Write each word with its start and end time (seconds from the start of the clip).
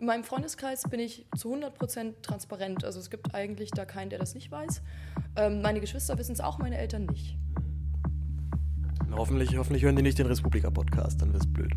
In 0.00 0.06
meinem 0.06 0.24
Freundeskreis 0.24 0.84
bin 0.88 0.98
ich 0.98 1.26
zu 1.36 1.54
100% 1.54 2.22
transparent. 2.22 2.84
Also 2.86 2.98
es 2.98 3.10
gibt 3.10 3.34
eigentlich 3.34 3.70
da 3.70 3.84
keinen, 3.84 4.08
der 4.08 4.18
das 4.18 4.34
nicht 4.34 4.50
weiß. 4.50 4.80
Ähm, 5.36 5.60
meine 5.60 5.78
Geschwister 5.80 6.16
wissen 6.16 6.32
es 6.32 6.40
auch, 6.40 6.58
meine 6.58 6.78
Eltern 6.78 7.04
nicht. 7.04 7.36
Hoffentlich, 9.12 9.58
hoffentlich 9.58 9.82
hören 9.82 9.96
die 9.96 10.02
nicht 10.02 10.18
den 10.18 10.26
Republika-Podcast, 10.26 11.20
dann 11.20 11.34
wird 11.34 11.42
es 11.42 11.52
blöd. 11.52 11.72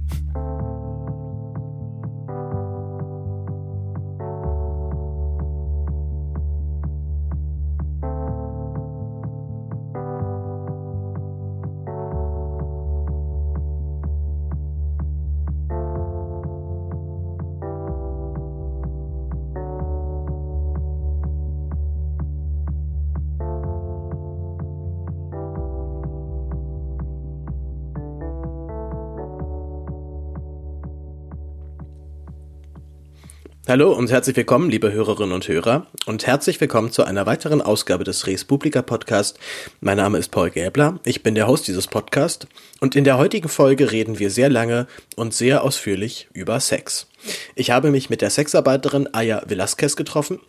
Hallo 33.74 33.92
und 33.92 34.12
herzlich 34.12 34.36
willkommen, 34.36 34.70
liebe 34.70 34.92
Hörerinnen 34.92 35.34
und 35.34 35.48
Hörer, 35.48 35.88
und 36.06 36.28
herzlich 36.28 36.62
willkommen 36.62 36.92
zu 36.92 37.06
einer 37.06 37.26
weiteren 37.26 37.60
Ausgabe 37.60 38.04
des 38.04 38.28
Res 38.28 38.46
Publica 38.46 38.84
Podcast. 38.84 39.40
Mein 39.82 39.98
Name 39.98 40.20
ist 40.20 40.30
Paul 40.30 40.52
Gäbler, 40.52 41.00
ich 41.06 41.24
bin 41.24 41.34
der 41.34 41.48
Host 41.48 41.68
dieses 41.68 41.88
Podcasts 41.88 42.46
und 42.82 42.96
in 42.96 43.04
der 43.04 43.18
heutigen 43.18 43.50
Folge 43.50 43.92
reden 43.92 44.20
wir 44.20 44.30
sehr 44.30 44.50
lange 44.50 44.86
und 45.16 45.34
sehr 45.34 45.64
ausführlich 45.64 46.28
über 46.34 46.60
Sex. 46.60 47.08
Ich 47.56 47.72
habe 47.72 47.90
mich 47.90 48.12
mit 48.12 48.22
der 48.22 48.30
Sexarbeiterin 48.30 49.12
Aya 49.12 49.42
Velasquez 49.48 49.96
getroffen 49.96 50.40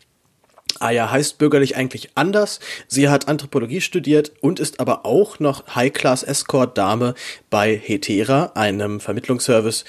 Aya 0.81 1.11
heißt 1.11 1.39
bürgerlich 1.39 1.77
eigentlich 1.77 2.11
anders. 2.15 2.61
Sie 2.89 3.09
hat 3.09 3.29
Anthropologie 3.29 3.81
studiert 3.81 4.33
und 4.41 4.61
ist 4.61 4.81
aber 4.81 5.05
auch 5.07 5.39
noch 5.39 5.75
High-Class-Escort-Dame 5.75 7.15
bei 7.51 7.77
Hetera, 7.77 8.53
einem 8.55 9.01
Vermittlungsservice, 9.01 9.85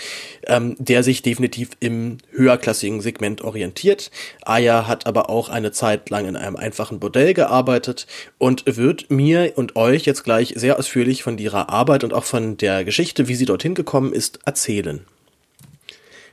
ähm, 0.47 0.75
der 0.79 1.03
sich 1.03 1.21
definitiv 1.21 1.71
im 1.79 2.17
höherklassigen 2.31 3.01
Segment 3.01 3.41
orientiert. 3.41 4.11
Aya 4.43 4.87
hat 4.87 5.07
aber 5.07 5.29
auch 5.29 5.49
eine 5.49 5.71
Zeit 5.71 6.09
lang 6.09 6.27
in 6.27 6.35
einem 6.35 6.55
einfachen 6.55 6.99
Bordell 6.99 7.33
gearbeitet 7.33 8.07
und 8.37 8.63
wird 8.65 9.09
mir 9.09 9.53
und 9.55 9.75
euch 9.75 10.05
jetzt 10.05 10.23
gleich 10.23 10.53
sehr 10.55 10.77
ausführlich 10.77 11.23
von 11.23 11.37
ihrer 11.37 11.69
Arbeit 11.69 12.03
und 12.03 12.13
auch 12.13 12.25
von 12.25 12.57
der 12.57 12.83
Geschichte, 12.83 13.27
wie 13.27 13.35
sie 13.35 13.45
dorthin 13.45 13.75
gekommen 13.75 14.13
ist, 14.13 14.39
erzählen. 14.45 15.05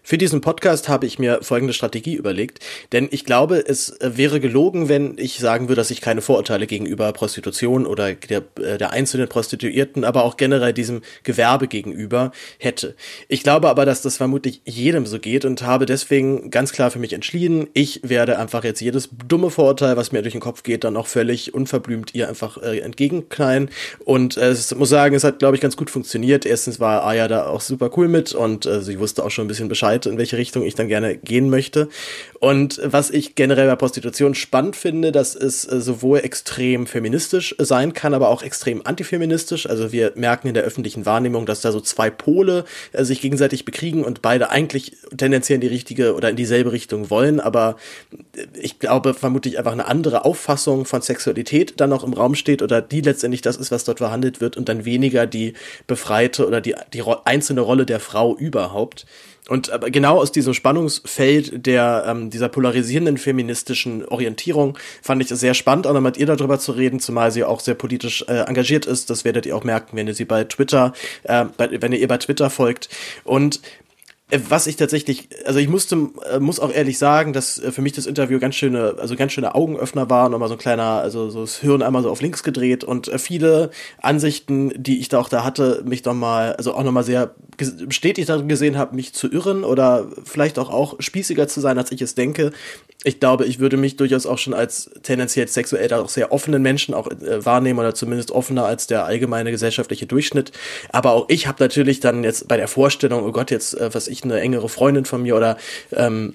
Für 0.05 0.19
diesen 0.19 0.41
Podcast 0.41 0.89
habe 0.89 1.07
ich 1.07 1.21
mir 1.21 1.39
folgende 1.43 1.73
Strategie 1.73 2.15
überlegt, 2.17 2.59
denn 2.91 3.07
ich 3.13 3.25
glaube, 3.25 3.65
es 3.65 3.91
äh, 4.01 4.17
wäre 4.17 4.41
gelogen, 4.41 4.89
wenn 4.89 5.17
ich 5.17 5.39
sagen 5.39 5.69
würde, 5.69 5.77
dass 5.81 5.93
ich 5.93 6.01
keine 6.01 6.23
Vorurteile 6.23 6.67
gegenüber 6.67 7.13
Prostitution 7.13 7.87
oder 7.87 8.13
der, 8.15 8.43
äh, 8.61 8.79
der 8.79 8.91
einzelnen 8.91 9.29
Prostituierten, 9.29 10.03
aber 10.03 10.25
auch 10.25 10.37
generell 10.37 10.73
diesem 10.73 11.03
Gewerbe 11.23 11.69
gegenüber 11.69 12.33
hätte. 12.59 12.97
Ich 13.29 13.45
glaube 13.45 13.69
aber, 13.69 13.85
dass 13.85 14.03
das 14.03 14.17
vermutlich 14.17 14.61
jedem 14.65 15.07
so 15.07 15.21
geht 15.21 15.45
und 15.45 15.63
habe 15.63 15.87
deswegen 15.87 16.51
ganz 16.51 16.73
klar 16.73 16.91
für 16.91 16.99
mich 16.99 17.13
entschieden, 17.13 17.69
ich 17.73 18.01
werde 18.03 18.41
einfach 18.41 18.65
jetzt 18.65 18.81
jedes 18.81 19.09
dumme 19.29 19.51
Vorurteil, 19.51 19.97
was 19.97 20.11
mir 20.11 20.23
durch 20.23 20.33
den 20.33 20.41
Kopf 20.41 20.65
geht, 20.65 20.83
dann 20.83 20.97
auch 20.97 21.07
völlig 21.07 21.55
unverblümt 21.55 22.13
ihr 22.13 22.29
einfach 22.29 22.61
äh, 22.61 22.81
entgegenknallen 22.81 23.71
und 24.05 24.37
äh, 24.37 24.49
es 24.49 24.75
muss 24.75 24.89
sagen, 24.89 25.15
es 25.15 25.23
hat 25.23 25.39
glaube 25.39 25.55
ich 25.55 25.63
ganz 25.63 25.77
gut 25.77 25.91
funktioniert. 25.91 26.45
Erstens 26.45 26.81
war 26.81 27.05
Aya 27.05 27.29
da 27.29 27.47
auch 27.47 27.61
super 27.61 27.89
cool 27.97 28.09
mit 28.09 28.33
und 28.33 28.67
äh, 28.67 28.83
sie 28.83 28.99
wusste 28.99 29.25
auch 29.25 29.31
schon 29.31 29.45
ein 29.45 29.49
bisschen 29.49 29.69
Bescheid 29.69 29.92
Bescheid, 29.93 30.07
in 30.07 30.19
welche 30.19 30.37
Richtung 30.37 30.65
ich 30.65 30.75
dann 30.75 30.89
gerne 30.89 31.17
gehen 31.17 31.51
möchte. 31.51 31.89
Und 32.41 32.81
was 32.83 33.11
ich 33.11 33.35
generell 33.35 33.69
bei 33.69 33.77
Prostitution 33.77 34.35
spannend 34.35 34.75
finde, 34.75 35.13
dass 35.13 35.35
es 35.35 35.65
äh, 35.65 35.81
sowohl 35.81 36.19
extrem 36.21 36.87
feministisch 36.87 37.55
sein 37.59 37.93
kann, 37.93 38.15
aber 38.15 38.29
auch 38.29 38.43
extrem 38.43 38.85
antifeministisch. 38.85 39.69
Also 39.69 39.93
wir 39.93 40.13
merken 40.17 40.49
in 40.49 40.55
der 40.55 40.65
öffentlichen 40.65 41.07
Wahrnehmung, 41.07 41.47
dass 41.47 41.61
da 41.61 41.71
so 41.71 41.81
zwei 41.81 42.11
Pole 42.11 42.65
äh, 42.93 43.05
sich 43.05 43.21
gegenseitig 43.21 43.65
bekriegen 43.65 44.05
und 44.05 44.23
beide 44.23 44.51
eigentlich 44.51 44.97
tendenziell 45.17 45.57
in 45.57 45.61
die 45.61 45.69
richtige 45.69 46.15
oder 46.15 46.31
in 46.31 46.37
dieselbe 46.37 46.73
Richtung 46.73 47.11
wollen. 47.11 47.39
Aber 47.39 47.77
äh, 48.35 48.47
ich 48.61 48.79
glaube, 48.79 49.15
vermutlich 49.15 49.59
einfach 49.59 49.73
eine 49.73 49.87
andere 49.87 50.25
Auffassung 50.25 50.85
von 50.85 51.03
Sexualität 51.03 51.75
dann 51.77 51.91
noch 51.91 52.03
im 52.03 52.13
Raum 52.13 52.35
steht 52.35 52.63
oder 52.63 52.83
die 52.83 53.03
letztendlich 53.03 53.43
das 53.43 53.57
ist, 53.57 53.71
was 53.71 53.85
dort 53.85 53.99
verhandelt 53.99 54.41
wird 54.41 54.57
und 54.57 54.69
dann 54.69 54.85
weniger 54.85 55.27
die 55.27 55.53
befreite 55.87 56.47
oder 56.47 56.61
die, 56.61 56.75
die 56.93 57.05
einzelne 57.25 57.61
Rolle 57.61 57.87
der 57.87 58.01
Frau 58.01 58.37
überhaupt. 58.37 59.07
Und 59.49 59.71
aber 59.71 59.91
genau 59.91 60.19
aus 60.19 60.31
diesem 60.31 60.55
Spannungsfeld 60.55 61.67
der 61.67 62.05
ähm, 62.07 62.31
dieser 62.31 62.49
polarisierenden 62.49 63.19
feministischen 63.19 64.05
Orientierung 64.07 64.79
fand 65.03 65.21
ich 65.21 65.31
es 65.31 65.41
sehr 65.41 65.55
spannend, 65.55 65.87
auch 65.89 65.95
noch 65.95 66.01
mit 66.01 66.17
ihr 66.17 66.27
darüber 66.27 66.61
zu 66.61 66.73
reden, 66.73 67.01
zumal 67.01 67.33
sie 67.33 67.43
auch 67.43 67.59
sehr 67.59 67.75
politisch 67.75 68.25
äh, 68.29 68.45
engagiert 68.47 68.87
ist. 68.87 69.11
Das 69.11 69.25
werdet 69.25 69.45
ihr 69.45 69.57
auch 69.57 69.65
merken, 69.65 69.97
wenn 69.97 70.07
ihr 70.07 70.15
sie 70.15 70.27
bei 70.27 70.45
Twitter, 70.45 70.93
äh, 71.25 71.47
bei, 71.57 71.83
wenn 71.83 71.93
ihr 71.93 71.99
ihr 71.99 72.09
bei 72.09 72.19
Twitter 72.19 72.51
folgt. 72.51 72.89
Und 73.25 73.61
äh, 74.33 74.41
was 74.49 74.67
ich 74.67 74.77
tatsächlich, 74.77 75.29
also 75.45 75.59
ich 75.59 75.69
musste, 75.69 76.11
äh, 76.31 76.41
muss 76.41 76.59
auch 76.59 76.73
ehrlich 76.73 76.99
sagen, 76.99 77.33
dass 77.33 77.59
äh, 77.59 77.71
für 77.71 77.83
mich 77.83 77.93
das 77.93 78.07
Interview 78.07 78.39
ganz 78.39 78.55
schöne, 78.55 78.95
also 78.99 79.15
ganz 79.15 79.33
schöne 79.33 79.55
Augenöffner 79.55 80.09
war, 80.09 80.29
nochmal 80.29 80.49
so 80.49 80.55
ein 80.55 80.59
kleiner, 80.59 81.01
also 81.01 81.31
so 81.31 81.43
das 81.43 81.59
Hirn 81.59 81.83
einmal 81.83 82.03
so 82.03 82.11
auf 82.11 82.23
links 82.23 82.43
gedreht 82.43 82.83
und 82.83 83.11
viele 83.21 83.71
Ansichten, 84.01 84.73
die 84.77 85.01
ich 85.01 85.09
da 85.09 85.21
auch 85.21 85.29
da 85.29 85.45
hatte, 85.45 85.83
mich 85.85 86.03
doch 86.03 86.15
mal, 86.15 86.55
also 86.55 86.75
auch 86.75 86.83
nochmal 86.83 87.05
sehr 87.05 87.35
bestätigt 87.63 88.29
darin 88.29 88.49
gesehen 88.49 88.79
habe, 88.79 88.95
mich 88.95 89.13
zu 89.13 89.31
irren 89.31 89.65
oder 89.65 90.07
vielleicht 90.25 90.59
auch 90.59 90.71
auch 90.71 90.97
spießiger 91.01 91.49
zu 91.49 91.61
sein, 91.61 91.79
als 91.79 91.93
ich 91.93 92.03
es 92.03 92.15
denke 92.15 92.53
ich 93.05 93.21
glaube, 93.21 93.47
ich 93.47 93.59
würde 93.59 93.77
mich 93.77 93.97
durchaus 93.97 94.27
auch 94.27 94.39
schon 94.39 94.55
als 94.55 94.91
tendenziell 95.03 95.49
sexuell 95.49 95.93
auch 95.93 96.09
sehr 96.09 96.31
offenen 96.31 96.63
Menschen 96.63 96.95
auch 96.95 97.11
äh, 97.11 97.45
wahrnehmen 97.45 97.79
oder 97.79 97.95
zumindest 97.95 98.31
offener 98.31 98.65
als 98.65 98.87
der 98.87 99.05
allgemeine 99.05 99.51
gesellschaftliche 99.51 100.07
Durchschnitt. 100.07 100.53
Aber 100.91 101.13
auch 101.13 101.25
ich 101.29 101.47
habe 101.47 101.63
natürlich 101.63 102.01
dann 102.01 102.23
jetzt 102.23 102.47
bei 102.47 102.57
der 102.57 102.69
Vorstellung, 102.69 103.25
oh 103.25 103.33
Gott, 103.33 103.51
jetzt 103.51 103.79
äh, 103.79 103.93
was 103.93 104.07
ich 104.09 104.23
eine 104.23 104.41
engere 104.41 104.69
Freundin 104.69 105.05
von 105.05 105.23
mir 105.23 105.37
oder 105.37 105.57
ähm, 105.93 106.35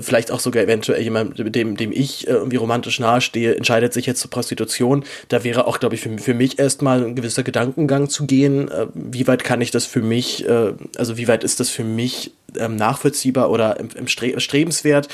vielleicht 0.00 0.30
auch 0.30 0.40
sogar 0.40 0.62
eventuell 0.62 1.02
jemand, 1.02 1.38
dem 1.54 1.76
dem 1.76 1.92
ich 1.92 2.26
äh, 2.28 2.32
irgendwie 2.32 2.56
romantisch 2.56 3.00
nahestehe, 3.00 3.56
entscheidet 3.56 3.94
sich 3.94 4.06
jetzt 4.06 4.20
zur 4.20 4.30
Prostitution. 4.30 5.04
Da 5.28 5.44
wäre 5.44 5.66
auch, 5.66 5.80
glaube 5.80 5.94
ich, 5.94 6.02
für, 6.02 6.18
für 6.18 6.34
mich 6.34 6.58
erstmal 6.58 7.04
ein 7.04 7.14
gewisser 7.14 7.42
Gedankengang 7.42 8.10
zu 8.10 8.26
gehen. 8.26 8.68
Äh, 8.68 8.86
wie 8.94 9.26
weit 9.26 9.44
kann 9.44 9.62
ich 9.62 9.70
das 9.70 9.86
für 9.86 10.02
mich, 10.02 10.46
äh, 10.46 10.61
also 10.96 11.16
wie 11.16 11.28
weit 11.28 11.44
ist 11.44 11.60
das 11.60 11.68
für 11.68 11.84
mich 11.84 12.32
ähm, 12.56 12.76
nachvollziehbar 12.76 13.50
oder 13.50 13.78
im, 13.78 13.88
im 13.94 14.08
Stre 14.08 14.40
strebenswert. 14.40 15.08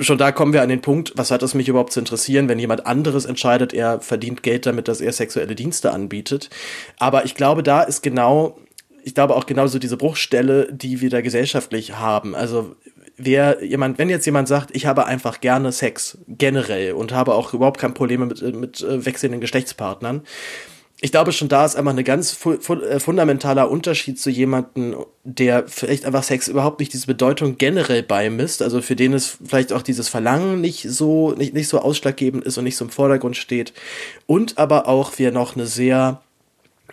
Schon 0.00 0.18
da 0.18 0.32
kommen 0.32 0.52
wir 0.52 0.62
an 0.62 0.68
den 0.68 0.80
Punkt, 0.80 1.12
was 1.16 1.30
hat 1.30 1.42
es 1.42 1.54
mich 1.54 1.68
überhaupt 1.68 1.92
zu 1.92 2.00
interessieren, 2.00 2.48
wenn 2.48 2.58
jemand 2.58 2.86
anderes 2.86 3.24
entscheidet, 3.24 3.72
er 3.72 4.00
verdient 4.00 4.42
Geld 4.42 4.66
damit, 4.66 4.88
dass 4.88 5.00
er 5.00 5.12
sexuelle 5.12 5.54
Dienste 5.54 5.92
anbietet. 5.92 6.50
Aber 6.98 7.24
ich 7.24 7.34
glaube, 7.34 7.62
da 7.62 7.82
ist 7.82 8.02
genau, 8.02 8.58
ich 9.04 9.14
glaube 9.14 9.36
auch 9.36 9.46
genauso 9.46 9.78
diese 9.78 9.96
Bruchstelle, 9.96 10.68
die 10.72 11.00
wir 11.00 11.10
da 11.10 11.20
gesellschaftlich 11.20 11.94
haben. 11.96 12.34
Also 12.34 12.76
wer 13.16 13.62
jemand, 13.64 13.98
wenn 13.98 14.08
jetzt 14.08 14.24
jemand 14.24 14.48
sagt, 14.48 14.74
ich 14.74 14.86
habe 14.86 15.06
einfach 15.06 15.40
gerne 15.40 15.72
Sex 15.72 16.18
generell 16.28 16.92
und 16.92 17.12
habe 17.12 17.34
auch 17.34 17.52
überhaupt 17.52 17.80
kein 17.80 17.94
Problem 17.94 18.28
mit, 18.28 18.42
mit 18.54 18.80
äh, 18.80 19.04
wechselnden 19.04 19.40
Geschlechtspartnern, 19.40 20.22
ich 21.00 21.12
glaube 21.12 21.32
schon 21.32 21.48
da 21.48 21.64
ist 21.64 21.76
einfach 21.76 21.96
ein 21.96 22.04
ganz 22.04 22.32
fu 22.32 22.56
fu 22.60 22.74
äh, 22.74 22.98
fundamentaler 22.98 23.70
Unterschied 23.70 24.18
zu 24.18 24.30
jemandem, 24.30 24.96
der 25.22 25.68
vielleicht 25.68 26.04
einfach 26.04 26.24
Sex 26.24 26.48
überhaupt 26.48 26.80
nicht 26.80 26.92
diese 26.92 27.06
Bedeutung 27.06 27.56
generell 27.56 28.02
beimisst, 28.02 28.62
also 28.62 28.82
für 28.82 28.96
den 28.96 29.12
es 29.12 29.38
vielleicht 29.44 29.72
auch 29.72 29.82
dieses 29.82 30.08
Verlangen 30.08 30.60
nicht 30.60 30.82
so, 30.88 31.32
nicht, 31.32 31.54
nicht 31.54 31.68
so 31.68 31.78
ausschlaggebend 31.80 32.44
ist 32.44 32.58
und 32.58 32.64
nicht 32.64 32.76
so 32.76 32.84
im 32.84 32.90
Vordergrund 32.90 33.36
steht. 33.36 33.72
Und 34.26 34.58
aber 34.58 34.88
auch 34.88 35.18
wir 35.18 35.30
noch 35.30 35.54
eine 35.54 35.66
sehr 35.66 36.20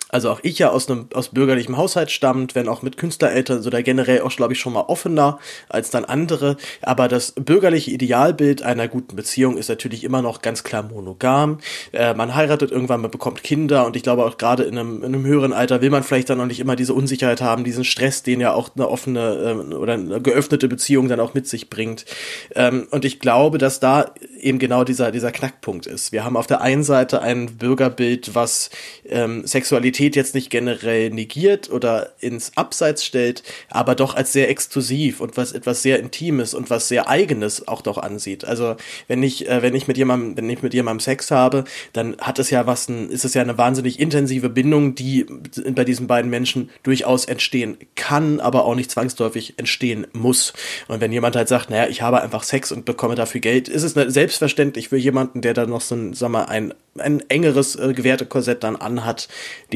also 0.09 0.29
auch 0.29 0.39
ich 0.43 0.59
ja 0.59 0.69
aus 0.69 0.89
einem 0.89 1.07
aus 1.13 1.29
bürgerlichem 1.29 1.77
Haushalt 1.77 2.11
stammt, 2.11 2.55
wenn 2.55 2.69
auch 2.69 2.81
mit 2.81 2.97
Künstlereltern, 2.97 3.61
so 3.61 3.69
da 3.69 3.81
generell 3.81 4.21
auch, 4.21 4.35
glaube 4.35 4.53
ich, 4.53 4.59
schon 4.59 4.73
mal 4.73 4.85
offener 4.87 5.39
als 5.67 5.89
dann 5.89 6.05
andere. 6.05 6.57
Aber 6.81 7.07
das 7.07 7.33
bürgerliche 7.33 7.91
Idealbild 7.91 8.61
einer 8.61 8.87
guten 8.87 9.15
Beziehung 9.15 9.57
ist 9.57 9.67
natürlich 9.67 10.03
immer 10.03 10.21
noch 10.21 10.41
ganz 10.41 10.63
klar 10.63 10.83
monogam. 10.83 11.59
Äh, 11.91 12.13
man 12.13 12.35
heiratet 12.35 12.71
irgendwann, 12.71 13.01
man 13.01 13.11
bekommt 13.11 13.43
Kinder 13.43 13.85
und 13.85 13.95
ich 13.95 14.03
glaube 14.03 14.25
auch 14.25 14.37
gerade 14.37 14.63
in 14.63 14.77
einem, 14.77 14.97
in 14.97 15.15
einem 15.15 15.25
höheren 15.25 15.53
Alter 15.53 15.81
will 15.81 15.89
man 15.89 16.03
vielleicht 16.03 16.29
dann 16.29 16.37
noch 16.37 16.45
nicht 16.45 16.59
immer 16.59 16.75
diese 16.75 16.93
Unsicherheit 16.93 17.41
haben, 17.41 17.63
diesen 17.63 17.83
Stress, 17.83 18.23
den 18.23 18.39
ja 18.39 18.53
auch 18.53 18.69
eine 18.75 18.87
offene 18.87 19.65
äh, 19.71 19.73
oder 19.75 19.93
eine 19.93 20.21
geöffnete 20.21 20.67
Beziehung 20.67 21.09
dann 21.09 21.19
auch 21.19 21.33
mit 21.33 21.47
sich 21.47 21.69
bringt. 21.69 22.05
Ähm, 22.53 22.87
und 22.91 23.05
ich 23.05 23.19
glaube, 23.19 23.57
dass 23.57 23.79
da 23.79 24.13
eben 24.39 24.59
genau 24.59 24.83
dieser, 24.83 25.11
dieser 25.11 25.31
Knackpunkt 25.31 25.87
ist. 25.87 26.11
Wir 26.11 26.23
haben 26.23 26.37
auf 26.37 26.47
der 26.47 26.61
einen 26.61 26.83
Seite 26.83 27.21
ein 27.21 27.57
Bürgerbild, 27.57 28.35
was 28.35 28.69
ähm, 29.09 29.45
Sexualität 29.45 29.94
Sexualität 29.95 30.15
jetzt 30.15 30.35
nicht 30.35 30.49
generell 30.49 31.09
negiert 31.09 31.71
oder 31.71 32.11
ins 32.19 32.51
Abseits 32.55 33.05
stellt, 33.05 33.43
aber 33.69 33.95
doch 33.95 34.15
als 34.15 34.33
sehr 34.33 34.49
exklusiv 34.49 35.21
und 35.21 35.37
was 35.37 35.53
etwas 35.53 35.81
sehr 35.81 35.99
Intimes 35.99 36.53
und 36.53 36.69
was 36.69 36.87
sehr 36.87 37.07
Eigenes 37.07 37.67
auch 37.67 37.81
doch 37.81 37.97
ansieht. 37.97 38.43
Also 38.43 38.75
wenn 39.07 39.23
ich, 39.23 39.47
äh, 39.47 39.61
wenn 39.61 39.73
ich 39.73 39.87
mit 39.87 39.97
jemandem, 39.97 40.37
wenn 40.37 40.49
ich 40.49 40.61
mit 40.61 40.73
jemandem 40.73 40.99
Sex 40.99 41.31
habe, 41.31 41.63
dann 41.93 42.17
hat 42.17 42.39
es 42.39 42.49
ja 42.49 42.67
was, 42.67 42.89
ein, 42.89 43.09
ist 43.09 43.25
es 43.25 43.33
ja 43.33 43.41
eine 43.41 43.57
wahnsinnig 43.57 43.99
intensive 43.99 44.49
Bindung, 44.49 44.95
die 44.95 45.25
bei 45.71 45.85
diesen 45.85 46.07
beiden 46.07 46.29
Menschen 46.29 46.69
durchaus 46.83 47.25
entstehen 47.25 47.77
kann, 47.95 48.39
aber 48.39 48.65
auch 48.65 48.75
nicht 48.75 48.91
zwangsläufig 48.91 49.53
entstehen 49.57 50.07
muss. 50.11 50.53
Und 50.87 50.99
wenn 50.99 51.11
jemand 51.11 51.35
halt 51.35 51.47
sagt, 51.47 51.69
naja, 51.69 51.87
ich 51.87 52.01
habe 52.01 52.21
einfach 52.21 52.43
Sex 52.43 52.71
und 52.71 52.85
bekomme 52.85 53.15
dafür 53.15 53.41
Geld, 53.41 53.69
ist 53.69 53.83
es 53.83 53.93
selbstverständlich 53.93 54.89
für 54.89 54.97
jemanden, 54.97 55.41
der 55.41 55.53
dann 55.53 55.69
noch 55.69 55.81
so 55.81 55.95
ein, 55.95 56.13
sag 56.13 56.29
mal, 56.29 56.45
ein, 56.45 56.73
ein 56.97 57.21
engeres 57.29 57.75
äh, 57.75 57.93
Gewertekorsett 57.93 58.63
dann 58.63 58.75
anhat, 58.75 59.27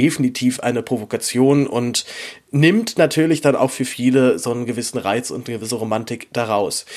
definitiv 0.10 0.60
eine 0.62 0.82
Provokation 0.82 1.68
und 1.68 2.04
nimmt 2.50 2.98
natürlich 2.98 3.42
dann 3.42 3.56
auch 3.56 3.70
für 3.70 3.86
viele 3.86 4.40
so 4.40 4.52
einen 4.52 4.66
gewissen 4.66 4.98
Reiz 4.98 5.30
und 5.30 5.48
eine 5.48 5.60
gewisse 5.60 5.76
Romantik 5.76 6.30
daraus. 6.34 6.88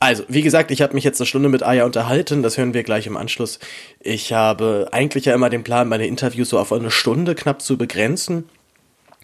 Also, 0.00 0.22
wie 0.28 0.40
gesagt, 0.40 0.70
ich 0.70 0.80
habe 0.80 0.94
mich 0.94 1.04
jetzt 1.04 1.20
eine 1.20 1.26
Stunde 1.26 1.50
mit 1.50 1.62
Aya 1.62 1.84
unterhalten, 1.84 2.42
das 2.42 2.56
hören 2.56 2.72
wir 2.72 2.84
gleich 2.84 3.06
im 3.06 3.18
Anschluss. 3.18 3.58
Ich 4.00 4.32
habe 4.32 4.88
eigentlich 4.92 5.26
ja 5.26 5.34
immer 5.34 5.50
den 5.50 5.62
Plan, 5.62 5.88
meine 5.88 6.06
Interviews 6.06 6.48
so 6.48 6.58
auf 6.58 6.72
eine 6.72 6.90
Stunde 6.90 7.34
knapp 7.34 7.60
zu 7.60 7.76
begrenzen. 7.76 8.44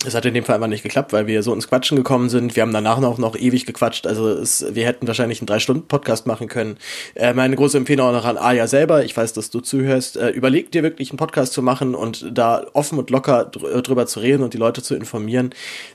Es 0.06 0.14
hat 0.14 0.26
in 0.26 0.34
dem 0.34 0.44
Fall 0.44 0.56
einfach 0.56 0.68
nicht 0.68 0.82
geklappt, 0.82 1.14
weil 1.14 1.26
wir 1.26 1.42
so 1.42 1.54
ins 1.54 1.68
Quatschen 1.68 1.96
gekommen 1.96 2.28
sind. 2.28 2.56
Wir 2.56 2.62
haben 2.62 2.74
danach 2.74 2.98
noch, 2.98 3.16
noch 3.16 3.36
ewig 3.36 3.64
gequatscht. 3.64 4.06
Also 4.06 4.28
es, 4.28 4.74
wir 4.74 4.84
hätten 4.84 5.06
wahrscheinlich 5.06 5.40
einen 5.40 5.46
Drei-Stunden-Podcast 5.46 6.26
machen 6.26 6.46
können. 6.46 6.76
Äh, 7.14 7.32
meine 7.32 7.56
große 7.56 7.78
Empfehlung 7.78 8.08
auch 8.08 8.12
noch 8.12 8.26
an 8.26 8.36
Aya 8.36 8.66
selber. 8.66 9.04
Ich 9.04 9.16
weiß, 9.16 9.32
dass 9.32 9.48
du 9.48 9.60
zuhörst. 9.60 10.18
Äh, 10.18 10.30
überleg 10.30 10.70
dir 10.72 10.82
wirklich 10.82 11.10
einen 11.10 11.16
Podcast 11.16 11.54
zu 11.54 11.62
machen 11.62 11.94
und 11.94 12.26
da 12.32 12.66
offen 12.74 12.98
und 12.98 13.08
locker 13.08 13.46
dr 13.46 13.80
drüber 13.80 14.06
zu 14.06 14.20
reden 14.20 14.42
und 14.42 14.52
die 14.52 14.58
Leute 14.58 14.82
zu 14.82 14.94
informieren. 14.94 15.50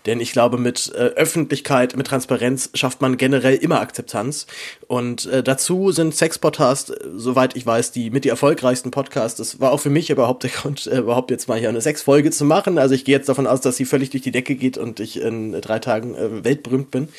Denn 0.08 0.20
ich 0.20 0.32
glaube, 0.32 0.58
mit 0.58 0.92
äh, 0.96 0.98
Öffentlichkeit, 0.98 1.96
mit 1.96 2.08
Transparenz 2.08 2.72
schafft 2.74 3.02
man 3.02 3.18
generell 3.18 3.56
immer 3.56 3.80
Akzeptanz. 3.80 4.48
Und 4.88 5.28
äh, 5.28 5.44
dazu 5.44 5.92
sind 5.92 6.16
Sex-Podcasts, 6.16 6.90
äh, 6.90 6.96
soweit 7.16 7.56
ich 7.56 7.64
weiß, 7.64 7.92
die 7.92 8.10
mit 8.10 8.26
die 8.26 8.30
erfolgreichsten 8.30 8.90
Podcasts. 8.90 9.38
Das 9.38 9.60
war 9.60 9.72
auch 9.72 9.80
für 9.80 9.92
mich 9.92 10.10
überhaupt 10.10 10.42
der 10.42 10.50
Grund, 10.50 10.88
äh, 10.88 10.98
überhaupt 10.98 11.30
jetzt 11.30 11.48
mal 11.48 11.60
hier 11.60 11.70
eine 11.70 11.82
Sex-Folge 11.82 12.32
zu 12.32 12.44
machen. 12.44 12.80
Also 12.80 12.96
ich 12.96 13.06
gehe 13.06 13.16
jetzt 13.16 13.30
davon 13.30 13.46
aus, 13.46 13.62
dass 13.62 13.78
sie 13.78 13.86
völlig 13.90 14.10
durch 14.12 14.24
die 14.24 14.32
Decke 14.32 14.56
geht 14.56 14.78
und 14.78 15.00
ich 15.00 15.22
in 15.22 15.60
drei 15.62 15.80
Tagen 15.80 16.16
äh, 16.16 16.44
weltberühmt 16.44 16.92
bin. 16.92 17.10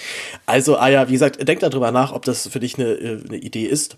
Also, 0.47 0.77
ah 0.77 0.89
ja, 0.89 1.09
wie 1.09 1.13
gesagt, 1.13 1.47
denk 1.47 1.61
darüber 1.61 1.91
nach, 1.91 2.13
ob 2.13 2.25
das 2.25 2.49
für 2.49 2.61
dich 2.61 2.79
eine, 2.79 2.93
äh, 2.93 3.21
eine 3.29 3.37
Idee 3.37 3.67
ist. 3.67 3.97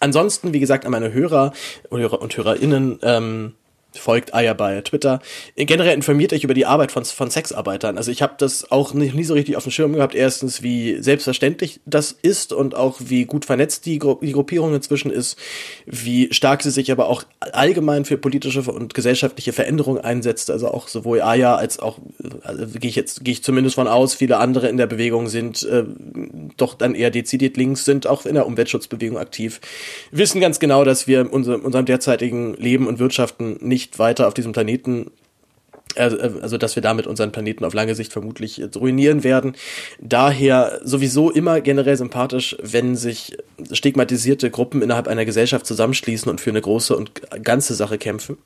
Ansonsten, 0.00 0.52
wie 0.52 0.60
gesagt, 0.60 0.84
an 0.84 0.92
meine 0.92 1.12
Hörer 1.12 1.52
und 1.88 2.36
HörerInnen, 2.36 2.98
ähm, 3.02 3.54
folgt 3.98 4.34
Aya 4.34 4.54
bei 4.54 4.80
Twitter. 4.80 5.20
Generell 5.56 5.94
informiert 5.94 6.32
euch 6.32 6.44
über 6.44 6.54
die 6.54 6.66
Arbeit 6.66 6.92
von, 6.92 7.04
von 7.04 7.30
Sexarbeitern. 7.30 7.96
Also 7.96 8.10
ich 8.10 8.22
habe 8.22 8.34
das 8.38 8.70
auch 8.70 8.94
nie, 8.94 9.10
nie, 9.12 9.24
so 9.24 9.34
richtig 9.34 9.56
auf 9.56 9.64
dem 9.64 9.72
Schirm 9.72 9.92
gehabt. 9.92 10.14
Erstens, 10.14 10.62
wie 10.62 11.00
selbstverständlich 11.00 11.80
das 11.86 12.12
ist 12.12 12.52
und 12.52 12.74
auch 12.74 12.96
wie 13.00 13.24
gut 13.24 13.44
vernetzt 13.44 13.86
die, 13.86 13.98
Gru 13.98 14.18
die 14.20 14.32
Gruppierung 14.32 14.74
inzwischen 14.74 15.10
ist, 15.10 15.38
wie 15.86 16.32
stark 16.32 16.62
sie 16.62 16.70
sich 16.70 16.90
aber 16.92 17.08
auch 17.08 17.24
allgemein 17.40 18.04
für 18.04 18.16
politische 18.16 18.62
und 18.62 18.94
gesellschaftliche 18.94 19.52
Veränderungen 19.52 20.00
einsetzt. 20.00 20.50
Also 20.50 20.68
auch 20.68 20.88
sowohl 20.88 21.22
Aya 21.22 21.56
als 21.56 21.78
auch, 21.78 21.98
also 22.42 22.66
gehe 22.78 22.90
ich 22.90 22.96
jetzt, 22.96 23.24
gehe 23.24 23.32
ich 23.32 23.42
zumindest 23.42 23.76
von 23.76 23.88
aus, 23.88 24.14
viele 24.14 24.38
andere 24.38 24.68
in 24.68 24.76
der 24.76 24.86
Bewegung 24.86 25.28
sind 25.28 25.62
äh, 25.64 25.84
doch 26.56 26.74
dann 26.74 26.94
eher 26.94 27.10
dezidiert 27.10 27.56
links, 27.56 27.84
sind 27.84 28.06
auch 28.06 28.26
in 28.26 28.34
der 28.34 28.46
Umweltschutzbewegung 28.46 29.18
aktiv, 29.18 29.60
wissen 30.10 30.40
ganz 30.40 30.58
genau, 30.58 30.84
dass 30.84 31.06
wir 31.06 31.20
in 31.20 31.28
unserem 31.28 31.86
derzeitigen 31.86 32.54
Leben 32.54 32.86
und 32.86 32.98
Wirtschaften 32.98 33.58
nicht 33.60 33.85
nicht 33.86 33.98
weiter 33.98 34.26
auf 34.26 34.34
diesem 34.34 34.52
Planeten 34.52 35.10
also, 35.94 36.18
also 36.18 36.58
dass 36.58 36.76
wir 36.76 36.82
damit 36.82 37.06
unseren 37.06 37.32
Planeten 37.32 37.64
auf 37.64 37.72
lange 37.72 37.94
Sicht 37.94 38.12
vermutlich 38.12 38.60
ruinieren 38.76 39.24
werden. 39.24 39.56
Daher 40.00 40.80
sowieso 40.84 41.30
immer 41.30 41.60
generell 41.62 41.96
sympathisch, 41.96 42.56
wenn 42.60 42.96
sich 42.96 43.36
stigmatisierte 43.72 44.50
Gruppen 44.50 44.82
innerhalb 44.82 45.08
einer 45.08 45.24
Gesellschaft 45.24 45.64
zusammenschließen 45.64 46.28
und 46.28 46.40
für 46.40 46.50
eine 46.50 46.60
große 46.60 46.94
und 46.94 47.22
ganze 47.42 47.74
Sache 47.74 47.96
kämpfen. 47.96 48.36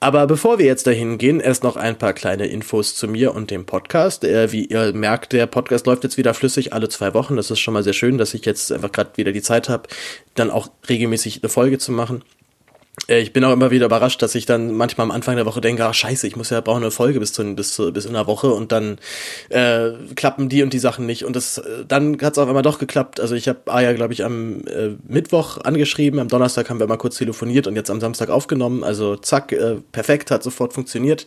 Aber 0.00 0.26
bevor 0.26 0.58
wir 0.58 0.66
jetzt 0.66 0.86
dahin 0.86 1.18
gehen, 1.18 1.38
erst 1.38 1.62
noch 1.62 1.76
ein 1.76 1.96
paar 1.96 2.12
kleine 2.12 2.46
Infos 2.46 2.96
zu 2.96 3.06
mir 3.06 3.34
und 3.34 3.52
dem 3.52 3.66
Podcast. 3.66 4.24
Äh, 4.24 4.50
wie 4.50 4.64
ihr 4.64 4.92
merkt, 4.94 5.32
der 5.32 5.46
Podcast 5.46 5.86
läuft 5.86 6.02
jetzt 6.02 6.16
wieder 6.16 6.34
flüssig 6.34 6.72
alle 6.72 6.88
zwei 6.88 7.14
Wochen. 7.14 7.36
Das 7.36 7.52
ist 7.52 7.60
schon 7.60 7.74
mal 7.74 7.84
sehr 7.84 7.92
schön, 7.92 8.18
dass 8.18 8.34
ich 8.34 8.44
jetzt 8.44 8.72
einfach 8.72 8.90
gerade 8.90 9.16
wieder 9.16 9.30
die 9.30 9.42
Zeit 9.42 9.68
habe, 9.68 9.88
dann 10.34 10.50
auch 10.50 10.70
regelmäßig 10.88 11.40
eine 11.42 11.50
Folge 11.50 11.78
zu 11.78 11.92
machen. 11.92 12.24
Äh, 13.08 13.20
ich 13.20 13.32
bin 13.32 13.44
auch 13.44 13.52
immer 13.52 13.70
wieder 13.70 13.86
überrascht, 13.86 14.22
dass 14.22 14.34
ich 14.34 14.46
dann 14.46 14.74
manchmal 14.74 15.04
am 15.04 15.10
Anfang 15.10 15.36
der 15.36 15.46
Woche 15.46 15.60
denke, 15.60 15.84
ach 15.84 15.94
scheiße, 15.94 16.26
ich 16.26 16.36
muss 16.36 16.50
ja 16.50 16.60
brauche 16.60 16.78
eine 16.78 16.90
Folge 16.90 17.20
bis 17.20 17.32
zu, 17.32 17.44
bis, 17.54 17.74
zu, 17.74 17.92
bis 17.92 18.04
in 18.04 18.14
einer 18.14 18.26
Woche 18.26 18.48
und 18.48 18.72
dann 18.72 18.98
äh, 19.48 19.90
klappen 20.14 20.48
die 20.48 20.62
und 20.62 20.72
die 20.72 20.78
Sachen 20.78 21.06
nicht. 21.06 21.24
Und 21.24 21.36
das 21.36 21.58
äh, 21.58 21.84
dann 21.86 22.20
hat 22.20 22.32
es 22.32 22.38
auf 22.38 22.48
einmal 22.48 22.62
doch 22.62 22.78
geklappt. 22.78 23.20
Also 23.20 23.34
ich 23.34 23.48
habe 23.48 23.60
Aya, 23.66 23.92
glaube 23.92 24.12
ich, 24.12 24.24
am 24.24 24.66
äh, 24.66 24.90
Mittwoch 25.06 25.58
angeschrieben, 25.58 26.20
am 26.20 26.28
Donnerstag 26.28 26.70
haben 26.70 26.80
wir 26.80 26.86
mal 26.86 26.96
kurz 26.96 27.18
telefoniert 27.18 27.66
und 27.66 27.76
jetzt 27.76 27.90
am 27.90 28.00
Samstag 28.00 28.30
aufgenommen. 28.30 28.84
Also 28.84 29.16
zack, 29.16 29.52
äh, 29.52 29.76
perfekt, 29.92 30.30
hat 30.30 30.42
sofort 30.42 30.72
funktioniert. 30.72 31.26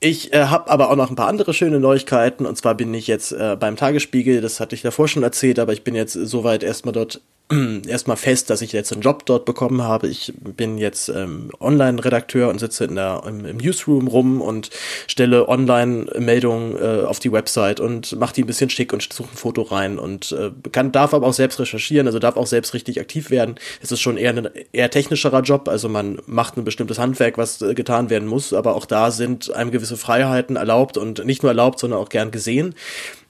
Ich 0.00 0.34
äh, 0.34 0.44
habe 0.44 0.70
aber 0.70 0.90
auch 0.90 0.96
noch 0.96 1.08
ein 1.08 1.16
paar 1.16 1.28
andere 1.28 1.54
schöne 1.54 1.80
Neuigkeiten. 1.80 2.44
Und 2.44 2.56
zwar 2.56 2.74
bin 2.74 2.92
ich 2.92 3.06
jetzt 3.06 3.32
äh, 3.32 3.56
beim 3.58 3.76
Tagesspiegel, 3.76 4.42
das 4.42 4.60
hatte 4.60 4.74
ich 4.74 4.82
davor 4.82 5.08
schon 5.08 5.22
erzählt, 5.22 5.58
aber 5.58 5.72
ich 5.72 5.82
bin 5.82 5.94
jetzt 5.94 6.12
soweit 6.12 6.62
erstmal 6.62 6.92
dort 6.92 7.22
erstmal 7.86 8.16
fest, 8.16 8.48
dass 8.48 8.62
ich 8.62 8.72
jetzt 8.72 8.92
einen 8.92 9.02
Job 9.02 9.26
dort 9.26 9.44
bekommen 9.44 9.82
habe. 9.82 10.08
Ich 10.08 10.32
bin 10.38 10.78
jetzt 10.78 11.10
ähm, 11.10 11.50
Online-Redakteur 11.60 12.48
und 12.48 12.58
sitze 12.58 12.84
in 12.84 12.94
der, 12.94 13.22
im, 13.26 13.44
im, 13.44 13.58
Newsroom 13.58 14.08
rum 14.08 14.40
und 14.40 14.70
stelle 15.06 15.46
Online-Meldungen 15.46 16.76
äh, 16.76 17.04
auf 17.04 17.18
die 17.20 17.32
Website 17.32 17.80
und 17.80 18.18
mache 18.18 18.34
die 18.34 18.44
ein 18.44 18.46
bisschen 18.46 18.70
schick 18.70 18.94
und 18.94 19.12
suche 19.12 19.28
ein 19.32 19.36
Foto 19.36 19.60
rein 19.62 19.98
und 19.98 20.32
äh, 20.32 20.52
kann, 20.72 20.90
darf 20.90 21.12
aber 21.12 21.26
auch 21.26 21.34
selbst 21.34 21.60
recherchieren, 21.60 22.06
also 22.06 22.18
darf 22.18 22.38
auch 22.38 22.46
selbst 22.46 22.72
richtig 22.72 22.98
aktiv 22.98 23.30
werden. 23.30 23.56
Es 23.82 23.92
ist 23.92 24.00
schon 24.00 24.16
eher 24.16 24.30
ein 24.30 24.48
eher 24.72 24.90
technischerer 24.90 25.42
Job, 25.42 25.68
also 25.68 25.90
man 25.90 26.20
macht 26.26 26.56
ein 26.56 26.64
bestimmtes 26.64 26.98
Handwerk, 26.98 27.36
was 27.36 27.60
äh, 27.60 27.74
getan 27.74 28.08
werden 28.08 28.26
muss, 28.26 28.54
aber 28.54 28.74
auch 28.74 28.86
da 28.86 29.10
sind 29.10 29.52
einem 29.52 29.70
gewisse 29.70 29.98
Freiheiten 29.98 30.56
erlaubt 30.56 30.96
und 30.96 31.22
nicht 31.26 31.42
nur 31.42 31.50
erlaubt, 31.50 31.78
sondern 31.78 32.00
auch 32.00 32.08
gern 32.08 32.30
gesehen. 32.30 32.74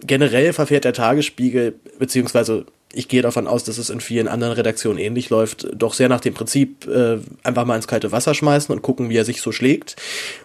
Generell 0.07 0.53
verfährt 0.53 0.85
der 0.85 0.93
Tagesspiegel, 0.93 1.75
beziehungsweise 1.99 2.67
ich 2.95 3.09
gehe 3.09 3.23
davon 3.23 3.47
aus, 3.47 3.65
dass 3.65 3.79
es 3.79 3.91
in 3.91 4.01
vielen 4.01 4.29
anderen 4.29 4.55
Redaktionen 4.55 4.99
ähnlich 4.99 5.31
läuft, 5.31 5.67
doch 5.75 5.95
sehr 5.95 6.09
nach 6.09 6.21
dem 6.21 6.35
Prinzip 6.35 6.87
äh, 6.87 7.19
einfach 7.43 7.65
mal 7.65 7.77
ins 7.77 7.89
kalte 7.89 8.13
Wasser 8.13 8.35
schmeißen 8.35 8.75
und 8.75 8.83
gucken, 8.83 9.11
wie 9.11 9.17
er 9.17 9.25
sich 9.25 9.41
so 9.41 9.53
schlägt. 9.53 9.97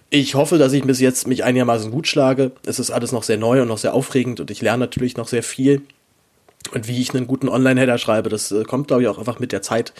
Ich 0.09 0.35
hoffe, 0.35 0.57
dass 0.57 0.73
ich 0.73 0.83
bis 0.83 0.99
jetzt 0.99 1.27
mich 1.27 1.43
einigermaßen 1.43 1.91
gut 1.91 2.07
schlage. 2.07 2.51
Es 2.65 2.79
ist 2.79 2.91
alles 2.91 3.11
noch 3.11 3.23
sehr 3.23 3.37
neu 3.37 3.61
und 3.61 3.67
noch 3.67 3.77
sehr 3.77 3.93
aufregend 3.93 4.39
und 4.39 4.51
ich 4.51 4.61
lerne 4.61 4.81
natürlich 4.81 5.17
noch 5.17 5.27
sehr 5.27 5.43
viel. 5.43 5.81
Und 6.73 6.87
wie 6.87 7.01
ich 7.01 7.15
einen 7.15 7.25
guten 7.25 7.47
Online-Header 7.47 7.97
schreibe, 7.97 8.29
das 8.29 8.51
äh, 8.51 8.63
kommt, 8.63 8.87
glaube 8.87 9.01
ich, 9.01 9.07
auch 9.07 9.17
einfach 9.17 9.39
mit 9.39 9.51
der 9.51 9.61
Zeit. 9.61 9.93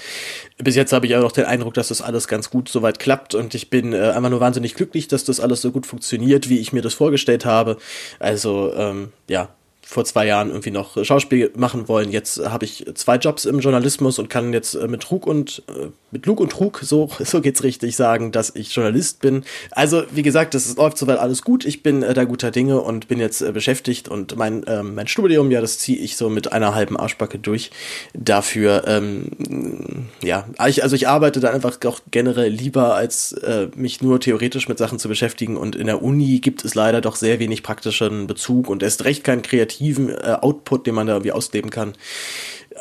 Bis 0.58 0.76
jetzt 0.76 0.92
habe 0.92 1.08
ich 1.08 1.16
auch 1.16 1.22
noch 1.22 1.32
den 1.32 1.46
Eindruck, 1.46 1.74
dass 1.74 1.88
das 1.88 2.02
alles 2.02 2.28
ganz 2.28 2.50
gut 2.50 2.68
soweit 2.68 3.00
klappt 3.00 3.34
und 3.34 3.56
ich 3.56 3.70
bin 3.70 3.94
äh, 3.94 4.12
einfach 4.12 4.30
nur 4.30 4.42
wahnsinnig 4.42 4.76
glücklich, 4.76 5.08
dass 5.08 5.24
das 5.24 5.40
alles 5.40 5.62
so 5.62 5.72
gut 5.72 5.86
funktioniert, 5.88 6.50
wie 6.50 6.60
ich 6.60 6.74
mir 6.74 6.82
das 6.82 6.94
vorgestellt 6.94 7.46
habe. 7.46 7.78
Also, 8.20 8.74
ähm, 8.76 9.14
ja, 9.30 9.50
vor 9.90 10.06
zwei 10.06 10.28
Jahren 10.28 10.50
irgendwie 10.50 10.70
noch 10.70 11.04
Schauspiel 11.04 11.52
machen 11.58 11.88
wollen. 11.88 12.12
Jetzt 12.12 12.38
habe 12.46 12.64
ich 12.64 12.86
zwei 12.94 13.16
Jobs 13.16 13.46
im 13.46 13.60
Journalismus 13.60 14.20
und 14.20 14.30
kann 14.30 14.54
jetzt 14.54 14.76
äh, 14.76 14.88
mit 14.88 15.02
Trug 15.02 15.26
und 15.26 15.64
äh, 15.68 15.88
mit 16.12 16.28
Lug 16.28 16.40
und 16.40 16.52
Trug, 16.52 16.80
so, 16.84 17.10
so 17.20 17.42
geht's 17.42 17.64
richtig, 17.64 17.96
sagen, 17.96 18.32
dass 18.32 18.56
ich 18.56 18.74
Journalist 18.74 19.20
bin. 19.20 19.44
Also, 19.72 20.04
wie 20.12 20.22
gesagt, 20.22 20.54
es 20.54 20.76
läuft 20.76 21.00
soweit 21.00 21.18
alles 21.18 21.42
gut. 21.42 21.66
Ich 21.66 21.82
bin 21.82 22.04
äh, 22.04 22.14
da 22.14 22.26
guter 22.26 22.52
Dinge 22.52 22.82
und 22.82 23.08
bin 23.08 23.20
jetzt 23.20 23.42
äh, 23.42 23.52
beschäftigt 23.52 24.08
und 24.10 24.38
mein, 24.38 24.64
ähm, 24.68 24.94
mein 24.94 25.08
Studium, 25.08 25.50
ja, 25.50 25.60
das 25.60 25.80
ziehe 25.80 25.98
ich 25.98 26.18
so 26.18 26.30
mit 26.30 26.52
einer 26.52 26.76
halben 26.76 26.96
Arschbacke 26.96 27.40
durch. 27.40 27.72
Dafür, 28.14 28.84
ähm, 28.86 30.06
ja, 30.22 30.48
ich, 30.68 30.84
also 30.84 30.96
ich 30.96 31.08
arbeite 31.08 31.40
da 31.40 31.50
einfach 31.50 31.80
auch 31.86 32.02
generell 32.12 32.52
lieber, 32.52 32.94
als 32.94 33.32
äh, 33.32 33.70
mich 33.76 34.04
nur 34.04 34.20
theoretisch 34.20 34.70
mit 34.70 34.78
Sachen 34.78 35.00
zu 35.00 35.08
beschäftigen. 35.08 35.58
Und 35.58 35.76
in 35.76 35.88
der 35.88 36.04
Uni 36.04 36.42
gibt 36.42 36.64
es 36.64 36.76
leider 36.76 37.02
doch 37.02 37.16
sehr 37.16 37.40
wenig 37.40 37.64
praktischen 37.64 38.28
Bezug 38.28 38.70
und 38.70 38.84
erst 38.84 39.04
recht 39.04 39.24
keinen 39.24 39.42
kreativen 39.42 39.79
äh, 39.80 40.38
Output, 40.42 40.88
den 40.88 40.96
man 40.96 41.08
da 41.08 41.14
irgendwie 41.14 41.32
ausleben 41.32 41.72
kann. 41.72 41.94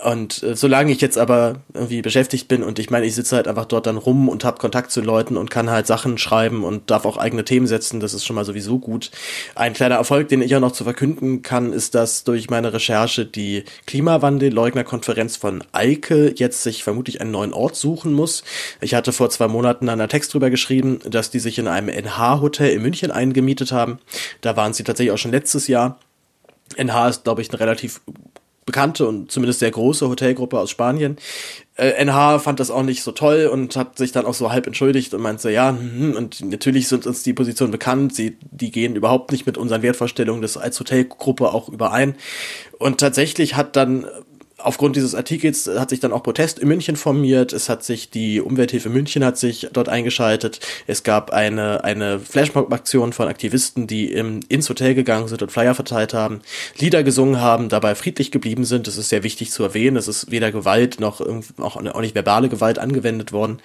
Und 0.05 0.43
äh, 0.43 0.55
solange 0.55 0.93
ich 0.93 1.01
jetzt 1.01 1.19
aber 1.19 1.57
irgendwie 1.75 2.03
beschäftigt 2.03 2.47
bin 2.47 2.63
und 2.63 2.79
ich 2.79 2.91
meine, 2.91 3.07
ich 3.07 3.15
sitze 3.15 3.37
halt 3.37 3.49
einfach 3.49 3.65
dort 3.65 3.87
dann 3.87 3.97
rum 3.97 4.29
und 4.29 4.45
habe 4.45 4.59
Kontakt 4.59 4.91
zu 4.91 5.01
Leuten 5.01 5.37
und 5.37 5.51
kann 5.51 5.71
halt 5.71 5.87
Sachen 5.87 6.19
schreiben 6.19 6.63
und 6.63 6.91
darf 6.91 7.05
auch 7.05 7.17
eigene 7.17 7.45
Themen 7.45 7.67
setzen, 7.67 7.99
das 7.99 8.15
ist 8.15 8.25
schon 8.25 8.37
mal 8.37 8.45
sowieso 8.45 8.79
gut. 8.79 9.11
Ein 9.55 9.73
kleiner 9.73 9.97
Erfolg, 9.97 10.29
den 10.29 10.43
ich 10.43 10.55
auch 10.55 10.61
noch 10.61 10.73
zu 10.73 10.85
verkünden 10.85 11.43
kann, 11.43 11.73
ist, 11.73 11.95
dass 11.95 12.25
durch 12.25 12.51
meine 12.51 12.73
Recherche 12.73 13.25
die 13.25 13.65
Klimawandelleugnerkonferenz 13.87 15.37
von 15.37 15.65
Eike 15.73 16.35
jetzt 16.37 16.63
sich 16.63 16.85
vermutlich 16.85 17.21
einen 17.21 17.31
neuen 17.31 17.53
Ort 17.53 17.75
suchen 17.75 18.13
muss. 18.13 18.45
Ich 18.81 18.95
hatte 18.95 19.13
vor 19.13 19.31
zwei 19.31 19.49
Monaten 19.49 19.89
einen 19.89 20.09
Text 20.09 20.33
drüber 20.33 20.51
geschrieben, 20.51 21.01
dass 21.09 21.31
die 21.31 21.41
sich 21.41 21.59
in 21.59 21.67
einem 21.67 21.89
NH-Hotel 21.89 22.71
in 22.71 22.83
München 22.83 23.11
eingemietet 23.11 23.73
haben. 23.73 23.99
Da 24.43 24.57
waren 24.57 24.75
sie 24.75 24.85
tatsächlich 24.85 25.13
auch 25.13 25.19
schon 25.19 25.33
letztes 25.33 25.67
Jahr. 25.67 25.99
NH 26.77 27.09
ist, 27.09 27.25
glaube 27.25 27.43
ich, 27.43 27.51
ein 27.53 27.57
relativ 27.57 28.01
bekannte 28.69 29.09
und 29.09 29.33
zumindest 29.33 29.61
sehr 29.61 29.71
große 29.71 30.07
Hotelgruppe 30.07 30.61
aus 30.61 30.69
Spanien. 30.71 31.17
Äh, 31.77 32.05
NH 32.05 32.39
fand 32.41 32.61
das 32.61 32.71
auch 32.71 32.83
nicht 32.83 33.03
so 33.03 33.13
toll 33.13 33.49
und 33.51 33.77
hat 33.77 33.97
sich 33.97 34.13
dann 34.13 34.27
auch 34.27 34.35
so 34.35 34.53
halb 34.53 34.67
entschuldigt 34.67 35.15
und 35.15 35.23
meinte, 35.23 35.51
ja, 35.51 35.71
hm, 35.71 36.15
und 36.15 36.43
natürlich 36.43 36.87
sind 36.87 37.07
uns 37.07 37.23
die 37.23 37.33
Positionen 37.33 37.73
bekannt, 37.73 38.15
sie, 38.15 38.37
die 38.51 38.71
gehen 38.71 38.95
überhaupt 38.95 39.33
nicht 39.33 39.47
mit 39.47 39.57
unseren 39.57 39.81
Wertvorstellungen 39.81 40.43
des 40.43 40.59
als 40.59 40.79
Hotelgruppe 40.79 41.51
auch 41.55 41.71
überein. 41.71 42.15
Und 42.79 42.99
tatsächlich 42.99 43.57
hat 43.57 43.75
dann 43.75 44.07
aufgrund 44.59 44.97
dieses 44.97 45.15
Artikels 45.15 45.67
hat 45.67 45.91
sich 45.91 46.01
dann 46.01 46.13
auch 46.13 46.23
Protest 46.23 46.59
in 46.59 46.69
München 46.69 46.97
formiert. 46.97 47.53
Es 47.53 47.69
hat 47.69 47.85
sich 47.85 48.11
die 48.11 48.41
Umwelthilfe 48.41 48.89
München 48.89 49.25
hat 49.25 49.39
sich 49.39 49.69
dort 49.73 49.89
eingeschaltet. 49.89 50.61
Es 50.87 51.05
gab 51.05 51.31
eine, 51.31 51.85
eine 51.85 52.19
Flashmob-Aktion 52.19 53.13
von 53.13 53.29
Aktivisten, 53.29 53.87
die 53.87 54.13
im, 54.13 54.41
ins 54.49 54.69
Hotel 54.69 54.95
gegangen 54.95 55.29
sind 55.29 55.43
und 55.43 55.53
Flyer 55.53 55.75
verteilt 55.75 56.13
haben, 56.13 56.41
Lieder 56.77 57.05
gesungen 57.05 57.41
haben, 57.41 57.69
dabei 57.69 57.95
friedlich 57.95 58.31
geblieben 58.31 58.65
sind. 58.65 58.87
Das 58.87 58.97
ist 58.97 59.09
sehr 59.09 59.23
wichtig 59.23 59.53
zu 59.53 59.63
erwähnen. 59.63 59.97
Es 59.97 60.09
ist 60.09 60.31
weder 60.31 60.51
Gewalt 60.51 60.99
noch 61.01 61.21
auch, 61.59 61.77
auch 61.77 62.01
nicht 62.01 62.15
verbale 62.15 62.49
Gewalt 62.49 62.79
angewendet 62.79 63.33
worden. 63.33 63.61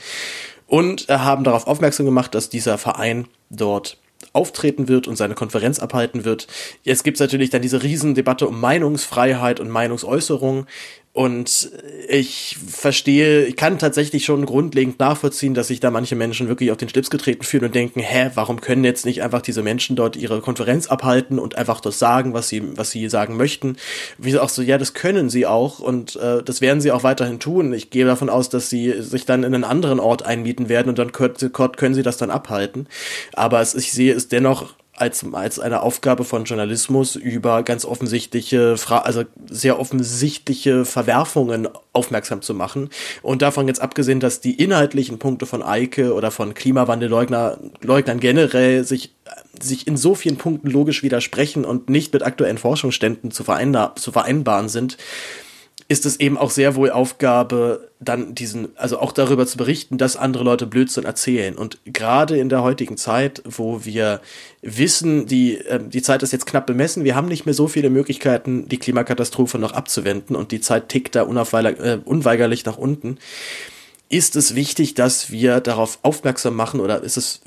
Und 0.67 1.07
haben 1.09 1.43
darauf 1.43 1.67
aufmerksam 1.67 2.05
gemacht, 2.05 2.33
dass 2.33 2.49
dieser 2.49 2.77
Verein 2.77 3.27
dort 3.49 3.97
auftreten 4.33 4.87
wird 4.87 5.07
und 5.07 5.15
seine 5.15 5.35
Konferenz 5.35 5.79
abhalten 5.79 6.25
wird. 6.25 6.47
Jetzt 6.81 7.03
gibt's 7.03 7.19
natürlich 7.19 7.51
dann 7.51 7.61
diese 7.61 7.83
Riesendebatte 7.83 8.47
um 8.47 8.59
Meinungsfreiheit 8.59 9.59
und 9.59 9.69
Meinungsäußerung. 9.69 10.65
Und 11.13 11.69
ich 12.09 12.57
verstehe, 12.67 13.45
ich 13.45 13.55
kann 13.55 13.77
tatsächlich 13.77 14.25
schon 14.25 14.47
grundlegend 14.47 14.97
nachvollziehen, 14.97 15.53
dass 15.53 15.67
sich 15.67 15.79
da 15.79 15.91
manche 15.91 16.15
Menschen 16.15 16.47
wirklich 16.47 16.71
auf 16.71 16.77
den 16.77 16.89
Schlips 16.89 17.11
getreten 17.11 17.43
fühlen 17.43 17.65
und 17.65 17.75
denken, 17.75 17.99
hä, 17.99 18.31
warum 18.33 18.61
können 18.61 18.83
jetzt 18.83 19.05
nicht 19.05 19.21
einfach 19.21 19.43
diese 19.43 19.61
Menschen 19.61 19.95
dort 19.95 20.15
ihre 20.15 20.41
Konferenz 20.41 20.87
abhalten 20.87 21.37
und 21.37 21.55
einfach 21.55 21.81
das 21.81 21.99
sagen, 21.99 22.33
was 22.33 22.49
sie, 22.49 22.63
was 22.77 22.89
sie 22.89 23.07
sagen 23.09 23.37
möchten? 23.37 23.77
Wie 24.17 24.39
auch 24.39 24.49
so, 24.49 24.63
ja, 24.63 24.79
das 24.79 24.95
können 24.95 25.29
sie 25.29 25.45
auch 25.45 25.77
und 25.77 26.15
äh, 26.15 26.41
das 26.41 26.61
werden 26.61 26.81
sie 26.81 26.91
auch 26.91 27.03
weiterhin 27.03 27.39
tun. 27.39 27.73
Ich 27.73 27.91
gehe 27.91 28.05
davon 28.05 28.31
aus, 28.31 28.49
dass 28.49 28.71
sie 28.71 28.99
sich 29.03 29.27
dann 29.27 29.43
in 29.43 29.53
einen 29.53 29.65
anderen 29.65 29.99
Ort 29.99 30.25
einmieten 30.25 30.67
werden 30.67 30.89
und 30.89 30.97
dann 30.97 31.11
können 31.11 31.93
sie 31.93 32.01
das 32.01 32.17
dann 32.17 32.31
abhalten. 32.31 32.87
Aber 33.33 33.61
es, 33.61 33.75
ich 33.75 33.91
sehe 33.91 34.15
es 34.15 34.29
dennoch 34.29 34.73
als, 35.03 35.25
als 35.33 35.59
eine 35.59 35.81
Aufgabe 35.81 36.23
von 36.23 36.45
Journalismus 36.45 37.17
über 37.17 37.63
ganz 37.63 37.83
offensichtliche, 37.83 38.77
Fra 38.77 38.99
also 38.99 39.23
sehr 39.49 39.77
offensichtliche 39.77 40.85
Verwerfungen 40.85 41.67
aufmerksam 41.91 42.41
zu 42.41 42.53
machen. 42.53 42.89
Und 43.21 43.41
davon 43.41 43.67
jetzt 43.67 43.81
abgesehen, 43.81 44.21
dass 44.21 44.39
die 44.39 44.55
inhaltlichen 44.55 45.19
Punkte 45.19 45.45
von 45.45 45.61
Eike 45.61 46.13
oder 46.13 46.31
von 46.31 46.53
Klimawandelleugnern 46.53 48.19
generell 48.19 48.85
sich, 48.85 49.13
sich 49.61 49.87
in 49.87 49.97
so 49.97 50.15
vielen 50.15 50.37
Punkten 50.37 50.69
logisch 50.69 51.03
widersprechen 51.03 51.65
und 51.65 51.89
nicht 51.89 52.13
mit 52.13 52.23
aktuellen 52.23 52.57
Forschungsständen 52.57 53.31
zu, 53.31 53.43
zu 53.43 54.11
vereinbaren 54.11 54.69
sind, 54.69 54.97
ist 55.87 56.05
es 56.05 56.19
eben 56.19 56.37
auch 56.37 56.49
sehr 56.49 56.75
wohl 56.75 56.91
Aufgabe, 56.91 57.89
dann 57.99 58.35
diesen, 58.35 58.69
also 58.77 58.99
auch 58.99 59.11
darüber 59.11 59.45
zu 59.47 59.57
berichten, 59.57 59.97
dass 59.97 60.15
andere 60.15 60.43
Leute 60.43 60.65
Blödsinn 60.65 61.05
erzählen. 61.05 61.55
Und 61.55 61.79
gerade 61.85 62.37
in 62.37 62.49
der 62.49 62.63
heutigen 62.63 62.97
Zeit, 62.97 63.41
wo 63.45 63.85
wir 63.85 64.21
wissen, 64.61 65.25
die, 65.25 65.57
äh, 65.57 65.79
die 65.85 66.01
Zeit 66.01 66.23
ist 66.23 66.31
jetzt 66.31 66.45
knapp 66.45 66.65
bemessen, 66.65 67.03
wir 67.03 67.15
haben 67.15 67.27
nicht 67.27 67.45
mehr 67.45 67.53
so 67.53 67.67
viele 67.67 67.89
Möglichkeiten, 67.89 68.67
die 68.67 68.77
Klimakatastrophe 68.77 69.57
noch 69.57 69.73
abzuwenden 69.73 70.35
und 70.35 70.51
die 70.51 70.61
Zeit 70.61 70.89
tickt 70.89 71.15
da 71.15 71.23
äh, 71.23 71.99
unweigerlich 72.03 72.65
nach 72.65 72.77
unten 72.77 73.17
ist 74.13 74.35
es 74.35 74.53
wichtig, 74.53 74.93
dass 74.93 75.31
wir 75.31 75.59
darauf 75.59 75.97
aufmerksam 76.03 76.55
machen 76.55 76.79
oder 76.79 77.01
ist 77.01 77.17
es 77.17 77.41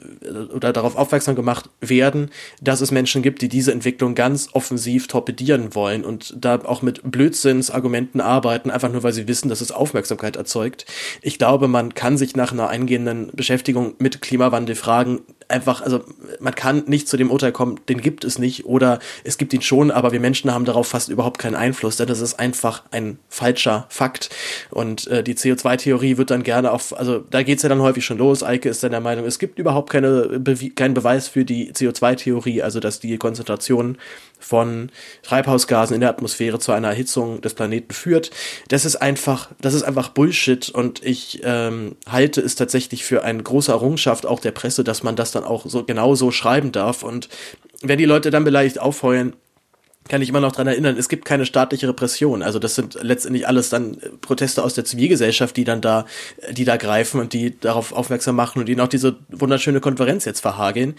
oder 0.53 0.73
darauf 0.73 0.97
aufmerksam 0.97 1.37
gemacht 1.37 1.71
werden, 1.81 2.29
dass 2.61 2.81
es 2.81 2.91
Menschen 2.91 3.23
gibt, 3.23 3.41
die 3.41 3.49
diese 3.49 3.71
Entwicklung 3.71 4.17
ganz 4.17 4.49
offensiv 4.53 5.07
torpedieren 5.07 5.77
wollen 5.77 6.05
und 6.05 6.35
da 6.37 6.61
auch 6.65 6.83
mit 6.83 7.09
Blödsinnsargumenten 7.09 8.21
arbeiten, 8.21 8.73
einfach 8.73 8.91
nur 8.91 9.05
weil 9.05 9.13
sie 9.13 9.29
wissen, 9.29 9.49
dass 9.49 9.61
es 9.61 9.71
Aufmerksamkeit 9.71 10.35
erzeugt. 10.35 10.87
Ich 11.23 11.39
glaube, 11.39 11.69
man 11.69 11.95
kann 11.95 12.19
sich 12.19 12.35
nach 12.35 12.51
einer 12.51 12.69
eingehenden 12.69 13.31
Beschäftigung 13.33 13.95
mit 13.99 14.21
Klimawandel 14.21 14.75
fragen, 14.75 15.21
einfach, 15.49 15.83
also 15.83 16.05
man 16.41 16.55
kann 16.55 16.85
nicht 16.87 17.09
zu 17.09 17.17
dem 17.17 17.31
Urteil 17.31 17.53
kommen, 17.53 17.81
den 17.89 18.01
gibt 18.01 18.25
es 18.25 18.39
nicht 18.39 18.67
oder 18.67 18.99
es 19.25 19.39
gibt 19.39 19.53
ihn 19.53 19.63
schon, 19.63 19.91
aber 19.91 20.13
wir 20.13 20.21
Menschen 20.21 20.53
haben 20.53 20.65
darauf 20.65 20.89
fast 20.89 21.09
überhaupt 21.09 21.39
keinen 21.39 21.55
Einfluss, 21.55 21.97
denn 21.97 22.07
das 22.09 22.21
ist 22.21 22.39
einfach 22.39 22.83
ein 22.91 23.19
falscher 23.29 23.87
Fakt. 23.89 24.31
Und 24.71 25.07
äh, 25.09 25.23
die 25.23 25.35
CO2-Theorie 25.35 26.17
wird 26.17 26.31
dann 26.31 26.43
gerne 26.43 26.73
auf, 26.73 26.97
also 26.99 27.19
da 27.31 27.43
geht's 27.43 27.63
ja 27.63 27.69
dann 27.69 27.83
häufig 27.83 28.05
schon 28.05 28.19
los. 28.19 28.43
Eike 28.43 28.69
ist 28.69 28.83
dann 28.83 28.93
der 28.93 29.01
Meinung, 29.01 29.25
es 29.25 29.39
gibt 29.39 29.59
überhaupt 29.59 29.91
keine 29.91 30.39
Bewi 30.39 30.71
keinen 30.71 30.95
Beweis 30.95 31.29
für 31.29 31.45
die 31.45 31.73
CO2-Theorie, 31.73 32.63
also 32.63 32.81
dass 32.81 33.01
die 33.01 33.17
Konzentration 33.19 33.99
von 34.39 34.91
Treibhausgasen 35.23 35.95
in 35.95 36.01
der 36.01 36.11
Atmosphäre 36.11 36.59
zu 36.59 36.73
einer 36.73 36.89
Erhitzung 36.89 37.41
des 37.41 37.55
Planeten 37.55 37.93
führt. 37.93 38.31
Das 38.69 38.85
ist 38.85 38.97
einfach, 38.97 39.51
das 39.61 39.75
ist 39.75 39.83
einfach 39.83 40.11
Bullshit 40.11 40.69
und 40.69 41.05
ich 41.05 41.41
ähm, 41.45 41.97
halte 42.09 42.41
es 42.41 42.55
tatsächlich 42.55 43.05
für 43.05 43.25
eine 43.25 43.43
große 43.43 43.73
Errungenschaft 43.73 44.27
auch 44.27 44.41
der 44.41 44.53
Presse, 44.53 44.85
dass 44.85 45.03
man 45.03 45.17
das 45.17 45.33
dann 45.33 45.45
auch 45.45 45.67
so 45.67 45.85
genau 45.85 46.15
so 46.15 46.31
schreiben 46.31 46.73
darf. 46.73 47.03
Und 47.03 47.29
wenn 47.83 47.99
die 47.99 48.05
Leute 48.05 48.31
dann 48.31 48.45
beleidigt 48.45 48.81
aufheulen, 48.81 49.35
kann 50.09 50.23
ich 50.23 50.29
immer 50.29 50.41
noch 50.41 50.53
dran 50.53 50.67
erinnern, 50.67 50.97
es 50.99 51.09
gibt 51.09 51.25
keine 51.25 51.47
staatliche 51.47 51.89
Repression. 51.89 52.43
Also 52.43 52.59
das 52.59 52.75
sind 52.75 52.99
letztendlich 53.03 53.47
alles 53.47 53.71
dann 53.71 53.99
Proteste 54.21 54.63
aus 54.63 54.75
der 54.75 54.85
Zivilgesellschaft, 54.85 55.57
die 55.57 55.65
dann 55.65 55.81
da, 55.81 56.07
die 56.51 56.65
da 56.65 56.77
greifen 56.77 57.21
und 57.21 57.33
die 57.33 57.59
darauf 57.59 57.93
aufmerksam 57.93 58.37
machen 58.37 58.61
und 58.61 58.69
ihnen 58.69 58.81
auch 58.81 58.89
diese 58.89 59.17
wunderschöne 59.29 59.81
Konferenz 59.81 60.25
jetzt 60.25 60.41
verhageln. 60.41 60.95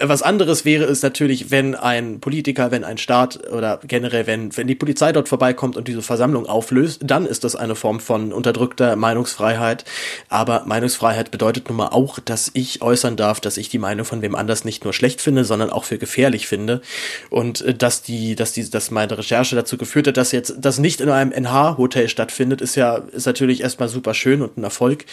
Was 0.00 0.22
anderes 0.22 0.64
wäre 0.64 0.84
es 0.84 1.02
natürlich, 1.02 1.50
wenn 1.50 1.74
ein 1.74 2.20
Politiker, 2.20 2.70
wenn 2.70 2.84
ein 2.84 2.98
Staat 2.98 3.50
oder 3.50 3.80
generell, 3.86 4.26
wenn, 4.26 4.56
wenn 4.56 4.66
die 4.66 4.74
Polizei 4.74 5.12
dort 5.12 5.28
vorbeikommt 5.28 5.76
und 5.76 5.88
diese 5.88 6.02
Versammlung 6.02 6.46
auflöst, 6.46 7.00
dann 7.04 7.26
ist 7.26 7.44
das 7.44 7.56
eine 7.56 7.74
Form 7.74 8.00
von 8.00 8.32
unterdrückter 8.32 8.96
Meinungsfreiheit. 8.96 9.84
Aber 10.28 10.64
Meinungsfreiheit 10.66 11.30
bedeutet 11.30 11.68
nun 11.68 11.76
mal 11.76 11.88
auch, 11.88 12.18
dass 12.18 12.50
ich 12.54 12.82
äußern 12.82 13.16
darf, 13.16 13.40
dass 13.40 13.56
ich 13.56 13.68
die 13.68 13.78
Meinung 13.78 14.04
von 14.04 14.22
wem 14.22 14.34
anders 14.34 14.64
nicht 14.64 14.84
nur 14.84 14.92
schlecht 14.92 15.20
finde, 15.20 15.44
sondern 15.44 15.70
auch 15.70 15.84
für 15.84 15.98
gefährlich 15.98 16.46
finde. 16.46 16.82
Und 17.30 17.60
äh, 17.62 17.74
dass 17.74 18.02
die, 18.02 18.33
dass 18.36 18.52
die, 18.52 18.68
dass 18.68 18.90
meine 18.90 19.16
Recherche 19.16 19.56
dazu 19.56 19.76
geführt 19.76 20.06
hat, 20.06 20.16
dass 20.16 20.32
jetzt 20.32 20.54
das 20.58 20.78
nicht 20.78 21.00
in 21.00 21.08
einem 21.08 21.32
NH-Hotel 21.32 22.08
stattfindet, 22.08 22.60
ist 22.60 22.74
ja, 22.74 22.96
ist 22.96 23.26
natürlich 23.26 23.60
erstmal 23.60 23.88
super 23.88 24.14
schön 24.14 24.42
und 24.42 24.56
ein 24.56 24.64
Erfolg. 24.64 25.04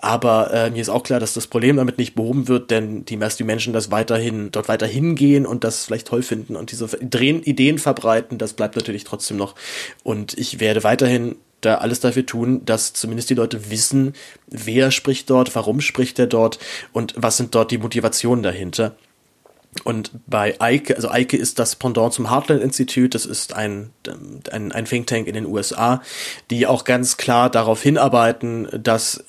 Aber 0.00 0.52
äh, 0.52 0.70
mir 0.70 0.80
ist 0.80 0.88
auch 0.88 1.02
klar, 1.02 1.20
dass 1.20 1.34
das 1.34 1.46
Problem 1.46 1.76
damit 1.76 1.98
nicht 1.98 2.14
behoben 2.14 2.48
wird, 2.48 2.70
denn 2.70 3.04
die, 3.04 3.18
die 3.18 3.44
Menschen 3.44 3.72
das 3.72 3.90
weiterhin, 3.90 4.50
dort 4.52 4.68
weiter 4.68 4.86
hingehen 4.86 5.46
und 5.46 5.64
das 5.64 5.84
vielleicht 5.84 6.08
toll 6.08 6.22
finden 6.22 6.56
und 6.56 6.72
diese 6.72 6.88
Ideen 6.98 7.78
verbreiten, 7.78 8.38
das 8.38 8.52
bleibt 8.52 8.76
natürlich 8.76 9.04
trotzdem 9.04 9.36
noch. 9.36 9.54
Und 10.02 10.36
ich 10.38 10.60
werde 10.60 10.84
weiterhin 10.84 11.36
da 11.60 11.76
alles 11.76 12.00
dafür 12.00 12.24
tun, 12.24 12.64
dass 12.64 12.92
zumindest 12.92 13.30
die 13.30 13.34
Leute 13.34 13.70
wissen, 13.70 14.14
wer 14.46 14.90
spricht 14.90 15.28
dort, 15.30 15.54
warum 15.54 15.80
spricht 15.80 16.18
er 16.18 16.26
dort 16.26 16.58
und 16.92 17.14
was 17.16 17.36
sind 17.36 17.54
dort 17.54 17.70
die 17.70 17.78
Motivationen 17.78 18.42
dahinter. 18.42 18.96
Und 19.84 20.10
bei 20.26 20.60
Eike, 20.60 20.96
also 20.96 21.08
Eike 21.10 21.36
ist 21.36 21.60
das 21.60 21.76
Pendant 21.76 22.12
zum 22.12 22.28
Heartland 22.28 22.60
Institute, 22.60 23.10
das 23.10 23.24
ist 23.24 23.54
ein, 23.54 23.90
ein, 24.50 24.72
ein 24.72 24.84
Think 24.84 25.06
Tank 25.06 25.28
in 25.28 25.34
den 25.34 25.46
USA, 25.46 26.02
die 26.50 26.66
auch 26.66 26.82
ganz 26.84 27.16
klar 27.16 27.48
darauf 27.50 27.80
hinarbeiten, 27.80 28.68
dass, 28.72 29.24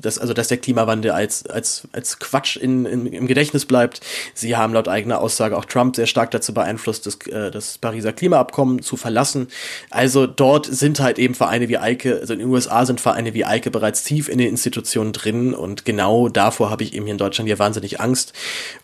dass, 0.00 0.18
also 0.18 0.34
dass 0.34 0.46
der 0.48 0.58
Klimawandel 0.58 1.10
als, 1.10 1.46
als, 1.46 1.88
als 1.90 2.20
Quatsch 2.20 2.56
in, 2.56 2.86
in, 2.86 3.06
im 3.06 3.26
Gedächtnis 3.26 3.66
bleibt. 3.66 4.00
Sie 4.34 4.56
haben 4.56 4.72
laut 4.72 4.86
eigener 4.86 5.20
Aussage 5.20 5.58
auch 5.58 5.64
Trump 5.64 5.96
sehr 5.96 6.06
stark 6.06 6.30
dazu 6.30 6.54
beeinflusst, 6.54 7.06
das, 7.06 7.16
äh, 7.26 7.50
das 7.50 7.78
Pariser 7.78 8.12
Klimaabkommen 8.12 8.82
zu 8.82 8.96
verlassen. 8.96 9.48
Also 9.90 10.28
dort 10.28 10.66
sind 10.66 11.00
halt 11.00 11.18
eben 11.18 11.34
Vereine 11.34 11.68
wie 11.68 11.78
Eike, 11.78 12.20
also 12.20 12.32
in 12.34 12.38
den 12.38 12.48
USA 12.48 12.86
sind 12.86 13.00
Vereine 13.00 13.34
wie 13.34 13.44
Eike 13.44 13.72
bereits 13.72 14.04
tief 14.04 14.28
in 14.28 14.38
den 14.38 14.48
Institutionen 14.48 15.12
drin 15.12 15.54
und 15.54 15.84
genau 15.84 16.28
davor 16.28 16.70
habe 16.70 16.84
ich 16.84 16.94
eben 16.94 17.06
hier 17.06 17.12
in 17.12 17.18
Deutschland 17.18 17.50
ja 17.50 17.58
wahnsinnig 17.58 18.00
Angst. 18.00 18.32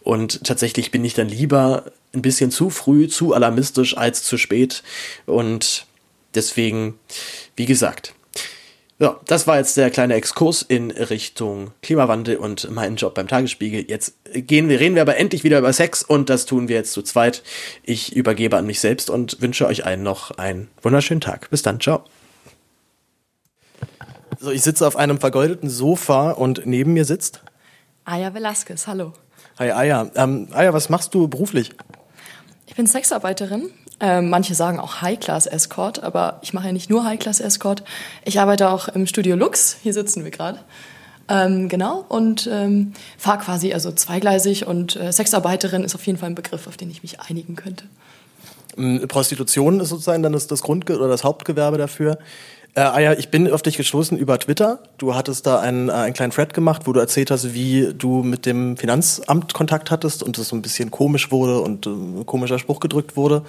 Und 0.03 0.43
tatsächlich 0.45 0.88
bin 0.91 1.05
ich 1.05 1.15
dann 1.15 1.29
lieber 1.29 1.85
ein 2.15 2.23
bisschen 2.23 2.51
zu 2.51 2.71
früh, 2.71 3.09
zu 3.09 3.35
alarmistisch 3.35 3.97
als 3.97 4.23
zu 4.23 4.39
spät. 4.39 4.83
Und 5.27 5.87
deswegen, 6.35 6.99
wie 7.57 7.67
gesagt, 7.67 8.15
ja, 9.01 9.21
das 9.27 9.47
war 9.47 9.59
jetzt 9.59 9.77
der 9.77 9.91
kleine 9.91 10.15
Exkurs 10.15 10.63
in 10.63 10.91
Richtung 10.91 11.71
Klimawandel 11.83 12.37
und 12.37 12.69
meinen 12.71 12.97
Job 12.97 13.15
beim 13.15 13.29
Tagesspiegel. 13.29 13.85
Jetzt 13.89 14.15
gehen 14.33 14.69
wir, 14.69 14.81
reden 14.81 14.97
wir 14.97 15.03
aber 15.03 15.17
endlich 15.17 15.45
wieder 15.45 15.59
über 15.59 15.73
Sex 15.73 16.03
und 16.03 16.29
das 16.29 16.47
tun 16.47 16.67
wir 16.67 16.77
jetzt 16.77 16.93
zu 16.93 17.03
zweit. 17.03 17.45
Ich 17.85 18.17
übergebe 18.17 18.57
an 18.57 18.67
mich 18.67 18.81
selbst 18.81 19.09
und 19.09 19.41
wünsche 19.41 19.67
euch 19.67 19.87
allen 19.87 20.03
noch 20.03 20.33
einen 20.33 20.69
wunderschönen 20.83 21.21
Tag. 21.21 21.49
Bis 21.51 21.63
dann, 21.63 21.81
ciao. 21.81 22.03
So, 24.41 24.51
ich 24.51 24.63
sitze 24.63 24.87
auf 24.87 24.97
einem 24.97 25.21
vergoldeten 25.21 25.71
Sofa 25.71 26.33
und 26.33 26.67
neben 26.67 26.93
mir 26.93 27.05
sitzt 27.05 27.43
Aya 28.05 28.33
Velasquez, 28.33 28.87
hallo. 28.87 29.13
Hi 29.59 29.73
Aya. 29.73 30.09
Ähm, 30.15 30.47
Aya, 30.53 30.73
was 30.73 30.89
machst 30.89 31.15
du 31.15 31.27
beruflich? 31.27 31.73
Ich 32.67 32.77
bin 32.77 32.87
Sexarbeiterin. 32.87 33.71
Ähm, 33.99 34.31
manche 34.31 34.55
sagen 34.55 34.79
auch 34.79 35.03
High-Class-Escort, 35.03 36.05
aber 36.05 36.39
ich 36.43 36.53
mache 36.53 36.67
ja 36.67 36.73
nicht 36.73 36.89
nur 36.89 37.05
High-Class-Escort. 37.05 37.83
Ich 38.25 38.39
arbeite 38.39 38.71
auch 38.71 38.87
im 38.87 39.09
Studio 39.09 39.35
Lux. 39.35 39.77
Hier 39.83 39.93
sitzen 39.93 40.23
wir 40.23 40.31
gerade. 40.31 40.61
Ähm, 41.29 41.69
genau, 41.69 42.05
und 42.09 42.49
ähm, 42.51 42.93
fahre 43.19 43.39
quasi 43.39 43.73
also 43.73 43.91
zweigleisig 43.91 44.65
und 44.65 44.95
äh, 44.95 45.13
Sexarbeiterin 45.13 45.83
ist 45.83 45.97
auf 45.97 46.07
jeden 46.07 46.21
Fall 46.21 46.31
ein 46.31 46.37
Begriff, 46.37 46.69
auf 46.69 46.77
den 46.77 46.91
ich 46.91 47.03
mich 47.03 47.21
einigen 47.21 47.57
könnte. 47.57 47.85
Ähm, 48.77 49.07
Prostitution 49.09 49.81
ist 49.81 49.89
sozusagen 49.89 50.23
dann 50.23 50.33
das, 50.33 50.47
das 50.47 50.63
Grund- 50.63 50.89
oder 50.89 51.09
das 51.09 51.25
Hauptgewerbe 51.25 51.79
dafür. 51.79 52.19
Äh, 52.79 52.83
ah 52.83 53.01
ja, 53.01 53.13
ich 53.13 53.31
bin 53.31 53.51
auf 53.51 53.63
dich 53.63 53.77
gestoßen 53.77 54.17
über 54.17 54.39
Twitter. 54.39 54.79
Du 54.99 55.17
hattest 55.17 55.49
da 55.49 55.59
einen, 55.59 55.89
äh, 55.89 55.93
einen 55.95 56.15
kleinen 56.15 56.31
Thread 56.31 56.55
gemacht, 56.55 56.83
wo 56.85 56.93
du 56.93 57.01
erzählt 57.01 57.29
hast, 57.33 57.53
wie 57.53 57.93
du 57.93 58.23
mit 58.23 58.47
dem 58.47 58.77
Finanzamt 58.77 59.53
Kontakt 59.53 59.91
hattest 59.91 60.23
und 60.23 60.39
es 60.39 60.47
so 60.47 60.55
ein 60.55 60.63
bisschen 60.63 60.93
komisch 60.93 61.33
wurde 61.33 61.61
und 61.61 61.89
äh, 61.89 61.91
ein 61.91 62.25
komischer 62.25 62.61
Spruch 62.61 62.79
gedrückt 62.79 63.17
wurde. 63.17 63.43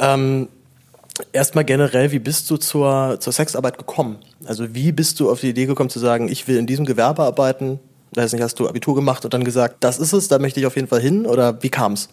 Ähm, 0.00 0.48
Erstmal 1.32 1.64
generell, 1.64 2.10
wie 2.10 2.18
bist 2.18 2.50
du 2.50 2.56
zur, 2.56 3.18
zur 3.20 3.32
Sexarbeit 3.34 3.78
gekommen? 3.78 4.16
Also 4.46 4.74
wie 4.74 4.90
bist 4.90 5.20
du 5.20 5.30
auf 5.30 5.40
die 5.40 5.50
Idee 5.50 5.66
gekommen 5.66 5.90
zu 5.90 5.98
sagen, 5.98 6.28
ich 6.28 6.48
will 6.48 6.56
in 6.56 6.66
diesem 6.66 6.86
Gewerbe 6.86 7.22
arbeiten? 7.22 7.78
Weiß 8.12 8.32
nicht, 8.32 8.42
hast 8.42 8.58
du 8.58 8.66
Abitur 8.66 8.94
gemacht 8.94 9.24
und 9.24 9.34
dann 9.34 9.44
gesagt, 9.44 9.76
das 9.80 9.98
ist 9.98 10.14
es, 10.14 10.28
da 10.28 10.38
möchte 10.38 10.58
ich 10.58 10.66
auf 10.66 10.74
jeden 10.74 10.88
Fall 10.88 11.00
hin? 11.00 11.26
Oder 11.26 11.62
wie 11.62 11.68
kam 11.68 11.92
es? 11.92 12.08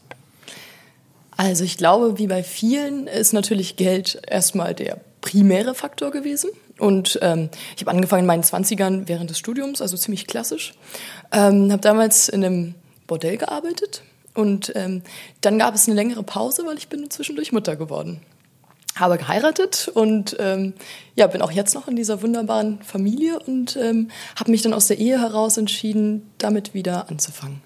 Also 1.38 1.64
ich 1.64 1.78
glaube, 1.78 2.20
wie 2.20 2.28
bei 2.28 2.44
vielen 2.44 3.08
ist 3.08 3.32
natürlich 3.32 3.78
Geld 3.78 4.22
erstmal 4.28 4.76
der 4.76 5.00
primäre 5.22 5.76
Faktor 5.76 6.12
gewesen. 6.12 6.50
Und 6.78 7.20
ähm, 7.22 7.50
ich 7.76 7.82
habe 7.82 7.92
angefangen 7.92 8.22
in 8.22 8.28
meinen 8.28 8.44
20ern 8.44 9.08
während 9.08 9.30
des 9.30 9.38
Studiums, 9.38 9.82
also 9.82 9.98
ziemlich 9.98 10.28
klassisch. 10.28 10.74
Ähm, 11.32 11.72
habe 11.72 11.82
damals 11.82 12.30
in 12.30 12.44
einem 12.44 12.76
Bordell 13.08 13.38
gearbeitet 13.38 14.04
und 14.34 14.72
ähm, 14.76 15.02
dann 15.42 15.60
gab 15.60 15.76
es 15.76 15.88
eine 15.88 15.96
längere 15.96 16.24
Pause, 16.24 16.64
weil 16.66 16.78
ich 16.78 16.88
bin 16.88 17.10
zwischendurch 17.10 17.52
Mutter 17.52 17.76
geworden 17.76 18.22
habe 19.00 19.18
geheiratet 19.18 19.90
und 19.94 20.36
ähm, 20.40 20.74
ja, 21.16 21.28
bin 21.28 21.42
auch 21.42 21.52
jetzt 21.52 21.74
noch 21.74 21.88
in 21.88 21.96
dieser 21.96 22.22
wunderbaren 22.22 22.82
Familie 22.82 23.40
und 23.40 23.78
ähm, 23.78 24.10
habe 24.36 24.52
mich 24.52 24.62
dann 24.62 24.74
aus 24.74 24.88
der 24.88 25.00
Ehe 25.00 25.20
heraus 25.20 25.58
entschieden, 25.58 26.30
damit 26.38 26.74
wieder 26.74 27.10
anzufangen. 27.10 27.62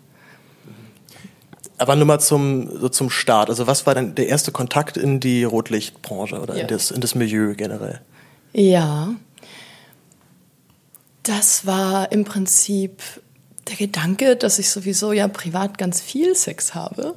Aber 1.83 1.97
nur 1.97 2.05
mal 2.05 2.19
zum, 2.19 2.79
so 2.79 2.87
zum 2.87 3.09
Start. 3.09 3.49
Also 3.49 3.67
was 3.67 3.85
war 3.85 3.93
denn 3.93 4.15
der 4.15 4.29
erste 4.29 4.53
Kontakt 4.53 4.95
in 4.95 5.19
die 5.19 5.43
Rotlichtbranche 5.43 6.39
oder 6.39 6.55
ja. 6.55 6.61
in, 6.61 6.67
das, 6.69 6.91
in 6.91 7.01
das 7.01 7.13
Milieu 7.13 7.55
generell? 7.55 7.99
Ja, 8.53 9.13
das 11.23 11.65
war 11.65 12.09
im 12.13 12.23
Prinzip 12.23 13.01
der 13.67 13.75
Gedanke, 13.75 14.37
dass 14.37 14.59
ich 14.59 14.69
sowieso 14.69 15.11
ja 15.11 15.27
privat 15.27 15.77
ganz 15.77 15.99
viel 15.99 16.35
Sex 16.35 16.73
habe 16.73 17.15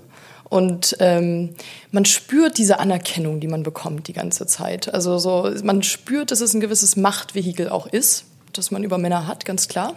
und 0.49 0.96
ähm, 0.99 1.54
man 1.92 2.04
spürt 2.04 2.58
diese 2.58 2.80
Anerkennung, 2.80 3.38
die 3.38 3.46
man 3.46 3.62
bekommt 3.62 4.08
die 4.08 4.12
ganze 4.12 4.49
Zeit. 4.49 4.92
Also 4.92 5.18
so, 5.18 5.49
man 5.62 5.85
spürt, 5.85 6.32
dass 6.32 6.40
es 6.40 6.54
ein 6.54 6.61
gewisses 6.61 6.96
Machtvehikel 6.96 7.68
auch 7.68 7.87
ist, 7.87 8.25
das 8.52 8.73
man 8.73 8.82
über 8.82 8.99
Männer 8.99 9.28
hat, 9.28 9.44
ganz 9.44 9.68
klar. 9.68 9.94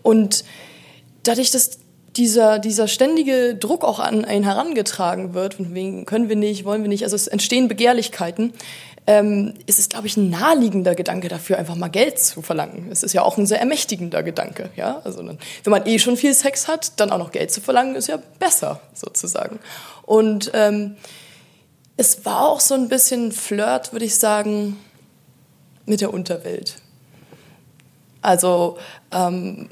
Und 0.00 0.44
dadurch, 1.24 1.50
dass 1.50 1.78
dieser, 2.16 2.58
dieser 2.58 2.88
ständige 2.88 3.54
Druck 3.54 3.84
auch 3.84 3.98
an 3.98 4.24
einen 4.24 4.44
herangetragen 4.44 5.34
wird, 5.34 5.54
von 5.54 5.74
wegen 5.74 6.06
können 6.06 6.28
wir 6.28 6.36
nicht, 6.36 6.64
wollen 6.64 6.82
wir 6.82 6.88
nicht, 6.88 7.04
also 7.04 7.16
es 7.16 7.26
entstehen 7.26 7.68
Begehrlichkeiten, 7.68 8.52
ähm, 9.06 9.54
ist 9.66 9.78
es, 9.78 9.88
glaube 9.88 10.06
ich, 10.06 10.16
ein 10.16 10.30
naheliegender 10.30 10.94
Gedanke 10.94 11.28
dafür, 11.28 11.58
einfach 11.58 11.76
mal 11.76 11.88
Geld 11.88 12.18
zu 12.18 12.42
verlangen. 12.42 12.88
Es 12.90 13.02
ist 13.02 13.12
ja 13.12 13.22
auch 13.22 13.38
ein 13.38 13.46
sehr 13.46 13.60
ermächtigender 13.60 14.22
Gedanke. 14.22 14.70
Ja? 14.74 15.00
Also 15.04 15.24
wenn 15.24 15.38
man 15.70 15.86
eh 15.86 15.98
schon 15.98 16.16
viel 16.16 16.34
Sex 16.34 16.66
hat, 16.66 16.98
dann 16.98 17.10
auch 17.10 17.18
noch 17.18 17.30
Geld 17.30 17.52
zu 17.52 17.60
verlangen, 17.60 17.94
ist 17.94 18.08
ja 18.08 18.18
besser 18.38 18.80
sozusagen. 18.94 19.60
Und 20.02 20.50
ähm, 20.54 20.96
es 21.96 22.24
war 22.24 22.48
auch 22.48 22.60
so 22.60 22.74
ein 22.74 22.88
bisschen 22.88 23.30
Flirt, 23.30 23.92
würde 23.92 24.04
ich 24.04 24.16
sagen, 24.16 24.76
mit 25.86 26.00
der 26.00 26.12
Unterwelt. 26.12 26.76
Also 28.22 28.76
ähm, 29.12 29.68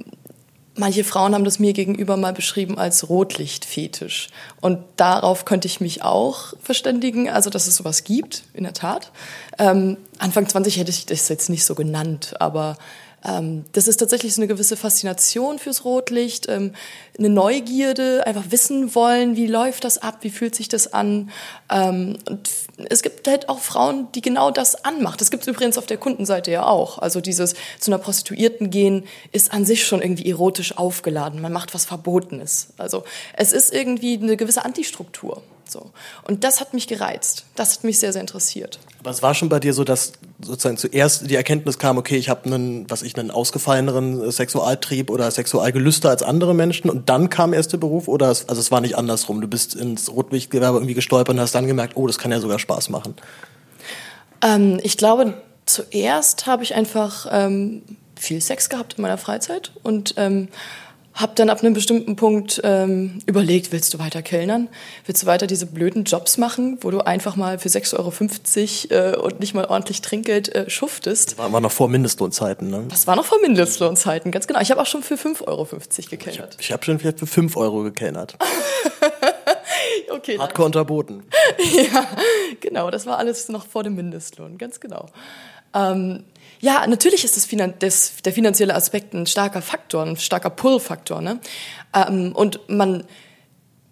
Manche 0.76 1.04
Frauen 1.04 1.34
haben 1.34 1.44
das 1.44 1.60
mir 1.60 1.72
gegenüber 1.72 2.16
mal 2.16 2.32
beschrieben 2.32 2.78
als 2.78 3.08
Rotlichtfetisch. 3.08 4.28
Und 4.60 4.80
darauf 4.96 5.44
könnte 5.44 5.68
ich 5.68 5.80
mich 5.80 6.02
auch 6.02 6.54
verständigen, 6.60 7.30
also 7.30 7.48
dass 7.48 7.68
es 7.68 7.76
sowas 7.76 8.02
gibt, 8.02 8.42
in 8.54 8.64
der 8.64 8.72
Tat. 8.72 9.12
Ähm, 9.58 9.98
Anfang 10.18 10.48
20 10.48 10.78
hätte 10.78 10.90
ich 10.90 11.06
das 11.06 11.28
jetzt 11.28 11.48
nicht 11.48 11.64
so 11.64 11.76
genannt, 11.76 12.34
aber 12.40 12.76
ähm, 13.24 13.64
das 13.72 13.88
ist 13.88 13.96
tatsächlich 13.96 14.34
so 14.34 14.40
eine 14.40 14.48
gewisse 14.48 14.76
Faszination 14.76 15.58
fürs 15.58 15.84
Rotlicht, 15.84 16.48
ähm, 16.48 16.72
eine 17.18 17.30
Neugierde, 17.30 18.26
einfach 18.26 18.44
wissen 18.50 18.94
wollen, 18.94 19.36
wie 19.36 19.46
läuft 19.46 19.84
das 19.84 19.98
ab, 19.98 20.18
wie 20.22 20.30
fühlt 20.30 20.54
sich 20.54 20.68
das 20.68 20.92
an. 20.92 21.30
Ähm, 21.70 22.18
und 22.28 22.50
es 22.90 23.02
gibt 23.02 23.26
halt 23.26 23.48
auch 23.48 23.60
Frauen, 23.60 24.08
die 24.14 24.20
genau 24.20 24.50
das 24.50 24.84
anmacht. 24.84 25.20
Das 25.20 25.30
gibt 25.30 25.44
es 25.44 25.48
übrigens 25.48 25.78
auf 25.78 25.86
der 25.86 25.96
Kundenseite 25.96 26.50
ja 26.50 26.66
auch. 26.66 26.98
Also 26.98 27.20
dieses 27.20 27.54
zu 27.80 27.90
einer 27.90 27.98
Prostituierten 27.98 28.70
gehen 28.70 29.04
ist 29.32 29.52
an 29.52 29.64
sich 29.64 29.86
schon 29.86 30.02
irgendwie 30.02 30.28
erotisch 30.28 30.76
aufgeladen. 30.76 31.40
Man 31.40 31.52
macht 31.52 31.72
was 31.72 31.86
Verbotenes. 31.86 32.68
Also 32.76 33.04
es 33.34 33.52
ist 33.52 33.72
irgendwie 33.72 34.18
eine 34.20 34.36
gewisse 34.36 34.64
Antistruktur. 34.64 35.42
So. 35.66 35.90
Und 36.24 36.44
das 36.44 36.60
hat 36.60 36.74
mich 36.74 36.86
gereizt. 36.88 37.44
Das 37.54 37.76
hat 37.76 37.84
mich 37.84 37.98
sehr, 37.98 38.12
sehr 38.12 38.20
interessiert. 38.20 38.78
Aber 39.00 39.10
es 39.10 39.22
war 39.22 39.34
schon 39.34 39.48
bei 39.48 39.60
dir 39.60 39.72
so, 39.72 39.84
dass 39.84 40.12
sozusagen 40.44 40.76
zuerst 40.76 41.30
die 41.30 41.34
Erkenntnis 41.34 41.78
kam, 41.78 41.98
okay, 41.98 42.16
ich 42.16 42.28
habe 42.28 42.44
einen, 42.46 42.90
was 42.90 43.02
ich, 43.02 43.18
einen 43.18 43.30
ausgefalleneren 43.30 44.30
Sexualtrieb 44.30 45.10
oder 45.10 45.30
Sexualgelüste 45.30 46.08
als 46.08 46.22
andere 46.22 46.54
Menschen 46.54 46.90
und 46.90 47.08
dann 47.08 47.30
kam 47.30 47.52
erst 47.52 47.72
der 47.72 47.78
Beruf 47.78 48.08
oder 48.08 48.30
es, 48.30 48.48
also 48.48 48.60
es 48.60 48.70
war 48.70 48.80
nicht 48.80 48.96
andersrum. 48.96 49.40
Du 49.40 49.48
bist 49.48 49.74
ins 49.74 50.10
Rotlichtgewerbe 50.10 50.78
irgendwie 50.78 50.94
gestolpert 50.94 51.34
und 51.34 51.40
hast 51.40 51.54
dann 51.54 51.66
gemerkt, 51.66 51.96
oh, 51.96 52.06
das 52.06 52.18
kann 52.18 52.30
ja 52.30 52.40
sogar 52.40 52.58
Spaß 52.58 52.90
machen. 52.90 53.14
Ähm, 54.42 54.78
ich 54.82 54.96
glaube, 54.96 55.34
zuerst 55.66 56.46
habe 56.46 56.62
ich 56.62 56.74
einfach 56.74 57.26
ähm, 57.30 57.82
viel 58.16 58.40
Sex 58.40 58.68
gehabt 58.68 58.94
in 58.96 59.02
meiner 59.02 59.18
Freizeit 59.18 59.72
und 59.82 60.14
ähm, 60.16 60.48
habe 61.14 61.32
dann 61.36 61.48
ab 61.48 61.60
einem 61.62 61.74
bestimmten 61.74 62.16
Punkt 62.16 62.60
ähm, 62.64 63.20
überlegt, 63.26 63.70
willst 63.70 63.94
du 63.94 64.00
weiter 64.00 64.20
kellnern? 64.20 64.68
Willst 65.06 65.22
du 65.22 65.26
weiter 65.26 65.46
diese 65.46 65.66
blöden 65.66 66.04
Jobs 66.04 66.38
machen, 66.38 66.78
wo 66.80 66.90
du 66.90 67.00
einfach 67.00 67.36
mal 67.36 67.58
für 67.60 67.68
6,50 67.68 68.90
Euro 68.90 69.12
äh, 69.12 69.16
und 69.16 69.38
nicht 69.38 69.54
mal 69.54 69.66
ordentlich 69.66 70.02
Trinkgeld 70.02 70.52
äh, 70.54 70.68
schuftest? 70.68 71.32
Das 71.32 71.38
war, 71.38 71.52
war 71.52 71.60
noch 71.60 71.70
vor 71.70 71.88
Mindestlohnzeiten, 71.88 72.68
ne? 72.68 72.84
Das 72.88 73.06
war 73.06 73.14
noch 73.14 73.24
vor 73.24 73.38
Mindestlohnzeiten, 73.40 74.32
ganz 74.32 74.48
genau. 74.48 74.60
Ich 74.60 74.72
habe 74.72 74.82
auch 74.82 74.86
schon 74.86 75.04
für 75.04 75.14
5,50 75.14 75.46
Euro 75.46 75.68
gekellnert. 76.10 76.56
Ich, 76.58 76.66
ich 76.66 76.72
habe 76.72 76.84
schon 76.84 76.98
vielleicht 76.98 77.20
für 77.20 77.28
5 77.28 77.56
Euro 77.56 77.84
gekellnert. 77.84 78.36
okay. 80.10 80.38
Hardcore 80.38 80.66
unterboten. 80.66 81.22
ja, 81.92 82.06
genau. 82.60 82.90
Das 82.90 83.06
war 83.06 83.18
alles 83.18 83.48
noch 83.48 83.66
vor 83.66 83.84
dem 83.84 83.94
Mindestlohn, 83.94 84.58
ganz 84.58 84.80
genau. 84.80 85.06
Ähm, 85.74 86.24
ja, 86.64 86.86
natürlich 86.86 87.24
ist 87.24 87.36
das, 87.36 87.44
Finan 87.44 87.74
das, 87.80 88.14
der 88.24 88.32
finanzielle 88.32 88.74
Aspekt 88.74 89.12
ein 89.12 89.26
starker 89.26 89.60
Faktor, 89.60 90.02
ein 90.02 90.16
starker 90.16 90.48
Pull-Faktor. 90.48 91.20
Ne? 91.20 91.38
Ähm, 91.94 92.32
und 92.34 92.58
man 92.68 93.04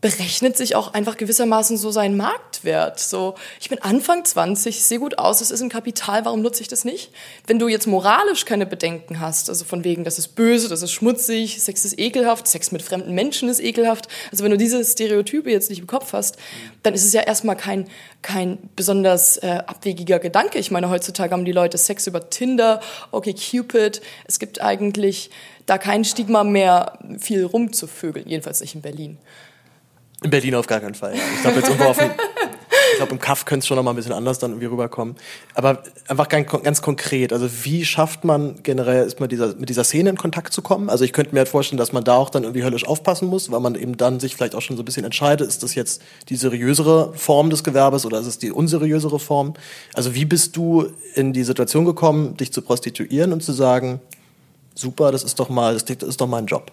berechnet 0.03 0.57
sich 0.57 0.75
auch 0.75 0.95
einfach 0.95 1.17
gewissermaßen 1.17 1.77
so 1.77 1.93
seinen 1.93 2.17
Marktwert. 2.17 2.99
So, 2.99 3.37
ich 3.61 3.69
bin 3.71 3.81
Anfang 3.81 4.25
20, 4.25 4.77
ich 4.77 4.83
sehe 4.83 4.99
gut 4.99 5.17
aus, 5.17 5.41
es 5.41 5.53
ist 5.53 5.62
ein 5.62 5.69
Kapital, 5.69 6.25
warum 6.25 6.43
nutze 6.43 6.61
ich 6.61 6.67
das 6.67 6.85
nicht? 6.85 7.12
Wenn 7.47 7.61
du 7.61 7.69
jetzt 7.69 7.87
moralisch 7.87 8.45
keine 8.45 8.67
Bedenken 8.67 9.21
hast, 9.21 9.49
also 9.49 9.65
von 9.65 9.85
wegen, 9.85 10.03
das 10.03 10.19
ist 10.19 10.35
böse, 10.35 10.69
das 10.69 10.83
ist 10.83 10.91
schmutzig, 10.91 11.62
Sex 11.62 11.85
ist 11.85 12.01
ekelhaft, 12.01 12.49
Sex 12.49 12.73
mit 12.73 12.83
fremden 12.83 13.15
Menschen 13.15 13.49
ist 13.49 13.61
ekelhaft, 13.61 14.09
also 14.33 14.43
wenn 14.43 14.51
du 14.51 14.57
diese 14.59 14.85
Stereotype 14.85 15.49
jetzt 15.49 15.71
nicht 15.71 15.79
im 15.79 15.87
Kopf 15.87 16.12
hast, 16.12 16.37
dann 16.83 16.95
ist 16.95 17.05
es 17.05 17.12
ja 17.12 17.23
erstmal 17.23 17.57
kein, 17.57 17.87
kein 18.23 18.59
besonders 18.75 19.37
äh, 19.37 19.62
abwegiger 19.69 20.19
Gedanke. 20.19 20.59
Ich 20.59 20.73
meine, 20.73 20.91
heutzutage 20.91 21.33
haben 21.33 21.45
die 21.45 21.53
Leute 21.53 21.79
Sex 21.79 22.09
über 22.09 22.29
Tinder, 22.29 22.81
okay, 23.12 23.35
Cupid, 23.35 24.03
es 24.25 24.41
gibt 24.41 24.61
eigentlich 24.61 25.31
da 25.67 25.79
kein 25.79 26.05
Stigma 26.05 26.43
mehr, 26.43 26.99
viel 27.21 27.45
rumzuvögeln, 27.45 28.29
jedenfalls 28.29 28.61
nicht 28.61 28.75
in 28.75 28.83
Berlin. 28.83 29.19
In 30.22 30.30
Berlin 30.30 30.54
auf 30.54 30.66
gar 30.66 30.80
keinen 30.80 30.94
Fall. 30.94 31.14
Ich 31.14 31.42
glaube 31.42 31.58
jetzt 31.58 31.68
irgendwo 31.68 31.88
auf 31.88 31.98
dem, 31.98 32.11
ich 32.92 32.98
glaube 32.98 33.12
im 33.12 33.18
Kaff 33.18 33.44
könnte 33.44 33.64
es 33.64 33.66
schon 33.66 33.76
noch 33.76 33.82
mal 33.82 33.90
ein 33.90 33.96
bisschen 33.96 34.12
anders 34.12 34.38
dann 34.38 34.52
irgendwie 34.52 34.66
rüberkommen. 34.66 35.16
Aber 35.54 35.82
einfach 36.08 36.28
ganz, 36.28 36.50
ganz 36.62 36.82
konkret, 36.82 37.32
also 37.32 37.48
wie 37.64 37.85
schafft 37.85 38.24
man 38.24 38.62
generell 38.62 39.06
ist 39.06 39.18
dieser, 39.30 39.54
mit 39.54 39.68
dieser 39.68 39.85
Szene 39.85 40.11
in 40.11 40.16
Kontakt 40.16 40.52
zu 40.52 40.62
kommen? 40.62 40.90
Also 40.90 41.04
ich 41.04 41.12
könnte 41.12 41.35
mir 41.35 41.40
halt 41.40 41.48
vorstellen, 41.48 41.78
dass 41.78 41.92
man 41.92 42.04
da 42.04 42.14
auch 42.14 42.30
dann 42.30 42.44
irgendwie 42.44 42.62
höllisch 42.62 42.87
aufpassen 42.87 43.28
muss, 43.28 43.50
weil 43.50 43.61
man 43.61 43.74
eben 43.74 43.96
dann 43.96 44.20
sich 44.20 44.37
vielleicht 44.37 44.54
auch 44.54 44.62
schon 44.62 44.76
so 44.76 44.82
ein 44.82 44.85
bisschen 44.85 45.04
entscheidet, 45.04 45.48
ist 45.48 45.62
das 45.62 45.74
jetzt 45.74 46.02
die 46.28 46.37
seriösere 46.37 47.12
Form 47.14 47.50
des 47.50 47.64
Gewerbes 47.64 48.04
oder 48.04 48.20
ist 48.20 48.26
es 48.26 48.38
die 48.38 48.52
unseriösere 48.52 49.18
Form? 49.18 49.54
Also 49.94 50.14
wie 50.14 50.24
bist 50.24 50.56
du 50.56 50.87
in 51.14 51.32
die 51.32 51.44
Situation 51.44 51.85
gekommen, 51.85 52.37
dich 52.37 52.52
zu 52.52 52.62
prostituieren 52.62 53.32
und 53.32 53.42
zu 53.42 53.52
sagen, 53.52 54.00
super, 54.74 55.12
das 55.12 55.22
ist 55.22 55.38
doch 55.38 55.48
mal, 55.48 55.74
das 55.74 55.85
ist 55.85 56.20
doch 56.20 56.28
mein 56.28 56.46
Job? 56.46 56.70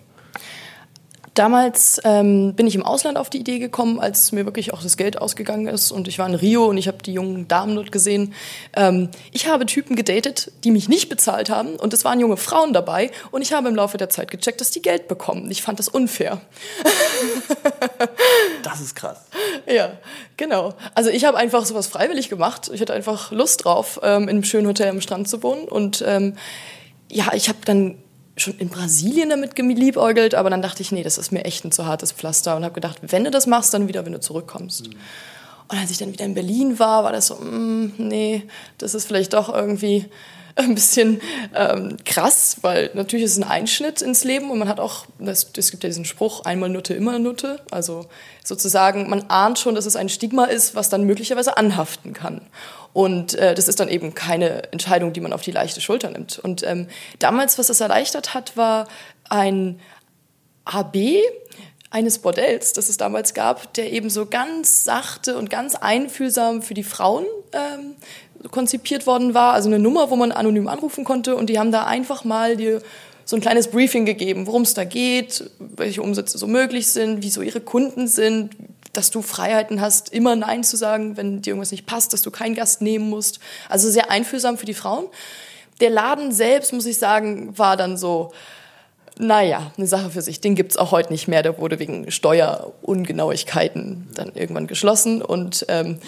Damals 1.40 2.02
ähm, 2.04 2.54
bin 2.54 2.68
ich 2.68 2.76
im 2.76 2.84
Ausland 2.84 3.18
auf 3.18 3.30
die 3.30 3.38
Idee 3.38 3.60
gekommen, 3.60 4.02
als 4.02 4.34
mir 4.34 4.44
wirklich 4.44 4.74
auch 4.74 4.84
das 4.84 4.98
Geld 4.98 5.22
ausgegangen 5.22 5.68
ist 5.68 5.90
und 5.90 6.10
ich 6.10 6.20
war 6.20 6.28
in 6.28 6.36
Rio 6.36 6.66
und 6.66 6.76
ich 6.76 6.90
habe 6.90 6.98
die 6.98 7.14
jungen 7.14 7.48
Damen 7.48 7.78
dort 7.78 7.94
gesehen. 7.94 8.34
Ähm, 8.76 9.08
ich 9.32 9.48
habe 9.48 9.66
Typen 9.66 9.96
gedatet, 9.96 10.52
die 10.66 10.72
mich 10.72 10.90
nicht 10.90 11.08
bezahlt 11.08 11.50
haben 11.50 11.78
und 11.78 11.94
es 11.94 12.04
waren 12.04 12.20
junge 12.20 12.36
Frauen 12.36 12.74
dabei 12.74 13.10
und 13.32 13.42
ich 13.42 13.54
habe 13.54 13.70
im 13.70 13.76
Laufe 13.76 13.98
der 13.98 14.10
Zeit 14.10 14.32
gecheckt, 14.32 14.60
dass 14.60 14.72
die 14.72 14.82
Geld 14.82 15.08
bekommen. 15.08 15.50
Ich 15.50 15.62
fand 15.62 15.80
das 15.80 15.88
unfair. 15.88 16.42
Das 18.64 18.82
ist 18.82 18.96
krass. 18.96 19.22
Ja, 19.66 19.94
genau. 20.36 20.74
Also 20.94 21.10
ich 21.10 21.24
habe 21.24 21.38
einfach 21.38 21.66
sowas 21.66 21.88
freiwillig 21.88 22.30
gemacht. 22.30 22.70
Ich 22.74 22.82
hatte 22.82 22.94
einfach 22.94 23.32
Lust 23.32 23.64
drauf, 23.64 24.00
ähm, 24.04 24.24
in 24.24 24.30
einem 24.30 24.44
schönen 24.44 24.68
Hotel 24.68 24.90
am 24.90 25.00
Strand 25.00 25.30
zu 25.30 25.42
wohnen 25.42 25.68
und 25.68 26.04
ähm, 26.06 26.36
ja, 27.10 27.32
ich 27.34 27.48
habe 27.48 27.60
dann 27.64 27.98
schon 28.42 28.58
in 28.58 28.70
Brasilien 28.70 29.30
damit 29.30 29.56
geliebäugelt, 29.56 30.36
aber 30.36 30.50
dann 30.50 30.62
dachte 30.62 30.82
ich, 30.82 30.92
nee, 30.92 31.04
das 31.04 31.18
ist 31.18 31.32
mir 31.32 31.46
echt 31.46 31.66
ein 31.66 31.72
zu 31.72 31.86
hartes 31.86 32.12
Pflaster 32.12 32.56
und 32.56 32.64
habe 32.64 32.74
gedacht, 32.74 33.00
wenn 33.02 33.24
du 33.24 33.32
das 33.32 33.48
machst, 33.48 33.74
dann 33.74 33.88
wieder, 33.88 34.06
wenn 34.06 34.14
du 34.14 34.20
zurückkommst. 34.20 34.88
Mhm. 34.88 34.96
Und 35.72 35.78
als 35.78 35.92
ich 35.92 36.00
dann 36.00 36.12
wieder 36.12 36.26
in 36.26 36.34
Berlin 36.34 36.80
war, 36.80 37.04
war 37.04 37.12
das 37.12 37.28
so, 37.28 37.36
mm, 37.36 37.94
nee, 37.98 38.44
das 38.80 38.96
ist 38.96 39.06
vielleicht 39.06 39.34
doch 39.34 39.54
irgendwie 39.54 40.06
ein 40.56 40.74
bisschen 40.74 41.22
ähm, 41.56 41.98
krass, 42.06 42.58
weil 42.62 42.90
natürlich 42.96 43.26
ist 43.26 43.34
es 43.34 43.38
ein 43.38 43.50
Einschnitt 43.50 44.02
ins 44.02 44.24
Leben 44.24 44.50
und 44.50 44.60
man 44.60 44.68
hat 44.68 44.80
auch, 44.80 45.06
es 45.20 45.52
gibt 45.54 45.84
ja 45.84 45.90
diesen 45.90 46.06
Spruch, 46.06 46.44
einmal 46.44 46.70
Nutte, 46.70 46.96
immer 46.96 47.20
Nutte. 47.20 47.62
Also 47.72 48.08
sozusagen, 48.44 49.10
man 49.10 49.26
ahnt 49.30 49.60
schon, 49.60 49.76
dass 49.76 49.86
es 49.86 49.96
ein 49.96 50.10
Stigma 50.10 50.46
ist, 50.46 50.76
was 50.76 50.90
dann 50.90 51.04
möglicherweise 51.04 51.56
anhaften 51.56 52.14
kann. 52.14 52.42
Und 52.94 53.36
äh, 53.36 53.54
das 53.54 53.68
ist 53.68 53.80
dann 53.80 53.90
eben 53.90 54.14
keine 54.16 54.72
Entscheidung, 54.72 55.14
die 55.14 55.22
man 55.22 55.34
auf 55.34 55.42
die 55.42 55.52
leichte 55.52 55.82
Schulter 55.82 56.10
nimmt. 56.10 56.40
Und 56.40 56.64
ähm, 56.64 56.88
damals, 57.20 57.58
was 57.58 57.68
das 57.68 57.80
erleichtert 57.82 58.34
hat, 58.34 58.58
war 58.58 58.88
ein 59.30 59.80
AB 60.66 60.98
eines 61.92 62.20
Bordells, 62.20 62.74
das 62.74 62.90
es 62.90 62.98
damals 62.98 63.34
gab, 63.34 63.74
der 63.74 63.92
eben 63.92 64.10
so 64.10 64.26
ganz 64.26 64.84
sachte 64.84 65.38
und 65.38 65.50
ganz 65.50 65.76
einfühlsam 65.76 66.62
für 66.62 66.74
die 66.74 66.84
Frauen 66.84 67.26
ähm, 67.54 67.96
konzipiert 68.52 69.08
worden 69.08 69.34
war. 69.34 69.54
Also 69.54 69.70
eine 69.70 69.80
Nummer, 69.80 70.12
wo 70.12 70.16
man 70.16 70.32
anonym 70.32 70.68
anrufen 70.68 71.04
konnte 71.04 71.36
und 71.36 71.50
die 71.50 71.60
haben 71.60 71.72
da 71.72 71.86
einfach 71.86 72.24
mal 72.24 72.58
dir 72.58 72.82
so 73.26 73.36
ein 73.36 73.42
kleines 73.42 73.68
Briefing 73.68 74.06
gegeben, 74.06 74.48
worum 74.48 74.64
es 74.64 74.74
da 74.74 74.84
geht, 74.84 75.50
welche 75.60 76.02
Umsätze 76.02 76.38
so 76.38 76.48
möglich 76.48 76.88
sind, 76.88 77.22
wie 77.22 77.30
so 77.30 77.42
ihre 77.42 77.62
Kunden 77.62 78.08
sind, 78.08 78.56
dass 78.94 79.12
du 79.12 79.22
Freiheiten 79.22 79.82
hast, 79.82 80.10
immer 80.10 80.36
Nein 80.36 80.64
zu 80.64 80.78
sagen, 80.78 81.18
wenn 81.18 81.42
dir 81.42 81.52
irgendwas 81.52 81.72
nicht 81.72 81.86
passt, 81.86 82.14
dass 82.14 82.22
du 82.22 82.32
keinen 82.32 82.56
Gast 82.56 82.82
nehmen 82.82 83.10
musst. 83.10 83.40
Also 83.70 83.90
sehr 83.90 84.10
einfühlsam 84.12 84.58
für 84.58 84.66
die 84.66 84.74
Frauen. 84.74 85.06
Der 85.80 85.90
Laden 85.90 86.32
selbst, 86.32 86.74
muss 86.74 86.86
ich 86.86 86.98
sagen, 86.98 87.58
war 87.58 87.78
dann 87.78 87.98
so, 87.98 88.32
naja, 89.18 89.72
eine 89.78 89.86
Sache 89.86 90.10
für 90.10 90.22
sich. 90.22 90.40
Den 90.40 90.56
gibt's 90.56 90.78
auch 90.78 90.92
heute 90.92 91.12
nicht 91.12 91.28
mehr. 91.28 91.44
Der 91.44 91.58
wurde 91.58 91.78
wegen 91.78 92.10
Steuerungenauigkeiten 92.10 94.08
dann 94.16 94.32
irgendwann 94.34 94.66
geschlossen. 94.66 95.22
Und 95.22 95.66
ähm, 95.68 96.00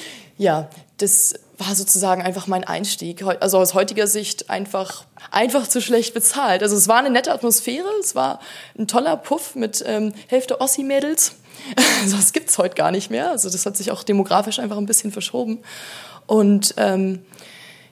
ja, 0.41 0.67
das 0.97 1.35
war 1.59 1.75
sozusagen 1.75 2.23
einfach 2.23 2.47
mein 2.47 2.63
Einstieg. 2.63 3.23
Also 3.41 3.59
aus 3.59 3.75
heutiger 3.75 4.07
Sicht 4.07 4.49
einfach, 4.49 5.05
einfach 5.29 5.67
zu 5.67 5.81
schlecht 5.81 6.15
bezahlt. 6.15 6.63
Also 6.63 6.75
es 6.75 6.87
war 6.87 6.97
eine 6.97 7.11
nette 7.11 7.31
Atmosphäre, 7.31 7.87
es 7.99 8.15
war 8.15 8.39
ein 8.75 8.87
toller 8.87 9.17
Puff 9.17 9.53
mit 9.53 9.83
ähm, 9.85 10.13
Hälfte 10.27 10.59
Ossi-Mädels. 10.59 11.33
Also 12.01 12.15
das 12.17 12.33
gibt's 12.33 12.57
heute 12.57 12.73
gar 12.73 12.89
nicht 12.89 13.11
mehr. 13.11 13.29
Also 13.29 13.51
das 13.51 13.67
hat 13.67 13.77
sich 13.77 13.91
auch 13.91 14.01
demografisch 14.01 14.57
einfach 14.57 14.77
ein 14.77 14.87
bisschen 14.87 15.11
verschoben. 15.11 15.59
Und 16.25 16.73
ähm, 16.77 17.23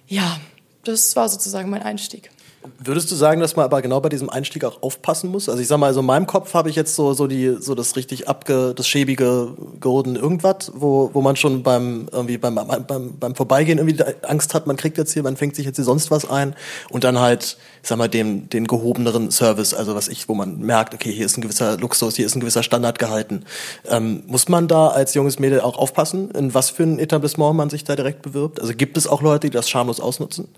ja, 0.08 0.40
das 0.84 1.16
war 1.16 1.30
sozusagen 1.30 1.70
mein 1.70 1.84
Einstieg. 1.84 2.32
Würdest 2.78 3.10
du 3.10 3.16
sagen, 3.16 3.40
dass 3.40 3.56
man 3.56 3.64
aber 3.64 3.82
genau 3.82 4.02
bei 4.02 4.10
diesem 4.10 4.30
Einstieg 4.30 4.66
auch 4.66 4.82
aufpassen 4.82 5.30
muss? 5.30 5.48
Also 5.48 5.62
ich 5.62 5.68
sag 5.70 5.78
mal, 5.78 5.88
also 5.88 6.02
in 6.02 6.06
meinem 6.06 6.28
Kopf 6.28 6.54
habe 6.54 6.70
ich 6.70 6.76
jetzt 6.76 6.94
so, 6.94 7.14
so 7.14 7.26
die, 7.26 7.56
so 7.60 7.74
das 7.74 7.96
richtig 7.96 8.28
abge, 8.28 8.74
das 8.76 8.86
schäbige 8.86 9.54
Golden 9.80 10.18
irgendwas, 10.18 10.72
wo, 10.76 11.10
wo 11.14 11.22
man 11.22 11.38
schon 11.38 11.64
beim, 11.64 12.10
irgendwie 12.12 12.38
beim, 12.38 12.56
beim, 12.56 13.18
beim 13.18 13.36
Vorbeigehen 13.36 13.78
irgendwie 13.78 14.04
Angst 14.24 14.54
hat, 14.54 14.68
man 14.68 14.76
kriegt 14.76 14.98
jetzt 14.98 15.14
hier, 15.14 15.24
man 15.24 15.38
fängt 15.38 15.56
sich 15.56 15.66
jetzt 15.66 15.78
hier 15.78 15.86
sonst 15.86 16.12
was 16.12 16.30
ein 16.30 16.54
und 16.90 17.06
dann 17.06 17.20
halt, 17.20 17.58
ich 17.82 17.88
sag 17.88 17.98
mal, 17.98 18.10
dem, 18.10 18.50
den 18.50 18.68
gehobeneren 18.68 19.32
Service, 19.32 19.74
also 19.74 19.96
was 19.96 20.10
ich, 20.10 20.28
wo 20.28 20.34
man 20.34 20.60
merkt, 20.60 20.94
okay, 20.94 21.14
hier 21.14 21.26
ist 21.26 21.38
ein 21.38 21.42
gewisser 21.42 21.78
Luxus, 21.78 22.18
hier 22.18 22.26
ist 22.26 22.36
ein 22.36 22.42
gewisser 22.42 22.64
Standard 22.64 23.00
gehalten. 23.00 23.46
Ähm, 23.88 24.24
muss 24.28 24.50
man 24.50 24.68
da 24.68 24.90
als 24.90 25.14
junges 25.14 25.40
Mädel 25.40 25.62
auch 25.62 25.78
aufpassen, 25.78 26.32
in 26.32 26.54
was 26.54 26.72
für 26.72 26.84
ein 26.84 27.00
Etablissement 27.00 27.56
man 27.56 27.70
sich 27.70 27.86
da 27.86 27.96
direkt 27.96 28.22
bewirbt? 28.22 28.60
Also 28.60 28.74
gibt 28.74 28.98
es 28.98 29.08
auch 29.08 29.22
Leute, 29.22 29.50
die 29.50 29.54
das 29.54 29.70
schamlos 29.70 30.02
ausnutzen? 30.02 30.50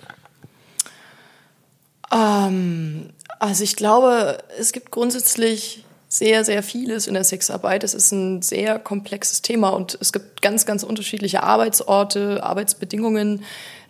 Ähm, 2.12 3.10
also 3.40 3.64
ich 3.64 3.76
glaube, 3.76 4.38
es 4.60 4.72
gibt 4.72 4.92
grundsätzlich 4.92 5.84
sehr, 6.08 6.44
sehr 6.44 6.62
vieles 6.62 7.08
in 7.08 7.14
der 7.14 7.24
Sexarbeit. 7.24 7.84
Es 7.84 7.94
ist 7.94 8.12
ein 8.12 8.42
sehr 8.42 8.80
komplexes 8.80 9.42
Thema 9.42 9.70
und 9.70 9.98
es 10.02 10.12
gibt 10.12 10.42
ganz, 10.42 10.66
ganz 10.66 10.84
unterschiedliche 10.84 11.42
Arbeitsorte, 11.44 12.44
Arbeitsbedingungen. 12.44 13.44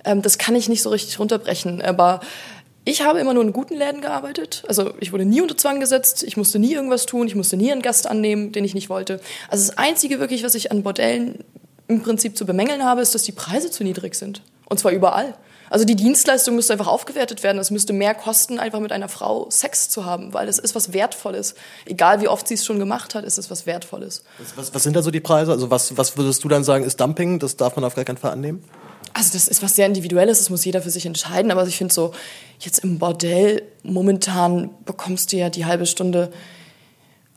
Ähm, 0.05 0.21
das 0.21 0.37
kann 0.37 0.55
ich 0.55 0.69
nicht 0.69 0.83
so 0.83 0.91
richtig 0.91 1.19
runterbrechen. 1.19 1.81
Aber 1.81 2.21
ich 2.85 3.03
habe 3.03 3.19
immer 3.19 3.33
nur 3.33 3.43
in 3.43 3.53
guten 3.53 3.75
Läden 3.75 4.01
gearbeitet. 4.01 4.63
Also 4.67 4.93
ich 4.99 5.11
wurde 5.11 5.25
nie 5.25 5.41
unter 5.41 5.57
Zwang 5.57 5.79
gesetzt. 5.79 6.23
Ich 6.23 6.37
musste 6.37 6.59
nie 6.59 6.73
irgendwas 6.73 7.07
tun. 7.07 7.27
Ich 7.27 7.35
musste 7.35 7.57
nie 7.57 7.71
einen 7.71 7.81
Gast 7.81 8.07
annehmen, 8.07 8.51
den 8.51 8.65
ich 8.65 8.75
nicht 8.75 8.89
wollte. 8.89 9.19
Also 9.49 9.67
das 9.67 9.77
Einzige 9.77 10.19
wirklich, 10.19 10.43
was 10.43 10.53
ich 10.53 10.71
an 10.71 10.83
Bordellen 10.83 11.43
im 11.87 12.03
Prinzip 12.03 12.37
zu 12.37 12.45
bemängeln 12.45 12.85
habe, 12.85 13.01
ist, 13.01 13.15
dass 13.15 13.23
die 13.23 13.31
Preise 13.31 13.69
zu 13.71 13.83
niedrig 13.83 14.15
sind. 14.15 14.41
Und 14.69 14.79
zwar 14.79 14.91
überall. 14.91 15.33
Also 15.71 15.85
die 15.85 15.95
Dienstleistung 15.95 16.55
müsste 16.55 16.73
einfach 16.73 16.87
aufgewertet 16.87 17.43
werden. 17.43 17.57
Es 17.57 17.71
müsste 17.71 17.93
mehr 17.93 18.13
kosten, 18.13 18.59
einfach 18.59 18.81
mit 18.81 18.91
einer 18.91 19.07
Frau 19.07 19.49
Sex 19.49 19.87
zu 19.87 20.05
haben, 20.05 20.33
weil 20.33 20.49
es 20.49 20.59
ist 20.59 20.75
was 20.75 20.91
Wertvolles. 20.91 21.55
Egal 21.85 22.19
wie 22.19 22.27
oft 22.27 22.45
sie 22.45 22.55
es 22.55 22.65
schon 22.65 22.77
gemacht 22.77 23.15
hat, 23.15 23.23
ist 23.23 23.37
es 23.37 23.49
was 23.49 23.65
Wertvolles. 23.65 24.25
Was, 24.37 24.57
was, 24.57 24.75
was 24.75 24.83
sind 24.83 24.97
da 24.97 25.01
so 25.01 25.11
die 25.11 25.21
Preise? 25.21 25.53
Also 25.53 25.71
was, 25.71 25.95
was 25.97 26.17
würdest 26.17 26.43
du 26.43 26.49
dann 26.49 26.65
sagen, 26.65 26.83
ist 26.83 26.99
Dumping? 26.99 27.39
Das 27.39 27.55
darf 27.55 27.77
man 27.77 27.85
auf 27.85 27.95
gar 27.95 28.03
keinen 28.03 28.17
Fall 28.17 28.31
annehmen? 28.31 28.61
Also 29.13 29.31
das 29.31 29.47
ist 29.47 29.63
was 29.63 29.77
sehr 29.77 29.85
Individuelles, 29.87 30.39
das 30.39 30.49
muss 30.49 30.65
jeder 30.65 30.81
für 30.81 30.89
sich 30.89 31.05
entscheiden. 31.05 31.51
Aber 31.51 31.65
ich 31.65 31.77
finde 31.77 31.93
so, 31.93 32.11
jetzt 32.59 32.79
im 32.79 32.99
Bordell, 32.99 33.63
momentan 33.81 34.71
bekommst 34.83 35.31
du 35.31 35.37
ja 35.37 35.49
die 35.49 35.63
halbe 35.63 35.85
Stunde 35.85 36.33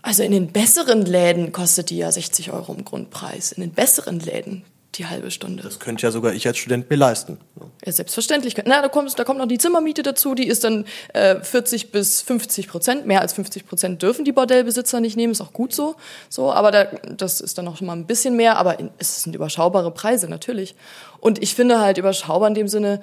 also 0.03 0.23
in 0.23 0.33
den 0.33 0.49
besseren 0.49 1.07
Läden 1.07 1.51
kostet 1.53 1.89
die 1.89 1.97
ja 1.97 2.13
60 2.13 2.53
Euro 2.53 2.75
im 2.75 2.85
Grundpreis. 2.85 3.53
In 3.53 3.63
den 3.63 3.71
besseren 3.71 4.21
Läden 4.21 4.63
die 4.95 5.07
halbe 5.07 5.31
Stunde. 5.31 5.63
Das 5.63 5.79
könnte 5.81 6.03
ja 6.03 6.11
sogar 6.11 6.33
ich 6.35 6.47
als 6.47 6.59
Student 6.59 6.89
mir 6.89 6.97
leisten. 6.97 7.39
Ja, 7.85 7.93
selbstverständlich. 7.93 8.57
Na, 8.65 8.83
da 8.83 8.89
kommt, 8.89 9.19
da 9.19 9.25
kommt 9.25 9.39
noch 9.39 9.47
die 9.47 9.59
Zimmermiete 9.59 10.03
dazu, 10.03 10.35
die 10.35 10.47
ist 10.47 10.65
dann 10.65 10.85
äh, 11.13 11.41
40 11.41 11.91
bis 11.93 12.23
50 12.23 12.69
Prozent. 12.69 13.07
Mehr 13.07 13.21
als 13.21 13.33
50 13.33 13.67
Prozent 13.67 14.03
dürfen 14.03 14.25
die 14.25 14.33
Bordellbesitzer 14.33 15.01
nicht 15.01 15.17
nehmen, 15.17 15.33
ist 15.33 15.41
auch 15.41 15.53
gut 15.53 15.75
so. 15.75 15.97
so 16.29 16.53
aber 16.53 16.71
da, 16.71 16.85
das 16.85 17.41
ist 17.41 17.59
dann 17.59 17.65
noch 17.65 17.81
mal 17.81 17.95
ein 17.95 18.07
bisschen 18.07 18.37
mehr, 18.37 18.57
aber 18.57 18.79
es 18.99 19.23
sind 19.23 19.35
überschaubare 19.35 19.91
Preise, 19.91 20.29
natürlich. 20.29 20.75
Und 21.21 21.43
ich 21.43 21.55
finde 21.55 21.81
halt 21.81 21.99
überschaubar 21.99 22.49
in 22.49 22.55
dem 22.55 22.69
Sinne, 22.69 23.01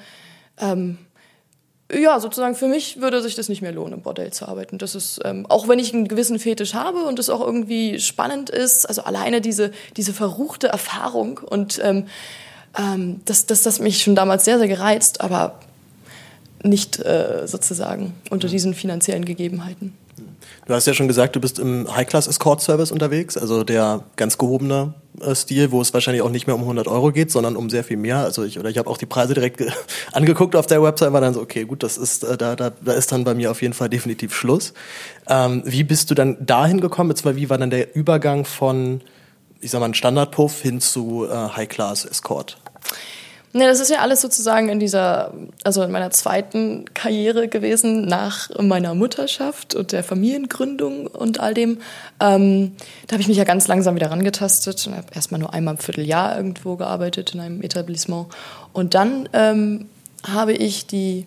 ähm, 0.60 0.98
ja, 2.00 2.20
sozusagen 2.20 2.56
für 2.56 2.68
mich 2.68 3.02
würde 3.02 3.22
sich 3.22 3.36
das 3.36 3.50
nicht 3.50 3.62
mehr 3.62 3.72
lohnen, 3.72 3.94
im 3.94 4.02
Bordell 4.02 4.32
zu 4.32 4.48
arbeiten. 4.48 4.78
Das 4.78 4.96
ist, 4.96 5.20
ähm, 5.24 5.46
auch 5.48 5.68
wenn 5.68 5.80
ich 5.80 5.94
einen 5.94 6.08
gewissen 6.08 6.40
Fetisch 6.40 6.74
habe 6.74 7.06
und 7.06 7.20
es 7.20 7.30
auch 7.30 7.42
irgendwie 7.42 8.00
spannend 8.00 8.50
ist, 8.50 8.86
also 8.86 9.04
alleine 9.04 9.42
diese, 9.42 9.72
diese 9.98 10.14
verruchte 10.14 10.68
Erfahrung 10.68 11.40
und 11.40 11.80
ähm, 11.84 12.08
ähm, 12.78 13.22
das, 13.26 13.46
das, 13.46 13.64
das 13.64 13.80
mich 13.80 14.04
schon 14.04 14.16
damals 14.16 14.46
sehr, 14.46 14.58
sehr 14.58 14.68
gereizt, 14.68 15.22
aber 15.22 15.60
nicht 16.64 17.00
äh, 17.00 17.48
sozusagen 17.48 18.14
unter 18.30 18.48
diesen 18.48 18.74
finanziellen 18.74 19.26
Gegebenheiten. 19.26 19.98
Du 20.66 20.74
hast 20.74 20.88
ja 20.88 20.94
schon 20.94 21.08
gesagt, 21.08 21.36
du 21.36 21.42
bist 21.42 21.60
im 21.60 21.94
High-Class-Escort-Service 21.94 22.92
unterwegs, 22.92 23.38
also 23.38 23.64
der 23.64 24.04
ganz 24.16 24.38
gehobene 24.38 24.94
äh, 25.20 25.36
Stil, 25.36 25.72
wo 25.72 25.82
es 25.82 25.94
wahrscheinlich 25.94 26.22
auch 26.22 26.30
nicht 26.30 26.48
mehr 26.48 26.56
um 26.56 26.62
100 26.62 26.88
Euro 26.88 27.12
geht, 27.12 27.32
sondern 27.32 27.56
um 27.56 27.70
sehr 27.70 27.84
viel 27.84 27.98
mehr. 27.98 28.18
Also 28.18 28.44
ich 28.44 28.60
oder 28.60 28.70
ich 28.70 28.78
habe 28.78 28.90
auch 28.90 28.98
die 28.98 29.06
Preise 29.06 29.34
direkt 29.34 29.64
angeguckt 30.12 30.56
auf 30.56 30.68
der 30.68 30.82
Website, 30.82 31.14
war 31.14 31.22
dann 31.22 31.34
so, 31.34 31.42
okay, 31.42 31.66
gut, 31.66 31.84
das 31.84 31.98
ist 31.98 32.24
äh, 32.24 32.38
da, 32.38 32.56
da, 32.56 32.70
da 32.70 32.94
ist 32.94 33.12
dann 33.12 33.24
bei 33.24 33.34
mir 33.34 33.52
auf 33.52 33.62
jeden 33.62 33.74
Fall 33.74 33.90
definitiv 33.90 34.36
Schluss. 34.36 34.74
Ähm, 35.28 35.64
wie 35.66 35.84
bist 35.84 36.10
du 36.12 36.16
dann 36.16 36.46
dahin 36.46 36.82
gekommen? 36.82 37.10
Jetzt 37.10 37.26
wie 37.26 37.50
war 37.50 37.58
dann 37.58 37.70
der 37.70 37.96
Übergang 37.96 38.46
von, 38.46 39.02
ich 39.60 39.72
sag 39.72 39.80
mal, 39.80 39.94
Standardpuff 39.94 40.62
hin 40.62 40.80
zu 40.80 41.28
äh, 41.30 41.34
High-Class-Escort? 41.34 42.58
Ne, 43.54 43.66
das 43.66 43.82
ist 43.82 43.90
ja 43.90 43.98
alles 43.98 44.22
sozusagen 44.22 44.70
in 44.70 44.80
dieser, 44.80 45.34
also 45.66 45.84
in 45.84 45.92
meiner 45.92 46.12
zweiten 46.12 46.86
Karriere 46.94 47.50
gewesen, 47.50 48.06
nach 48.06 48.50
meiner 48.58 48.96
Mutterschaft 48.96 49.76
und 49.76 49.92
der 49.92 50.06
Familiengründung 50.06 51.08
und 51.08 51.42
all 51.42 51.54
dem. 51.54 51.80
Ähm, 52.22 52.78
da 53.08 53.14
habe 53.14 53.22
ich 53.22 53.28
mich 53.28 53.36
ja 53.36 53.44
ganz 53.44 53.68
langsam 53.68 53.96
wieder 53.96 54.10
rangetastet 54.10 54.88
und 54.88 54.96
habe 54.96 55.08
erstmal 55.14 55.40
nur 55.40 55.54
einmal 55.54 55.74
im 55.74 55.80
Vierteljahr 55.80 56.38
irgendwo 56.38 56.78
gearbeitet 56.78 57.34
in 57.34 57.42
einem 57.42 57.62
Etablissement. 57.62 58.28
Und 58.72 58.94
dann 58.94 59.28
ähm, 59.34 59.90
habe 60.26 60.54
ich 60.54 60.88
die, 60.88 61.26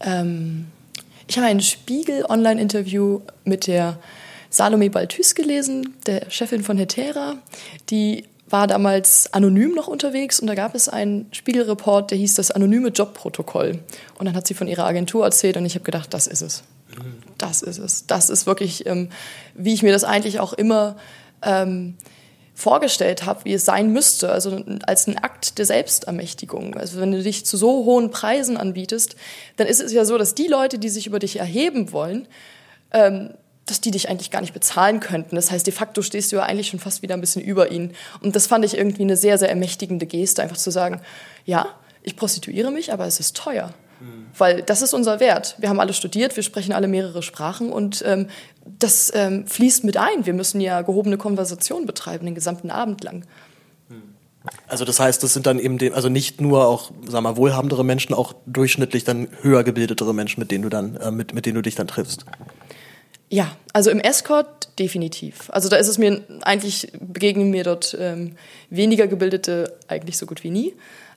ähm, 0.00 0.66
ich 1.28 1.36
habe 1.36 1.46
ein 1.46 1.60
Spiegel-Online-Interview 1.60 3.20
mit 3.44 3.68
der 3.68 3.98
Salome 4.50 4.90
Balthus 4.90 5.36
gelesen, 5.36 5.94
der 6.06 6.28
Chefin 6.28 6.64
von 6.64 6.76
Hetera, 6.76 7.36
die 7.88 8.24
war 8.52 8.66
damals 8.66 9.32
anonym 9.32 9.74
noch 9.74 9.88
unterwegs 9.88 10.38
und 10.38 10.46
da 10.46 10.54
gab 10.54 10.74
es 10.74 10.88
einen 10.88 11.26
Spiegelreport, 11.32 12.10
der 12.10 12.18
hieß 12.18 12.34
das 12.34 12.50
anonyme 12.50 12.88
Jobprotokoll. 12.88 13.80
Und 14.18 14.26
dann 14.26 14.34
hat 14.34 14.46
sie 14.46 14.54
von 14.54 14.68
ihrer 14.68 14.84
Agentur 14.84 15.24
erzählt 15.24 15.56
und 15.56 15.64
ich 15.64 15.74
habe 15.74 15.84
gedacht, 15.84 16.12
das 16.12 16.26
ist 16.26 16.42
es. 16.42 16.62
Das 17.38 17.62
ist 17.62 17.78
es. 17.78 18.06
Das 18.06 18.30
ist 18.30 18.46
wirklich, 18.46 18.86
ähm, 18.86 19.08
wie 19.54 19.72
ich 19.72 19.82
mir 19.82 19.92
das 19.92 20.04
eigentlich 20.04 20.38
auch 20.38 20.52
immer 20.52 20.96
ähm, 21.42 21.96
vorgestellt 22.54 23.24
habe, 23.24 23.44
wie 23.44 23.54
es 23.54 23.64
sein 23.64 23.90
müsste, 23.92 24.30
also 24.30 24.62
als 24.82 25.06
ein 25.06 25.18
Akt 25.18 25.58
der 25.58 25.64
Selbstermächtigung. 25.64 26.76
Also 26.76 27.00
wenn 27.00 27.12
du 27.12 27.22
dich 27.22 27.46
zu 27.46 27.56
so 27.56 27.84
hohen 27.84 28.10
Preisen 28.10 28.56
anbietest, 28.56 29.16
dann 29.56 29.66
ist 29.66 29.80
es 29.80 29.92
ja 29.92 30.04
so, 30.04 30.18
dass 30.18 30.34
die 30.34 30.46
Leute, 30.46 30.78
die 30.78 30.90
sich 30.90 31.06
über 31.06 31.18
dich 31.18 31.38
erheben 31.38 31.92
wollen, 31.92 32.28
ähm, 32.92 33.30
dass 33.72 33.80
die 33.80 33.90
dich 33.90 34.10
eigentlich 34.10 34.30
gar 34.30 34.42
nicht 34.42 34.52
bezahlen 34.52 35.00
könnten. 35.00 35.34
Das 35.34 35.50
heißt, 35.50 35.66
de 35.66 35.72
facto 35.72 36.02
stehst 36.02 36.30
du 36.30 36.36
ja 36.36 36.42
eigentlich 36.42 36.68
schon 36.68 36.78
fast 36.78 37.00
wieder 37.00 37.14
ein 37.14 37.22
bisschen 37.22 37.40
über 37.40 37.70
ihnen. 37.70 37.94
Und 38.20 38.36
das 38.36 38.46
fand 38.46 38.66
ich 38.66 38.76
irgendwie 38.76 39.00
eine 39.00 39.16
sehr, 39.16 39.38
sehr 39.38 39.48
ermächtigende 39.48 40.04
Geste, 40.04 40.42
einfach 40.42 40.58
zu 40.58 40.70
sagen, 40.70 41.00
ja, 41.46 41.66
ich 42.02 42.14
prostituiere 42.14 42.70
mich, 42.70 42.92
aber 42.92 43.06
es 43.06 43.18
ist 43.18 43.34
teuer. 43.34 43.72
Mhm. 44.00 44.26
Weil 44.36 44.60
das 44.60 44.82
ist 44.82 44.92
unser 44.92 45.20
Wert. 45.20 45.56
Wir 45.58 45.70
haben 45.70 45.80
alle 45.80 45.94
studiert, 45.94 46.36
wir 46.36 46.42
sprechen 46.42 46.74
alle 46.74 46.86
mehrere 46.86 47.22
Sprachen 47.22 47.72
und 47.72 48.04
ähm, 48.06 48.28
das 48.78 49.10
ähm, 49.14 49.46
fließt 49.46 49.84
mit 49.84 49.96
ein. 49.96 50.26
Wir 50.26 50.34
müssen 50.34 50.60
ja 50.60 50.82
gehobene 50.82 51.16
Konversation 51.16 51.86
betreiben, 51.86 52.26
den 52.26 52.34
gesamten 52.34 52.70
Abend 52.70 53.02
lang. 53.02 53.24
Also 54.66 54.84
das 54.84 55.00
heißt, 55.00 55.22
das 55.22 55.32
sind 55.32 55.46
dann 55.46 55.58
eben 55.58 55.78
dem, 55.78 55.94
also 55.94 56.10
nicht 56.10 56.40
nur 56.40 56.66
auch, 56.66 56.90
sag 57.06 57.22
mal, 57.22 57.36
wohlhabendere 57.36 57.84
Menschen, 57.84 58.12
auch 58.12 58.34
durchschnittlich 58.46 59.04
dann 59.04 59.28
höher 59.40 59.62
gebildetere 59.64 60.12
Menschen, 60.12 60.40
mit 60.40 60.50
denen 60.50 60.62
du 60.62 60.68
dann, 60.68 60.96
äh, 60.96 61.10
mit, 61.10 61.32
mit 61.32 61.46
denen 61.46 61.54
du 61.54 61.62
dich 61.62 61.76
dann 61.76 61.86
triffst. 61.86 62.26
Ja, 63.32 63.56
also 63.72 63.88
im 63.88 63.98
Escort 63.98 64.68
definitiv. 64.78 65.48
Also 65.48 65.70
da 65.70 65.76
ist 65.76 65.88
es 65.88 65.96
mir 65.96 66.20
eigentlich 66.42 66.92
begegnen 67.00 67.48
mir 67.50 67.64
dort 67.64 67.96
ähm, 67.98 68.36
weniger 68.68 69.06
gebildete 69.06 69.74
eigentlich 69.88 70.18
so 70.18 70.26
gut 70.26 70.44
wie 70.44 70.50
nie. 70.50 70.74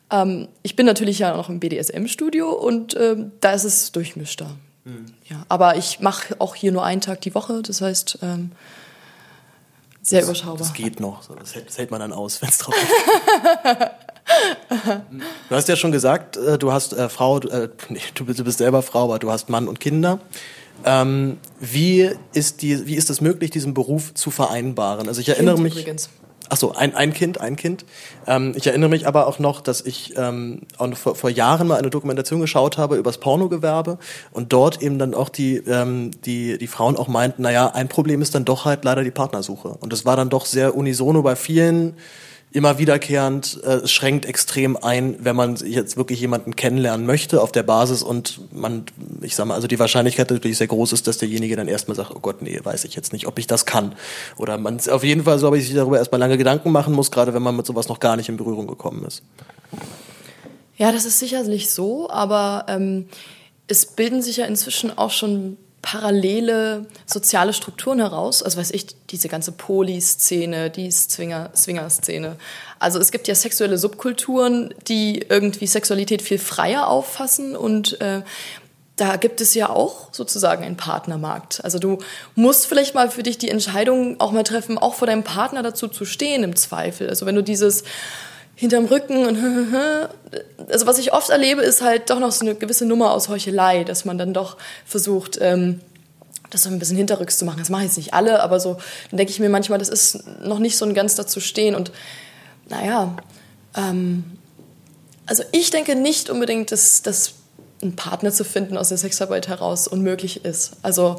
Ähm, 0.09 0.47
ich 0.63 0.77
bin 0.77 0.85
natürlich 0.85 1.19
ja 1.19 1.35
noch 1.35 1.49
im 1.49 1.59
BDSM-Studio 1.59 2.49
und 2.53 2.95
ähm, 2.95 3.33
da 3.41 3.51
ist 3.51 3.65
es 3.65 3.91
durchmischter. 3.91 4.49
Mhm. 4.85 5.07
Ja, 5.27 5.45
aber 5.49 5.75
ich 5.75 5.99
mache 5.99 6.39
auch 6.39 6.55
hier 6.55 6.71
nur 6.71 6.85
einen 6.85 7.01
Tag 7.01 7.19
die 7.19 7.35
Woche, 7.35 7.61
das 7.61 7.81
heißt 7.81 8.19
ähm, 8.21 8.53
sehr 10.01 10.21
das, 10.21 10.29
überschaubar. 10.29 10.59
Das 10.59 10.73
geht 10.73 11.01
noch, 11.01 11.27
das 11.37 11.53
hält, 11.53 11.67
das 11.67 11.77
hält 11.77 11.91
man 11.91 11.99
dann 11.99 12.13
aus, 12.13 12.41
wenn 12.41 12.47
es 12.47 12.59
drauf 12.59 12.75
Du 15.49 15.55
hast 15.55 15.67
ja 15.67 15.75
schon 15.75 15.91
gesagt, 15.91 16.37
äh, 16.37 16.57
du 16.57 16.71
hast 16.71 16.93
äh, 16.93 17.09
Frau, 17.09 17.39
äh, 17.39 17.67
nee, 17.89 17.99
du 18.13 18.23
bist 18.25 18.59
selber 18.59 18.81
Frau, 18.81 19.03
aber 19.03 19.19
du 19.19 19.29
hast 19.29 19.49
Mann 19.49 19.67
und 19.67 19.81
Kinder. 19.81 20.21
Ähm, 20.85 21.37
wie 21.59 22.11
ist 22.33 22.61
die, 22.61 22.85
wie 22.85 22.95
ist 22.95 23.09
es 23.09 23.19
möglich, 23.19 23.49
diesen 23.49 23.73
Beruf 23.73 24.13
zu 24.13 24.31
vereinbaren? 24.31 25.07
Also 25.07 25.19
ich 25.19 25.29
erinnere 25.29 25.55
kind 25.55 25.63
mich. 25.63 25.73
Übrigens. 25.73 26.09
Ach 26.47 26.57
so, 26.57 26.73
ein, 26.73 26.93
ein 26.93 27.11
Kind, 27.11 27.41
ein 27.41 27.55
Kind. 27.55 27.85
Ähm, 28.27 28.53
ich 28.55 28.67
erinnere 28.67 28.89
mich 28.89 29.07
aber 29.07 29.25
auch 29.25 29.39
noch, 29.39 29.61
dass 29.61 29.81
ich 29.81 30.13
ähm, 30.15 30.61
vor, 30.93 31.15
vor 31.15 31.29
Jahren 31.31 31.67
mal 31.67 31.79
eine 31.79 31.89
Dokumentation 31.89 32.39
geschaut 32.39 32.77
habe 32.77 32.97
über 32.97 33.09
das 33.09 33.17
Pornogewerbe 33.17 33.97
und 34.31 34.53
dort 34.53 34.81
eben 34.83 34.99
dann 34.99 35.15
auch 35.15 35.29
die, 35.29 35.57
ähm, 35.57 36.11
die, 36.23 36.59
die 36.59 36.67
Frauen 36.67 36.97
auch 36.97 37.07
meinten, 37.07 37.41
naja, 37.41 37.71
ein 37.73 37.87
Problem 37.87 38.21
ist 38.21 38.35
dann 38.35 38.45
doch 38.45 38.65
halt 38.65 38.85
leider 38.85 39.03
die 39.03 39.11
Partnersuche. 39.11 39.69
Und 39.69 39.91
das 39.91 40.05
war 40.05 40.15
dann 40.15 40.29
doch 40.29 40.45
sehr 40.45 40.75
unisono 40.75 41.23
bei 41.23 41.35
vielen 41.35 41.95
immer 42.55 42.77
wiederkehrend, 42.77 43.61
äh, 43.63 43.85
schränkt 43.85 44.25
extrem 44.25 44.77
ein, 44.77 45.17
wenn 45.19 45.35
man 45.35 45.57
jetzt 45.57 45.97
wirklich 45.97 46.21
jemanden 46.21 46.55
kennenlernen 46.55 47.05
möchte 47.05 47.41
auf 47.41 47.51
der 47.51 47.63
Basis 47.63 48.01
und 48.01 48.39
man, 48.53 48.85
ich 49.21 49.35
sag 49.35 49.45
mal, 49.45 49.55
also 49.55 49.67
die 49.67 49.77
Wahrscheinlichkeit 49.77 50.31
natürlich 50.31 50.57
sehr 50.57 50.67
groß 50.67 50.93
ist, 50.93 51.05
dass 51.05 51.17
derjenige 51.17 51.57
dann 51.57 51.67
erstmal 51.67 51.97
sagt, 51.97 52.11
oh 52.15 52.19
Gott, 52.19 52.41
nee, 52.41 52.57
weiß 52.63 52.85
ich 52.85 52.95
jetzt 52.95 53.11
nicht, 53.11 53.27
ob 53.27 53.37
ich 53.39 53.45
das 53.45 53.65
kann. 53.65 53.93
Oder 54.37 54.57
man 54.57 54.79
auf 54.89 55.03
jeden 55.03 55.25
Fall 55.25 55.37
so, 55.37 55.49
ob 55.49 55.55
ich 55.55 55.65
sich 55.65 55.75
darüber 55.75 55.97
erstmal 55.97 56.19
lange 56.19 56.37
Gedanken 56.37 56.71
machen 56.71 56.93
muss, 56.93 57.11
gerade 57.11 57.33
wenn 57.33 57.43
man 57.43 57.57
mit 57.57 57.65
sowas 57.65 57.89
noch 57.89 57.99
gar 57.99 58.15
nicht 58.15 58.29
in 58.29 58.37
Berührung 58.37 58.67
gekommen 58.67 59.03
ist. 59.05 59.21
Ja, 60.77 60.93
das 60.93 61.05
ist 61.05 61.19
sicherlich 61.19 61.71
so, 61.71 62.09
aber 62.09 62.65
ähm, 62.69 63.07
es 63.67 63.85
bilden 63.85 64.21
sich 64.21 64.37
ja 64.37 64.45
inzwischen 64.45 64.97
auch 64.97 65.11
schon 65.11 65.57
parallele 65.85 66.87
soziale 67.05 67.53
Strukturen 67.53 67.99
heraus. 67.99 68.41
Also 68.41 68.57
weiß 68.57 68.71
ich, 68.71 68.87
diese 69.11 69.29
ganze 69.29 69.51
Poly-Szene, 69.51 70.71
die 70.71 70.89
Swinger-Szene. 70.89 72.37
Also 72.79 72.97
es 72.99 73.11
gibt 73.11 73.27
ja 73.27 73.35
sexuelle 73.35 73.77
Subkulturen, 73.77 74.73
die 74.87 75.23
irgendwie 75.29 75.67
Sexualität 75.67 76.23
viel 76.23 76.39
freier 76.39 76.87
auffassen 76.87 77.55
und 77.55 78.01
äh, 78.01 78.23
da 78.95 79.17
gibt 79.17 79.41
es 79.41 79.53
ja 79.53 79.69
auch 79.69 80.11
sozusagen 80.11 80.63
einen 80.63 80.77
Partnermarkt. 80.77 81.63
Also 81.63 81.77
du 81.77 81.99
musst 82.33 82.65
vielleicht 82.65 82.95
mal 82.95 83.11
für 83.11 83.23
dich 83.23 83.37
die 83.37 83.49
Entscheidung 83.49 84.19
auch 84.19 84.31
mal 84.31 84.43
treffen, 84.43 84.79
auch 84.79 84.95
vor 84.95 85.05
deinem 85.05 85.23
Partner 85.23 85.61
dazu 85.61 85.87
zu 85.87 86.05
stehen 86.05 86.43
im 86.43 86.55
Zweifel. 86.55 87.09
Also 87.09 87.27
wenn 87.27 87.35
du 87.35 87.43
dieses 87.43 87.83
hinterm 88.55 88.85
Rücken 88.85 89.25
und 89.25 89.37
also 90.69 90.87
was 90.87 90.97
ich 90.97 91.13
oft 91.13 91.29
erlebe, 91.29 91.61
ist 91.61 91.81
halt 91.81 92.09
doch 92.09 92.19
noch 92.19 92.31
so 92.31 92.45
eine 92.45 92.55
gewisse 92.55 92.85
Nummer 92.85 93.11
aus 93.11 93.29
Heuchelei, 93.29 93.83
dass 93.83 94.05
man 94.05 94.17
dann 94.17 94.33
doch 94.33 94.57
versucht, 94.85 95.37
ähm, 95.41 95.81
das 96.49 96.63
so 96.63 96.69
ein 96.69 96.79
bisschen 96.79 96.97
hinterrücks 96.97 97.37
zu 97.37 97.45
machen. 97.45 97.59
Das 97.59 97.69
mache 97.69 97.81
ich 97.81 97.89
jetzt 97.89 97.97
nicht 97.97 98.13
alle, 98.13 98.41
aber 98.41 98.59
so, 98.59 98.77
dann 99.09 99.17
denke 99.17 99.31
ich 99.31 99.39
mir 99.39 99.49
manchmal, 99.49 99.79
das 99.79 99.89
ist 99.89 100.23
noch 100.41 100.59
nicht 100.59 100.77
so 100.77 100.85
ein 100.85 100.93
ganz 100.93 101.15
dazu 101.15 101.39
stehen 101.39 101.75
und 101.75 101.91
naja, 102.69 103.15
ähm, 103.75 104.23
also 105.25 105.43
ich 105.51 105.69
denke 105.71 105.95
nicht 105.95 106.29
unbedingt, 106.29 106.71
dass, 106.71 107.01
dass 107.01 107.33
einen 107.81 107.95
Partner 107.95 108.31
zu 108.31 108.43
finden 108.43 108.77
aus 108.77 108.89
der 108.89 108.97
Sexarbeit 108.97 109.47
heraus 109.47 109.87
unmöglich 109.87 110.45
ist. 110.45 110.73
Also 110.81 111.17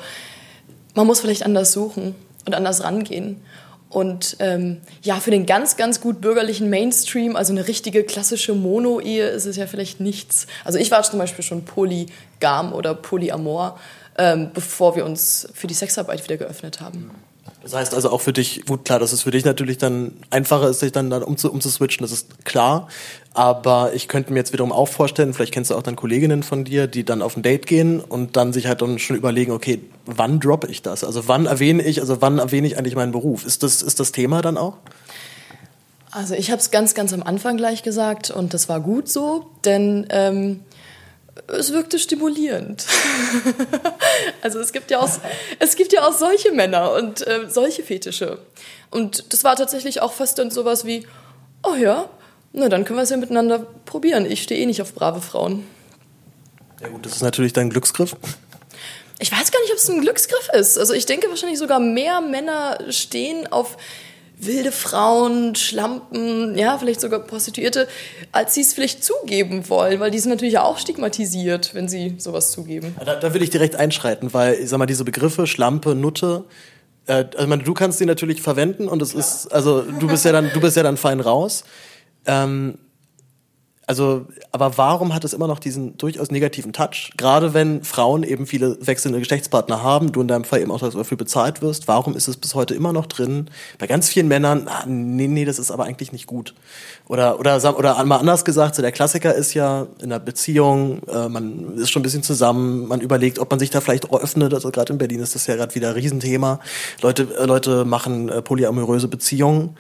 man 0.95 1.07
muss 1.07 1.21
vielleicht 1.21 1.45
anders 1.45 1.73
suchen 1.73 2.15
und 2.47 2.55
anders 2.55 2.83
rangehen. 2.83 3.41
Und 3.97 4.37
ähm, 4.41 4.83
ja, 5.01 5.21
für 5.21 5.31
den 5.31 5.47
ganz, 5.47 5.79
ganz 5.79 6.03
gut 6.03 6.21
bürgerlichen 6.21 6.69
Mainstream, 6.69 7.35
also 7.35 7.55
eine 7.55 7.67
richtige 7.67 8.05
klassische 8.05 8.53
Mono-Ehe, 8.53 9.27
ist 9.29 9.47
es 9.47 9.57
ja 9.57 9.67
vielleicht 9.67 10.01
nichts. 10.01 10.47
Also 10.67 10.79
ich 10.79 10.91
war 10.91 11.03
zum 11.03 11.19
Beispiel 11.19 11.43
schon 11.43 11.65
polygam 11.65 12.75
oder 12.75 12.95
polyamor, 12.95 13.81
ähm, 14.19 14.51
bevor 14.53 14.97
wir 14.97 15.07
uns 15.07 15.49
für 15.55 15.67
die 15.67 15.73
Sexarbeit 15.73 16.23
wieder 16.25 16.37
geöffnet 16.37 16.83
haben. 16.83 17.11
Das 17.63 17.73
heißt 17.73 17.95
also 17.95 18.11
auch 18.11 18.21
für 18.21 18.35
dich, 18.35 18.67
gut 18.67 18.85
klar, 18.85 18.99
dass 18.99 19.13
es 19.13 19.23
für 19.23 19.31
dich 19.31 19.47
natürlich 19.47 19.79
dann 19.79 20.13
einfacher 20.29 20.69
ist, 20.69 20.81
sich 20.81 20.93
dann, 20.93 21.09
dann 21.09 21.23
umzu, 21.23 21.51
umzuswitchen, 21.51 22.05
das 22.05 22.13
ist 22.13 22.45
klar. 22.45 22.89
Aber 23.37 23.93
ich 23.93 24.09
könnte 24.09 24.33
mir 24.33 24.39
jetzt 24.39 24.55
wiederum 24.55 24.73
auch 24.73 24.89
vorstellen, 24.89 25.35
vielleicht 25.35 25.53
kennst 25.53 25.71
du 25.71 25.75
auch 25.75 25.83
dann 25.83 25.95
Kolleginnen 25.95 26.43
von 26.43 26.65
dir, 26.65 26.87
die 26.87 27.05
dann 27.05 27.21
auf 27.21 27.37
ein 27.37 27.43
Date 27.43 27.67
gehen 27.67 28.01
und 28.01 28.35
dann 28.35 28.55
sich 28.55 28.67
halt 28.67 28.81
dann 28.81 28.99
schon 28.99 29.15
überlegen, 29.15 29.53
okay, 29.53 29.83
wann 30.07 30.41
droppe 30.41 30.69
ich 30.69 30.81
das? 30.81 31.05
Also 31.05 31.29
wann 31.29 31.45
erwähne 31.45 31.83
ich, 31.83 32.01
also 32.01 32.23
wann 32.23 32.39
erwähne 32.39 32.67
ich 32.67 32.79
eigentlich 32.79 32.97
meinen 32.97 33.13
Beruf? 33.13 33.45
Ist 33.45 33.63
das, 33.63 33.83
ist 33.83 34.01
das 34.01 34.13
Thema 34.13 34.41
dann 34.41 34.57
auch? 34.57 34.79
Also 36.13 36.33
ich 36.33 36.51
habe 36.51 36.63
es 36.63 36.71
ganz, 36.71 36.95
ganz 36.95 37.13
am 37.13 37.23
Anfang 37.23 37.59
gleich 37.59 37.83
gesagt 37.83 38.31
und 38.31 38.55
das 38.55 38.71
war 38.71 38.81
gut 38.81 39.07
so, 39.07 39.51
denn 39.67 40.07
ähm, 40.09 40.61
es 41.47 41.75
wirkte 41.75 41.99
stimulierend. 41.99 42.87
also 44.41 44.61
es 44.61 44.73
gibt 44.73 44.91
ja 44.91 45.01
auch, 45.01 45.11
es 45.59 45.77
gibt 45.77 45.93
ja 45.93 46.09
auch 46.09 46.15
solche 46.15 46.53
Männer 46.53 46.95
und 46.95 47.27
äh, 47.27 47.51
solche 47.51 47.83
Fetische. 47.83 48.39
Und 48.91 49.35
das 49.35 49.45
war 49.45 49.57
tatsächlich 49.57 50.01
auch 50.01 50.15
fast 50.15 50.39
dann 50.39 50.51
sowas 50.51 50.87
wie, 50.87 51.07
oh 51.63 51.75
ja, 51.75 52.09
na 52.57 52.69
dann 52.69 52.85
können 52.85 52.99
wir 52.99 53.03
es 53.03 53.11
ja 53.11 53.17
miteinander 53.17 53.67
probieren. 53.85 54.27
Ich 54.27 54.43
stehe 54.43 54.61
eh 54.61 54.67
nicht 54.67 54.83
auf 54.83 54.95
brave 54.95 55.21
Frauen. 55.21 55.65
Ja 56.81 56.89
gut, 56.89 57.07
das 57.07 57.13
ist 57.13 57.23
natürlich 57.23 57.53
dein 57.53 57.71
Glücksgriff. 57.71 58.17
Ich 59.19 59.33
weiß 59.33 59.51
gar 59.51 59.61
nicht, 59.61 59.73
ob 59.73 59.79
es 59.79 59.89
ein 59.89 60.01
Glücksgriff 60.01 60.51
ist. 60.53 60.79
Also 60.79 60.93
ich 60.93 61.07
denke 61.07 61.29
wahrscheinlich 61.29 61.59
sogar 61.59 61.81
mehr 61.81 62.21
Männer 62.21 62.79
stehen 62.91 63.47
auf 63.51 63.77
wilde 64.39 64.73
Frauen, 64.73 65.55
Schlampen, 65.55 66.59
ja, 66.59 66.77
vielleicht 66.77 67.01
sogar 67.01 67.21
Prostituierte, 67.21 67.89
als 68.33 68.55
sie 68.55 68.61
es 68.61 68.75
vielleicht 68.75 69.03
zugeben 69.03 69.69
wollen, 69.71 69.99
weil 69.99 70.11
die 70.11 70.19
sind 70.19 70.31
natürlich 70.31 70.59
auch 70.59 70.77
stigmatisiert, 70.77 71.75
wenn 71.75 71.89
sie 71.89 72.17
sowas 72.19 72.53
zugeben. 72.53 72.95
Da, 73.03 73.15
da 73.15 73.33
will 73.33 73.43
ich 73.43 73.49
direkt 73.49 73.77
einschreiten, 73.77 74.35
weil, 74.35 74.55
ich 74.55 74.69
sag 74.69 74.79
mal, 74.79 74.85
diese 74.85 75.05
Begriffe 75.05 75.47
Schlampe, 75.47 75.95
Nutte, 75.95 76.45
äh, 77.07 77.25
also 77.35 77.47
meine, 77.49 77.63
du 77.63 77.73
kannst 77.73 77.99
die 78.01 78.07
natürlich 78.07 78.43
verwenden 78.43 78.89
und 78.89 79.01
es 79.01 79.15
ja. 79.15 79.21
ist, 79.21 79.47
also 79.53 79.83
du 79.83 80.07
bist 80.07 80.25
ja 80.25 80.33
dann, 80.33 80.51
du 80.53 80.61
bist 80.61 80.77
ja 80.77 80.83
dann 80.83 80.97
fein 80.97 81.21
raus. 81.21 81.65
Ähm, 82.27 82.79
also, 83.89 84.27
aber 84.51 84.79
warum 84.79 85.15
hat 85.15 85.25
es 85.25 85.33
immer 85.33 85.47
noch 85.47 85.61
diesen 85.61 85.97
durchaus 85.97 86.33
negativen 86.33 86.73
Touch? 86.73 87.13
Gerade 87.17 87.55
wenn 87.55 87.85
Frauen 87.85 88.25
eben 88.25 88.49
viele 88.49 88.77
wechselnde 88.85 89.21
Geschlechtspartner 89.21 89.81
haben, 89.81 90.11
du 90.11 90.21
in 90.21 90.27
deinem 90.27 90.43
Fall 90.43 90.61
eben 90.61 90.73
auch 90.73 90.81
dafür 90.81 91.17
bezahlt 91.17 91.63
wirst, 91.63 91.87
warum 91.87 92.17
ist 92.17 92.27
es 92.27 92.37
bis 92.37 92.57
heute 92.57 92.75
immer 92.75 92.93
noch 92.93 93.07
drin? 93.07 93.49
Bei 93.79 93.87
ganz 93.87 94.09
vielen 94.09 94.27
Männern, 94.27 94.67
ah, 94.67 94.85
nee, 94.89 95.29
nee, 95.29 95.45
das 95.45 95.61
ist 95.61 95.71
aber 95.71 95.85
eigentlich 95.85 96.11
nicht 96.11 96.27
gut. 96.27 96.53
Oder, 97.07 97.39
oder, 97.39 97.79
oder 97.79 98.05
mal 98.05 98.17
anders 98.17 98.45
gesagt, 98.45 98.75
so 98.75 98.83
der 98.83 98.91
Klassiker 98.91 99.33
ist 99.33 99.55
ja 99.55 99.87
in 100.01 100.07
einer 100.07 100.19
Beziehung, 100.19 101.03
äh, 101.07 101.29
man 101.29 101.77
ist 101.77 101.93
schon 101.93 102.01
ein 102.01 102.03
bisschen 102.03 102.25
zusammen, 102.25 102.89
man 102.89 103.01
überlegt, 103.01 103.39
ob 103.39 103.51
man 103.51 103.61
sich 103.61 103.71
da 103.71 103.81
vielleicht 103.81 104.13
öffnet. 104.13 104.53
Also 104.53 104.73
gerade 104.73 104.93
in 104.93 104.99
Berlin 104.99 105.21
ist 105.21 105.37
das 105.37 105.47
ja 105.47 105.55
gerade 105.55 105.77
wieder 105.77 105.91
ein 105.91 105.95
Riesenthema. 105.95 106.59
Leute, 107.03 107.29
äh, 107.39 107.45
Leute 107.45 107.85
machen 107.85 108.31
äh, 108.31 108.43
polyamoröse 108.43 109.07
Beziehungen. 109.07 109.77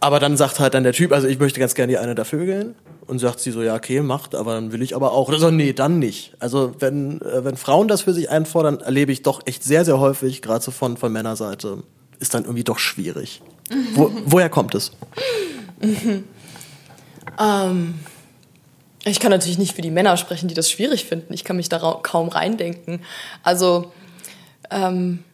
Aber 0.00 0.18
dann 0.18 0.36
sagt 0.36 0.58
halt 0.60 0.74
dann 0.74 0.82
der 0.82 0.94
Typ, 0.94 1.12
also 1.12 1.28
ich 1.28 1.38
möchte 1.38 1.60
ganz 1.60 1.74
gerne 1.74 1.92
die 1.92 1.98
eine 1.98 2.14
da 2.14 2.24
vögeln. 2.24 2.74
Und 3.06 3.18
sagt 3.18 3.40
sie 3.40 3.50
so, 3.50 3.60
ja, 3.60 3.74
okay, 3.74 4.02
macht, 4.02 4.36
aber 4.36 4.54
dann 4.54 4.70
will 4.70 4.82
ich 4.82 4.94
aber 4.94 5.12
auch. 5.12 5.28
Oder 5.28 5.38
so, 5.38 5.50
nee, 5.50 5.72
dann 5.72 5.98
nicht. 5.98 6.32
Also 6.38 6.72
wenn, 6.78 7.20
äh, 7.22 7.44
wenn 7.44 7.56
Frauen 7.56 7.88
das 7.88 8.02
für 8.02 8.14
sich 8.14 8.30
einfordern, 8.30 8.78
erlebe 8.78 9.10
ich 9.10 9.22
doch 9.22 9.46
echt 9.46 9.64
sehr, 9.64 9.84
sehr 9.84 9.98
häufig, 9.98 10.42
gerade 10.42 10.64
so 10.64 10.70
von, 10.70 10.96
von 10.96 11.12
Männerseite, 11.12 11.82
ist 12.20 12.34
dann 12.34 12.44
irgendwie 12.44 12.62
doch 12.62 12.78
schwierig. 12.78 13.42
Wo, 13.94 14.12
woher 14.26 14.48
kommt 14.48 14.76
es? 14.76 14.92
ähm, 17.40 17.94
ich 19.04 19.18
kann 19.18 19.30
natürlich 19.30 19.58
nicht 19.58 19.74
für 19.74 19.82
die 19.82 19.90
Männer 19.90 20.16
sprechen, 20.16 20.48
die 20.48 20.54
das 20.54 20.70
schwierig 20.70 21.04
finden. 21.04 21.32
Ich 21.32 21.42
kann 21.42 21.56
mich 21.56 21.68
da 21.68 21.98
kaum 22.02 22.28
reindenken. 22.28 23.00
Also, 23.42 23.90
ähm, 24.70 25.24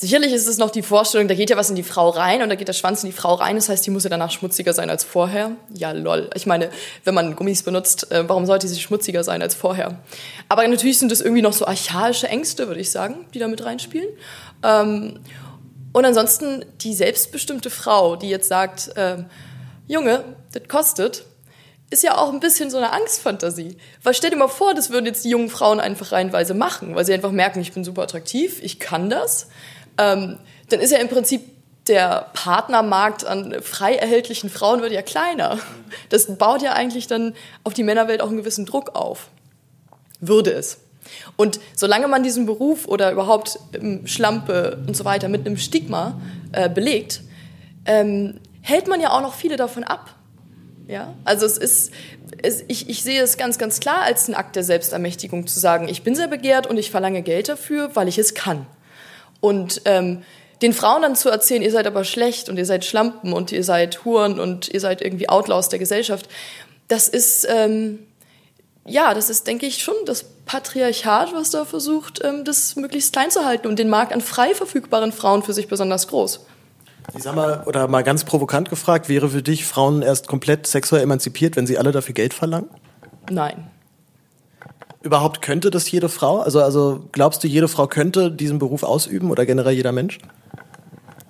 Sicherlich 0.00 0.32
ist 0.32 0.46
es 0.46 0.58
noch 0.58 0.70
die 0.70 0.82
Vorstellung, 0.82 1.26
da 1.26 1.34
geht 1.34 1.50
ja 1.50 1.56
was 1.56 1.70
in 1.70 1.74
die 1.74 1.82
Frau 1.82 2.08
rein 2.10 2.40
und 2.40 2.50
da 2.50 2.54
geht 2.54 2.68
der 2.68 2.72
Schwanz 2.72 3.02
in 3.02 3.10
die 3.10 3.16
Frau 3.16 3.34
rein. 3.34 3.56
Das 3.56 3.68
heißt, 3.68 3.84
die 3.84 3.90
muss 3.90 4.04
ja 4.04 4.10
danach 4.10 4.30
schmutziger 4.30 4.72
sein 4.72 4.90
als 4.90 5.02
vorher. 5.02 5.56
Ja, 5.74 5.90
lol. 5.90 6.30
Ich 6.36 6.46
meine, 6.46 6.70
wenn 7.02 7.14
man 7.14 7.34
Gummis 7.34 7.64
benutzt, 7.64 8.12
äh, 8.12 8.28
warum 8.28 8.46
sollte 8.46 8.68
sie 8.68 8.78
schmutziger 8.78 9.24
sein 9.24 9.42
als 9.42 9.56
vorher? 9.56 9.98
Aber 10.48 10.66
natürlich 10.68 11.00
sind 11.00 11.10
es 11.10 11.20
irgendwie 11.20 11.42
noch 11.42 11.52
so 11.52 11.66
archaische 11.66 12.28
Ängste, 12.28 12.68
würde 12.68 12.80
ich 12.80 12.92
sagen, 12.92 13.26
die 13.34 13.40
da 13.40 13.48
mit 13.48 13.64
reinspielen. 13.64 14.08
Ähm, 14.62 15.18
und 15.92 16.04
ansonsten 16.04 16.64
die 16.80 16.94
selbstbestimmte 16.94 17.68
Frau, 17.68 18.14
die 18.14 18.28
jetzt 18.28 18.46
sagt, 18.46 18.96
äh, 18.96 19.24
Junge, 19.88 20.22
das 20.52 20.68
kostet, 20.68 21.24
ist 21.90 22.04
ja 22.04 22.18
auch 22.18 22.32
ein 22.32 22.38
bisschen 22.38 22.70
so 22.70 22.76
eine 22.76 22.92
Angstfantasie. 22.92 23.76
Weil 24.04 24.14
stell 24.14 24.30
dir 24.30 24.36
mal 24.36 24.46
vor, 24.46 24.74
das 24.74 24.90
würden 24.90 25.06
jetzt 25.06 25.24
die 25.24 25.30
jungen 25.30 25.48
Frauen 25.48 25.80
einfach 25.80 26.12
reihenweise 26.12 26.54
machen, 26.54 26.94
weil 26.94 27.04
sie 27.04 27.14
einfach 27.14 27.32
merken, 27.32 27.60
ich 27.60 27.72
bin 27.72 27.82
super 27.82 28.02
attraktiv, 28.02 28.60
ich 28.62 28.78
kann 28.78 29.10
das 29.10 29.48
ähm, 29.98 30.38
dann 30.68 30.80
ist 30.80 30.90
ja 30.90 30.98
im 30.98 31.08
Prinzip 31.08 31.42
der 31.88 32.26
Partnermarkt 32.34 33.24
an 33.26 33.56
frei 33.62 33.94
erhältlichen 33.94 34.50
Frauen 34.50 34.82
wird 34.82 34.92
ja 34.92 35.02
kleiner. 35.02 35.58
Das 36.10 36.26
baut 36.36 36.62
ja 36.62 36.74
eigentlich 36.74 37.06
dann 37.06 37.34
auf 37.64 37.72
die 37.74 37.82
Männerwelt 37.82 38.20
auch 38.20 38.28
einen 38.28 38.36
gewissen 38.36 38.66
Druck 38.66 38.94
auf. 38.94 39.28
Würde 40.20 40.52
es. 40.52 40.78
Und 41.36 41.60
solange 41.74 42.08
man 42.08 42.22
diesen 42.22 42.44
Beruf 42.44 42.86
oder 42.86 43.10
überhaupt 43.10 43.58
ähm, 43.72 44.06
Schlampe 44.06 44.82
und 44.86 44.96
so 44.96 45.04
weiter 45.04 45.28
mit 45.28 45.46
einem 45.46 45.56
Stigma 45.56 46.20
äh, 46.52 46.68
belegt, 46.68 47.22
ähm, 47.86 48.40
hält 48.60 48.88
man 48.88 49.00
ja 49.00 49.10
auch 49.10 49.22
noch 49.22 49.34
viele 49.34 49.56
davon 49.56 49.84
ab. 49.84 50.14
Ja, 50.86 51.14
also 51.24 51.44
es 51.44 51.58
ist, 51.58 51.92
es, 52.42 52.64
ich, 52.68 52.88
ich 52.88 53.02
sehe 53.02 53.22
es 53.22 53.36
ganz, 53.36 53.58
ganz 53.58 53.78
klar 53.80 54.02
als 54.02 54.26
einen 54.26 54.34
Akt 54.34 54.56
der 54.56 54.64
Selbstermächtigung 54.64 55.46
zu 55.46 55.60
sagen, 55.60 55.88
ich 55.88 56.02
bin 56.02 56.14
sehr 56.14 56.28
begehrt 56.28 56.66
und 56.66 56.78
ich 56.78 56.90
verlange 56.90 57.22
Geld 57.22 57.48
dafür, 57.48 57.90
weil 57.94 58.08
ich 58.08 58.18
es 58.18 58.34
kann. 58.34 58.66
Und 59.40 59.82
ähm, 59.84 60.22
den 60.62 60.72
Frauen 60.72 61.02
dann 61.02 61.16
zu 61.16 61.28
erzählen, 61.28 61.62
ihr 61.62 61.70
seid 61.70 61.86
aber 61.86 62.04
schlecht 62.04 62.48
und 62.48 62.56
ihr 62.56 62.66
seid 62.66 62.84
Schlampen 62.84 63.32
und 63.32 63.52
ihr 63.52 63.64
seid 63.64 64.04
Huren 64.04 64.40
und 64.40 64.68
ihr 64.68 64.80
seid 64.80 65.02
irgendwie 65.02 65.28
Outlaws 65.28 65.68
der 65.68 65.78
Gesellschaft, 65.78 66.28
das 66.88 67.08
ist, 67.08 67.46
ähm, 67.48 68.00
ja, 68.84 69.14
das 69.14 69.30
ist, 69.30 69.46
denke 69.46 69.66
ich, 69.66 69.82
schon 69.82 69.94
das 70.06 70.24
Patriarchat, 70.46 71.34
was 71.34 71.50
da 71.50 71.64
versucht, 71.64 72.24
ähm, 72.24 72.44
das 72.44 72.74
möglichst 72.76 73.12
klein 73.12 73.30
zu 73.30 73.44
halten 73.44 73.68
und 73.68 73.78
den 73.78 73.88
Markt 73.88 74.12
an 74.12 74.20
frei 74.20 74.54
verfügbaren 74.54 75.12
Frauen 75.12 75.42
für 75.42 75.52
sich 75.52 75.68
besonders 75.68 76.08
groß. 76.08 76.40
Ich 77.16 77.22
sag 77.22 77.34
mal, 77.34 77.62
oder 77.66 77.88
mal 77.88 78.02
ganz 78.02 78.24
provokant 78.24 78.68
gefragt, 78.68 79.08
wäre 79.08 79.30
für 79.30 79.42
dich 79.42 79.64
Frauen 79.64 80.02
erst 80.02 80.26
komplett 80.26 80.66
sexuell 80.66 81.02
emanzipiert, 81.02 81.56
wenn 81.56 81.66
sie 81.66 81.78
alle 81.78 81.92
dafür 81.92 82.14
Geld 82.14 82.34
verlangen? 82.34 82.68
Nein. 83.30 83.70
Überhaupt 85.02 85.42
könnte 85.42 85.70
das 85.70 85.90
jede 85.90 86.08
Frau? 86.08 86.40
Also, 86.40 86.60
also 86.60 87.04
glaubst 87.12 87.44
du, 87.44 87.48
jede 87.48 87.68
Frau 87.68 87.86
könnte 87.86 88.32
diesen 88.32 88.58
Beruf 88.58 88.82
ausüben 88.82 89.30
oder 89.30 89.46
generell 89.46 89.74
jeder 89.74 89.92
Mensch? 89.92 90.18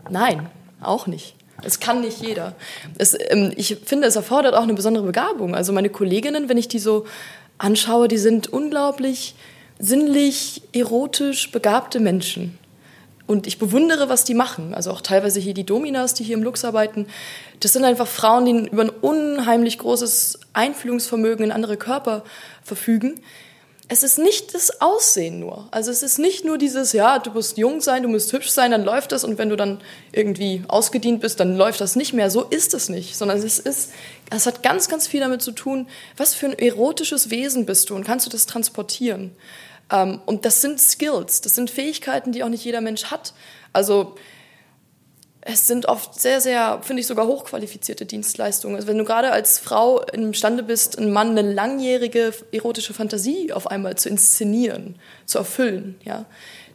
Nein, 0.09 0.49
auch 0.81 1.07
nicht. 1.07 1.35
Es 1.63 1.81
kann 1.81 2.01
nicht 2.01 2.23
jeder. 2.23 2.55
Es, 2.97 3.17
ähm, 3.29 3.53
ich 3.57 3.77
finde, 3.85 4.07
es 4.07 4.17
erfordert 4.17 4.55
auch 4.55 4.63
eine 4.63 4.75
besondere 4.75 5.05
Begabung. 5.05 5.55
Also 5.55 5.73
meine 5.73 5.91
Kolleginnen, 5.91 6.49
wenn 6.49 6.57
ich 6.57 6.69
die 6.69 6.79
so 6.79 7.05
anschaue, 7.59 8.09
die 8.09 8.19
sind 8.19 8.49
unglaublich 8.49 9.35
sinnlich, 9.79 10.63
erotisch 10.73 11.53
begabte 11.53 12.01
Menschen. 12.01 12.59
Und 13.27 13.47
ich 13.47 13.59
bewundere, 13.59 14.09
was 14.09 14.25
die 14.25 14.35
machen. 14.35 14.73
Also 14.73 14.91
auch 14.91 15.03
teilweise 15.03 15.39
hier 15.39 15.53
die 15.53 15.67
Dominas, 15.67 16.15
die 16.15 16.25
hier 16.25 16.37
im 16.37 16.43
Lux 16.43 16.65
arbeiten. 16.65 17.07
Das 17.61 17.75
sind 17.75 17.85
einfach 17.85 18.07
Frauen, 18.07 18.47
die 18.47 18.69
über 18.71 18.83
ein 18.83 18.91
unheimlich 18.91 19.79
großes 19.79 20.41
Einfühlungsvermögen 20.55 21.45
in 21.45 21.53
andere 21.53 21.77
Körper 21.77 22.25
verfügen 22.63 23.21
es 23.91 24.03
ist 24.03 24.19
nicht 24.19 24.55
das 24.55 24.83
Aussehen 24.83 25.41
nur. 25.41 25.67
Also 25.71 25.91
es 25.91 26.03
ist 26.03 26.19
nicht 26.19 26.45
nur 26.45 26.59
dieses, 26.59 26.93
ja, 26.93 27.19
du 27.19 27.31
musst 27.31 27.57
jung 27.57 27.81
sein, 27.81 28.03
du 28.03 28.09
musst 28.09 28.33
hübsch 28.33 28.51
sein, 28.51 28.71
dann 28.71 28.85
läuft 28.85 29.13
das 29.13 29.25
und 29.25 29.39
wenn 29.39 29.49
du 29.49 29.57
dann 29.57 29.81
irgendwie 30.13 30.63
ausgedient 30.69 31.23
bist, 31.23 31.41
dann 31.41 31.57
läuft 31.57 31.81
das 31.81 31.97
nicht 31.97 32.13
mehr. 32.13 32.31
So 32.31 32.45
ist 32.45 32.75
es 32.75 32.91
nicht, 32.91 33.17
sondern 33.17 33.39
es 33.39 33.59
ist, 33.59 33.93
es 34.31 34.47
hat 34.47 34.63
ganz, 34.63 34.89
ganz 34.89 35.07
viel 35.07 35.21
damit 35.21 35.41
zu 35.41 35.53
tun, 35.53 35.89
was 36.19 36.35
für 36.35 36.47
ein 36.47 36.59
erotisches 36.59 37.31
Wesen 37.31 37.65
bist 37.65 37.89
du 37.89 37.97
und 37.97 38.05
kannst 38.05 38.27
du 38.27 38.31
das 38.31 38.45
transportieren. 38.45 39.35
Ähm, 39.91 40.21
und 40.27 40.45
das 40.45 40.61
sind 40.61 40.79
Skills, 40.81 41.41
das 41.41 41.55
sind 41.55 41.71
Fähigkeiten, 41.71 42.33
die 42.33 42.45
auch 42.45 42.51
nicht 42.51 42.65
jeder 42.65 42.83
Mensch 42.83 43.07
hat. 43.07 43.33
Also 43.73 44.17
es 45.51 45.67
sind 45.67 45.87
oft 45.87 46.21
sehr, 46.21 46.43
sehr, 46.43 46.81
finde 46.83 47.01
ich 47.01 47.07
sogar 47.07 47.27
hochqualifizierte 47.27 48.05
Dienstleistungen. 48.05 48.77
Also 48.77 48.87
wenn 48.87 48.99
du 48.99 49.05
gerade 49.05 49.33
als 49.33 49.59
Frau 49.59 50.03
imstande 50.03 50.63
bist, 50.63 50.99
einen 50.99 51.11
Mann 51.11 51.31
eine 51.31 51.41
langjährige 51.41 52.35
erotische 52.53 52.93
Fantasie 52.93 53.51
auf 53.55 53.67
einmal 53.67 53.97
zu 53.97 54.11
inszenieren, 54.11 54.97
zu 55.25 55.39
erfüllen, 55.39 55.99
ja, 56.05 56.27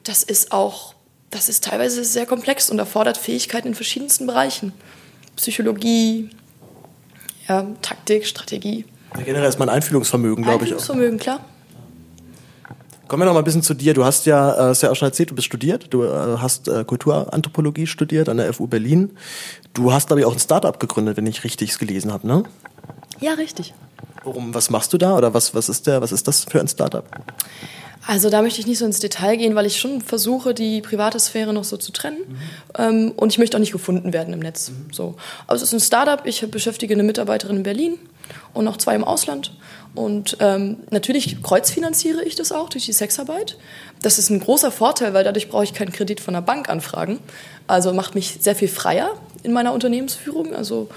das 0.03 0.23
ist 0.23 0.51
auch, 0.51 0.95
das 1.29 1.49
ist 1.49 1.65
teilweise 1.65 2.03
sehr 2.03 2.25
komplex 2.25 2.71
und 2.71 2.79
erfordert 2.79 3.19
Fähigkeiten 3.19 3.67
in 3.67 3.75
verschiedensten 3.75 4.25
Bereichen. 4.25 4.73
Psychologie, 5.35 6.31
ja, 7.47 7.67
Taktik, 7.83 8.25
Strategie. 8.25 8.85
generell 9.23 9.49
ist 9.49 9.59
mein 9.59 9.69
Einfühlungsvermögen, 9.69 10.43
glaube 10.43 10.65
ich. 10.65 10.71
Einfühlungsvermögen, 10.71 11.19
klar. 11.19 11.45
Kommen 13.07 13.21
wir 13.21 13.25
noch 13.25 13.33
mal 13.33 13.39
ein 13.39 13.45
bisschen 13.45 13.63
zu 13.63 13.73
dir. 13.73 13.93
Du 13.93 14.05
hast 14.05 14.25
ja, 14.25 14.53
äh, 14.53 14.69
hast 14.69 14.81
ja 14.81 14.89
auch 14.89 14.95
schon 14.95 15.07
erzählt, 15.07 15.31
du 15.31 15.35
bist 15.35 15.45
studiert. 15.45 15.87
Du 15.93 16.03
äh, 16.03 16.37
hast 16.37 16.67
äh, 16.67 16.83
Kulturanthropologie 16.85 17.85
studiert 17.85 18.29
an 18.29 18.37
der 18.37 18.53
FU 18.53 18.67
Berlin. 18.67 19.11
Du 19.73 19.91
hast, 19.91 20.07
glaube 20.07 20.21
ich, 20.21 20.25
auch 20.25 20.33
ein 20.33 20.39
Startup 20.39 20.79
gegründet, 20.79 21.17
wenn 21.17 21.27
ich 21.27 21.43
richtig 21.43 21.71
es 21.71 21.79
gelesen 21.79 22.13
habe, 22.13 22.25
ne? 22.25 22.43
Ja, 23.19 23.33
richtig. 23.33 23.73
Worum, 24.23 24.53
was 24.53 24.69
machst 24.69 24.93
du 24.93 24.97
da 24.97 25.17
oder 25.17 25.33
was, 25.33 25.53
was, 25.53 25.69
ist 25.69 25.85
der, 25.87 26.01
was 26.01 26.11
ist 26.11 26.27
das 26.27 26.45
für 26.45 26.59
ein 26.59 26.67
Startup? 26.67 27.05
Also 28.05 28.29
da 28.29 28.41
möchte 28.41 28.59
ich 28.59 28.67
nicht 28.67 28.79
so 28.79 28.85
ins 28.85 28.99
Detail 28.99 29.37
gehen, 29.37 29.55
weil 29.55 29.65
ich 29.65 29.79
schon 29.79 30.01
versuche, 30.01 30.53
die 30.53 30.81
private 30.81 31.19
Sphäre 31.19 31.53
noch 31.53 31.63
so 31.63 31.77
zu 31.77 31.91
trennen. 31.91 32.19
Mhm. 32.27 32.35
Ähm, 32.77 33.13
und 33.15 33.31
ich 33.31 33.37
möchte 33.37 33.57
auch 33.57 33.59
nicht 33.59 33.71
gefunden 33.71 34.11
werden 34.13 34.33
im 34.33 34.39
Netz. 34.39 34.69
Mhm. 34.69 34.93
So. 34.93 35.15
Aber 35.47 35.55
es 35.55 35.61
ist 35.61 35.73
ein 35.73 35.79
Startup. 35.79 36.25
Ich 36.25 36.49
beschäftige 36.49 36.93
eine 36.93 37.03
Mitarbeiterin 37.03 37.57
in 37.57 37.63
Berlin 37.63 37.97
und 38.53 38.65
noch 38.65 38.77
zwei 38.77 38.95
im 38.95 39.03
Ausland. 39.03 39.53
Und 39.95 40.37
ähm, 40.39 40.77
natürlich 40.89 41.43
kreuzfinanziere 41.43 42.23
ich 42.23 42.35
das 42.35 42.51
auch 42.51 42.69
durch 42.69 42.85
die 42.85 42.93
Sexarbeit. 42.93 43.57
Das 44.01 44.17
ist 44.17 44.29
ein 44.29 44.39
großer 44.39 44.71
Vorteil, 44.71 45.13
weil 45.13 45.23
dadurch 45.23 45.49
brauche 45.49 45.63
ich 45.63 45.73
keinen 45.73 45.91
Kredit 45.91 46.19
von 46.19 46.33
der 46.33 46.41
Bank 46.41 46.67
anfragen. 46.69 47.19
Also 47.67 47.93
macht 47.93 48.15
mich 48.15 48.37
sehr 48.41 48.55
viel 48.55 48.67
freier 48.67 49.11
in 49.43 49.53
meiner 49.53 49.71
Unternehmensführung. 49.71 50.55
Also 50.55 50.89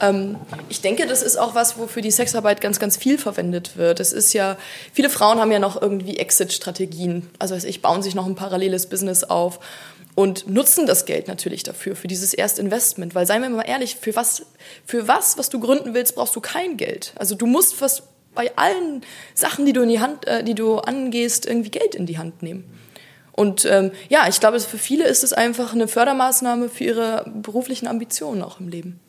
ähm, 0.00 0.36
ich 0.68 0.80
denke, 0.80 1.06
das 1.06 1.22
ist 1.22 1.36
auch 1.36 1.54
was, 1.54 1.78
wofür 1.78 2.02
die 2.02 2.10
Sexarbeit 2.10 2.60
ganz, 2.60 2.78
ganz 2.78 2.96
viel 2.96 3.18
verwendet 3.18 3.76
wird. 3.76 3.98
Es 3.98 4.12
ist 4.12 4.32
ja, 4.32 4.56
viele 4.92 5.10
Frauen 5.10 5.40
haben 5.40 5.50
ja 5.50 5.58
noch 5.58 5.80
irgendwie 5.80 6.16
Exit-Strategien. 6.18 7.28
Also 7.38 7.56
ich 7.56 7.82
bauen 7.82 8.02
sich 8.02 8.14
noch 8.14 8.26
ein 8.26 8.36
paralleles 8.36 8.86
Business 8.88 9.24
auf 9.24 9.58
und 10.14 10.48
nutzen 10.48 10.86
das 10.86 11.04
Geld 11.04 11.28
natürlich 11.28 11.62
dafür, 11.62 11.96
für 11.96 12.08
dieses 12.08 12.32
Erstinvestment. 12.32 13.14
Weil 13.14 13.26
seien 13.26 13.42
wir 13.42 13.50
mal 13.50 13.62
ehrlich, 13.62 13.96
für 14.00 14.14
was, 14.14 14.46
für 14.86 15.08
was, 15.08 15.36
was 15.36 15.50
du 15.50 15.58
gründen 15.60 15.94
willst, 15.94 16.14
brauchst 16.14 16.36
du 16.36 16.40
kein 16.40 16.76
Geld. 16.76 17.12
Also 17.16 17.34
du 17.34 17.46
musst 17.46 17.80
was 17.80 18.04
bei 18.36 18.56
allen 18.56 19.02
Sachen, 19.34 19.66
die 19.66 19.72
du 19.72 19.82
in 19.82 19.88
die 19.88 19.98
Hand, 19.98 20.28
äh, 20.28 20.44
die 20.44 20.54
du 20.54 20.78
angehst, 20.78 21.46
irgendwie 21.46 21.70
Geld 21.70 21.96
in 21.96 22.06
die 22.06 22.18
Hand 22.18 22.42
nehmen. 22.42 22.64
Und 23.32 23.66
ähm, 23.66 23.90
ja, 24.08 24.28
ich 24.28 24.38
glaube, 24.38 24.60
für 24.60 24.78
viele 24.78 25.04
ist 25.04 25.24
es 25.24 25.32
einfach 25.32 25.74
eine 25.74 25.88
Fördermaßnahme 25.88 26.68
für 26.68 26.84
ihre 26.84 27.30
beruflichen 27.42 27.86
Ambitionen 27.86 28.42
auch 28.42 28.60
im 28.60 28.68
Leben. 28.68 29.00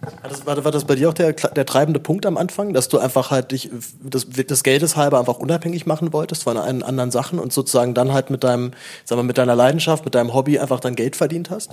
War 0.00 0.28
das, 0.28 0.64
war, 0.64 0.72
das 0.72 0.84
bei 0.84 0.96
dir 0.96 1.08
auch 1.08 1.14
der, 1.14 1.32
der 1.32 1.66
treibende 1.66 1.98
Punkt 1.98 2.26
am 2.26 2.36
Anfang, 2.36 2.72
dass 2.72 2.88
du 2.88 2.98
einfach 2.98 3.30
halt 3.30 3.52
dich 3.52 3.70
das, 4.02 4.26
das 4.28 4.62
Geldes 4.62 4.96
halber 4.96 5.18
einfach 5.18 5.38
unabhängig 5.38 5.86
machen 5.86 6.12
wolltest 6.12 6.42
von 6.42 6.56
einen 6.58 6.82
anderen 6.82 7.10
Sachen 7.10 7.38
und 7.38 7.52
sozusagen 7.52 7.94
dann 7.94 8.12
halt 8.12 8.30
mit 8.30 8.44
deinem, 8.44 8.72
sagen 9.04 9.20
wir, 9.20 9.24
mit 9.24 9.38
deiner 9.38 9.56
Leidenschaft, 9.56 10.04
mit 10.04 10.14
deinem 10.14 10.34
Hobby 10.34 10.58
einfach 10.58 10.80
dann 10.80 10.94
Geld 10.94 11.16
verdient 11.16 11.50
hast? 11.50 11.70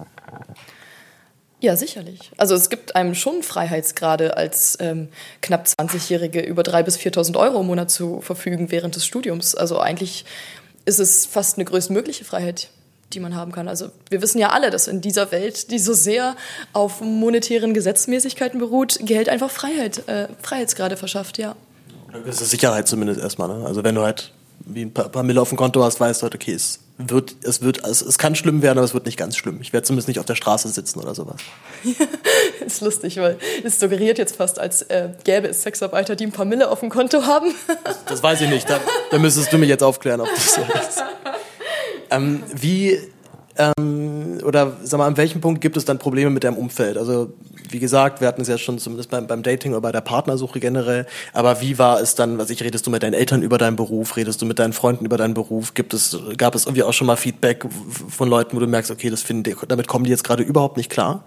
Ja, 1.61 1.75
sicherlich. 1.75 2.31
Also 2.37 2.55
es 2.55 2.69
gibt 2.69 2.95
einem 2.95 3.13
schon 3.13 3.43
Freiheitsgrade 3.43 4.35
als 4.35 4.77
ähm, 4.81 5.09
knapp 5.41 5.67
20-Jährige 5.67 6.41
über 6.41 6.63
3.000 6.63 6.83
bis 6.83 6.97
4.000 6.97 7.37
Euro 7.37 7.61
im 7.61 7.67
Monat 7.67 7.91
zu 7.91 8.19
verfügen 8.19 8.71
während 8.71 8.95
des 8.95 9.05
Studiums. 9.05 9.53
Also 9.53 9.79
eigentlich 9.79 10.25
ist 10.85 10.99
es 10.99 11.27
fast 11.27 11.57
eine 11.57 11.65
größtmögliche 11.65 12.25
Freiheit, 12.25 12.69
die 13.13 13.19
man 13.19 13.35
haben 13.35 13.51
kann. 13.51 13.67
Also 13.67 13.91
wir 14.09 14.23
wissen 14.23 14.39
ja 14.39 14.49
alle, 14.49 14.71
dass 14.71 14.87
in 14.87 15.01
dieser 15.01 15.31
Welt, 15.31 15.69
die 15.69 15.77
so 15.77 15.93
sehr 15.93 16.35
auf 16.73 16.99
monetären 16.99 17.75
Gesetzmäßigkeiten 17.75 18.59
beruht, 18.59 18.97
Geld 19.01 19.29
einfach 19.29 19.51
Freiheit, 19.51 20.07
äh, 20.07 20.29
Freiheitsgrade 20.41 20.97
verschafft, 20.97 21.37
ja. 21.37 21.55
Das 22.25 22.41
ist 22.41 22.49
Sicherheit 22.49 22.87
zumindest 22.87 23.21
erstmal. 23.21 23.47
Ne? 23.59 23.65
Also 23.65 23.83
wenn 23.83 23.93
du 23.93 24.01
halt 24.01 24.31
wie 24.65 24.81
ein 24.81 24.91
paar, 24.91 25.09
paar 25.09 25.23
Mille 25.23 25.39
auf 25.39 25.49
dem 25.49 25.57
Konto 25.57 25.83
hast, 25.83 25.99
weißt 25.99 26.21
du 26.21 26.23
halt, 26.23 26.35
okay, 26.35 26.53
es 26.53 26.79
wird, 27.07 27.35
es 27.43 27.61
wird, 27.61 27.83
es, 27.85 28.01
es 28.01 28.17
kann 28.17 28.35
schlimm 28.35 28.61
werden, 28.61 28.77
aber 28.77 28.85
es 28.85 28.93
wird 28.93 29.05
nicht 29.05 29.17
ganz 29.17 29.37
schlimm. 29.37 29.59
Ich 29.61 29.73
werde 29.73 29.85
zumindest 29.85 30.07
nicht 30.07 30.19
auf 30.19 30.25
der 30.25 30.35
Straße 30.35 30.67
sitzen 30.69 30.99
oder 30.99 31.15
sowas. 31.15 31.37
ist 32.65 32.81
lustig, 32.81 33.17
weil 33.17 33.37
es 33.63 33.79
suggeriert 33.79 34.17
jetzt 34.17 34.35
fast, 34.35 34.59
als 34.59 34.83
äh, 34.83 35.09
gäbe 35.23 35.47
es 35.47 35.63
Sexarbeiter, 35.63 36.15
die 36.15 36.25
ein 36.25 36.31
paar 36.31 36.45
Mille 36.45 36.69
auf 36.69 36.79
dem 36.79 36.89
Konto 36.89 37.25
haben. 37.25 37.53
das, 37.83 38.05
das 38.05 38.23
weiß 38.23 38.41
ich 38.41 38.49
nicht. 38.49 38.69
Da, 38.69 38.79
da 39.09 39.19
müsstest 39.19 39.51
du 39.51 39.57
mich 39.57 39.69
jetzt 39.69 39.83
aufklären, 39.83 40.21
ob 40.21 40.29
das 40.33 40.55
so 40.55 40.61
ist. 40.61 41.03
Ähm, 42.13 42.43
wie 42.53 42.99
ähm, 43.57 44.39
oder 44.45 44.73
sag 44.83 44.97
mal, 44.97 45.07
an 45.07 45.17
welchem 45.17 45.41
Punkt 45.41 45.61
gibt 45.61 45.77
es 45.77 45.85
dann 45.85 45.99
Probleme 45.99 46.29
mit 46.29 46.43
deinem 46.43 46.57
Umfeld? 46.57 46.97
Also 46.97 47.33
wie 47.69 47.79
gesagt, 47.79 48.21
wir 48.21 48.27
hatten 48.27 48.41
es 48.41 48.47
ja 48.47 48.57
schon 48.57 48.79
zumindest 48.79 49.09
beim, 49.09 49.27
beim 49.27 49.43
Dating 49.43 49.71
oder 49.71 49.81
bei 49.81 49.91
der 49.91 50.01
Partnersuche 50.01 50.59
generell, 50.59 51.05
aber 51.33 51.61
wie 51.61 51.77
war 51.77 51.99
es 52.01 52.15
dann, 52.15 52.37
was 52.37 52.49
ich, 52.49 52.63
redest 52.63 52.87
du 52.87 52.91
mit 52.91 53.03
deinen 53.03 53.13
Eltern 53.13 53.41
über 53.41 53.57
deinen 53.57 53.75
Beruf, 53.75 54.17
redest 54.17 54.41
du 54.41 54.45
mit 54.45 54.59
deinen 54.59 54.73
Freunden 54.73 55.05
über 55.05 55.17
deinen 55.17 55.33
Beruf? 55.33 55.73
Gibt 55.73 55.93
es, 55.93 56.17
gab 56.37 56.55
es 56.55 56.65
irgendwie 56.65 56.83
auch 56.83 56.93
schon 56.93 57.07
mal 57.07 57.15
Feedback 57.15 57.65
von 58.09 58.29
Leuten, 58.29 58.55
wo 58.55 58.59
du 58.59 58.67
merkst, 58.67 58.91
okay, 58.91 59.09
das 59.09 59.21
finden 59.21 59.43
die, 59.43 59.55
damit 59.67 59.87
kommen 59.87 60.05
die 60.05 60.11
jetzt 60.11 60.23
gerade 60.23 60.43
überhaupt 60.43 60.77
nicht 60.77 60.89
klar? 60.89 61.23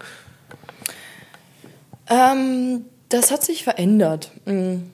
Ähm, 2.09 2.85
das 3.09 3.31
hat 3.31 3.45
sich 3.45 3.65
verändert. 3.65 4.31
Mhm. 4.45 4.94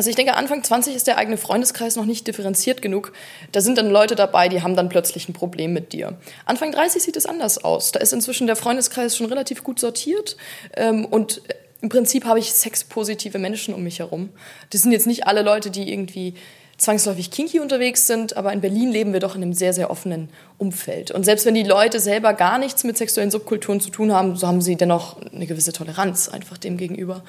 Also 0.00 0.08
ich 0.08 0.16
denke, 0.16 0.34
Anfang 0.34 0.64
20 0.64 0.96
ist 0.96 1.08
der 1.08 1.18
eigene 1.18 1.36
Freundeskreis 1.36 1.94
noch 1.96 2.06
nicht 2.06 2.26
differenziert 2.26 2.80
genug. 2.80 3.12
Da 3.52 3.60
sind 3.60 3.76
dann 3.76 3.90
Leute 3.90 4.14
dabei, 4.14 4.48
die 4.48 4.62
haben 4.62 4.74
dann 4.74 4.88
plötzlich 4.88 5.28
ein 5.28 5.34
Problem 5.34 5.74
mit 5.74 5.92
dir. 5.92 6.16
Anfang 6.46 6.72
30 6.72 7.02
sieht 7.02 7.18
es 7.18 7.26
anders 7.26 7.62
aus. 7.62 7.92
Da 7.92 8.00
ist 8.00 8.14
inzwischen 8.14 8.46
der 8.46 8.56
Freundeskreis 8.56 9.14
schon 9.14 9.26
relativ 9.26 9.62
gut 9.62 9.78
sortiert. 9.78 10.38
Ähm, 10.74 11.04
und 11.04 11.42
im 11.82 11.90
Prinzip 11.90 12.24
habe 12.24 12.38
ich 12.38 12.50
sexpositive 12.50 13.38
Menschen 13.38 13.74
um 13.74 13.82
mich 13.82 13.98
herum. 13.98 14.30
Das 14.70 14.80
sind 14.80 14.92
jetzt 14.92 15.06
nicht 15.06 15.26
alle 15.26 15.42
Leute, 15.42 15.70
die 15.70 15.92
irgendwie 15.92 16.32
zwangsläufig 16.80 17.30
kinky 17.30 17.60
unterwegs 17.60 18.06
sind, 18.06 18.38
aber 18.38 18.52
in 18.52 18.62
Berlin 18.62 18.90
leben 18.90 19.12
wir 19.12 19.20
doch 19.20 19.36
in 19.36 19.42
einem 19.42 19.52
sehr, 19.52 19.74
sehr 19.74 19.90
offenen 19.90 20.30
Umfeld. 20.56 21.10
Und 21.10 21.24
selbst 21.24 21.44
wenn 21.44 21.54
die 21.54 21.62
Leute 21.62 22.00
selber 22.00 22.32
gar 22.32 22.58
nichts 22.58 22.84
mit 22.84 22.96
sexuellen 22.96 23.30
Subkulturen 23.30 23.80
zu 23.80 23.90
tun 23.90 24.12
haben, 24.12 24.34
so 24.34 24.46
haben 24.46 24.62
sie 24.62 24.76
dennoch 24.76 25.18
eine 25.32 25.46
gewisse 25.46 25.72
Toleranz 25.72 26.30
einfach 26.30 26.56
dem 26.56 26.78
gegenüber. 26.78 27.22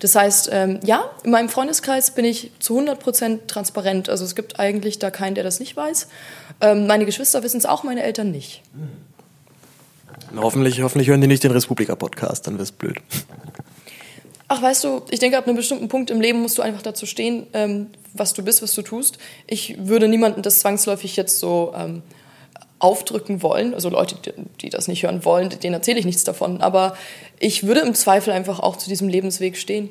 Das 0.00 0.16
heißt, 0.16 0.50
ähm, 0.52 0.80
ja, 0.84 1.08
in 1.22 1.30
meinem 1.30 1.48
Freundeskreis 1.48 2.10
bin 2.10 2.24
ich 2.24 2.50
zu 2.58 2.74
100 2.74 2.98
Prozent 2.98 3.48
transparent. 3.48 4.08
Also 4.08 4.24
es 4.24 4.34
gibt 4.34 4.58
eigentlich 4.58 4.98
da 4.98 5.10
keinen, 5.10 5.36
der 5.36 5.44
das 5.44 5.60
nicht 5.60 5.76
weiß. 5.76 6.08
Ähm, 6.60 6.88
meine 6.88 7.06
Geschwister 7.06 7.44
wissen 7.44 7.58
es 7.58 7.66
auch, 7.66 7.84
meine 7.84 8.02
Eltern 8.02 8.32
nicht. 8.32 8.62
Hoffentlich, 10.34 10.82
hoffentlich 10.82 11.08
hören 11.08 11.20
die 11.20 11.28
nicht 11.28 11.44
den 11.44 11.52
Respublika-Podcast, 11.52 12.46
dann 12.46 12.54
wäre 12.54 12.64
es 12.64 12.72
blöd. 12.72 12.96
Ach, 14.48 14.62
weißt 14.62 14.84
du, 14.84 15.02
ich 15.10 15.18
denke, 15.18 15.38
ab 15.38 15.46
einem 15.46 15.56
bestimmten 15.56 15.88
Punkt 15.88 16.10
im 16.10 16.20
Leben 16.20 16.40
musst 16.40 16.56
du 16.58 16.62
einfach 16.62 16.82
dazu 16.82 17.04
stehen, 17.04 17.46
ähm, 17.52 17.88
was 18.14 18.32
du 18.32 18.42
bist, 18.42 18.62
was 18.62 18.74
du 18.74 18.82
tust. 18.82 19.18
Ich 19.46 19.76
würde 19.86 20.06
niemandem 20.08 20.42
das 20.42 20.60
zwangsläufig 20.60 21.16
jetzt 21.16 21.40
so 21.40 21.72
ähm, 21.76 22.02
aufdrücken 22.78 23.42
wollen. 23.42 23.74
Also 23.74 23.88
Leute, 23.88 24.16
die, 24.24 24.32
die 24.60 24.70
das 24.70 24.86
nicht 24.86 25.02
hören 25.02 25.24
wollen, 25.24 25.50
denen 25.50 25.74
erzähle 25.74 25.98
ich 25.98 26.04
nichts 26.04 26.24
davon. 26.24 26.60
Aber 26.60 26.96
ich 27.40 27.66
würde 27.66 27.80
im 27.80 27.94
Zweifel 27.94 28.32
einfach 28.32 28.60
auch 28.60 28.76
zu 28.76 28.88
diesem 28.88 29.08
Lebensweg 29.08 29.56
stehen. 29.56 29.90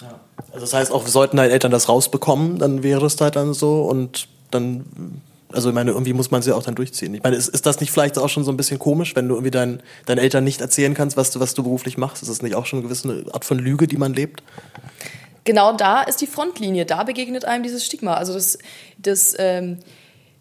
Ja. 0.00 0.20
Also 0.48 0.60
das 0.60 0.72
heißt, 0.72 0.92
auch 0.92 1.06
sollten 1.06 1.36
deine 1.36 1.52
Eltern 1.52 1.70
das 1.70 1.88
rausbekommen, 1.88 2.58
dann 2.58 2.82
wäre 2.82 3.06
es 3.06 3.20
halt 3.20 3.36
dann 3.36 3.54
so 3.54 3.82
und 3.82 4.28
dann 4.50 5.20
also 5.52 5.68
ich 5.68 5.74
meine, 5.74 5.90
irgendwie 5.90 6.12
muss 6.12 6.30
man 6.30 6.42
sie 6.42 6.54
auch 6.54 6.62
dann 6.62 6.74
durchziehen. 6.74 7.14
Ich 7.14 7.22
meine, 7.22 7.36
ist, 7.36 7.48
ist 7.48 7.66
das 7.66 7.80
nicht 7.80 7.90
vielleicht 7.90 8.18
auch 8.18 8.28
schon 8.28 8.44
so 8.44 8.50
ein 8.50 8.56
bisschen 8.56 8.78
komisch, 8.78 9.14
wenn 9.16 9.28
du 9.28 9.34
irgendwie 9.34 9.50
dein, 9.50 9.82
deinen 10.06 10.18
Eltern 10.18 10.44
nicht 10.44 10.60
erzählen 10.60 10.94
kannst, 10.94 11.16
was 11.16 11.30
du, 11.30 11.40
was 11.40 11.54
du 11.54 11.62
beruflich 11.62 11.98
machst? 11.98 12.22
Ist 12.22 12.28
das 12.28 12.42
nicht 12.42 12.54
auch 12.54 12.66
schon 12.66 12.80
eine 12.80 12.88
gewisse 12.88 13.24
Art 13.32 13.44
von 13.44 13.58
Lüge, 13.58 13.86
die 13.86 13.96
man 13.96 14.14
lebt? 14.14 14.42
Genau 15.44 15.76
da 15.76 16.02
ist 16.02 16.20
die 16.20 16.26
Frontlinie. 16.26 16.86
Da 16.86 17.02
begegnet 17.02 17.44
einem 17.44 17.62
dieses 17.62 17.84
Stigma. 17.84 18.14
Also 18.14 18.34
das, 18.34 18.58
das, 18.98 19.34
ähm, 19.38 19.78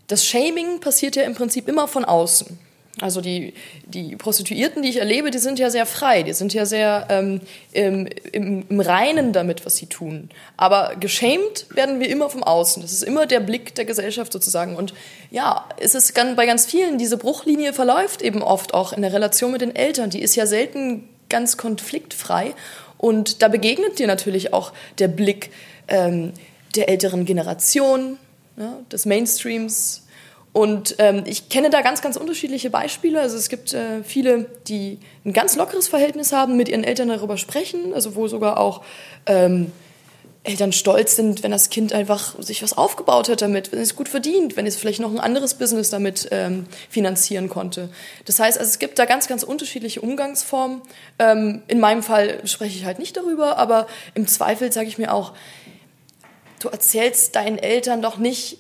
das 0.08 0.26
Shaming 0.26 0.80
passiert 0.80 1.16
ja 1.16 1.24
im 1.24 1.34
Prinzip 1.34 1.68
immer 1.68 1.88
von 1.88 2.06
außen. 2.06 2.60
Also 3.02 3.20
die, 3.20 3.54
die 3.86 4.16
Prostituierten, 4.16 4.84
die 4.84 4.90
ich 4.90 4.98
erlebe, 4.98 5.32
die 5.32 5.40
sind 5.40 5.58
ja 5.58 5.72
sehr 5.72 5.88
frei, 5.88 6.22
die 6.22 6.34
sind 6.34 6.54
ja 6.54 6.66
sehr 6.66 7.08
ähm, 7.10 7.42
im, 7.72 8.08
im, 8.32 8.64
im 8.70 8.80
Reinen 8.80 9.34
damit, 9.34 9.66
was 9.66 9.76
sie 9.76 9.88
tun. 9.88 10.30
Aber 10.56 10.96
geschämt 11.00 11.66
werden 11.72 12.00
wir 12.00 12.10
immer 12.10 12.30
vom 12.30 12.44
Außen. 12.44 12.82
Das 12.82 12.92
ist 12.94 13.04
immer 13.04 13.26
der 13.26 13.40
Blick 13.40 13.74
der 13.74 13.86
Gesellschaft 13.86 14.32
sozusagen. 14.32 14.76
Und 14.76 14.94
ja, 15.32 15.66
es 15.78 15.96
ist 15.96 16.14
bei 16.14 16.46
ganz 16.46 16.68
vielen, 16.68 17.00
diese 17.00 17.18
Bruchlinie 17.18 17.74
verläuft 17.74 18.22
eben 18.22 18.44
oft 18.44 18.76
auch 18.76 18.94
in 18.94 19.02
der 19.02 19.14
Relation 19.14 19.52
mit 19.52 19.62
den 19.62 19.76
Eltern. 19.76 20.12
Die 20.12 20.22
ist 20.22 20.36
ja 20.36 20.46
selten 20.46 21.10
ganz 21.28 21.58
konfliktfrei. 21.58 22.54
Und 23.00 23.42
da 23.42 23.48
begegnet 23.48 23.98
dir 23.98 24.06
natürlich 24.06 24.54
auch 24.54 24.74
der 25.00 25.08
Blick 25.08 25.50
ähm, 25.88 26.34
der 26.76 26.88
älteren 26.88 27.26
Generation, 27.26 28.20
ja, 28.58 28.78
des 28.92 29.08
Mainstreams, 29.08 30.04
und 30.54 30.96
ähm, 30.98 31.24
ich 31.26 31.48
kenne 31.50 31.70
da 31.70 31.82
ganz, 31.82 32.02
ganz 32.02 32.18
unterschiedliche 32.18 32.70
Beispiele. 32.70 33.22
Also 33.22 33.38
es 33.38 33.48
gibt 33.48 33.74
äh, 33.74 34.04
viele, 34.04 34.48
die 34.68 35.00
ein 35.26 35.32
ganz 35.32 35.56
lockeres 35.56 35.88
Verhältnis 35.88 36.34
haben, 36.34 36.58
mit 36.58 36.68
ihren 36.68 36.84
Eltern 36.84 37.08
darüber 37.08 37.38
sprechen, 37.38 37.94
also 37.94 38.16
wo 38.16 38.28
sogar 38.28 38.60
auch 38.60 38.82
ähm, 39.28 39.72
Eltern 40.44 40.74
stolz 40.74 41.16
sind, 41.16 41.44
wenn 41.44 41.52
das 41.52 41.70
Kind 41.70 41.94
einfach 41.94 42.36
sich 42.42 42.64
was 42.64 42.76
aufgebaut 42.76 43.30
hat 43.30 43.44
damit, 43.44 43.72
wenn 43.72 43.80
es 43.80 43.96
gut 43.96 44.10
verdient, 44.10 44.58
wenn 44.58 44.66
es 44.66 44.76
vielleicht 44.76 45.00
noch 45.00 45.12
ein 45.12 45.20
anderes 45.20 45.54
Business 45.54 45.92
damit 45.92 46.28
ähm, 46.32 46.66
finanzieren 46.90 47.48
konnte. 47.48 47.90
Das 48.26 48.40
heißt, 48.40 48.58
also 48.58 48.68
es 48.68 48.80
gibt 48.80 48.98
da 48.98 49.06
ganz, 49.06 49.28
ganz 49.28 49.44
unterschiedliche 49.44 50.02
Umgangsformen. 50.02 50.82
Ähm, 51.20 51.62
in 51.68 51.80
meinem 51.80 52.02
Fall 52.04 52.46
spreche 52.46 52.76
ich 52.76 52.86
halt 52.86 52.98
nicht 52.98 53.16
darüber, 53.16 53.58
aber 53.58 53.86
im 54.16 54.28
Zweifel 54.28 54.72
sage 54.72 54.88
ich 54.88 54.98
mir 54.98 55.14
auch, 55.14 55.34
du 56.60 56.70
erzählst 56.70 57.36
deinen 57.36 57.60
Eltern 57.60 58.02
doch 58.02 58.18
nicht, 58.18 58.58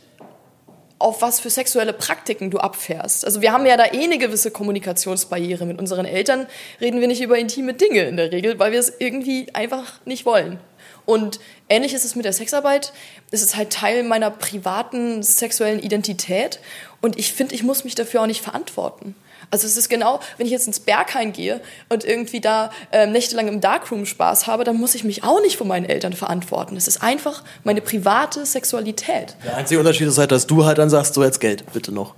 auf 1.01 1.21
was 1.21 1.39
für 1.39 1.49
sexuelle 1.49 1.93
Praktiken 1.93 2.51
du 2.51 2.59
abfährst. 2.59 3.25
Also 3.25 3.41
wir 3.41 3.51
haben 3.51 3.65
ja 3.65 3.77
da 3.77 3.85
eh 3.85 4.03
eine 4.03 4.17
gewisse 4.17 4.51
Kommunikationsbarriere. 4.51 5.65
Mit 5.65 5.79
unseren 5.79 6.05
Eltern 6.05 6.47
reden 6.79 7.01
wir 7.01 7.07
nicht 7.07 7.21
über 7.21 7.37
intime 7.37 7.73
Dinge 7.73 8.03
in 8.03 8.17
der 8.17 8.31
Regel, 8.31 8.59
weil 8.59 8.71
wir 8.71 8.79
es 8.79 8.93
irgendwie 8.99 9.47
einfach 9.53 9.99
nicht 10.05 10.25
wollen. 10.25 10.59
Und 11.05 11.39
ähnlich 11.67 11.93
ist 11.93 12.05
es 12.05 12.15
mit 12.15 12.25
der 12.25 12.33
Sexarbeit. 12.33 12.93
Es 13.31 13.41
ist 13.41 13.55
halt 13.55 13.71
Teil 13.71 14.03
meiner 14.03 14.29
privaten 14.29 15.23
sexuellen 15.23 15.79
Identität. 15.79 16.59
Und 17.01 17.17
ich 17.17 17.33
finde, 17.33 17.55
ich 17.55 17.63
muss 17.63 17.83
mich 17.83 17.95
dafür 17.95 18.21
auch 18.21 18.27
nicht 18.27 18.41
verantworten. 18.41 19.15
Also 19.51 19.67
es 19.67 19.75
ist 19.77 19.89
genau, 19.89 20.21
wenn 20.37 20.45
ich 20.45 20.51
jetzt 20.51 20.65
ins 20.65 20.79
Berghain 20.79 21.33
gehe 21.33 21.61
und 21.89 22.05
irgendwie 22.05 22.39
da 22.39 22.71
äh, 22.91 23.05
nächtelang 23.05 23.49
im 23.49 23.61
Darkroom 23.61 24.05
Spaß 24.05 24.47
habe, 24.47 24.63
dann 24.63 24.77
muss 24.77 24.95
ich 24.95 25.03
mich 25.03 25.23
auch 25.23 25.41
nicht 25.41 25.57
von 25.57 25.67
meinen 25.67 25.85
Eltern 25.85 26.13
verantworten. 26.13 26.77
Es 26.77 26.87
ist 26.87 27.03
einfach 27.03 27.43
meine 27.63 27.81
private 27.81 28.45
Sexualität. 28.45 29.35
Der 29.43 29.57
einzige 29.57 29.79
Unterschied 29.79 30.07
ist 30.07 30.17
halt, 30.17 30.31
dass 30.31 30.47
du 30.47 30.65
halt 30.65 30.77
dann 30.77 30.89
sagst, 30.89 31.13
so 31.13 31.23
jetzt 31.23 31.39
Geld, 31.39 31.65
bitte 31.73 31.91
noch. 31.91 32.15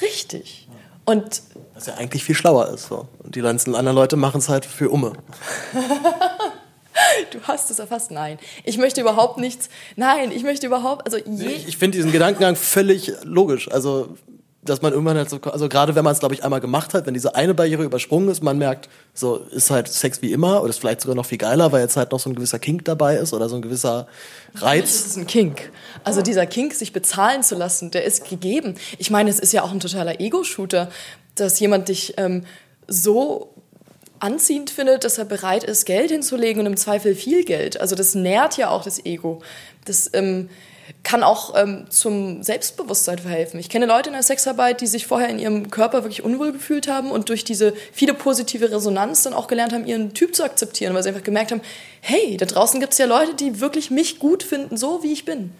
Richtig. 0.00 0.68
Und 1.04 1.42
was 1.74 1.86
ja 1.86 1.94
eigentlich 1.94 2.24
viel 2.24 2.34
schlauer 2.34 2.68
ist. 2.68 2.88
So. 2.88 3.08
Und 3.18 3.34
die 3.34 3.40
ganzen 3.40 3.74
anderen 3.74 3.96
Leute 3.96 4.16
machen 4.16 4.38
es 4.38 4.48
halt 4.48 4.64
für 4.66 4.90
Umme. 4.90 5.12
du 7.32 7.40
hast 7.42 7.70
es 7.70 7.78
erfasst. 7.78 8.10
Nein, 8.10 8.38
ich 8.64 8.78
möchte 8.78 9.00
überhaupt 9.00 9.38
nichts. 9.38 9.68
Nein, 9.96 10.32
ich 10.32 10.42
möchte 10.42 10.66
überhaupt, 10.66 11.06
also 11.06 11.16
je 11.16 11.48
Ich, 11.48 11.68
ich 11.68 11.76
finde 11.76 11.96
diesen 11.96 12.12
Gedankengang 12.12 12.56
völlig 12.56 13.12
logisch. 13.22 13.70
Also 13.70 14.16
dass 14.68 14.82
man 14.82 14.92
irgendwann 14.92 15.16
halt 15.16 15.30
so, 15.30 15.40
also 15.40 15.68
gerade 15.68 15.94
wenn 15.94 16.04
man 16.04 16.12
es, 16.12 16.20
glaube 16.20 16.34
ich, 16.34 16.44
einmal 16.44 16.60
gemacht 16.60 16.94
hat, 16.94 17.06
wenn 17.06 17.14
diese 17.14 17.34
eine 17.34 17.54
Barriere 17.54 17.84
übersprungen 17.84 18.28
ist, 18.28 18.42
man 18.42 18.58
merkt, 18.58 18.88
so 19.14 19.36
ist 19.36 19.70
halt 19.70 19.88
Sex 19.88 20.22
wie 20.22 20.32
immer 20.32 20.60
oder 20.60 20.70
ist 20.70 20.78
vielleicht 20.78 21.00
sogar 21.00 21.16
noch 21.16 21.26
viel 21.26 21.38
geiler, 21.38 21.72
weil 21.72 21.82
jetzt 21.82 21.96
halt 21.96 22.12
noch 22.12 22.20
so 22.20 22.30
ein 22.30 22.34
gewisser 22.34 22.58
Kink 22.58 22.84
dabei 22.84 23.16
ist 23.16 23.32
oder 23.32 23.48
so 23.48 23.56
ein 23.56 23.62
gewisser 23.62 24.06
Reiz. 24.54 25.02
Das 25.02 25.06
ist 25.06 25.16
ein 25.16 25.26
Kink. 25.26 25.70
Also 26.04 26.22
dieser 26.22 26.46
Kink, 26.46 26.74
sich 26.74 26.92
bezahlen 26.92 27.42
zu 27.42 27.54
lassen, 27.54 27.90
der 27.90 28.04
ist 28.04 28.28
gegeben. 28.28 28.74
Ich 28.98 29.10
meine, 29.10 29.30
es 29.30 29.38
ist 29.38 29.52
ja 29.52 29.62
auch 29.62 29.72
ein 29.72 29.80
totaler 29.80 30.20
Ego-Shooter, 30.20 30.90
dass 31.34 31.58
jemand 31.60 31.88
dich 31.88 32.14
ähm, 32.16 32.44
so 32.86 33.54
anziehend 34.20 34.70
findet, 34.70 35.04
dass 35.04 35.18
er 35.18 35.24
bereit 35.24 35.64
ist, 35.64 35.84
Geld 35.84 36.10
hinzulegen 36.10 36.60
und 36.60 36.66
im 36.66 36.76
Zweifel 36.76 37.14
viel 37.14 37.44
Geld. 37.44 37.80
Also 37.80 37.94
das 37.94 38.14
nährt 38.14 38.56
ja 38.56 38.70
auch 38.70 38.82
das 38.82 39.04
Ego. 39.04 39.42
Das 39.84 40.10
ähm, 40.12 40.48
kann 41.08 41.22
auch 41.22 41.54
ähm, 41.56 41.86
zum 41.88 42.42
Selbstbewusstsein 42.42 43.18
verhelfen. 43.18 43.58
Ich 43.58 43.70
kenne 43.70 43.86
Leute 43.86 44.10
in 44.10 44.12
der 44.12 44.22
Sexarbeit, 44.22 44.82
die 44.82 44.86
sich 44.86 45.06
vorher 45.06 45.30
in 45.30 45.38
ihrem 45.38 45.70
Körper 45.70 46.04
wirklich 46.04 46.22
unwohl 46.22 46.52
gefühlt 46.52 46.86
haben 46.86 47.10
und 47.10 47.30
durch 47.30 47.44
diese 47.44 47.72
viele 47.94 48.12
positive 48.12 48.70
Resonanz 48.70 49.22
dann 49.22 49.32
auch 49.32 49.46
gelernt 49.46 49.72
haben, 49.72 49.86
ihren 49.86 50.12
Typ 50.12 50.36
zu 50.36 50.44
akzeptieren, 50.44 50.92
weil 50.92 51.02
sie 51.02 51.08
einfach 51.08 51.24
gemerkt 51.24 51.50
haben, 51.50 51.62
hey, 52.02 52.36
da 52.36 52.44
draußen 52.44 52.78
gibt 52.78 52.92
es 52.92 52.98
ja 52.98 53.06
Leute, 53.06 53.32
die 53.32 53.58
wirklich 53.58 53.90
mich 53.90 54.18
gut 54.18 54.42
finden, 54.42 54.76
so 54.76 55.02
wie 55.02 55.10
ich 55.10 55.24
bin 55.24 55.54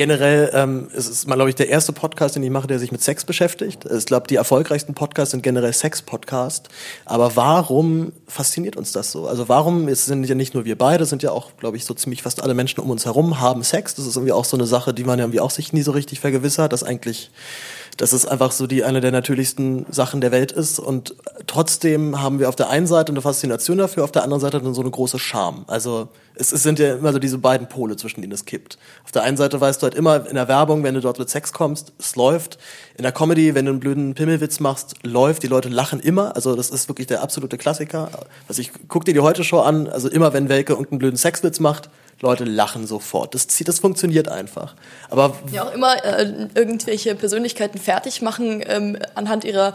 generell 0.00 0.50
ähm, 0.54 0.88
es 0.96 1.06
ist 1.06 1.28
mal, 1.28 1.34
glaube 1.34 1.50
ich, 1.50 1.56
der 1.56 1.68
erste 1.68 1.92
Podcast, 1.92 2.34
den 2.34 2.42
ich 2.42 2.48
mache, 2.48 2.66
der 2.66 2.78
sich 2.78 2.90
mit 2.90 3.02
Sex 3.02 3.26
beschäftigt. 3.26 3.84
Ich 3.84 4.06
glaube, 4.06 4.28
die 4.28 4.36
erfolgreichsten 4.36 4.94
Podcasts 4.94 5.32
sind 5.32 5.42
generell 5.42 5.74
Sex-Podcasts. 5.74 6.70
Aber 7.04 7.36
warum 7.36 8.12
fasziniert 8.26 8.76
uns 8.76 8.92
das 8.92 9.12
so? 9.12 9.28
Also 9.28 9.50
warum, 9.50 9.88
es 9.88 10.06
sind 10.06 10.24
ja 10.24 10.34
nicht 10.34 10.54
nur 10.54 10.64
wir 10.64 10.78
beide, 10.78 11.04
sind 11.04 11.22
ja 11.22 11.32
auch, 11.32 11.54
glaube 11.58 11.76
ich, 11.76 11.84
so 11.84 11.92
ziemlich 11.92 12.22
fast 12.22 12.42
alle 12.42 12.54
Menschen 12.54 12.80
um 12.80 12.88
uns 12.88 13.04
herum 13.04 13.40
haben 13.40 13.62
Sex. 13.62 13.94
Das 13.94 14.06
ist 14.06 14.16
irgendwie 14.16 14.32
auch 14.32 14.46
so 14.46 14.56
eine 14.56 14.64
Sache, 14.64 14.94
die 14.94 15.04
man 15.04 15.18
ja 15.18 15.26
irgendwie 15.26 15.40
auch 15.40 15.50
sich 15.50 15.74
nie 15.74 15.82
so 15.82 15.90
richtig 15.90 16.18
vergewissert, 16.18 16.72
dass 16.72 16.82
eigentlich 16.82 17.30
dass 18.00 18.14
es 18.14 18.24
einfach 18.24 18.50
so 18.50 18.66
die 18.66 18.82
eine 18.82 19.02
der 19.02 19.12
natürlichsten 19.12 19.84
Sachen 19.90 20.22
der 20.22 20.32
Welt 20.32 20.52
ist 20.52 20.78
und 20.78 21.14
trotzdem 21.46 22.22
haben 22.22 22.38
wir 22.38 22.48
auf 22.48 22.56
der 22.56 22.70
einen 22.70 22.86
Seite 22.86 23.12
eine 23.12 23.20
Faszination 23.20 23.76
dafür, 23.76 24.04
auf 24.04 24.10
der 24.10 24.22
anderen 24.22 24.40
Seite 24.40 24.58
dann 24.58 24.72
so 24.72 24.80
eine 24.80 24.90
große 24.90 25.18
Scham. 25.18 25.64
Also 25.66 26.08
es, 26.34 26.50
es 26.50 26.62
sind 26.62 26.78
ja 26.78 26.94
immer 26.94 27.12
so 27.12 27.18
diese 27.18 27.36
beiden 27.36 27.68
Pole, 27.68 27.96
zwischen 27.96 28.22
denen 28.22 28.32
es 28.32 28.46
kippt. 28.46 28.78
Auf 29.04 29.12
der 29.12 29.22
einen 29.24 29.36
Seite 29.36 29.60
weißt 29.60 29.82
du 29.82 29.84
halt 29.84 29.94
immer 29.94 30.26
in 30.26 30.36
der 30.36 30.48
Werbung, 30.48 30.82
wenn 30.82 30.94
du 30.94 31.02
dort 31.02 31.18
mit 31.18 31.28
Sex 31.28 31.52
kommst, 31.52 31.92
es 31.98 32.16
läuft. 32.16 32.56
In 32.96 33.02
der 33.02 33.12
Comedy, 33.12 33.54
wenn 33.54 33.66
du 33.66 33.72
einen 33.72 33.80
blöden 33.80 34.14
Pimmelwitz 34.14 34.60
machst, 34.60 34.94
läuft. 35.02 35.42
Die 35.42 35.48
Leute 35.48 35.68
lachen 35.68 36.00
immer. 36.00 36.34
Also 36.34 36.56
das 36.56 36.70
ist 36.70 36.88
wirklich 36.88 37.06
der 37.06 37.22
absolute 37.22 37.58
Klassiker. 37.58 38.08
Also 38.48 38.62
ich 38.62 38.70
guck 38.88 39.04
dir 39.04 39.12
die 39.12 39.20
heute 39.20 39.44
Show 39.44 39.60
an. 39.60 39.88
Also 39.88 40.08
immer 40.08 40.32
wenn 40.32 40.48
Welke 40.48 40.72
irgendeinen 40.72 41.00
blöden 41.00 41.16
Sexwitz 41.18 41.60
macht, 41.60 41.90
Leute 42.20 42.44
lachen 42.44 42.86
sofort. 42.86 43.34
Das, 43.34 43.46
das 43.46 43.78
funktioniert 43.78 44.28
einfach. 44.28 44.74
Aber 45.08 45.34
ja 45.52 45.64
auch 45.64 45.72
immer 45.72 46.04
äh, 46.04 46.48
irgendwelche 46.54 47.14
Persönlichkeiten 47.14 47.78
fertig 47.78 48.20
machen 48.20 48.62
ähm, 48.66 48.98
anhand 49.14 49.44
ihrer 49.44 49.74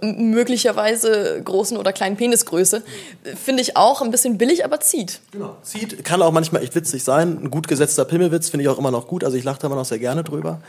äh, 0.00 0.06
möglicherweise 0.06 1.40
großen 1.44 1.76
oder 1.76 1.92
kleinen 1.92 2.16
Penisgröße 2.16 2.82
finde 3.34 3.62
ich 3.62 3.76
auch 3.76 4.00
ein 4.00 4.10
bisschen 4.10 4.38
billig, 4.38 4.64
aber 4.64 4.80
zieht. 4.80 5.20
Genau, 5.32 5.56
zieht 5.62 6.02
kann 6.04 6.22
auch 6.22 6.32
manchmal 6.32 6.62
echt 6.62 6.74
witzig 6.74 7.04
sein. 7.04 7.40
Ein 7.42 7.50
gut 7.50 7.68
gesetzter 7.68 8.04
Pimmelwitz 8.04 8.48
finde 8.48 8.64
ich 8.64 8.68
auch 8.70 8.78
immer 8.78 8.90
noch 8.90 9.06
gut. 9.06 9.22
Also 9.22 9.36
ich 9.36 9.44
lache 9.44 9.60
da 9.60 9.66
immer 9.66 9.76
noch 9.76 9.84
sehr 9.84 9.98
gerne 9.98 10.24
drüber. 10.24 10.60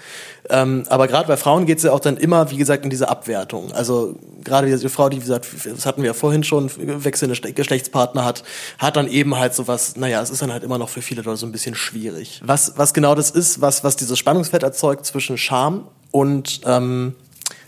Ähm, 0.49 0.83
aber 0.89 1.07
gerade 1.07 1.27
bei 1.27 1.37
Frauen 1.37 1.65
geht 1.65 1.77
es 1.77 1.85
ja 1.85 1.93
auch 1.93 1.99
dann 1.99 2.17
immer, 2.17 2.51
wie 2.51 2.57
gesagt, 2.57 2.83
in 2.83 2.89
diese 2.89 3.07
Abwertung. 3.07 3.71
Also 3.71 4.15
gerade 4.43 4.67
diese 4.67 4.89
Frau, 4.89 5.09
die 5.09 5.17
wie 5.17 5.21
gesagt, 5.21 5.47
das 5.65 5.85
hatten 5.85 6.01
wir 6.01 6.07
ja 6.07 6.13
vorhin 6.13 6.43
schon, 6.43 6.69
wechselnde 7.03 7.53
Geschlechtspartner 7.53 8.25
hat, 8.25 8.43
hat 8.77 8.95
dann 8.95 9.07
eben 9.07 9.37
halt 9.37 9.53
sowas. 9.53 9.95
Naja, 9.95 10.21
es 10.21 10.29
ist 10.29 10.41
dann 10.41 10.51
halt 10.51 10.63
immer 10.63 10.77
noch 10.77 10.89
für 10.97 11.03
viele 11.03 11.21
Leute 11.21 11.37
so 11.37 11.45
ein 11.45 11.51
bisschen 11.51 11.75
schwierig. 11.75 12.41
Was, 12.43 12.73
was 12.75 12.91
genau 12.91 13.13
das 13.13 13.29
ist, 13.29 13.61
was, 13.61 13.83
was 13.83 13.95
dieses 13.97 14.17
Spannungsfeld 14.17 14.63
erzeugt 14.63 15.05
zwischen 15.05 15.37
Scham 15.37 15.87
und, 16.09 16.61
ähm, 16.65 17.15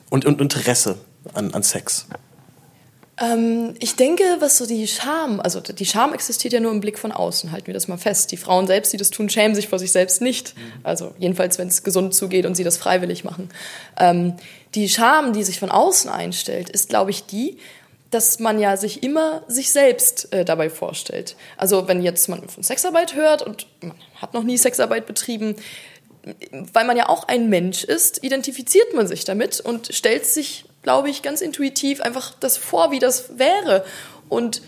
und, 0.09 0.25
und 0.25 0.41
Interesse 0.41 0.97
an, 1.36 1.53
an 1.53 1.61
Sex? 1.61 2.07
Ähm, 3.21 3.75
ich 3.80 3.95
denke, 3.95 4.23
was 4.39 4.57
so 4.57 4.65
die 4.65 4.88
Scham, 4.88 5.39
also 5.41 5.59
die 5.59 5.86
Scham 5.86 6.13
existiert 6.13 6.53
ja 6.53 6.59
nur 6.59 6.71
im 6.71 6.80
Blick 6.80 6.97
von 6.97 7.11
außen, 7.11 7.51
halten 7.51 7.67
wir 7.67 7.73
das 7.75 7.88
mal 7.88 7.99
fest. 7.99 8.32
Die 8.32 8.38
Frauen 8.38 8.65
selbst, 8.65 8.93
die 8.93 8.97
das 8.97 9.11
tun, 9.11 9.30
schämen 9.30 9.53
sich 9.53 9.67
vor 9.67 9.77
sich 9.77 9.91
selbst 9.91 10.21
nicht. 10.21 10.55
Also 10.82 11.13
jedenfalls, 11.19 11.59
wenn 11.59 11.67
es 11.67 11.84
gesund 11.84 12.15
zugeht 12.15 12.47
und 12.47 12.55
sie 12.55 12.63
das 12.63 12.77
freiwillig 12.77 13.23
machen. 13.23 13.49
Ähm, 13.99 14.34
die 14.73 14.89
Scham, 14.89 15.34
die 15.34 15.43
sich 15.43 15.59
von 15.59 15.69
außen 15.69 16.09
einstellt, 16.09 16.69
ist, 16.69 16.89
glaube 16.89 17.11
ich, 17.11 17.27
die, 17.27 17.57
dass 18.12 18.39
man 18.39 18.60
ja 18.60 18.76
sich 18.76 19.03
immer 19.03 19.43
sich 19.47 19.72
selbst 19.72 20.34
äh, 20.34 20.43
dabei 20.43 20.70
vorstellt. 20.70 21.36
Also 21.57 21.88
wenn 21.88 22.01
jetzt 22.01 22.28
man 22.28 22.47
von 22.49 22.64
Sexarbeit 22.64 23.16
hört 23.16 23.41
und 23.41 23.68
man 23.82 23.95
hat 24.16 24.34
noch 24.34 24.43
nie 24.43 24.57
Sexarbeit 24.57 25.05
betrieben, 25.05 25.55
weil 26.51 26.86
man 26.86 26.97
ja 26.97 27.07
auch 27.07 27.28
ein 27.28 27.49
Mensch 27.49 27.84
ist, 27.84 28.24
identifiziert 28.24 28.93
man 28.93 29.07
sich 29.07 29.26
damit 29.26 29.60
und 29.60 29.93
stellt 29.93 30.26
sich 30.26 30.66
glaube 30.84 31.10
ich, 31.10 31.22
ganz 31.22 31.41
intuitiv 31.41 32.01
einfach 32.01 32.34
das 32.39 32.57
vor, 32.57 32.91
wie 32.91 32.99
das 32.99 33.38
wäre. 33.38 33.86
Und 34.28 34.62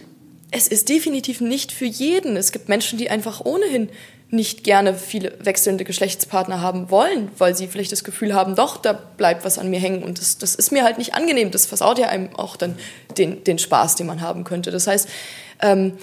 es 0.51 0.67
ist 0.67 0.89
definitiv 0.89 1.41
nicht 1.41 1.71
für 1.71 1.85
jeden. 1.85 2.35
Es 2.35 2.51
gibt 2.51 2.69
Menschen, 2.69 2.97
die 2.97 3.09
einfach 3.09 3.41
ohnehin 3.45 3.89
nicht 4.31 4.63
gerne 4.63 4.95
viele 4.95 5.33
wechselnde 5.43 5.83
Geschlechtspartner 5.83 6.61
haben 6.61 6.89
wollen, 6.89 7.29
weil 7.37 7.55
sie 7.55 7.67
vielleicht 7.67 7.91
das 7.91 8.05
Gefühl 8.05 8.33
haben, 8.33 8.55
doch, 8.55 8.77
da 8.77 8.93
bleibt 8.93 9.43
was 9.43 9.59
an 9.59 9.69
mir 9.69 9.79
hängen 9.79 10.03
und 10.03 10.19
das, 10.19 10.37
das 10.37 10.55
ist 10.55 10.71
mir 10.71 10.83
halt 10.83 10.97
nicht 10.97 11.13
angenehm. 11.13 11.51
Das 11.51 11.65
versaut 11.65 11.99
ja 11.99 12.07
einem 12.07 12.33
auch 12.35 12.55
dann 12.55 12.77
den, 13.17 13.43
den 13.43 13.59
Spaß, 13.59 13.95
den 13.95 14.07
man 14.07 14.21
haben 14.21 14.45
könnte. 14.45 14.71
Das 14.71 14.87
heißt, 14.87 15.09
ähm, 15.61 15.97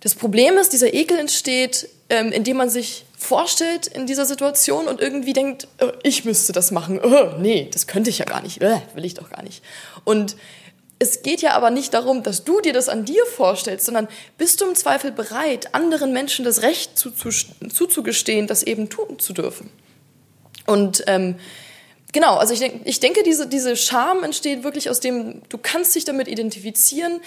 das 0.00 0.16
Problem 0.16 0.58
ist, 0.58 0.72
dieser 0.72 0.92
Ekel 0.92 1.18
entsteht, 1.18 1.88
ähm, 2.08 2.32
indem 2.32 2.56
man 2.56 2.70
sich 2.70 3.04
vorstellt 3.16 3.86
in 3.86 4.06
dieser 4.06 4.26
Situation 4.26 4.88
und 4.88 5.00
irgendwie 5.00 5.32
denkt, 5.32 5.68
oh, 5.80 5.92
ich 6.02 6.24
müsste 6.24 6.52
das 6.52 6.72
machen. 6.72 6.98
Oh, 7.00 7.36
nee, 7.38 7.68
das 7.72 7.86
könnte 7.86 8.10
ich 8.10 8.18
ja 8.18 8.24
gar 8.24 8.42
nicht. 8.42 8.64
Oh, 8.64 8.82
will 8.94 9.04
ich 9.04 9.14
doch 9.14 9.30
gar 9.30 9.42
nicht. 9.44 9.62
Und 10.04 10.36
es 11.02 11.22
geht 11.22 11.40
ja 11.40 11.52
aber 11.52 11.70
nicht 11.70 11.94
darum, 11.94 12.22
dass 12.22 12.44
du 12.44 12.60
dir 12.60 12.74
das 12.74 12.90
an 12.90 13.06
dir 13.06 13.24
vorstellst, 13.24 13.86
sondern 13.86 14.06
bist 14.36 14.60
du 14.60 14.66
im 14.66 14.74
Zweifel 14.74 15.10
bereit, 15.10 15.74
anderen 15.74 16.12
Menschen 16.12 16.44
das 16.44 16.60
Recht 16.60 16.98
zuzugestehen, 16.98 18.46
das 18.46 18.62
eben 18.62 18.90
tun 18.90 19.18
zu 19.18 19.32
dürfen. 19.32 19.70
Und 20.66 21.02
ähm, 21.06 21.36
genau, 22.12 22.36
also 22.36 22.52
ich, 22.52 22.60
denk, 22.60 22.82
ich 22.84 23.00
denke, 23.00 23.22
diese, 23.22 23.48
diese 23.48 23.76
Scham 23.76 24.22
entsteht 24.24 24.62
wirklich 24.62 24.90
aus 24.90 25.00
dem, 25.00 25.40
du 25.48 25.56
kannst 25.56 25.94
dich 25.94 26.04
damit 26.04 26.28
identifizieren, 26.28 27.22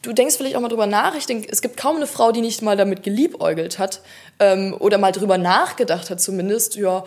du 0.00 0.14
denkst 0.14 0.38
vielleicht 0.38 0.56
auch 0.56 0.60
mal 0.62 0.68
drüber 0.68 0.86
nach. 0.86 1.14
Ich 1.14 1.26
denke, 1.26 1.48
es 1.52 1.60
gibt 1.60 1.76
kaum 1.76 1.96
eine 1.96 2.06
Frau, 2.06 2.32
die 2.32 2.40
nicht 2.40 2.62
mal 2.62 2.78
damit 2.78 3.02
geliebäugelt 3.02 3.78
hat 3.78 4.00
ähm, 4.40 4.74
oder 4.78 4.96
mal 4.96 5.12
drüber 5.12 5.36
nachgedacht 5.36 6.08
hat 6.08 6.22
zumindest, 6.22 6.76
ja, 6.76 7.04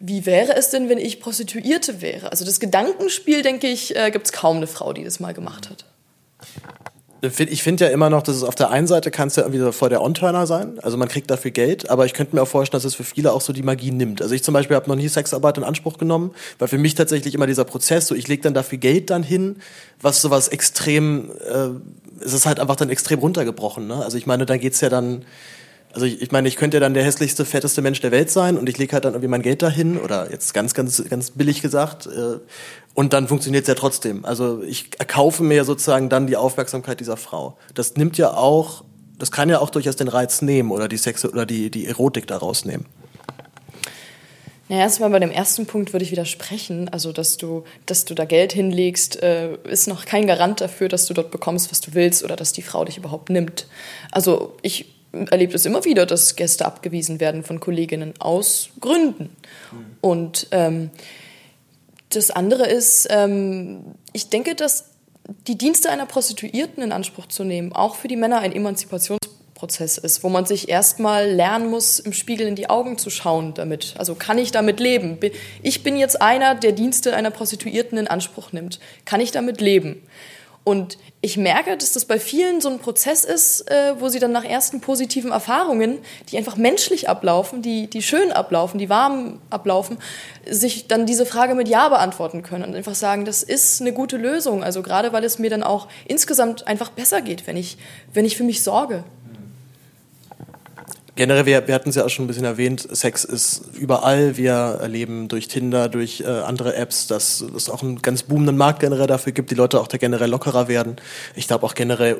wie 0.00 0.26
wäre 0.26 0.54
es 0.56 0.70
denn, 0.70 0.88
wenn 0.88 0.98
ich 0.98 1.20
Prostituierte 1.20 2.00
wäre? 2.00 2.30
Also 2.30 2.44
das 2.44 2.60
Gedankenspiel, 2.60 3.42
denke 3.42 3.66
ich, 3.66 3.96
äh, 3.96 4.10
gibt 4.10 4.26
es 4.26 4.32
kaum 4.32 4.58
eine 4.58 4.66
Frau, 4.66 4.92
die 4.92 5.04
das 5.04 5.20
mal 5.20 5.34
gemacht 5.34 5.70
hat. 5.70 5.84
Ich 7.20 7.64
finde 7.64 7.86
ja 7.86 7.90
immer 7.90 8.10
noch, 8.10 8.22
dass 8.22 8.36
es 8.36 8.44
auf 8.44 8.54
der 8.54 8.70
einen 8.70 8.86
Seite 8.86 9.10
kann 9.10 9.26
es 9.26 9.34
ja 9.34 9.42
irgendwie 9.42 9.72
voll 9.72 9.88
der 9.88 10.02
On-Turner 10.02 10.46
sein, 10.46 10.78
also 10.78 10.96
man 10.96 11.08
kriegt 11.08 11.28
dafür 11.28 11.50
Geld, 11.50 11.90
aber 11.90 12.06
ich 12.06 12.14
könnte 12.14 12.36
mir 12.36 12.42
auch 12.42 12.48
vorstellen, 12.48 12.78
dass 12.78 12.84
es 12.84 12.94
für 12.94 13.02
viele 13.02 13.32
auch 13.32 13.40
so 13.40 13.52
die 13.52 13.64
Magie 13.64 13.90
nimmt. 13.90 14.22
Also 14.22 14.36
ich 14.36 14.44
zum 14.44 14.54
Beispiel 14.54 14.76
habe 14.76 14.88
noch 14.88 14.94
nie 14.94 15.08
Sexarbeit 15.08 15.58
in 15.58 15.64
Anspruch 15.64 15.98
genommen, 15.98 16.32
weil 16.60 16.68
für 16.68 16.78
mich 16.78 16.94
tatsächlich 16.94 17.34
immer 17.34 17.48
dieser 17.48 17.64
Prozess, 17.64 18.06
so 18.06 18.14
ich 18.14 18.28
lege 18.28 18.42
dann 18.42 18.54
dafür 18.54 18.78
Geld 18.78 19.10
dann 19.10 19.24
hin, 19.24 19.56
was 20.00 20.22
sowas 20.22 20.46
extrem, 20.46 21.32
äh, 21.40 21.70
es 22.24 22.34
ist 22.34 22.46
halt 22.46 22.60
einfach 22.60 22.76
dann 22.76 22.88
extrem 22.88 23.18
runtergebrochen. 23.18 23.88
Ne? 23.88 23.96
Also 23.96 24.16
ich 24.16 24.26
meine, 24.26 24.46
da 24.46 24.56
geht's 24.56 24.80
ja 24.80 24.88
dann 24.88 25.24
also 25.98 26.06
ich, 26.06 26.22
ich 26.22 26.30
meine, 26.30 26.46
ich 26.46 26.54
könnte 26.54 26.76
ja 26.76 26.80
dann 26.80 26.94
der 26.94 27.02
hässlichste, 27.02 27.44
fetteste 27.44 27.82
Mensch 27.82 28.00
der 28.00 28.12
Welt 28.12 28.30
sein 28.30 28.56
und 28.56 28.68
ich 28.68 28.78
lege 28.78 28.92
halt 28.92 29.04
dann 29.04 29.14
irgendwie 29.14 29.26
mein 29.26 29.42
Geld 29.42 29.62
dahin 29.62 29.98
oder 29.98 30.30
jetzt 30.30 30.54
ganz, 30.54 30.72
ganz, 30.72 31.02
ganz 31.10 31.32
billig 31.32 31.60
gesagt 31.60 32.06
äh, 32.06 32.38
und 32.94 33.12
dann 33.12 33.26
funktioniert 33.26 33.64
es 33.64 33.68
ja 33.68 33.74
trotzdem. 33.74 34.24
Also 34.24 34.62
ich 34.62 34.90
erkaufe 35.00 35.42
mir 35.42 35.64
sozusagen 35.64 36.08
dann 36.08 36.28
die 36.28 36.36
Aufmerksamkeit 36.36 37.00
dieser 37.00 37.16
Frau. 37.16 37.58
Das 37.74 37.96
nimmt 37.96 38.16
ja 38.16 38.32
auch, 38.32 38.84
das 39.18 39.32
kann 39.32 39.48
ja 39.48 39.58
auch 39.58 39.70
durchaus 39.70 39.96
den 39.96 40.06
Reiz 40.06 40.40
nehmen 40.40 40.70
oder 40.70 40.86
die 40.86 40.98
Sex 40.98 41.24
oder 41.24 41.44
die, 41.44 41.68
die 41.68 41.86
Erotik 41.86 42.28
daraus 42.28 42.64
nehmen. 42.64 42.86
Naja, 44.68 44.82
erstmal 44.82 45.10
bei 45.10 45.18
dem 45.18 45.32
ersten 45.32 45.66
Punkt 45.66 45.92
würde 45.92 46.04
ich 46.04 46.12
widersprechen. 46.12 46.88
Also, 46.90 47.10
dass 47.10 47.38
du, 47.38 47.64
dass 47.86 48.04
du 48.04 48.14
da 48.14 48.24
Geld 48.24 48.52
hinlegst, 48.52 49.20
äh, 49.20 49.56
ist 49.64 49.88
noch 49.88 50.04
kein 50.04 50.28
Garant 50.28 50.60
dafür, 50.60 50.88
dass 50.88 51.06
du 51.06 51.14
dort 51.14 51.32
bekommst, 51.32 51.72
was 51.72 51.80
du 51.80 51.94
willst 51.94 52.22
oder 52.22 52.36
dass 52.36 52.52
die 52.52 52.62
Frau 52.62 52.84
dich 52.84 52.98
überhaupt 52.98 53.30
nimmt. 53.30 53.66
Also, 54.12 54.56
ich 54.62 54.97
erlebt 55.12 55.54
es 55.54 55.66
immer 55.66 55.84
wieder, 55.84 56.06
dass 56.06 56.36
Gäste 56.36 56.66
abgewiesen 56.66 57.20
werden 57.20 57.42
von 57.42 57.60
Kolleginnen 57.60 58.14
aus 58.18 58.70
Gründen. 58.80 59.24
Mhm. 59.72 59.86
Und 60.00 60.48
ähm, 60.50 60.90
das 62.10 62.30
andere 62.30 62.66
ist, 62.66 63.08
ähm, 63.10 63.80
ich 64.12 64.28
denke, 64.28 64.54
dass 64.54 64.90
die 65.46 65.58
Dienste 65.58 65.90
einer 65.90 66.06
Prostituierten 66.06 66.82
in 66.82 66.92
Anspruch 66.92 67.26
zu 67.26 67.44
nehmen, 67.44 67.72
auch 67.72 67.96
für 67.96 68.08
die 68.08 68.16
Männer 68.16 68.38
ein 68.38 68.52
Emanzipationsprozess 68.52 69.98
ist, 69.98 70.24
wo 70.24 70.30
man 70.30 70.46
sich 70.46 70.70
erstmal 70.70 71.30
lernen 71.30 71.70
muss, 71.70 71.98
im 71.98 72.14
Spiegel 72.14 72.46
in 72.46 72.54
die 72.54 72.70
Augen 72.70 72.96
zu 72.96 73.10
schauen 73.10 73.52
damit. 73.54 73.94
Also 73.98 74.14
kann 74.14 74.38
ich 74.38 74.52
damit 74.52 74.80
leben? 74.80 75.18
Ich 75.62 75.82
bin 75.82 75.96
jetzt 75.96 76.22
einer, 76.22 76.54
der 76.54 76.72
Dienste 76.72 77.14
einer 77.14 77.30
Prostituierten 77.30 77.98
in 77.98 78.08
Anspruch 78.08 78.52
nimmt. 78.52 78.80
Kann 79.04 79.20
ich 79.20 79.30
damit 79.30 79.60
leben? 79.60 80.02
Und 80.68 80.98
ich 81.22 81.38
merke, 81.38 81.78
dass 81.78 81.92
das 81.92 82.04
bei 82.04 82.20
vielen 82.20 82.60
so 82.60 82.68
ein 82.68 82.78
Prozess 82.78 83.24
ist, 83.24 83.70
äh, 83.70 83.94
wo 83.98 84.10
sie 84.10 84.18
dann 84.18 84.32
nach 84.32 84.44
ersten 84.44 84.82
positiven 84.82 85.32
Erfahrungen, 85.32 85.96
die 86.28 86.36
einfach 86.36 86.56
menschlich 86.56 87.08
ablaufen, 87.08 87.62
die, 87.62 87.86
die 87.88 88.02
schön 88.02 88.32
ablaufen, 88.32 88.76
die 88.76 88.90
warm 88.90 89.40
ablaufen, 89.48 89.96
sich 90.46 90.86
dann 90.86 91.06
diese 91.06 91.24
Frage 91.24 91.54
mit 91.54 91.68
Ja 91.68 91.88
beantworten 91.88 92.42
können 92.42 92.64
und 92.64 92.74
einfach 92.74 92.94
sagen, 92.94 93.24
das 93.24 93.42
ist 93.42 93.80
eine 93.80 93.94
gute 93.94 94.18
Lösung. 94.18 94.62
Also 94.62 94.82
gerade 94.82 95.14
weil 95.14 95.24
es 95.24 95.38
mir 95.38 95.48
dann 95.48 95.62
auch 95.62 95.88
insgesamt 96.06 96.66
einfach 96.66 96.90
besser 96.90 97.22
geht, 97.22 97.46
wenn 97.46 97.56
ich, 97.56 97.78
wenn 98.12 98.26
ich 98.26 98.36
für 98.36 98.44
mich 98.44 98.62
sorge 98.62 99.04
generell, 101.18 101.46
wir, 101.46 101.66
wir 101.66 101.74
hatten 101.74 101.88
es 101.90 101.96
ja 101.96 102.04
auch 102.04 102.08
schon 102.08 102.24
ein 102.24 102.28
bisschen 102.28 102.44
erwähnt, 102.44 102.86
Sex 102.90 103.24
ist 103.24 103.62
überall. 103.74 104.36
Wir 104.36 104.52
erleben 104.52 105.26
durch 105.26 105.48
Tinder, 105.48 105.88
durch 105.88 106.20
äh, 106.20 106.26
andere 106.26 106.76
Apps, 106.76 107.08
dass 107.08 107.40
es 107.40 107.68
auch 107.68 107.82
einen 107.82 108.00
ganz 108.00 108.22
boomenden 108.22 108.56
Markt 108.56 108.80
generell 108.80 109.08
dafür 109.08 109.32
gibt, 109.32 109.50
die 109.50 109.56
Leute 109.56 109.80
auch 109.80 109.88
da 109.88 109.98
generell 109.98 110.30
lockerer 110.30 110.68
werden. 110.68 110.96
Ich 111.34 111.48
glaube 111.48 111.66
auch 111.66 111.74
generell 111.74 112.18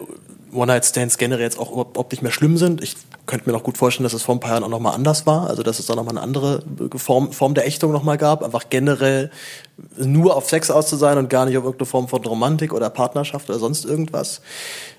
One-Night-Stands 0.52 1.16
generell 1.16 1.44
jetzt 1.44 1.58
auch 1.58 1.70
überhaupt 1.70 2.10
nicht 2.10 2.22
mehr 2.22 2.32
schlimm 2.32 2.56
sind. 2.56 2.82
Ich 2.82 2.96
könnte 3.26 3.48
mir 3.48 3.52
noch 3.52 3.62
gut 3.62 3.78
vorstellen, 3.78 4.04
dass 4.04 4.14
es 4.14 4.22
vor 4.22 4.34
ein 4.34 4.40
paar 4.40 4.52
Jahren 4.52 4.64
auch 4.64 4.68
nochmal 4.68 4.94
anders 4.94 5.26
war. 5.26 5.48
Also 5.48 5.62
dass 5.62 5.78
es 5.78 5.86
da 5.86 5.94
nochmal 5.94 6.16
eine 6.16 6.22
andere 6.22 6.62
Form, 6.96 7.32
Form 7.32 7.54
der 7.54 7.66
Ächtung 7.66 7.92
nochmal 7.92 8.18
gab. 8.18 8.42
Einfach 8.42 8.64
generell 8.68 9.30
nur 9.96 10.34
auf 10.34 10.48
Sex 10.48 10.70
aus 10.70 10.90
sein 10.90 11.18
und 11.18 11.30
gar 11.30 11.44
nicht 11.44 11.56
auf 11.56 11.64
irgendeine 11.64 11.86
Form 11.86 12.08
von 12.08 12.24
Romantik 12.24 12.72
oder 12.72 12.90
Partnerschaft 12.90 13.48
oder 13.48 13.58
sonst 13.58 13.84
irgendwas. 13.84 14.40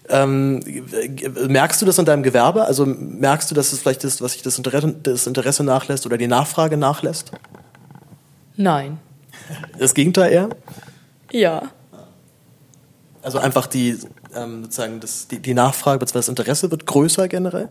Ähm, 0.10 0.62
merkst 1.48 1.82
du 1.82 1.86
das 1.86 2.00
in 2.00 2.06
deinem 2.06 2.24
Gewerbe? 2.24 2.66
Also 2.66 2.86
merkst 2.86 3.50
du, 3.52 3.56
dass 3.56 3.74
es 3.74 3.80
vielleicht 3.80 4.04
ist, 4.04 4.22
was 4.22 4.34
sich 4.34 4.42
das 4.42 4.58
Interesse, 4.58 4.96
das 5.04 5.28
Interesse 5.28 5.64
nachlässt 5.64 6.06
oder 6.06 6.18
die 6.18 6.28
Nachfrage 6.28 6.78
nachlässt? 6.78 7.32
Nein. 8.56 9.00
Das 9.78 9.94
Gegenteil 9.94 10.32
eher? 10.32 10.50
Ja. 11.32 11.64
Also 13.22 13.38
einfach 13.38 13.68
die, 13.68 13.98
ähm, 14.36 14.64
sozusagen 14.64 15.00
das, 15.00 15.28
die, 15.28 15.40
die 15.40 15.54
Nachfrage 15.54 16.00
bzw. 16.00 16.18
das 16.20 16.30
Interesse 16.30 16.72
wird 16.72 16.86
größer 16.86 17.28
generell? 17.28 17.70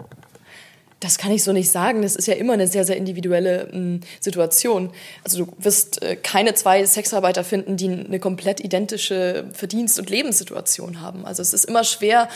Das 1.01 1.17
kann 1.17 1.31
ich 1.31 1.45
so 1.45 1.53
nicht 1.53 1.71
sagen. 1.71 2.03
Das 2.03 2.17
ist 2.17 2.27
ja 2.27 2.35
immer 2.35 2.55
eine 2.55 2.67
sehr, 2.67 2.85
sehr 2.85 2.97
individuelle 2.97 3.69
m, 3.69 4.01
Situation. 4.21 4.91
Also 5.23 5.45
du 5.45 5.53
wirst 5.59 6.03
äh, 6.03 6.17
keine 6.17 6.55
zwei 6.55 6.85
Sexarbeiter 6.85 7.45
finden, 7.45 7.77
die 7.77 7.89
eine 7.89 8.19
komplett 8.19 8.61
identische 8.61 9.45
Verdienst- 9.53 9.99
und 9.99 10.11
Lebenssituation 10.11 11.01
haben. 11.01 11.25
Also 11.25 11.43
es 11.43 11.55
ist 11.55 11.65
immer 11.65 11.85
schwer, 11.85 12.29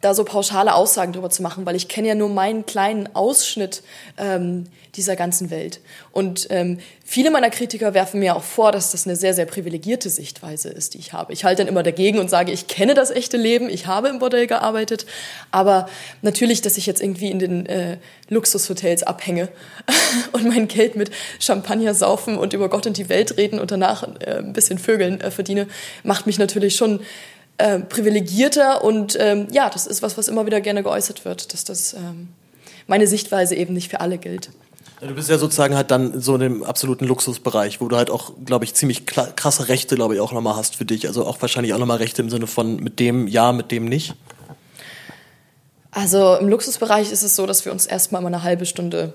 da 0.00 0.14
so 0.14 0.24
pauschale 0.24 0.74
Aussagen 0.74 1.12
drüber 1.12 1.30
zu 1.30 1.42
machen, 1.42 1.66
weil 1.66 1.76
ich 1.76 1.88
kenne 1.88 2.08
ja 2.08 2.14
nur 2.14 2.30
meinen 2.30 2.64
kleinen 2.64 3.14
Ausschnitt 3.14 3.82
ähm, 4.16 4.66
dieser 4.96 5.14
ganzen 5.14 5.50
Welt. 5.50 5.80
Und 6.10 6.46
ähm, 6.50 6.78
viele 7.04 7.30
meiner 7.30 7.50
Kritiker 7.50 7.92
werfen 7.92 8.18
mir 8.18 8.34
auch 8.34 8.42
vor, 8.42 8.72
dass 8.72 8.92
das 8.92 9.06
eine 9.06 9.14
sehr, 9.14 9.34
sehr 9.34 9.44
privilegierte 9.44 10.08
Sichtweise 10.08 10.70
ist, 10.70 10.94
die 10.94 10.98
ich 10.98 11.12
habe. 11.12 11.32
Ich 11.32 11.44
halte 11.44 11.62
dann 11.62 11.68
immer 11.68 11.82
dagegen 11.82 12.18
und 12.18 12.30
sage, 12.30 12.50
ich 12.50 12.66
kenne 12.66 12.94
das 12.94 13.10
echte 13.10 13.36
Leben, 13.36 13.68
ich 13.68 13.86
habe 13.86 14.08
im 14.08 14.18
Bordell 14.18 14.46
gearbeitet, 14.46 15.04
aber 15.50 15.88
natürlich, 16.22 16.62
dass 16.62 16.78
ich 16.78 16.86
jetzt 16.86 17.02
irgendwie 17.02 17.30
in 17.30 17.38
den 17.38 17.66
äh, 17.66 17.98
Luxushotels 18.30 19.02
abhänge 19.02 19.48
und 20.32 20.46
mein 20.46 20.66
Geld 20.66 20.96
mit 20.96 21.10
Champagner 21.38 21.94
saufen 21.94 22.38
und 22.38 22.54
über 22.54 22.70
Gott 22.70 22.86
und 22.86 22.96
die 22.96 23.10
Welt 23.10 23.36
reden 23.36 23.60
und 23.60 23.70
danach 23.70 24.02
äh, 24.20 24.38
ein 24.38 24.54
bisschen 24.54 24.78
Vögeln 24.78 25.20
äh, 25.20 25.30
verdiene, 25.30 25.66
macht 26.02 26.26
mich 26.26 26.38
natürlich 26.38 26.74
schon 26.74 27.00
äh, 27.60 27.80
privilegierter 27.80 28.82
und 28.82 29.16
ähm, 29.20 29.46
ja, 29.52 29.68
das 29.70 29.86
ist 29.86 30.02
was, 30.02 30.16
was 30.16 30.28
immer 30.28 30.46
wieder 30.46 30.60
gerne 30.60 30.82
geäußert 30.82 31.24
wird, 31.24 31.52
dass 31.52 31.64
das 31.64 31.94
ähm, 31.94 32.28
meine 32.86 33.06
Sichtweise 33.06 33.54
eben 33.54 33.74
nicht 33.74 33.90
für 33.90 34.00
alle 34.00 34.18
gilt. 34.18 34.50
Du 35.00 35.14
bist 35.14 35.30
ja 35.30 35.38
sozusagen 35.38 35.76
halt 35.76 35.90
dann 35.90 36.20
so 36.20 36.34
in 36.34 36.40
dem 36.40 36.62
absoluten 36.62 37.06
Luxusbereich, 37.06 37.80
wo 37.80 37.88
du 37.88 37.96
halt 37.96 38.10
auch, 38.10 38.32
glaube 38.44 38.66
ich, 38.66 38.74
ziemlich 38.74 39.06
krasse 39.06 39.68
Rechte, 39.68 39.94
glaube 39.94 40.14
ich, 40.14 40.20
auch 40.20 40.32
nochmal 40.32 40.56
hast 40.56 40.76
für 40.76 40.84
dich. 40.84 41.06
Also 41.06 41.24
auch 41.24 41.40
wahrscheinlich 41.40 41.72
auch 41.72 41.78
nochmal 41.78 41.96
Rechte 41.96 42.20
im 42.20 42.28
Sinne 42.28 42.46
von 42.46 42.76
mit 42.76 42.98
dem 42.98 43.26
ja, 43.26 43.52
mit 43.52 43.70
dem 43.70 43.86
nicht. 43.86 44.14
Also 45.90 46.36
im 46.36 46.48
Luxusbereich 46.48 47.10
ist 47.10 47.22
es 47.22 47.34
so, 47.34 47.46
dass 47.46 47.64
wir 47.64 47.72
uns 47.72 47.86
erstmal 47.86 48.20
mal 48.20 48.28
eine 48.28 48.42
halbe 48.42 48.66
Stunde 48.66 49.14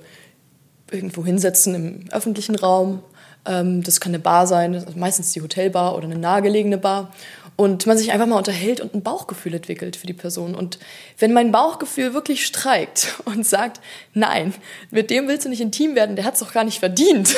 irgendwo 0.91 1.23
hinsetzen 1.23 1.75
im 1.75 2.05
öffentlichen 2.11 2.55
Raum. 2.55 3.01
Ähm, 3.45 3.83
das 3.83 3.99
kann 3.99 4.11
eine 4.11 4.19
Bar 4.19 4.47
sein, 4.47 4.83
meistens 4.95 5.33
die 5.33 5.41
Hotelbar 5.41 5.95
oder 5.95 6.05
eine 6.05 6.17
nahegelegene 6.17 6.79
Bar 6.79 7.13
und 7.57 7.85
man 7.85 7.97
sich 7.97 8.11
einfach 8.11 8.27
mal 8.27 8.37
unterhält 8.37 8.81
und 8.81 8.93
ein 8.93 9.01
Bauchgefühl 9.01 9.53
entwickelt 9.53 9.95
für 9.95 10.07
die 10.07 10.13
Person. 10.13 10.55
Und 10.55 10.77
wenn 11.19 11.31
mein 11.31 11.51
Bauchgefühl 11.51 12.13
wirklich 12.13 12.45
streikt 12.45 13.15
und 13.25 13.45
sagt, 13.45 13.79
nein, 14.13 14.53
mit 14.91 15.09
dem 15.09 15.27
willst 15.27 15.45
du 15.45 15.49
nicht 15.49 15.61
intim 15.61 15.95
werden, 15.95 16.15
der 16.15 16.25
hat 16.25 16.33
es 16.33 16.41
doch 16.41 16.53
gar 16.53 16.63
nicht 16.63 16.79
verdient, 16.79 17.35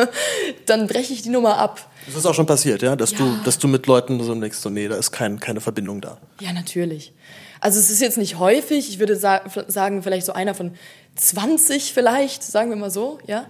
dann 0.66 0.86
breche 0.86 1.12
ich 1.12 1.22
die 1.22 1.30
Nummer 1.30 1.58
ab. 1.58 1.88
Das 2.06 2.16
ist 2.16 2.26
auch 2.26 2.34
schon 2.34 2.46
passiert, 2.46 2.82
ja, 2.82 2.96
dass 2.96 3.12
ja. 3.12 3.18
du, 3.18 3.38
dass 3.44 3.58
du 3.58 3.66
mit 3.68 3.86
Leuten 3.86 4.22
so 4.22 4.34
denkst, 4.34 4.58
so 4.58 4.70
nee, 4.70 4.88
da 4.88 4.96
ist 4.96 5.10
kein, 5.10 5.40
keine 5.40 5.60
Verbindung 5.60 6.00
da. 6.00 6.18
Ja, 6.40 6.52
natürlich. 6.52 7.12
Also 7.60 7.80
es 7.80 7.90
ist 7.90 8.00
jetzt 8.00 8.18
nicht 8.18 8.38
häufig. 8.38 8.90
Ich 8.90 8.98
würde 8.98 9.16
sagen, 9.16 10.02
vielleicht 10.02 10.26
so 10.26 10.32
einer 10.32 10.54
von 10.54 10.72
20 11.16 11.94
vielleicht, 11.94 12.42
sagen 12.42 12.70
wir 12.70 12.76
mal 12.76 12.90
so, 12.90 13.18
ja. 13.26 13.46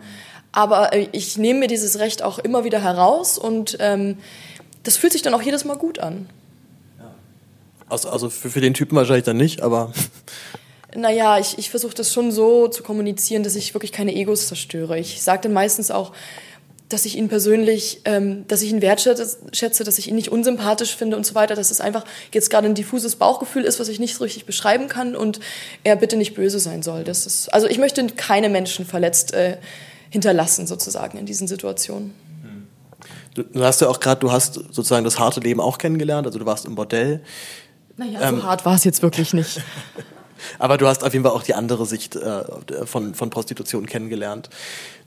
Aber 0.53 0.95
äh, 0.95 1.09
ich 1.13 1.37
nehme 1.37 1.61
mir 1.61 1.67
dieses 1.69 1.99
Recht 1.99 2.23
auch 2.23 2.39
immer 2.39 2.65
wieder 2.65 2.81
heraus 2.81 3.37
und 3.37 3.77
ähm, 3.81 4.17
das 4.87 4.97
fühlt 4.97 5.13
sich 5.13 5.23
dann 5.23 5.35
auch 5.35 5.43
jedes 5.43 5.65
Mal 5.65 5.77
gut 5.77 5.99
an. 5.99 6.29
Also, 7.89 8.09
also 8.09 8.31
für, 8.31 8.51
für 8.51 8.61
den 8.61 8.75
Typen 8.75 8.97
wahrscheinlich 8.97 9.25
dann 9.25 9.37
nicht, 9.37 9.63
aber. 9.63 9.93
Naja, 10.95 11.39
ich, 11.39 11.59
ich 11.59 11.69
versuche 11.69 11.93
das 11.93 12.11
schon 12.11 12.33
so 12.33 12.69
zu 12.69 12.83
kommunizieren, 12.83 13.43
dass 13.43 13.55
ich 13.55 13.75
wirklich 13.75 13.93
keine 13.93 14.15
Egos 14.15 14.47
zerstöre. 14.47 14.99
Ich 14.99 15.21
sage 15.21 15.43
dann 15.43 15.53
meistens 15.53 15.91
auch, 15.91 16.13
dass 16.89 17.05
ich 17.05 17.19
ihn 17.19 17.29
persönlich, 17.29 18.01
ähm, 18.07 18.47
dass 18.49 18.63
ich 18.63 18.71
ihn 18.71 18.81
wertschätze, 18.81 19.85
dass 19.85 19.99
ich 19.99 20.09
ihn 20.09 20.15
nicht 20.15 20.31
unsympathisch 20.31 20.97
finde 20.97 21.19
und 21.19 21.27
so 21.27 21.35
weiter, 21.35 21.55
dass 21.55 21.71
es 21.71 21.83
einfach 21.83 22.07
jetzt 22.33 22.49
gerade 22.49 22.67
ein 22.67 22.75
diffuses 22.75 23.17
Bauchgefühl 23.17 23.65
ist, 23.65 23.79
was 23.79 23.89
ich 23.89 24.01
nicht 24.01 24.15
so 24.15 24.25
richtig 24.25 24.47
beschreiben 24.47 24.89
kann 24.89 25.17
und 25.17 25.39
er 25.85 25.97
bitte 25.97 26.17
nicht 26.17 26.35
böse 26.35 26.61
sein 26.61 26.83
soll. 26.83 27.05
Das 27.05 27.27
ist, 27.27 27.53
also 27.53 27.67
ich 27.67 27.77
möchte 27.77 28.07
keine 28.07 28.49
Menschen 28.49 28.87
verletzt 28.87 29.35
äh, 29.35 29.59
hinterlassen 30.09 30.67
sozusagen 30.67 31.19
in 31.19 31.27
diesen 31.27 31.47
Situationen. 31.47 32.15
Du, 33.37 33.43
du 33.43 33.63
hast 33.63 33.83
ja 33.83 33.89
auch 33.89 34.01
gerade, 34.01 34.19
du 34.21 34.33
hast 34.33 34.55
sozusagen 34.55 35.05
das 35.05 35.19
harte 35.19 35.41
Leben 35.41 35.61
auch 35.61 35.77
kennengelernt, 35.77 36.27
also 36.27 36.39
du 36.39 36.47
warst 36.47 36.65
im 36.65 36.75
Bordell. 36.75 37.21
Naja, 37.99 38.21
ähm, 38.23 38.37
so 38.37 38.45
hart 38.45 38.65
war 38.65 38.75
es 38.75 38.85
jetzt 38.85 39.03
wirklich 39.03 39.35
nicht. 39.35 39.63
Aber 40.59 40.79
du 40.79 40.87
hast 40.87 41.05
auf 41.05 41.13
jeden 41.13 41.25
Fall 41.25 41.35
auch 41.35 41.43
die 41.43 41.55
andere 41.55 41.87
Sicht 41.87 42.17
äh, 42.17 42.45
von, 42.87 43.15
von 43.15 43.31
Prostitution 43.31 43.87
kennengelernt. 43.87 44.51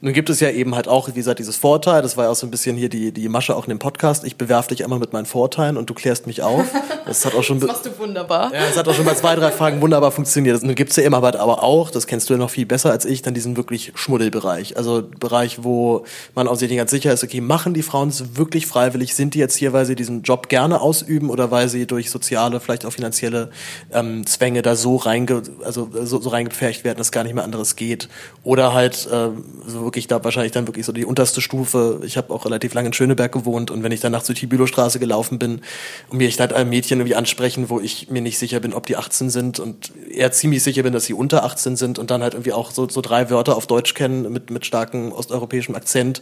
Nun 0.02 0.14
gibt 0.14 0.30
es 0.30 0.40
ja 0.40 0.50
eben 0.50 0.76
halt 0.76 0.88
auch, 0.88 1.10
wie 1.10 1.14
gesagt, 1.14 1.40
dieses 1.40 1.58
Vorteil, 1.58 2.02
das 2.02 2.16
war 2.16 2.26
ja 2.26 2.32
auch 2.32 2.36
so 2.36 2.48
ein 2.48 2.52
bisschen 2.52 2.78
hier 2.78 2.88
die, 2.88 3.12
die 3.12 3.28
Masche 3.28 3.54
auch 3.54 3.66
in 3.66 3.70
dem 3.70 3.80
Podcast, 3.80 4.24
ich 4.24 4.38
bewerfe 4.38 4.70
dich 4.70 4.86
einmal 4.86 5.00
mit 5.00 5.12
meinen 5.12 5.26
Vorteilen 5.26 5.76
und 5.76 5.90
du 5.90 5.94
klärst 5.94 6.26
mich 6.26 6.42
auf. 6.42 6.66
Das 7.06 7.26
hat 7.26 7.36
auch 7.36 7.44
schon... 7.44 7.60
das 7.60 7.68
machst 7.68 7.86
du 7.86 7.98
wunderbar. 7.98 8.54
Ja, 8.54 8.62
das 8.62 8.78
hat 8.78 8.88
auch 8.88 8.94
schon 8.94 9.04
bei 9.04 9.16
zwei, 9.16 9.36
drei 9.36 9.52
Fragen 9.52 9.82
wunderbar 9.82 10.12
funktioniert. 10.12 10.64
Nun 10.64 10.76
gibt's 10.76 10.96
ja 10.96 11.04
immer 11.04 11.22
halt 11.22 11.36
aber 11.36 11.64
auch, 11.64 11.92
das 11.92 12.08
kennst 12.08 12.30
du 12.30 12.34
ja 12.36 12.38
noch 12.38 12.50
viel 12.50 12.66
besser 12.66 12.92
als 12.92 13.04
ich, 13.04 13.24
dann 13.24 13.34
diesen 13.34 13.58
wirklich 13.58 13.92
Schmuddelbereich. 13.96 14.78
Also 14.78 15.04
Bereich, 15.20 15.64
wo 15.64 16.06
man 16.34 16.48
auch 16.48 16.56
sich 16.56 16.70
nicht 16.70 16.78
ganz 16.78 16.92
sicher 16.92 17.12
ist, 17.12 17.24
okay, 17.24 17.42
machen 17.42 17.74
die 17.74 17.84
Frauen 17.84 18.08
es 18.08 18.38
wirklich 18.38 18.68
freiwillig? 18.68 19.16
Sind 19.16 19.34
die 19.34 19.40
jetzt 19.40 19.56
hier, 19.56 19.74
weil 19.74 19.86
sie 19.86 19.96
diesen 19.96 20.22
Job 20.22 20.48
gerne 20.48 20.80
ausüben 20.80 21.30
oder 21.30 21.52
weil 21.52 21.68
sie 21.68 21.86
durch 21.86 22.10
soziale, 22.10 22.62
vielleicht 22.62 22.86
auch 22.86 22.94
finanzielle 22.94 23.50
ähm, 23.92 24.26
Zwänge 24.26 24.62
da 24.62 24.78
so 24.78 24.96
reinge, 25.20 25.44
also 25.64 25.90
so, 26.04 26.20
so 26.20 26.30
reingepfercht 26.30 26.84
werden, 26.84 26.98
dass 26.98 27.12
gar 27.12 27.24
nicht 27.24 27.34
mehr 27.34 27.44
anderes 27.44 27.76
geht? 27.76 28.10
Oder 28.44 28.74
halt 28.74 29.08
äh, 29.12 29.30
so 29.68 29.84
wirklich 29.84 30.08
da 30.08 30.24
wahrscheinlich 30.24 30.52
dann 30.52 30.68
wirklich 30.68 30.86
so 30.86 30.92
die 30.92 31.06
unterste 31.06 31.42
Stufe. 31.42 32.02
Ich 32.04 32.18
habe 32.18 32.34
auch 32.34 32.46
relativ 32.46 32.74
lange 32.74 32.88
in 32.88 32.94
Schöneberg 32.94 33.32
gewohnt 33.32 33.72
und 33.72 33.84
wenn 33.84 33.92
ich 33.92 34.00
dann 34.00 34.12
nach 34.12 34.24
zur 34.24 34.36
Bülow-Straße 34.36 35.00
gelaufen 35.00 35.40
bin 35.40 35.62
und 36.10 36.18
mir 36.18 36.28
ich 36.28 36.40
halt 36.40 36.54
ein 36.54 36.70
Mädchen 36.70 37.00
irgendwie 37.00 37.16
ansprechen, 37.16 37.70
wo 37.70 37.80
ich 37.80 38.10
mir 38.10 38.22
nicht 38.22 38.40
sicher 38.40 38.60
bin, 38.60 38.74
ob 38.74 38.86
die 38.86 38.96
18 38.96 39.30
sind 39.30 39.60
und 39.60 39.92
eher 40.10 40.32
ziemlich 40.32 40.64
sicher 40.64 40.84
bin, 40.84 40.94
dass 40.94 41.06
sie 41.06 41.14
unter 41.14 41.44
18 41.44 41.76
sind 41.76 42.00
und 42.00 42.12
dann 42.12 42.24
halt 42.24 42.34
irgendwie 42.34 42.54
auch 42.54 42.72
so, 42.72 42.88
so 42.88 43.02
drei 43.02 43.30
Wörter 43.30 43.56
auf 43.56 43.68
Deutsch 43.68 43.94
kennen 43.94 44.32
mit, 44.32 44.50
mit 44.50 44.66
starkem 44.66 45.12
osteuropäischem 45.12 45.76
Akzent 45.76 46.22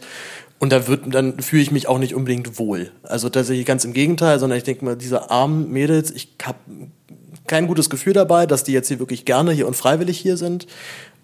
und 0.58 0.72
da 0.72 0.88
wird, 0.88 1.14
dann 1.14 1.38
fühle 1.40 1.62
ich 1.62 1.70
mich 1.70 1.86
auch 1.86 1.98
nicht 1.98 2.14
unbedingt 2.14 2.58
wohl. 2.58 2.90
Also 3.04 3.28
tatsächlich 3.28 3.64
ganz 3.64 3.84
im 3.84 3.92
Gegenteil, 3.92 4.38
sondern 4.38 4.58
ich 4.58 4.64
denke 4.64 4.84
mal, 4.84 4.96
diese 4.96 5.30
armen 5.30 5.70
Mädels, 5.70 6.10
ich 6.10 6.34
habe 6.42 6.58
kein 7.48 7.66
gutes 7.66 7.90
Gefühl 7.90 8.12
dabei, 8.12 8.46
dass 8.46 8.64
die 8.64 8.72
jetzt 8.72 8.88
hier 8.88 8.98
wirklich 8.98 9.24
gerne 9.24 9.52
hier 9.52 9.66
und 9.66 9.74
freiwillig 9.74 10.18
hier 10.18 10.36
sind. 10.36 10.66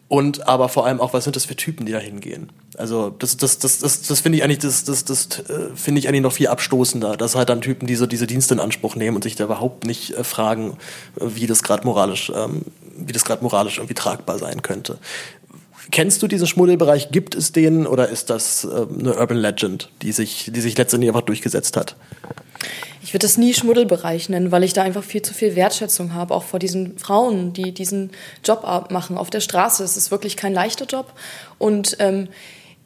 Und 0.08 0.46
aber 0.46 0.68
vor 0.68 0.86
allem 0.86 1.00
auch, 1.00 1.14
was 1.14 1.24
sind 1.24 1.34
das 1.34 1.46
für 1.46 1.56
Typen, 1.56 1.86
die 1.86 1.92
da 1.92 1.98
hingehen? 1.98 2.50
Also 2.76 3.10
das, 3.10 3.36
das, 3.36 3.58
das, 3.58 3.78
das, 3.78 4.02
das 4.02 4.20
finde 4.20 4.38
ich 4.38 4.44
eigentlich, 4.44 4.58
das, 4.58 4.84
das, 4.84 5.04
das 5.04 5.40
äh, 5.48 5.74
finde 5.74 5.98
ich 5.98 6.08
eigentlich 6.08 6.22
noch 6.22 6.32
viel 6.32 6.48
abstoßender, 6.48 7.16
dass 7.16 7.34
halt 7.34 7.48
dann 7.48 7.62
Typen, 7.62 7.86
die 7.86 7.96
so 7.96 8.06
diese 8.06 8.26
Dienste 8.26 8.54
in 8.54 8.60
Anspruch 8.60 8.96
nehmen 8.96 9.16
und 9.16 9.22
sich 9.22 9.34
da 9.34 9.44
überhaupt 9.44 9.84
nicht 9.84 10.12
äh, 10.12 10.22
fragen, 10.22 10.76
wie 11.16 11.46
das 11.46 11.62
gerade 11.62 11.86
moralisch, 11.86 12.30
ähm, 12.34 12.62
wie 12.96 13.12
das 13.12 13.24
gerade 13.24 13.42
moralisch 13.42 13.78
irgendwie 13.78 13.94
tragbar 13.94 14.38
sein 14.38 14.62
könnte. 14.62 14.98
Kennst 15.90 16.22
du 16.22 16.28
diesen 16.28 16.46
Schmuddelbereich? 16.46 17.10
Gibt 17.10 17.34
es 17.34 17.52
den 17.52 17.86
oder 17.86 18.08
ist 18.08 18.30
das 18.30 18.64
äh, 18.64 18.86
eine 18.98 19.16
Urban 19.16 19.38
Legend, 19.38 19.90
die 20.02 20.12
sich, 20.12 20.50
die 20.52 20.60
sich 20.60 20.76
letztendlich 20.76 21.10
einfach 21.10 21.22
durchgesetzt 21.22 21.76
hat? 21.76 21.96
Ich 23.02 23.12
würde 23.12 23.26
das 23.26 23.36
nie 23.36 23.52
Schmuddelbereich 23.52 24.30
nennen, 24.30 24.50
weil 24.50 24.64
ich 24.64 24.72
da 24.72 24.82
einfach 24.82 25.04
viel 25.04 25.20
zu 25.20 25.34
viel 25.34 25.56
Wertschätzung 25.56 26.14
habe, 26.14 26.34
auch 26.34 26.42
vor 26.42 26.58
diesen 26.58 26.96
Frauen, 26.98 27.52
die 27.52 27.72
diesen 27.72 28.10
Job 28.42 28.62
machen 28.90 29.18
auf 29.18 29.28
der 29.28 29.40
Straße. 29.40 29.84
Es 29.84 29.96
ist 29.96 30.10
wirklich 30.10 30.36
kein 30.36 30.54
leichter 30.54 30.86
Job. 30.86 31.12
Und 31.58 31.96
ähm, 32.00 32.28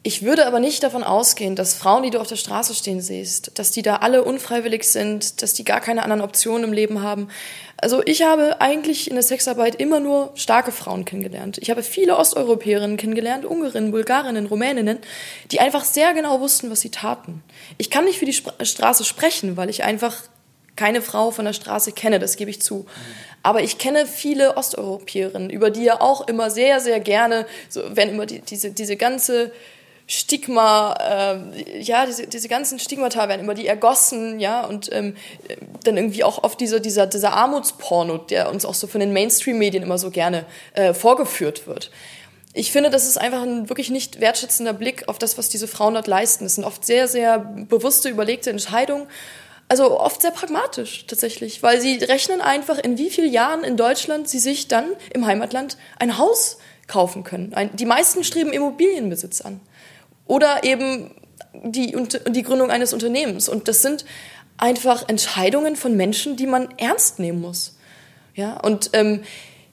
ich 0.01 0.23
würde 0.23 0.47
aber 0.47 0.61
nicht 0.61 0.81
davon 0.83 1.03
ausgehen, 1.03 1.57
dass 1.57 1.73
Frauen, 1.73 2.03
die 2.03 2.09
du 2.09 2.21
auf 2.21 2.27
der 2.27 2.37
Straße 2.37 2.73
stehen 2.73 3.01
siehst, 3.01 3.59
dass 3.59 3.71
die 3.71 3.81
da 3.81 3.97
alle 3.97 4.23
unfreiwillig 4.23 4.85
sind, 4.85 5.41
dass 5.41 5.53
die 5.53 5.65
gar 5.65 5.81
keine 5.81 6.03
anderen 6.03 6.21
Optionen 6.21 6.63
im 6.63 6.73
Leben 6.73 7.01
haben. 7.01 7.27
Also 7.75 8.01
ich 8.05 8.21
habe 8.21 8.61
eigentlich 8.61 9.09
in 9.09 9.15
der 9.15 9.23
Sexarbeit 9.23 9.75
immer 9.75 9.99
nur 9.99 10.31
starke 10.35 10.71
Frauen 10.71 11.03
kennengelernt. 11.03 11.57
Ich 11.57 11.69
habe 11.69 11.83
viele 11.83 12.15
Osteuropäerinnen 12.15 12.95
kennengelernt, 12.95 13.43
Ungarinnen, 13.43 13.91
Bulgarinnen, 13.91 14.45
Rumäninnen, 14.45 14.99
die 15.51 15.59
einfach 15.59 15.83
sehr 15.83 16.13
genau 16.13 16.39
wussten, 16.39 16.71
was 16.71 16.79
sie 16.79 16.91
taten. 16.91 17.43
Ich 17.77 17.89
kann 17.89 18.05
nicht 18.05 18.19
für 18.19 18.25
die 18.25 18.33
Straße 18.33 19.03
sprechen, 19.03 19.57
weil 19.57 19.69
ich 19.69 19.83
einfach 19.83 20.15
keine 20.77 21.01
Frau 21.01 21.31
von 21.31 21.43
der 21.43 21.51
Straße 21.51 21.91
kenne, 21.91 22.19
das 22.19 22.37
gebe 22.37 22.49
ich 22.49 22.61
zu. 22.61 22.85
Aber 23.43 23.63
ich 23.63 23.77
kenne 23.77 24.05
viele 24.05 24.55
Osteuropäerinnen, 24.55 25.49
über 25.49 25.71
die 25.71 25.83
ja 25.83 25.99
auch 25.99 26.25
immer 26.25 26.49
sehr, 26.49 26.79
sehr 26.79 27.01
gerne, 27.01 27.45
so, 27.67 27.81
wenn 27.89 28.09
immer 28.09 28.25
die, 28.25 28.39
diese, 28.39 28.71
diese 28.71 28.95
ganze 28.95 29.51
Stigma, 30.11 30.95
äh, 30.99 31.79
ja, 31.81 32.07
diese, 32.07 32.25
diese 32.25 32.47
ganzen 32.47 32.79
Stigmata 32.79 33.29
werden 33.29 33.41
immer 33.41 33.53
die 33.53 33.67
ergossen, 33.67 34.39
ja, 34.39 34.65
und 34.65 34.91
ähm, 34.91 35.15
dann 35.83 35.97
irgendwie 35.97 36.23
auch 36.23 36.43
oft 36.43 36.59
dieser, 36.59 36.79
dieser, 36.79 37.05
dieser 37.05 37.33
Armutsporno, 37.33 38.17
der 38.17 38.49
uns 38.49 38.65
auch 38.65 38.73
so 38.73 38.87
von 38.87 39.01
den 39.01 39.13
Mainstream-Medien 39.13 39.83
immer 39.83 39.99
so 39.99 40.09
gerne 40.09 40.45
äh, 40.73 40.95
vorgeführt 40.95 41.67
wird. 41.67 41.91
Ich 42.53 42.71
finde, 42.71 42.89
das 42.89 43.07
ist 43.07 43.19
einfach 43.19 43.43
ein 43.43 43.69
wirklich 43.69 43.91
nicht 43.91 44.19
wertschätzender 44.19 44.73
Blick 44.73 45.07
auf 45.07 45.19
das, 45.19 45.37
was 45.37 45.47
diese 45.49 45.67
Frauen 45.67 45.93
dort 45.93 46.07
leisten. 46.07 46.43
Es 46.45 46.55
sind 46.55 46.63
oft 46.63 46.83
sehr, 46.83 47.07
sehr 47.07 47.37
bewusste, 47.37 48.09
überlegte 48.09 48.49
Entscheidungen. 48.49 49.05
Also 49.67 49.99
oft 49.99 50.23
sehr 50.23 50.31
pragmatisch 50.31 51.05
tatsächlich, 51.05 51.61
weil 51.61 51.79
sie 51.79 51.97
rechnen 51.97 52.41
einfach, 52.41 52.79
in 52.79 52.97
wie 52.97 53.11
vielen 53.11 53.31
Jahren 53.31 53.63
in 53.63 53.77
Deutschland 53.77 54.27
sie 54.27 54.39
sich 54.39 54.67
dann 54.67 54.89
im 55.13 55.27
Heimatland 55.27 55.77
ein 55.99 56.17
Haus 56.17 56.57
kaufen 56.87 57.23
können. 57.23 57.53
Ein, 57.53 57.69
die 57.75 57.85
meisten 57.85 58.23
streben 58.23 58.51
Immobilienbesitz 58.51 59.41
an 59.41 59.61
oder 60.29 60.63
eben 60.63 61.11
die, 61.53 61.97
die 62.29 62.43
Gründung 62.43 62.69
eines 62.69 62.93
Unternehmens. 62.93 63.49
Und 63.49 63.67
das 63.67 63.81
sind 63.81 64.05
einfach 64.57 65.09
Entscheidungen 65.09 65.75
von 65.75 65.97
Menschen, 65.97 66.37
die 66.37 66.45
man 66.45 66.69
ernst 66.77 67.19
nehmen 67.19 67.41
muss. 67.41 67.77
Ja, 68.35 68.57
und 68.57 68.91
ähm, 68.93 69.23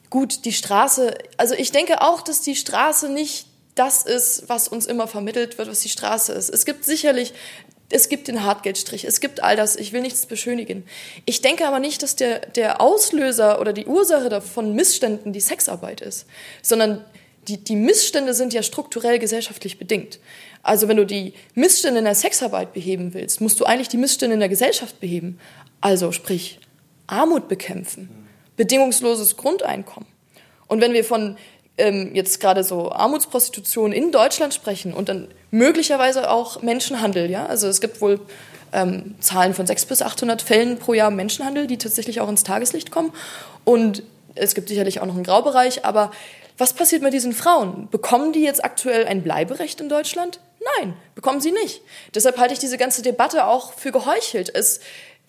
gut, 0.09 0.45
die 0.45 0.51
Straße, 0.51 1.15
also 1.37 1.53
ich 1.53 1.71
denke 1.71 2.01
auch, 2.01 2.21
dass 2.21 2.41
die 2.41 2.55
Straße 2.55 3.07
nicht 3.09 3.45
das 3.75 4.01
ist, 4.03 4.49
was 4.49 4.67
uns 4.67 4.87
immer 4.87 5.07
vermittelt 5.07 5.59
wird, 5.59 5.69
was 5.69 5.81
die 5.81 5.89
Straße 5.89 6.33
ist. 6.33 6.49
Es 6.49 6.65
gibt 6.65 6.83
sicherlich, 6.83 7.33
es 7.91 8.09
gibt 8.09 8.27
den 8.27 8.43
Hartgeldstrich, 8.43 9.05
es 9.05 9.19
gibt 9.19 9.43
all 9.43 9.55
das, 9.55 9.75
ich 9.75 9.93
will 9.93 10.01
nichts 10.01 10.25
beschönigen. 10.25 10.85
Ich 11.25 11.41
denke 11.41 11.67
aber 11.67 11.79
nicht, 11.79 12.01
dass 12.01 12.15
der, 12.15 12.39
der 12.39 12.81
Auslöser 12.81 13.61
oder 13.61 13.73
die 13.73 13.85
Ursache 13.85 14.41
von 14.41 14.73
Missständen 14.73 15.33
die 15.33 15.39
Sexarbeit 15.39 16.01
ist, 16.01 16.25
sondern 16.63 17.05
die, 17.47 17.63
die 17.63 17.75
Missstände 17.75 18.33
sind 18.33 18.53
ja 18.53 18.63
strukturell 18.63 19.19
gesellschaftlich 19.19 19.77
bedingt. 19.77 20.19
Also 20.67 20.89
wenn 20.89 20.97
du 20.97 21.05
die 21.05 21.33
Missstände 21.55 21.99
in 21.99 22.05
der 22.05 22.13
Sexarbeit 22.13 22.73
beheben 22.73 23.13
willst, 23.13 23.39
musst 23.39 23.57
du 23.61 23.63
eigentlich 23.63 23.87
die 23.87 23.95
Missstände 23.95 24.33
in 24.33 24.41
der 24.41 24.49
Gesellschaft 24.49 24.99
beheben. 24.99 25.39
Also 25.79 26.11
sprich 26.11 26.59
Armut 27.07 27.47
bekämpfen, 27.47 28.09
bedingungsloses 28.57 29.37
Grundeinkommen. 29.37 30.09
Und 30.67 30.81
wenn 30.81 30.91
wir 30.91 31.05
von 31.05 31.37
ähm, 31.77 32.13
jetzt 32.13 32.41
gerade 32.41 32.65
so 32.65 32.91
Armutsprostitution 32.91 33.93
in 33.93 34.11
Deutschland 34.11 34.53
sprechen 34.53 34.93
und 34.93 35.07
dann 35.07 35.29
möglicherweise 35.51 36.29
auch 36.29 36.61
Menschenhandel, 36.61 37.31
ja, 37.31 37.45
also 37.45 37.69
es 37.69 37.79
gibt 37.79 38.01
wohl 38.01 38.19
ähm, 38.73 39.15
Zahlen 39.21 39.53
von 39.53 39.65
600 39.65 39.87
bis 39.87 40.01
800 40.01 40.41
Fällen 40.41 40.79
pro 40.79 40.93
Jahr 40.93 41.11
Menschenhandel, 41.11 41.67
die 41.67 41.77
tatsächlich 41.77 42.19
auch 42.19 42.27
ins 42.27 42.43
Tageslicht 42.43 42.91
kommen. 42.91 43.13
Und 43.63 44.03
es 44.35 44.53
gibt 44.53 44.67
sicherlich 44.67 44.99
auch 44.99 45.05
noch 45.05 45.15
einen 45.15 45.23
Graubereich, 45.23 45.85
aber 45.85 46.11
was 46.57 46.73
passiert 46.73 47.03
mit 47.03 47.13
diesen 47.13 47.31
Frauen? 47.31 47.87
Bekommen 47.89 48.33
die 48.33 48.41
jetzt 48.41 48.65
aktuell 48.65 49.05
ein 49.05 49.23
Bleiberecht 49.23 49.79
in 49.79 49.87
Deutschland? 49.87 50.41
Nein, 50.77 50.95
bekommen 51.15 51.41
sie 51.41 51.51
nicht. 51.51 51.81
Deshalb 52.13 52.37
halte 52.37 52.53
ich 52.53 52.59
diese 52.59 52.77
ganze 52.77 53.01
Debatte 53.01 53.45
auch 53.45 53.73
für 53.73 53.91
geheuchelt. 53.91 54.53
Es, 54.53 54.79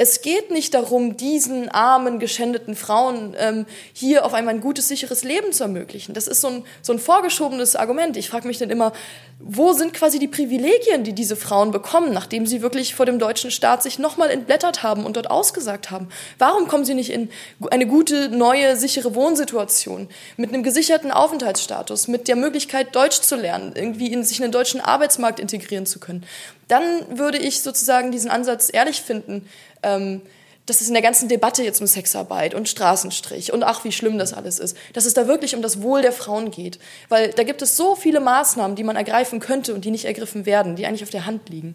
Es 0.01 0.23
geht 0.23 0.53
nicht 0.53 0.75
darum, 0.75 1.17
diesen 1.17 1.69
armen, 1.71 2.21
geschändeten 2.21 2.77
Frauen 2.77 3.35
ähm, 3.37 3.67
hier 3.93 4.25
auf 4.25 4.33
einmal 4.33 4.55
ein 4.55 4.61
gutes, 4.61 4.87
sicheres 4.87 5.25
Leben 5.25 5.53
zu 5.53 5.65
ermöglichen. 5.65 6.15
Das 6.15 6.29
ist 6.29 6.41
so 6.41 6.47
ein, 6.47 6.65
so 6.83 6.93
ein 6.93 7.01
vorgeschobenes 7.01 7.75
Argument. 7.75 8.17
Ich 8.17 8.31
frage 8.31 8.47
mich 8.47 8.59
dann 8.59 8.71
immer, 8.71 8.93
wo 9.41 9.73
sind 9.73 9.95
quasi 9.95 10.21
die 10.21 10.29
Privilegien, 10.29 11.03
die 11.03 11.15
diese 11.15 11.35
Frauen 11.35 11.73
bekommen, 11.73 12.13
nachdem 12.13 12.47
sie 12.47 12.63
wirklich 12.63 12.95
vor 12.95 13.07
dem 13.07 13.19
deutschen 13.19 13.51
Staat 13.51 13.83
sich 13.83 13.99
nochmal 13.99 14.31
entblättert 14.31 14.85
haben 14.85 15.05
und 15.05 15.17
dort 15.17 15.33
ausgesagt 15.33 15.91
haben? 15.91 16.09
Warum 16.39 16.69
kommen 16.69 16.85
sie 16.85 16.95
nicht 16.95 17.11
in 17.11 17.29
eine 17.69 17.89
gute, 17.89 18.29
neue, 18.29 18.77
sichere 18.77 19.17
Wohnsituation 19.17 20.09
mit 20.37 20.55
einem 20.55 20.63
gesicherten 20.63 21.11
Aufenthaltsstatus, 21.11 22.07
mit 22.07 22.29
der 22.29 22.37
Möglichkeit, 22.37 22.95
Deutsch 22.95 23.21
zu 23.21 23.35
lernen, 23.35 23.73
irgendwie 23.75 24.13
in 24.13 24.23
sich 24.23 24.39
in 24.39 24.43
den 24.43 24.53
deutschen 24.53 24.81
Arbeitsmarkt 24.81 25.41
integrieren 25.41 25.87
zu 25.87 25.99
können? 25.99 26.25
Dann 26.69 27.19
würde 27.19 27.39
ich 27.39 27.63
sozusagen 27.63 28.13
diesen 28.13 28.31
Ansatz 28.31 28.71
ehrlich 28.73 29.03
finden, 29.03 29.49
ähm, 29.83 30.23
dass 30.67 30.83
es 30.83 30.89
in 30.89 30.95
der 30.95 31.03
ganzen 31.03 31.29
Debatte 31.29 31.63
jetzt 31.63 31.81
um 31.81 31.87
Sexarbeit 31.87 32.55
und 32.55 32.69
Straßenstrich 32.69 33.53
und 33.55 33.63
ach, 33.63 33.85
wie 33.85 33.93
schlimm 33.93 34.19
das 34.19 34.35
alles 34.35 34.59
ist, 34.59 34.77
dass 34.93 35.07
es 35.07 35.15
da 35.15 35.27
wirklich 35.27 35.57
um 35.57 35.63
das 35.63 35.81
Wohl 35.81 36.03
der 36.03 36.13
Frauen 36.13 36.51
geht. 36.51 36.79
Weil 37.09 37.31
da 37.31 37.43
gibt 37.43 37.63
es 37.63 37.77
so 37.77 37.97
viele 37.97 38.21
Maßnahmen, 38.21 38.77
die 38.77 38.85
man 38.85 38.97
ergreifen 38.97 39.41
könnte 39.41 39.75
und 39.75 39.87
die 39.87 39.91
nicht 39.91 40.05
ergriffen 40.05 40.45
werden, 40.45 40.77
die 40.77 40.85
eigentlich 40.85 41.03
auf 41.03 41.11
der 41.11 41.25
Hand 41.25 41.49
liegen. 41.49 41.75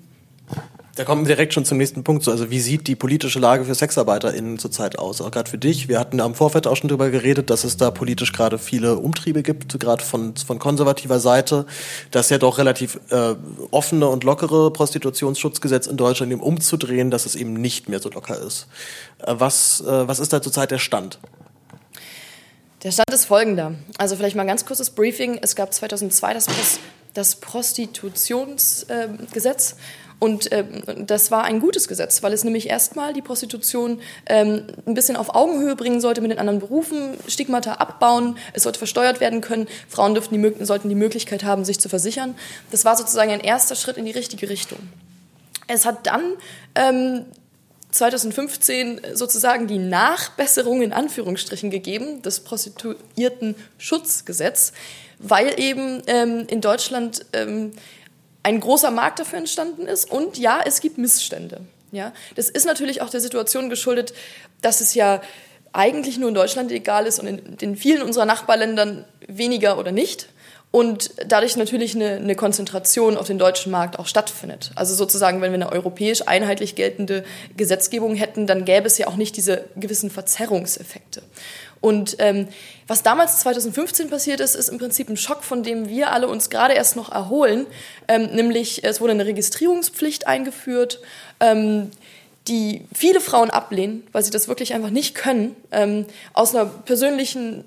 Da 0.96 1.06
kommen 1.06 1.26
wir 1.26 1.36
direkt 1.36 1.56
schon 1.56 1.66
zum 1.66 1.80
nächsten 1.80 2.04
Punkt. 2.04 2.28
Also 2.28 2.52
wie 2.52 2.60
sieht 2.60 2.86
die 2.86 2.96
politische 2.96 3.40
Lage 3.40 3.66
für 3.66 3.74
SexarbeiterInnen 3.74 4.60
zurzeit 4.60 5.00
aus? 5.00 5.22
Auch 5.22 5.32
gerade 5.32 5.50
für 5.50 5.58
dich. 5.58 5.88
Wir 5.88 6.00
hatten 6.00 6.22
am 6.22 6.36
Vorfeld 6.36 6.68
auch 6.68 6.76
schon 6.76 6.88
darüber 6.88 7.10
geredet, 7.10 7.50
dass 7.50 7.64
es 7.64 7.78
da 7.78 7.90
politisch 7.90 8.32
gerade 8.32 8.60
viele 8.60 8.98
Umtriebe 8.98 9.42
gibt, 9.42 9.80
gerade 9.80 10.04
von, 10.04 10.36
von 10.36 10.60
konservativer 10.60 11.20
Seite, 11.20 11.66
dass 12.12 12.30
ja 12.30 12.38
doch 12.38 12.60
relativ 12.60 13.00
äh, 13.10 13.34
offene 13.72 14.08
und 14.08 14.24
lockere 14.24 14.72
Prostitutionsschutzgesetz 14.72 15.88
in 15.88 15.98
Deutschland 15.98 16.32
eben 16.32 16.42
umzudrehen, 16.42 17.10
dass 17.10 17.26
es 17.26 17.36
eben 17.36 17.54
nicht 17.54 17.90
mehr 17.90 18.00
so 18.00 18.10
locker 18.10 18.40
ist. 18.40 18.68
Äh, 19.18 19.34
was, 19.40 19.82
äh, 19.82 20.08
was 20.08 20.20
ist 20.20 20.32
da 20.32 20.44
zurzeit 20.44 20.70
der 20.70 20.78
Stand? 20.78 21.18
Der 22.84 22.92
Stand 22.92 23.10
ist 23.12 23.26
folgender. 23.26 23.74
Also 23.98 24.16
vielleicht 24.16 24.36
mal 24.36 24.44
ein 24.44 24.48
ganz 24.48 24.64
kurzes 24.64 24.92
Briefing. 24.92 25.40
Es 25.42 25.56
gab 25.56 25.74
2002 25.74 26.36
das, 26.36 26.46
das 27.16 27.38
Prostitutionsgesetz. 27.38 29.72
Äh, 29.72 29.76
und 30.24 30.52
ähm, 30.54 30.82
das 31.06 31.32
war 31.32 31.44
ein 31.44 31.60
gutes 31.60 31.90
Gesetz, 31.90 32.24
weil 32.24 32.32
es 32.32 32.46
nämlich 32.46 32.70
erstmal 32.70 33.12
die 33.12 33.22
Prostitution 33.22 34.00
ähm, 34.26 34.68
ein 34.86 34.94
bisschen 34.94 35.18
auf 35.18 35.36
Augenhöhe 35.36 35.76
bringen 35.76 36.00
sollte 36.00 36.22
mit 36.22 36.32
den 36.32 36.40
anderen 36.40 36.62
Berufen, 36.62 37.18
Stigmata 37.28 37.74
abbauen, 37.74 38.38
es 38.54 38.64
sollte 38.64 38.78
versteuert 38.78 39.20
werden 39.20 39.42
können, 39.42 39.68
Frauen 39.90 40.14
dürften 40.14 40.42
die, 40.42 40.64
sollten 40.64 40.88
die 40.88 40.96
Möglichkeit 40.96 41.44
haben, 41.44 41.66
sich 41.66 41.78
zu 41.78 41.90
versichern. 41.90 42.36
Das 42.72 42.86
war 42.86 42.96
sozusagen 42.96 43.32
ein 43.32 43.42
erster 43.42 43.76
Schritt 43.76 43.98
in 43.98 44.06
die 44.06 44.12
richtige 44.12 44.48
Richtung. 44.48 44.80
Es 45.68 45.86
hat 45.86 46.08
dann 46.08 46.22
ähm, 46.76 47.26
2015 47.92 49.02
sozusagen 49.16 49.68
die 49.68 49.78
Nachbesserung 49.78 50.84
in 50.84 50.94
Anführungsstrichen 50.94 51.70
gegeben, 51.70 52.22
das 52.22 52.40
Prostituierten-Schutzgesetz, 52.40 54.72
weil 55.20 55.60
eben 55.60 56.02
ähm, 56.08 56.46
in 56.48 56.62
Deutschland 56.62 57.26
ähm, 57.34 57.74
ein 58.44 58.60
großer 58.60 58.92
Markt 58.92 59.20
dafür 59.20 59.40
entstanden 59.40 59.88
ist 59.88 60.12
und 60.12 60.38
ja, 60.38 60.62
es 60.66 60.82
gibt 60.82 60.98
Missstände. 60.98 61.62
Ja, 61.92 62.12
das 62.36 62.50
ist 62.50 62.66
natürlich 62.66 63.02
auch 63.02 63.10
der 63.10 63.22
Situation 63.22 63.70
geschuldet, 63.70 64.14
dass 64.62 64.82
es 64.82 64.96
ja 64.96 65.22
eigentlich 65.74 66.18
nur 66.18 66.30
in 66.30 66.36
Deutschland 66.36 66.72
egal 66.72 67.06
ist 67.06 67.20
und 67.20 67.28
in 67.28 67.58
den 67.58 67.76
vielen 67.76 68.02
unserer 68.02 68.26
Nachbarländern 68.26 69.06
weniger 69.28 69.78
oder 69.78 69.92
nicht. 69.92 70.28
Und 70.72 71.12
dadurch 71.28 71.56
natürlich 71.56 71.94
eine, 71.94 72.16
eine 72.16 72.34
Konzentration 72.34 73.16
auf 73.16 73.28
den 73.28 73.38
deutschen 73.38 73.72
Markt 73.72 74.00
auch 74.00 74.08
stattfindet. 74.08 74.72
Also 74.74 74.96
sozusagen, 74.96 75.40
wenn 75.40 75.52
wir 75.52 75.62
eine 75.62 75.72
europäisch 75.72 76.24
einheitlich 76.26 76.74
geltende 76.74 77.24
Gesetzgebung 77.56 78.16
hätten, 78.16 78.48
dann 78.48 78.66
gäbe 78.66 78.88
es 78.88 78.98
ja 78.98 79.06
auch 79.06 79.16
nicht 79.16 79.38
diese 79.38 79.66
gewissen 79.76 80.10
Verzerrungseffekte. 80.10 81.22
Und 81.84 82.16
ähm, 82.20 82.48
was 82.88 83.04
damals 83.04 83.42
2015 83.42 84.10
passiert 84.10 84.40
ist, 84.40 84.56
ist 84.56 84.70
im 84.70 84.78
Prinzip 84.78 85.10
ein 85.10 85.18
Schock, 85.18 85.44
von 85.44 85.64
dem 85.64 85.90
wir 85.90 86.14
alle 86.14 86.30
uns 86.30 86.50
gerade 86.50 86.76
erst 86.76 86.96
noch 86.96 87.12
erholen. 87.12 87.68
Ähm, 88.08 88.28
nämlich 88.34 88.86
es 88.86 89.02
wurde 89.02 89.12
eine 89.12 89.26
Registrierungspflicht 89.26 90.26
eingeführt, 90.26 91.02
ähm, 91.42 91.92
die 92.48 92.86
viele 92.96 93.20
Frauen 93.20 93.50
ablehnen, 93.50 94.08
weil 94.14 94.24
sie 94.24 94.32
das 94.32 94.48
wirklich 94.48 94.74
einfach 94.74 94.92
nicht 94.92 95.14
können, 95.14 95.58
ähm, 95.74 96.06
aus 96.32 96.56
einer 96.56 96.68
persönlichen 96.68 97.66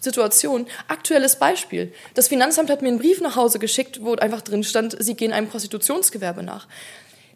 Situation. 0.00 0.66
Aktuelles 0.88 1.36
Beispiel. 1.36 1.92
Das 2.14 2.26
Finanzamt 2.26 2.68
hat 2.68 2.82
mir 2.82 2.88
einen 2.88 2.98
Brief 2.98 3.20
nach 3.20 3.36
Hause 3.36 3.60
geschickt, 3.60 4.00
wo 4.02 4.16
einfach 4.16 4.40
drin 4.40 4.64
stand, 4.64 4.96
sie 4.98 5.14
gehen 5.14 5.32
einem 5.32 5.46
Prostitutionsgewerbe 5.46 6.42
nach. 6.42 6.66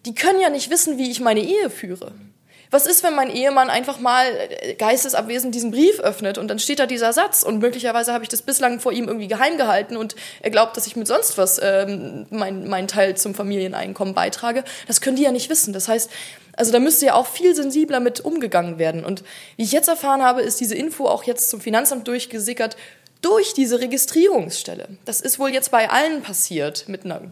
Die 0.06 0.14
können 0.16 0.40
ja 0.40 0.50
nicht 0.50 0.70
wissen, 0.70 0.98
wie 0.98 1.08
ich 1.08 1.20
meine 1.20 1.40
Ehe 1.40 1.70
führe. 1.70 2.10
Was 2.70 2.86
ist, 2.86 3.02
wenn 3.02 3.14
mein 3.14 3.30
Ehemann 3.30 3.70
einfach 3.70 4.00
mal 4.00 4.26
äh, 4.26 4.74
geistesabwesend 4.74 5.54
diesen 5.54 5.70
Brief 5.70 6.00
öffnet 6.00 6.38
und 6.38 6.48
dann 6.48 6.58
steht 6.58 6.78
da 6.78 6.86
dieser 6.86 7.12
Satz 7.12 7.42
und 7.42 7.58
möglicherweise 7.58 8.12
habe 8.12 8.24
ich 8.24 8.28
das 8.28 8.42
bislang 8.42 8.80
vor 8.80 8.92
ihm 8.92 9.06
irgendwie 9.08 9.28
geheim 9.28 9.56
gehalten 9.56 9.96
und 9.96 10.16
er 10.42 10.50
glaubt, 10.50 10.76
dass 10.76 10.86
ich 10.86 10.96
mit 10.96 11.06
sonst 11.06 11.38
was 11.38 11.60
ähm, 11.62 12.26
meinen 12.30 12.68
mein 12.68 12.88
Teil 12.88 13.16
zum 13.16 13.34
Familieneinkommen 13.34 14.14
beitrage. 14.14 14.64
Das 14.86 15.00
können 15.00 15.16
die 15.16 15.22
ja 15.22 15.32
nicht 15.32 15.50
wissen. 15.50 15.72
Das 15.72 15.88
heißt, 15.88 16.10
also 16.56 16.72
da 16.72 16.78
müsste 16.78 17.06
ja 17.06 17.14
auch 17.14 17.26
viel 17.26 17.54
sensibler 17.54 18.00
mit 18.00 18.20
umgegangen 18.20 18.78
werden. 18.78 19.04
Und 19.04 19.22
wie 19.56 19.64
ich 19.64 19.72
jetzt 19.72 19.88
erfahren 19.88 20.22
habe, 20.22 20.42
ist 20.42 20.60
diese 20.60 20.74
Info 20.74 21.06
auch 21.06 21.24
jetzt 21.24 21.50
zum 21.50 21.60
Finanzamt 21.60 22.08
durchgesickert 22.08 22.76
durch 23.20 23.54
diese 23.54 23.80
Registrierungsstelle. 23.80 24.88
Das 25.04 25.20
ist 25.20 25.38
wohl 25.38 25.50
jetzt 25.50 25.70
bei 25.70 25.90
allen 25.90 26.22
passiert 26.22 26.88
mit 26.88 27.04
einer 27.04 27.22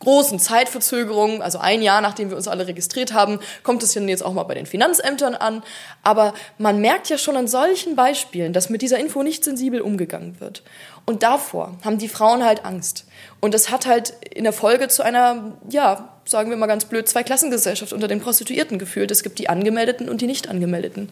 großen 0.00 0.38
Zeitverzögerungen, 0.38 1.40
also 1.40 1.58
ein 1.58 1.80
Jahr 1.80 2.00
nachdem 2.00 2.28
wir 2.30 2.36
uns 2.36 2.48
alle 2.48 2.66
registriert 2.66 3.14
haben, 3.14 3.40
kommt 3.62 3.82
es 3.82 3.94
jetzt 3.94 4.24
auch 4.24 4.34
mal 4.34 4.42
bei 4.42 4.54
den 4.54 4.66
Finanzämtern 4.66 5.34
an. 5.34 5.62
Aber 6.02 6.34
man 6.58 6.80
merkt 6.80 7.08
ja 7.08 7.16
schon 7.16 7.36
an 7.36 7.48
solchen 7.48 7.96
Beispielen, 7.96 8.52
dass 8.52 8.68
mit 8.68 8.82
dieser 8.82 8.98
Info 8.98 9.22
nicht 9.22 9.42
sensibel 9.42 9.80
umgegangen 9.80 10.38
wird. 10.38 10.62
Und 11.06 11.22
davor 11.22 11.78
haben 11.84 11.98
die 11.98 12.08
Frauen 12.08 12.44
halt 12.44 12.64
Angst. 12.64 13.06
Und 13.40 13.54
das 13.54 13.70
hat 13.70 13.86
halt 13.86 14.12
in 14.34 14.44
der 14.44 14.52
Folge 14.52 14.88
zu 14.88 15.02
einer, 15.02 15.56
ja, 15.70 16.12
sagen 16.24 16.50
wir 16.50 16.56
mal 16.56 16.66
ganz 16.66 16.84
blöd, 16.84 17.08
Zweiklassengesellschaft 17.08 17.92
unter 17.92 18.08
den 18.08 18.20
Prostituierten 18.20 18.78
geführt. 18.78 19.10
Es 19.10 19.22
gibt 19.22 19.38
die 19.38 19.48
Angemeldeten 19.48 20.08
und 20.08 20.20
die 20.20 20.26
nicht 20.26 20.48
Angemeldeten. 20.48 21.10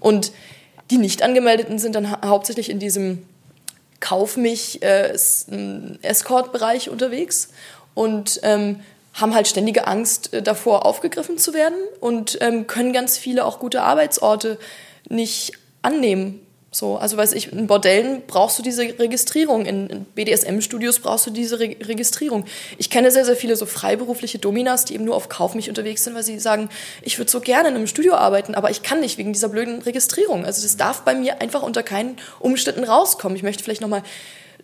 Und 0.00 0.32
die 0.90 0.98
nicht 0.98 1.22
Angemeldeten 1.22 1.78
sind 1.78 1.94
dann 1.94 2.20
hauptsächlich 2.22 2.68
in 2.68 2.78
diesem 2.78 3.26
Kauf 4.00 4.36
mich 4.36 4.82
äh, 4.82 5.14
Escort-Bereich 6.02 6.90
unterwegs 6.90 7.48
und 7.94 8.40
ähm, 8.42 8.80
haben 9.14 9.34
halt 9.34 9.46
ständige 9.46 9.86
Angst 9.86 10.34
äh, 10.34 10.42
davor, 10.42 10.84
aufgegriffen 10.84 11.38
zu 11.38 11.54
werden 11.54 11.78
und 12.00 12.38
ähm, 12.40 12.66
können 12.66 12.92
ganz 12.92 13.16
viele 13.16 13.44
auch 13.44 13.58
gute 13.58 13.82
Arbeitsorte 13.82 14.58
nicht 15.08 15.52
annehmen. 15.82 16.40
So, 16.74 16.96
also 16.96 17.16
weiß 17.16 17.34
ich, 17.34 17.52
in 17.52 17.68
Bordellen 17.68 18.22
brauchst 18.26 18.58
du 18.58 18.62
diese 18.64 18.82
Registrierung, 18.82 19.64
in, 19.64 20.06
BDSM-Studios 20.16 20.98
brauchst 20.98 21.24
du 21.24 21.30
diese 21.30 21.60
Re 21.60 21.76
Registrierung. 21.80 22.46
Ich 22.78 22.90
kenne 22.90 23.12
sehr, 23.12 23.24
sehr 23.24 23.36
viele 23.36 23.54
so 23.54 23.64
freiberufliche 23.64 24.40
Dominas, 24.40 24.84
die 24.84 24.94
eben 24.94 25.04
nur 25.04 25.14
auf 25.14 25.28
Kauf 25.28 25.54
mich 25.54 25.68
unterwegs 25.68 26.02
sind, 26.02 26.16
weil 26.16 26.24
sie 26.24 26.40
sagen, 26.40 26.68
ich 27.02 27.18
würde 27.18 27.30
so 27.30 27.40
gerne 27.40 27.68
in 27.68 27.76
einem 27.76 27.86
Studio 27.86 28.14
arbeiten, 28.14 28.56
aber 28.56 28.70
ich 28.70 28.82
kann 28.82 28.98
nicht 28.98 29.18
wegen 29.18 29.32
dieser 29.32 29.50
blöden 29.50 29.82
Registrierung. 29.82 30.44
Also 30.44 30.62
das 30.62 30.76
darf 30.76 31.02
bei 31.02 31.14
mir 31.14 31.40
einfach 31.40 31.62
unter 31.62 31.84
keinen 31.84 32.16
Umständen 32.40 32.82
rauskommen. 32.82 33.36
Ich 33.36 33.44
möchte 33.44 33.62
vielleicht 33.62 33.80
nochmal 33.80 34.02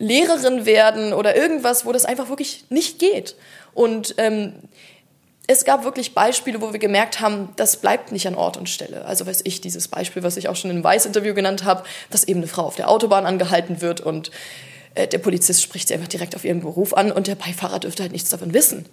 Lehrerin 0.00 0.64
werden 0.64 1.12
oder 1.12 1.36
irgendwas, 1.36 1.84
wo 1.84 1.92
das 1.92 2.06
einfach 2.06 2.30
wirklich 2.30 2.64
nicht 2.70 2.98
geht. 2.98 3.36
Und 3.74 4.14
ähm, 4.16 4.54
es 5.46 5.64
gab 5.64 5.84
wirklich 5.84 6.14
Beispiele, 6.14 6.62
wo 6.62 6.72
wir 6.72 6.80
gemerkt 6.80 7.20
haben, 7.20 7.50
das 7.56 7.76
bleibt 7.76 8.10
nicht 8.10 8.26
an 8.26 8.34
Ort 8.34 8.56
und 8.56 8.68
Stelle. 8.68 9.04
Also 9.04 9.26
weiß 9.26 9.42
ich, 9.44 9.60
dieses 9.60 9.88
Beispiel, 9.88 10.22
was 10.22 10.38
ich 10.38 10.48
auch 10.48 10.56
schon 10.56 10.70
im 10.70 10.82
Weiß-Interview 10.82 11.34
genannt 11.34 11.64
habe, 11.64 11.84
dass 12.10 12.24
eben 12.24 12.40
eine 12.40 12.46
Frau 12.46 12.62
auf 12.62 12.76
der 12.76 12.88
Autobahn 12.88 13.26
angehalten 13.26 13.82
wird 13.82 14.00
und 14.00 14.30
äh, 14.94 15.06
der 15.06 15.18
Polizist 15.18 15.62
spricht 15.62 15.88
sie 15.88 15.94
einfach 15.94 16.08
direkt 16.08 16.34
auf 16.34 16.44
ihren 16.44 16.60
Beruf 16.60 16.94
an 16.94 17.12
und 17.12 17.26
der 17.26 17.34
Beifahrer 17.34 17.78
dürfte 17.78 18.02
halt 18.02 18.12
nichts 18.12 18.30
davon 18.30 18.54
wissen. 18.54 18.86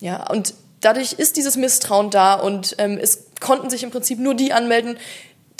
Ja, 0.00 0.28
und 0.30 0.52
dadurch 0.82 1.14
ist 1.14 1.38
dieses 1.38 1.56
Misstrauen 1.56 2.10
da 2.10 2.34
und 2.34 2.74
ähm, 2.78 2.98
es 3.00 3.28
konnten 3.40 3.70
sich 3.70 3.82
im 3.82 3.90
Prinzip 3.90 4.18
nur 4.18 4.34
die 4.34 4.52
anmelden, 4.52 4.98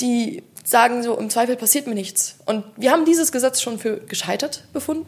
die 0.00 0.42
sagen 0.64 1.02
so, 1.02 1.16
im 1.16 1.30
Zweifel 1.30 1.56
passiert 1.56 1.86
mir 1.86 1.94
nichts. 1.94 2.36
Und 2.46 2.64
wir 2.76 2.90
haben 2.90 3.04
dieses 3.04 3.30
Gesetz 3.30 3.60
schon 3.60 3.78
für 3.78 3.98
gescheitert 3.98 4.64
befunden. 4.72 5.06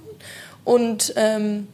Und 0.64 1.14
ähm, 1.16 1.68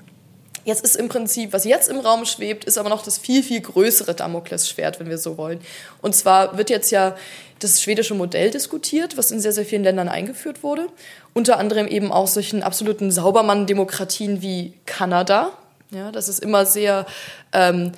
jetzt 0.64 0.84
ist 0.84 0.96
im 0.96 1.08
Prinzip, 1.08 1.52
was 1.52 1.64
jetzt 1.64 1.88
im 1.88 1.98
Raum 1.98 2.24
schwebt, 2.24 2.64
ist 2.64 2.78
aber 2.78 2.88
noch 2.88 3.02
das 3.02 3.18
viel, 3.18 3.42
viel 3.42 3.60
größere 3.60 4.14
Damoklesschwert, 4.14 5.00
wenn 5.00 5.08
wir 5.08 5.18
so 5.18 5.36
wollen. 5.36 5.60
Und 6.00 6.14
zwar 6.14 6.56
wird 6.56 6.70
jetzt 6.70 6.90
ja 6.92 7.16
das 7.58 7.82
schwedische 7.82 8.14
Modell 8.14 8.50
diskutiert, 8.50 9.16
was 9.16 9.30
in 9.30 9.40
sehr, 9.40 9.52
sehr 9.52 9.64
vielen 9.64 9.84
Ländern 9.84 10.08
eingeführt 10.08 10.62
wurde. 10.62 10.86
Unter 11.34 11.58
anderem 11.58 11.86
eben 11.86 12.12
auch 12.12 12.28
solchen 12.28 12.62
absoluten 12.62 13.10
Saubermann-Demokratien 13.10 14.42
wie 14.42 14.74
Kanada. 14.86 15.50
Ja, 15.90 16.12
das 16.12 16.28
ist 16.28 16.38
immer 16.38 16.66
sehr... 16.66 17.06
Ähm, 17.52 17.92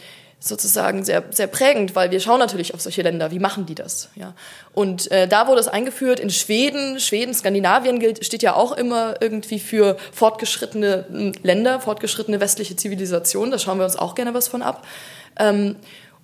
sozusagen 0.44 1.04
sehr, 1.04 1.24
sehr 1.30 1.46
prägend, 1.46 1.96
weil 1.96 2.10
wir 2.10 2.20
schauen 2.20 2.38
natürlich 2.38 2.74
auf 2.74 2.80
solche 2.80 3.02
Länder, 3.02 3.30
wie 3.30 3.38
machen 3.38 3.64
die 3.66 3.74
das? 3.74 4.10
Ja? 4.14 4.34
Und 4.74 5.10
äh, 5.10 5.26
da 5.26 5.46
wurde 5.48 5.60
es 5.60 5.68
eingeführt 5.68 6.20
in 6.20 6.30
Schweden, 6.30 7.00
Schweden, 7.00 7.32
Skandinavien 7.32 7.98
gilt, 7.98 8.24
steht 8.24 8.42
ja 8.42 8.54
auch 8.54 8.72
immer 8.72 9.14
irgendwie 9.20 9.58
für 9.58 9.96
fortgeschrittene 10.12 11.32
Länder, 11.42 11.80
fortgeschrittene 11.80 12.40
westliche 12.40 12.76
Zivilisation, 12.76 13.50
da 13.50 13.58
schauen 13.58 13.78
wir 13.78 13.84
uns 13.84 13.96
auch 13.96 14.14
gerne 14.14 14.34
was 14.34 14.48
von 14.48 14.62
ab. 14.62 14.86
Ähm, 15.38 15.76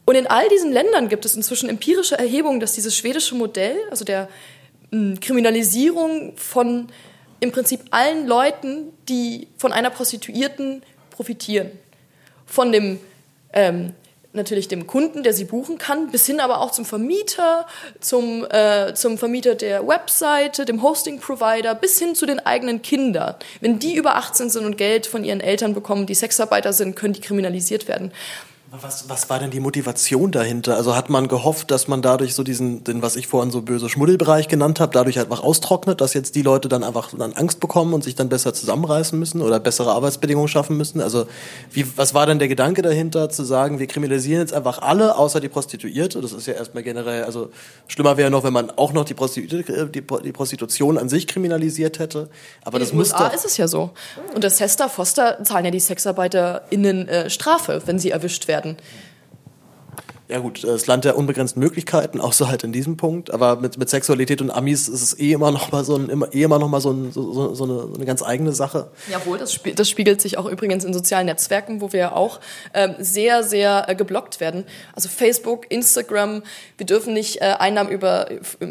Und 0.07 0.17
in 0.17 0.27
all 0.27 0.49
diesen 0.49 0.73
Ländern 0.73 1.09
gibt 1.09 1.25
es 1.25 1.37
inzwischen 1.37 1.69
empirische 1.69 2.19
Erhebungen, 2.19 2.59
dass 2.61 2.73
dieses 2.73 2.97
schwedische 2.97 3.35
Modell, 3.35 3.77
also 3.91 4.05
der 4.05 4.29
mh, 4.91 5.21
Kriminalisierung 5.21 6.33
von 6.37 6.89
im 7.39 7.53
Prinzip 7.53 7.81
allen 7.91 8.27
Leuten, 8.27 8.93
die 9.09 9.47
von 9.57 9.73
einer 9.73 9.91
Prostituierten 9.91 10.83
profitieren, 11.11 11.71
von 12.45 12.73
dem 12.73 12.99
ähm, 13.53 13.95
natürlich 14.33 14.69
dem 14.69 14.87
Kunden, 14.87 15.23
der 15.23 15.33
sie 15.33 15.45
buchen 15.45 15.79
kann, 15.79 16.11
bis 16.11 16.27
hin 16.27 16.41
aber 16.41 16.61
auch 16.61 16.71
zum 16.71 16.85
Vermieter, 16.85 17.67
zum, 18.01 18.47
äh, 18.51 18.95
zum 18.95 19.19
Vermieter 19.19 19.55
der 19.55 19.87
Webseite, 19.87 20.65
dem 20.65 20.83
Hosting-Provider, 20.83 21.75
bis 21.75 21.99
hin 21.99 22.15
zu 22.15 22.27
den 22.27 22.39
eigenen 22.39 22.83
Kindern. 22.83 23.35
Wenn 23.61 23.79
die 23.79 23.95
über 23.95 24.17
18 24.17 24.51
sind 24.51 24.65
und 24.65 24.77
Geld 24.77 25.07
von 25.07 25.25
ihren 25.25 25.41
Eltern 25.41 25.75
bekommen, 25.75 26.07
die 26.07 26.15
Sexarbeiter 26.15 26.73
sind, 26.73 26.95
können 26.95 27.15
die 27.15 27.21
kriminalisiert 27.21 27.89
werden. 27.89 28.13
Was, 28.73 29.09
was 29.09 29.29
war 29.29 29.41
denn 29.41 29.51
die 29.51 29.59
Motivation 29.59 30.31
dahinter? 30.31 30.77
Also 30.77 30.95
hat 30.95 31.11
man 31.11 31.27
gehofft, 31.27 31.73
dass 31.73 31.89
man 31.89 32.03
dadurch 32.03 32.35
so 32.35 32.45
diesen, 32.45 32.85
den, 32.85 33.03
was 33.03 33.17
ich 33.17 33.27
vorhin 33.27 33.51
so 33.51 33.63
böse 33.63 33.89
Schmuddelbereich 33.89 34.47
genannt 34.47 34.79
habe, 34.79 34.93
dadurch 34.93 35.19
einfach 35.19 35.43
austrocknet, 35.43 36.01
dass 36.01 36.15
jetzt 36.15 36.37
die 36.37 36.43
Leute 36.43 36.69
dann 36.69 36.85
einfach 36.85 37.11
dann 37.19 37.33
Angst 37.33 37.59
bekommen 37.59 37.95
und 37.95 38.05
sich 38.05 38.15
dann 38.15 38.29
besser 38.29 38.55
zusammenreißen 38.55 39.19
müssen 39.19 39.43
oder 39.43 39.59
bessere 39.59 39.91
Arbeitsbedingungen 39.91 40.47
schaffen 40.47 40.77
müssen? 40.77 41.01
Also 41.01 41.27
wie, 41.73 41.85
was 41.97 42.15
war 42.15 42.27
denn 42.27 42.39
der 42.39 42.47
Gedanke 42.47 42.81
dahinter, 42.83 43.29
zu 43.29 43.43
sagen, 43.43 43.81
wir 43.81 43.89
kriminalisieren 43.89 44.41
jetzt 44.41 44.53
einfach 44.53 44.81
alle, 44.83 45.17
außer 45.19 45.41
die 45.41 45.49
Prostituierte? 45.49 46.21
Das 46.21 46.31
ist 46.31 46.47
ja 46.47 46.55
erstmal 46.55 46.85
generell, 46.85 47.25
also 47.25 47.51
schlimmer 47.89 48.17
wäre 48.19 48.31
noch, 48.31 48.45
wenn 48.45 48.53
man 48.53 48.71
auch 48.71 48.93
noch 48.93 49.05
die, 49.05 49.15
Prostitu 49.15 49.57
äh, 49.57 49.89
die, 49.89 50.05
die 50.23 50.33
Prostitution 50.33 50.97
an 50.97 51.09
sich 51.09 51.27
kriminalisiert 51.27 51.99
hätte. 51.99 52.29
Aber 52.65 52.77
In 52.77 52.85
das 52.85 52.93
muss 52.93 53.11
USA 53.11 53.27
ist 53.27 53.45
es 53.45 53.57
ja 53.57 53.67
so. 53.67 53.91
Und 54.33 54.45
das 54.45 54.61
Hester 54.61 54.89
Foster 54.89 55.43
zahlen 55.43 55.65
ja 55.65 55.73
die 55.73 55.81
SexarbeiterInnen 55.81 57.09
äh, 57.09 57.31
Strafe, 57.31 57.83
wenn 57.87 57.99
sie 57.99 58.11
erwischt 58.11 58.47
werden. 58.47 58.60
Ja 60.31 60.39
gut, 60.39 60.63
das 60.63 60.87
Land 60.87 61.05
der 61.05 61.19
unbegrenzten 61.19 61.61
Möglichkeiten, 61.61 62.21
außer 62.21 62.49
halt 62.49 62.63
in 62.63 62.73
diesem 62.73 62.97
Punkt. 62.97 63.33
Aber 63.33 63.57
mit, 63.57 63.79
mit 63.79 63.91
Sexualität 63.91 64.41
und 64.41 64.51
Amis 64.53 64.87
ist 64.87 65.03
es 65.03 65.19
eh 65.19 65.33
immer 65.33 65.51
noch 65.51 65.73
mal 65.73 65.85
so, 65.85 65.97
ein, 65.97 66.09
immer, 66.09 66.33
eh 66.33 66.45
immer 66.45 66.61
noch 66.61 66.69
mal 66.69 66.81
so, 66.81 66.93
ein, 66.93 67.11
so, 67.11 67.33
so, 67.33 67.65
eine, 67.65 67.79
so 67.79 67.95
eine 67.95 68.05
ganz 68.05 68.23
eigene 68.23 68.53
Sache. 68.53 68.93
Jawohl, 69.11 69.39
das, 69.39 69.53
spie 69.53 69.75
das 69.75 69.91
spiegelt 69.91 70.21
sich 70.21 70.39
auch 70.39 70.47
übrigens 70.47 70.85
in 70.85 70.95
sozialen 70.95 71.27
Netzwerken, 71.27 71.81
wo 71.81 71.93
wir 71.93 72.17
auch 72.17 72.39
ähm, 72.75 72.95
sehr, 73.01 73.43
sehr 73.43 73.89
äh, 73.89 73.97
geblockt 73.97 74.39
werden. 74.39 74.65
Also 74.95 75.09
Facebook, 75.09 75.69
Instagram, 75.69 76.45
wir 76.77 76.87
dürfen 76.87 77.13
nicht 77.13 77.41
äh, 77.41 77.57
Einnahmen 77.59 77.91
über, 77.91 78.29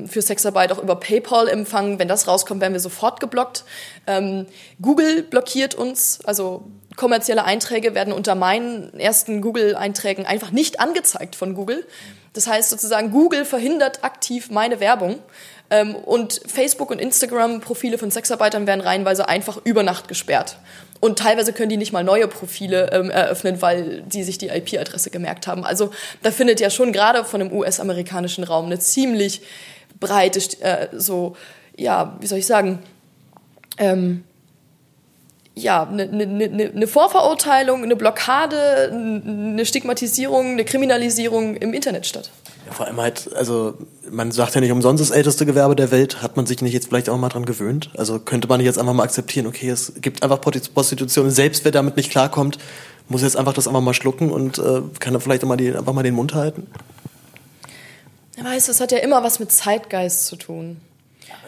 für 0.08 0.22
Sexarbeit 0.22 0.72
auch 0.72 0.82
über 0.82 0.96
PayPal 0.96 1.50
empfangen. 1.50 2.00
Wenn 2.00 2.08
das 2.08 2.30
rauskommt, 2.30 2.62
werden 2.62 2.74
wir 2.74 2.80
sofort 2.80 3.20
geblockt. 3.20 3.66
Ähm, 4.08 4.46
Google 4.82 5.24
blockiert 5.24 5.76
uns, 5.76 6.22
also 6.24 6.64
kommerzielle 7.00 7.46
Einträge 7.46 7.96
werden 7.96 8.12
unter 8.12 8.36
meinen 8.36 9.00
ersten 9.00 9.40
Google-Einträgen 9.40 10.26
einfach 10.26 10.52
nicht 10.52 10.82
angezeigt 10.82 11.38
von 11.38 11.56
Google. 11.56 11.88
Das 12.34 12.46
heißt 12.46 12.70
sozusagen, 12.70 13.12
Google 13.12 13.46
verhindert 13.46 14.04
aktiv 14.04 14.52
meine 14.52 14.82
Werbung. 14.82 15.20
Ähm, 15.70 15.96
und 15.96 16.42
Facebook 16.46 16.92
und 16.92 17.00
Instagram-Profile 17.00 17.98
von 17.98 18.12
Sexarbeitern 18.12 18.68
werden 18.68 18.82
reihenweise 18.82 19.30
einfach 19.30 19.62
über 19.64 19.82
Nacht 19.82 20.10
gesperrt. 20.10 20.58
Und 21.00 21.20
teilweise 21.20 21.54
können 21.54 21.70
die 21.70 21.78
nicht 21.78 21.94
mal 21.94 22.04
neue 22.04 22.28
Profile 22.28 22.90
ähm, 22.92 23.10
eröffnen, 23.10 23.62
weil 23.62 24.02
die 24.02 24.24
sich 24.24 24.38
die 24.38 24.50
IP-Adresse 24.50 25.10
gemerkt 25.10 25.48
haben. 25.48 25.64
Also 25.64 25.92
da 26.22 26.32
findet 26.32 26.60
ja 26.60 26.70
schon 26.70 26.92
gerade 26.92 27.24
von 27.24 27.40
dem 27.40 27.54
US-amerikanischen 27.54 28.44
Raum 28.44 28.66
eine 28.66 28.80
ziemlich 28.80 29.42
breite, 30.02 30.42
äh, 30.60 30.90
so, 30.92 31.38
ja, 31.78 32.18
wie 32.20 32.28
soll 32.28 32.40
ich 32.40 32.46
sagen, 32.46 32.80
ähm, 33.78 34.26
ja, 35.62 35.84
eine, 35.84 36.04
eine, 36.04 36.72
eine 36.76 36.88
Vorverurteilung, 36.88 37.84
eine 37.84 37.96
Blockade, 37.96 38.92
eine 38.92 39.66
Stigmatisierung, 39.66 40.52
eine 40.52 40.66
Kriminalisierung 40.66 41.56
im 41.56 41.74
Internet 41.74 42.06
statt. 42.06 42.32
Ja, 42.66 42.74
vor 42.74 42.88
allem 42.88 43.00
halt, 43.00 43.30
also 43.36 43.76
man 44.10 44.32
sagt 44.32 44.56
ja 44.56 44.62
nicht 44.62 44.72
umsonst 44.72 45.02
das 45.02 45.12
älteste 45.12 45.46
Gewerbe 45.46 45.76
der 45.76 45.92
Welt, 45.92 46.22
hat 46.22 46.38
man 46.38 46.46
sich 46.46 46.62
nicht 46.62 46.74
jetzt 46.74 46.88
vielleicht 46.88 47.10
auch 47.10 47.18
mal 47.18 47.30
dran 47.30 47.46
gewöhnt? 47.46 47.90
Also 47.98 48.20
könnte 48.20 48.48
man 48.48 48.58
nicht 48.60 48.68
jetzt 48.68 48.78
einfach 48.78 48.94
mal 48.94 49.04
akzeptieren, 49.04 49.48
okay, 49.48 49.70
es 49.70 49.94
gibt 50.02 50.24
einfach 50.24 50.42
Prostitution, 50.42 51.30
selbst 51.30 51.66
wer 51.66 51.72
damit 51.72 51.98
nicht 51.98 52.12
klarkommt, 52.12 52.58
muss 53.08 53.22
jetzt 53.24 53.38
einfach 53.38 53.54
das 53.54 53.68
einfach 53.68 53.82
mal 53.82 53.94
schlucken 53.94 54.32
und 54.32 54.60
äh, 54.60 54.82
kann 55.00 55.14
dann 55.14 55.22
vielleicht 55.22 55.44
auch 55.44 55.48
mal 55.48 55.58
die, 55.58 55.76
einfach 55.76 55.94
mal 55.94 56.04
den 56.04 56.16
Mund 56.16 56.34
halten? 56.34 56.68
Ja, 58.38 58.46
weißt 58.46 58.68
du, 58.68 58.72
es 58.72 58.80
hat 58.80 58.92
ja 58.92 59.00
immer 59.00 59.24
was 59.24 59.40
mit 59.40 59.52
Zeitgeist 59.52 60.28
zu 60.28 60.36
tun. 60.36 60.80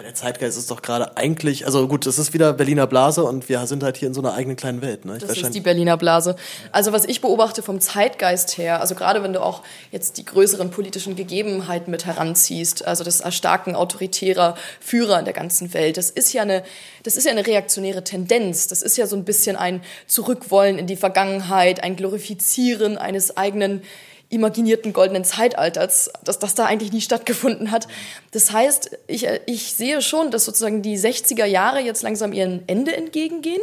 Der 0.03 0.15
Zeitgeist 0.15 0.57
ist 0.57 0.71
doch 0.71 0.81
gerade 0.81 1.15
eigentlich, 1.17 1.65
also 1.65 1.87
gut, 1.87 2.05
das 2.05 2.17
ist 2.17 2.33
wieder 2.33 2.53
Berliner 2.53 2.87
Blase 2.87 3.23
und 3.23 3.49
wir 3.49 3.65
sind 3.67 3.83
halt 3.83 3.97
hier 3.97 4.07
in 4.07 4.13
so 4.13 4.21
einer 4.21 4.33
eigenen 4.33 4.55
kleinen 4.55 4.81
Welt. 4.81 5.05
Ne? 5.05 5.17
Ich 5.17 5.23
das 5.23 5.37
ist 5.37 5.53
die 5.53 5.59
Berliner 5.59 5.97
Blase. 5.97 6.35
Also 6.71 6.91
was 6.91 7.05
ich 7.05 7.21
beobachte 7.21 7.61
vom 7.61 7.79
Zeitgeist 7.79 8.57
her, 8.57 8.81
also 8.81 8.95
gerade 8.95 9.21
wenn 9.21 9.33
du 9.33 9.41
auch 9.41 9.61
jetzt 9.91 10.17
die 10.17 10.25
größeren 10.25 10.71
politischen 10.71 11.15
Gegebenheiten 11.15 11.91
mit 11.91 12.05
heranziehst, 12.05 12.85
also 12.85 13.03
das 13.03 13.19
Erstarken 13.19 13.75
autoritärer 13.75 14.55
Führer 14.79 15.19
in 15.19 15.25
der 15.25 15.33
ganzen 15.33 15.73
Welt, 15.73 15.97
das 15.97 16.09
ist 16.09 16.33
ja 16.33 16.41
eine, 16.41 16.63
das 17.03 17.15
ist 17.15 17.25
ja 17.25 17.31
eine 17.31 17.45
reaktionäre 17.45 18.03
Tendenz. 18.03 18.67
Das 18.67 18.81
ist 18.81 18.97
ja 18.97 19.05
so 19.05 19.15
ein 19.15 19.25
bisschen 19.25 19.55
ein 19.55 19.81
Zurückwollen 20.07 20.79
in 20.79 20.87
die 20.87 20.95
Vergangenheit, 20.95 21.83
ein 21.83 21.95
Glorifizieren 21.95 22.97
eines 22.97 23.37
eigenen 23.37 23.83
imaginierten 24.31 24.93
goldenen 24.93 25.25
Zeitalters, 25.25 26.09
dass 26.23 26.39
das 26.39 26.55
da 26.55 26.65
eigentlich 26.65 26.93
nie 26.93 27.01
stattgefunden 27.01 27.69
hat. 27.69 27.87
Das 28.31 28.51
heißt, 28.51 28.97
ich, 29.07 29.27
ich 29.45 29.73
sehe 29.73 30.01
schon, 30.01 30.31
dass 30.31 30.45
sozusagen 30.45 30.81
die 30.81 30.97
60er 30.97 31.45
Jahre 31.45 31.81
jetzt 31.81 32.01
langsam 32.01 32.31
ihren 32.31 32.63
Ende 32.67 32.95
entgegengehen. 32.95 33.61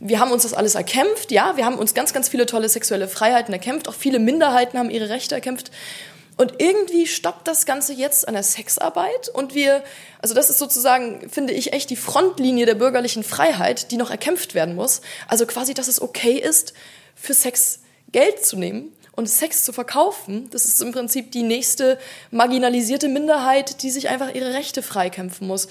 Wir 0.00 0.18
haben 0.18 0.32
uns 0.32 0.42
das 0.42 0.54
alles 0.54 0.74
erkämpft, 0.74 1.30
ja, 1.30 1.56
wir 1.56 1.64
haben 1.64 1.78
uns 1.78 1.94
ganz, 1.94 2.12
ganz 2.12 2.28
viele 2.28 2.46
tolle 2.46 2.68
sexuelle 2.68 3.08
Freiheiten 3.08 3.54
erkämpft, 3.54 3.88
auch 3.88 3.94
viele 3.94 4.18
Minderheiten 4.18 4.78
haben 4.78 4.90
ihre 4.90 5.08
Rechte 5.08 5.36
erkämpft. 5.36 5.70
Und 6.36 6.54
irgendwie 6.58 7.06
stoppt 7.06 7.48
das 7.48 7.66
Ganze 7.66 7.92
jetzt 7.92 8.26
an 8.28 8.34
der 8.34 8.44
Sexarbeit 8.44 9.28
und 9.28 9.54
wir, 9.54 9.82
also 10.20 10.34
das 10.34 10.50
ist 10.50 10.58
sozusagen, 10.58 11.28
finde 11.30 11.52
ich, 11.52 11.72
echt 11.72 11.90
die 11.90 11.96
Frontlinie 11.96 12.66
der 12.66 12.76
bürgerlichen 12.76 13.24
Freiheit, 13.24 13.90
die 13.90 13.96
noch 13.96 14.10
erkämpft 14.10 14.54
werden 14.54 14.76
muss. 14.76 15.00
Also 15.26 15.46
quasi, 15.46 15.74
dass 15.74 15.88
es 15.88 16.00
okay 16.00 16.38
ist, 16.38 16.74
für 17.16 17.34
Sex 17.34 17.80
Geld 18.12 18.44
zu 18.44 18.56
nehmen 18.56 18.92
und 19.18 19.28
Sex 19.28 19.64
zu 19.64 19.72
verkaufen, 19.72 20.48
das 20.52 20.64
ist 20.64 20.80
im 20.80 20.92
Prinzip 20.92 21.32
die 21.32 21.42
nächste 21.42 21.98
marginalisierte 22.30 23.08
Minderheit, 23.08 23.82
die 23.82 23.90
sich 23.90 24.08
einfach 24.08 24.32
ihre 24.32 24.54
Rechte 24.54 24.80
freikämpfen 24.80 25.48
muss. 25.48 25.66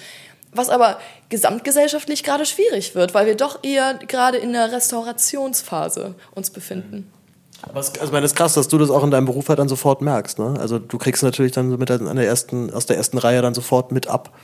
Was 0.51 0.67
aber 0.67 0.99
gesamtgesellschaftlich 1.29 2.23
gerade 2.23 2.45
schwierig 2.45 2.93
wird, 2.93 3.13
weil 3.13 3.25
wir 3.25 3.35
doch 3.35 3.63
eher 3.63 3.93
gerade 3.93 4.37
in 4.37 4.51
der 4.51 4.73
Restaurationsphase 4.73 6.15
uns 6.35 6.49
befinden. 6.49 7.09
Aber 7.61 7.79
es, 7.79 7.97
also 7.97 8.11
meine, 8.11 8.25
es 8.25 8.33
ist 8.33 8.37
krass, 8.37 8.53
dass 8.53 8.67
du 8.67 8.77
das 8.77 8.89
auch 8.89 9.03
in 9.03 9.11
deinem 9.11 9.25
Beruf 9.25 9.47
halt 9.47 9.59
dann 9.59 9.69
sofort 9.69 10.01
merkst. 10.01 10.39
Ne? 10.39 10.55
Also 10.59 10.77
du 10.77 10.97
kriegst 10.97 11.23
natürlich 11.23 11.53
dann 11.53 11.69
mit 11.69 11.87
der, 11.87 12.01
an 12.01 12.17
der 12.17 12.27
ersten, 12.27 12.73
aus 12.73 12.85
der 12.85 12.97
ersten 12.97 13.17
Reihe 13.17 13.41
dann 13.41 13.53
sofort 13.53 13.93
mit 13.93 14.07
ab. 14.07 14.37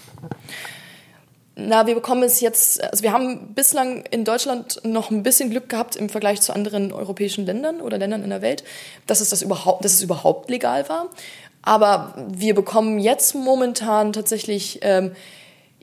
Na, 1.55 1.85
wir 1.85 1.93
bekommen 1.93 2.23
es 2.23 2.41
jetzt, 2.41 2.83
also 2.83 3.03
wir 3.03 3.11
haben 3.11 3.53
bislang 3.53 4.05
in 4.09 4.25
Deutschland 4.25 4.81
noch 4.83 5.11
ein 5.11 5.21
bisschen 5.21 5.51
Glück 5.51 5.69
gehabt 5.69 5.95
im 5.95 6.09
Vergleich 6.09 6.41
zu 6.41 6.51
anderen 6.51 6.91
europäischen 6.91 7.45
Ländern 7.45 7.79
oder 7.79 7.99
Ländern 7.99 8.23
in 8.23 8.31
der 8.31 8.41
Welt, 8.41 8.63
dass 9.05 9.21
es 9.21 9.29
das 9.29 9.43
überhaupt, 9.43 9.85
dass 9.85 9.93
es 9.93 10.01
überhaupt 10.01 10.49
legal 10.49 10.89
war. 10.89 11.09
Aber 11.61 12.15
wir 12.27 12.55
bekommen 12.55 12.97
jetzt 12.97 13.35
momentan 13.35 14.13
tatsächlich 14.13 14.79
ähm, 14.81 15.11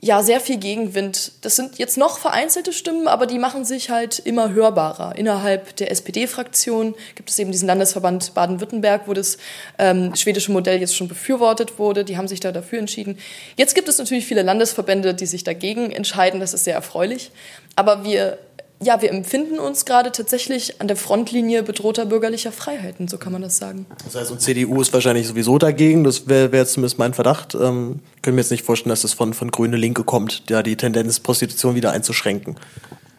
ja 0.01 0.23
sehr 0.23 0.39
viel 0.39 0.57
Gegenwind. 0.57 1.31
Das 1.41 1.55
sind 1.55 1.77
jetzt 1.77 1.95
noch 1.95 2.17
vereinzelte 2.17 2.73
Stimmen, 2.73 3.07
aber 3.07 3.27
die 3.27 3.37
machen 3.37 3.65
sich 3.65 3.91
halt 3.91 4.17
immer 4.17 4.51
hörbarer. 4.51 5.15
Innerhalb 5.15 5.75
der 5.75 5.91
SPD-Fraktion 5.91 6.95
gibt 7.13 7.29
es 7.29 7.37
eben 7.37 7.51
diesen 7.51 7.67
Landesverband 7.67 8.33
Baden-Württemberg, 8.33 9.03
wo 9.07 9.13
das 9.13 9.37
ähm, 9.77 10.15
schwedische 10.15 10.51
Modell 10.51 10.81
jetzt 10.81 10.95
schon 10.95 11.07
befürwortet 11.07 11.77
wurde. 11.77 12.03
Die 12.03 12.17
haben 12.17 12.27
sich 12.27 12.39
da 12.39 12.51
dafür 12.51 12.79
entschieden. 12.79 13.19
Jetzt 13.57 13.75
gibt 13.75 13.87
es 13.87 13.99
natürlich 13.99 14.25
viele 14.25 14.41
Landesverbände, 14.41 15.13
die 15.13 15.27
sich 15.27 15.43
dagegen 15.43 15.91
entscheiden. 15.91 16.39
Das 16.39 16.55
ist 16.55 16.63
sehr 16.63 16.75
erfreulich. 16.75 17.31
Aber 17.75 18.03
wir 18.03 18.39
ja, 18.81 19.01
wir 19.01 19.11
empfinden 19.11 19.59
uns 19.59 19.85
gerade 19.85 20.11
tatsächlich 20.11 20.81
an 20.81 20.87
der 20.87 20.97
Frontlinie 20.97 21.61
bedrohter 21.63 22.05
bürgerlicher 22.05 22.51
Freiheiten, 22.51 23.07
so 23.07 23.17
kann 23.17 23.31
man 23.31 23.41
das 23.41 23.57
sagen. 23.57 23.85
Das 24.03 24.15
heißt, 24.15 24.31
und 24.31 24.41
CDU 24.41 24.81
ist 24.81 24.91
wahrscheinlich 24.91 25.27
sowieso 25.27 25.57
dagegen, 25.57 26.03
das 26.03 26.27
wäre 26.27 26.51
wär 26.51 26.65
zumindest 26.65 26.97
mein 26.97 27.13
Verdacht. 27.13 27.53
Ähm, 27.53 27.99
können 28.21 28.37
wir 28.37 28.41
jetzt 28.41 28.51
nicht 28.51 28.65
vorstellen, 28.65 28.89
dass 28.89 29.03
das 29.03 29.13
von, 29.13 29.33
von 29.33 29.51
Grüne 29.51 29.77
Linke 29.77 30.03
kommt, 30.03 30.49
da 30.49 30.63
die 30.63 30.75
Tendenz, 30.75 31.19
Prostitution 31.19 31.75
wieder 31.75 31.91
einzuschränken. 31.91 32.55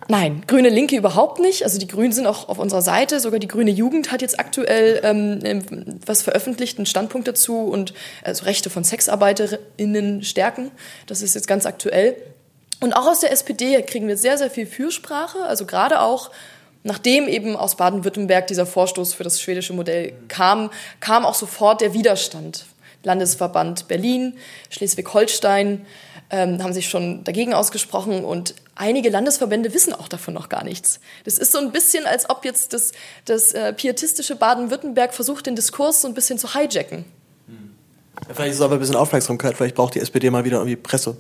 Nein, 0.09 0.43
Grüne 0.49 0.69
Linke 0.69 0.97
überhaupt 0.97 1.39
nicht. 1.39 1.63
Also 1.63 1.79
die 1.79 1.87
Grünen 1.87 2.13
sind 2.13 2.27
auch 2.27 2.49
auf 2.49 2.59
unserer 2.59 2.83
Seite. 2.83 3.21
Sogar 3.21 3.39
die 3.39 3.49
Grüne 3.49 3.71
Jugend 3.71 4.11
hat 4.11 4.21
jetzt 4.21 4.41
aktuell 4.41 5.01
ähm, 5.05 6.01
was 6.05 6.23
veröffentlicht, 6.23 6.79
einen 6.79 6.87
Standpunkt 6.87 7.29
dazu 7.29 7.59
und 7.59 7.95
also 8.25 8.45
Rechte 8.45 8.69
von 8.69 8.83
SexarbeiterInnen 8.83 10.23
stärken. 10.23 10.73
Das 11.07 11.23
ist 11.23 11.35
jetzt 11.35 11.47
ganz 11.47 11.67
aktuell. 11.67 12.17
Und 12.83 12.95
auch 12.95 13.07
aus 13.07 13.21
der 13.21 13.31
SPD 13.31 13.81
kriegen 13.83 14.09
wir 14.09 14.17
sehr, 14.17 14.37
sehr 14.37 14.51
viel 14.51 14.67
Fürsprache. 14.67 15.39
Also 15.45 15.67
gerade 15.67 16.01
auch 16.01 16.31
nachdem 16.83 17.29
eben 17.29 17.55
aus 17.55 17.77
Baden-Württemberg 17.77 18.49
dieser 18.49 18.67
Vorstoß 18.67 19.15
für 19.15 19.23
das 19.23 19.41
schwedische 19.41 19.73
Modell 19.73 20.15
kam, 20.27 20.69
kam 20.99 21.25
auch 21.25 21.37
sofort 21.37 21.81
der 21.81 21.95
Widerstand. 21.95 22.67
Landesverband 23.05 23.87
Berlin, 23.87 24.35
Schleswig-Holstein 24.71 25.87
ähm, 26.31 26.63
haben 26.63 26.73
sich 26.73 26.89
schon 26.89 27.23
dagegen 27.25 27.55
ausgesprochen 27.55 28.25
und 28.25 28.55
einige 28.75 29.11
Landesverbände 29.11 29.75
wissen 29.75 29.93
auch 29.93 30.09
davon 30.09 30.35
noch 30.35 30.49
gar 30.49 30.65
nichts. 30.65 30.99
Das 31.25 31.39
ist 31.39 31.53
so 31.53 31.59
ein 31.59 31.73
bisschen, 31.73 32.07
als 32.07 32.31
ob 32.31 32.45
jetzt 32.45 32.73
das, 32.73 32.93
das 33.25 33.53
äh, 33.53 33.73
pietistische 33.73 34.35
Baden-Württemberg 34.35 35.15
versucht, 35.15 35.47
den 35.47 35.57
Diskurs 35.57 36.03
so 36.03 36.09
ein 36.09 36.15
bisschen 36.15 36.39
zu 36.39 36.53
hijacken. 36.55 37.05
Ja, 38.29 38.35
vielleicht 38.35 38.51
ist 38.51 38.57
es 38.57 38.63
aber 38.63 38.75
ein 38.75 38.81
bisschen 38.81 38.97
Aufmerksamkeit, 38.97 39.57
vielleicht 39.57 39.75
braucht 39.77 39.95
die 39.95 40.01
SPD 40.01 40.31
mal 40.31 40.45
wieder 40.45 40.59
irgendwie 40.59 40.77
Presse. 40.77 41.17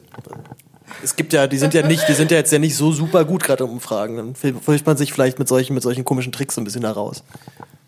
Es 1.02 1.16
gibt 1.16 1.32
ja, 1.32 1.46
die 1.46 1.58
sind 1.58 1.74
ja 1.74 1.86
nicht, 1.86 2.08
die 2.08 2.14
sind 2.14 2.30
ja 2.30 2.36
jetzt 2.36 2.52
ja 2.52 2.58
nicht 2.58 2.76
so 2.76 2.92
super 2.92 3.24
gut 3.24 3.42
gerade 3.44 3.64
im 3.64 3.70
Umfragen. 3.70 4.16
Dann 4.16 4.34
fürchtet 4.34 4.86
man 4.86 4.96
sich 4.96 5.12
vielleicht 5.12 5.38
mit 5.38 5.48
solchen, 5.48 5.74
mit 5.74 5.82
solchen 5.82 6.04
komischen 6.04 6.32
Tricks 6.32 6.54
so 6.54 6.60
ein 6.60 6.64
bisschen 6.64 6.84
heraus. 6.84 7.22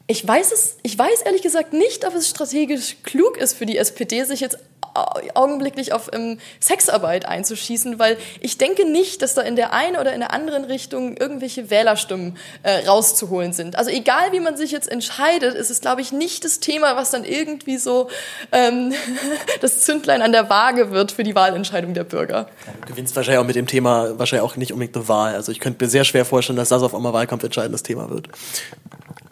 Ich 0.07 0.26
weiß 0.26 0.52
es, 0.52 0.76
ich 0.82 0.98
weiß 0.98 1.22
ehrlich 1.22 1.42
gesagt 1.42 1.72
nicht, 1.72 2.07
ob 2.07 2.14
es 2.14 2.28
strategisch 2.28 2.96
klug 3.05 3.38
ist 3.38 3.55
für 3.55 3.64
die 3.64 3.78
SPD, 3.78 4.22
sich 4.24 4.40
jetzt 4.40 4.59
augenblicklich 4.95 5.92
auf 5.92 6.11
ähm, 6.12 6.38
Sexarbeit 6.61 7.26
einzuschießen, 7.26 7.99
weil 7.99 8.16
ich 8.40 8.59
denke 8.59 8.88
nicht, 8.88 9.22
dass 9.22 9.34
da 9.34 9.42
in 9.42 9.57
der 9.57 9.72
einen 9.72 9.97
oder 9.97 10.12
in 10.12 10.20
der 10.20 10.32
anderen 10.32 10.64
Richtung 10.64 11.16
irgendwelche 11.16 11.70
Wählerstimmen 11.70 12.36
äh, 12.62 12.86
rauszuholen 12.86 13.53
sind. 13.53 13.76
Also 13.76 13.90
egal, 13.90 14.32
wie 14.32 14.40
man 14.40 14.57
sich 14.57 14.70
jetzt 14.70 14.90
entscheidet, 14.90 15.55
ist 15.55 15.70
es, 15.70 15.80
glaube 15.80 16.01
ich, 16.01 16.12
nicht 16.12 16.45
das 16.45 16.61
Thema, 16.61 16.97
was 16.97 17.11
dann 17.11 17.24
irgendwie 17.24 17.76
so 17.76 18.09
ähm, 18.53 18.92
das 19.61 19.80
Zündlein 19.80 20.22
an 20.22 20.32
der 20.32 20.49
Waage 20.49 20.90
wird 20.90 21.12
für 21.12 21.24
die 21.24 21.34
Wahlentscheidung 21.34 21.95
der 21.95 22.05
Bürger. 22.05 22.49
Du 22.82 22.92
gewinnst 22.92 23.16
wahrscheinlich 23.16 23.40
auch 23.40 23.47
mit 23.47 23.57
dem 23.57 23.66
Thema 23.66 24.18
wahrscheinlich 24.18 24.49
auch 24.49 24.57
nicht 24.57 24.72
unbedingt 24.72 24.97
eine 24.97 25.09
Wahl. 25.09 25.34
Also 25.34 25.51
ich 25.51 25.61
könnte 25.61 25.84
mir 25.84 25.90
sehr 25.90 26.05
schwer 26.05 26.24
vorstellen, 26.24 26.57
dass 26.57 26.68
das 26.68 26.82
auf 26.82 26.95
einmal 26.95 27.12
Wahlkampf 27.12 27.42
entscheidendes 27.42 27.82
Thema 27.82 28.11
wird. 28.11 28.28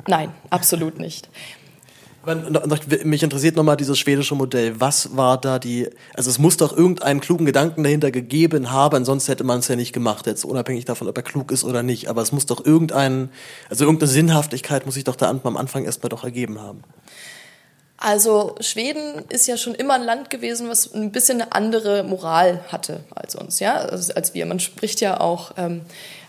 Nein, 0.08 0.32
absolut 0.50 0.98
nicht. 0.98 1.28
Mich 3.04 3.22
interessiert 3.22 3.56
nochmal 3.56 3.76
dieses 3.76 3.98
schwedische 3.98 4.34
Modell. 4.34 4.80
Was 4.80 5.16
war 5.16 5.40
da 5.40 5.58
die, 5.58 5.88
also 6.14 6.30
es 6.30 6.38
muss 6.38 6.56
doch 6.56 6.76
irgendeinen 6.76 7.20
klugen 7.20 7.46
Gedanken 7.46 7.82
dahinter 7.82 8.10
gegeben 8.10 8.70
haben, 8.70 9.04
sonst 9.04 9.28
hätte 9.28 9.44
man 9.44 9.58
es 9.58 9.68
ja 9.68 9.76
nicht 9.76 9.92
gemacht, 9.92 10.26
jetzt 10.26 10.44
unabhängig 10.44 10.84
davon, 10.84 11.08
ob 11.08 11.16
er 11.16 11.24
klug 11.24 11.50
ist 11.50 11.64
oder 11.64 11.82
nicht. 11.82 12.08
Aber 12.08 12.22
es 12.22 12.30
muss 12.30 12.46
doch 12.46 12.64
irgendeinen, 12.64 13.30
also 13.68 13.84
irgendeine 13.84 14.10
Sinnhaftigkeit 14.10 14.86
muss 14.86 14.94
sich 14.94 15.04
doch 15.04 15.16
da 15.16 15.28
am 15.30 15.56
Anfang 15.56 15.84
erstmal 15.84 16.10
doch 16.10 16.22
ergeben 16.22 16.60
haben. 16.60 16.84
Also 18.04 18.56
Schweden 18.58 19.22
ist 19.28 19.46
ja 19.46 19.56
schon 19.56 19.76
immer 19.76 19.94
ein 19.94 20.02
Land 20.02 20.28
gewesen, 20.28 20.68
was 20.68 20.92
ein 20.92 21.12
bisschen 21.12 21.40
eine 21.40 21.52
andere 21.52 22.02
Moral 22.02 22.64
hatte 22.66 23.04
als 23.14 23.36
uns, 23.36 23.60
ja, 23.60 23.76
also 23.76 24.12
als 24.14 24.34
wir. 24.34 24.44
Man 24.44 24.58
spricht 24.58 25.00
ja 25.00 25.20
auch 25.20 25.52
ähm, 25.56 25.82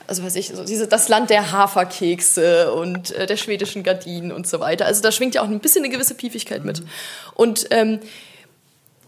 also 0.08 0.24
weiß 0.24 0.36
ich, 0.36 0.49
so 0.49 0.64
diese, 0.64 0.88
das 0.88 1.08
Land 1.08 1.30
der 1.30 1.51
Haferkekse 1.51 2.74
und 2.74 3.12
äh, 3.12 3.26
der 3.26 3.38
schwedischen 3.38 3.84
Gardinen 3.84 4.32
und 4.32 4.47
so 4.47 4.60
weiter. 4.60 4.86
Also 4.86 5.01
da 5.01 5.12
schwingt 5.12 5.36
ja 5.36 5.41
auch 5.41 5.47
ein 5.47 5.60
bisschen 5.60 5.84
eine 5.84 5.93
gewisse 5.93 6.16
Piefigkeit 6.16 6.66
mit. 6.66 6.84
Und 7.36 7.68
ähm, 7.72 7.99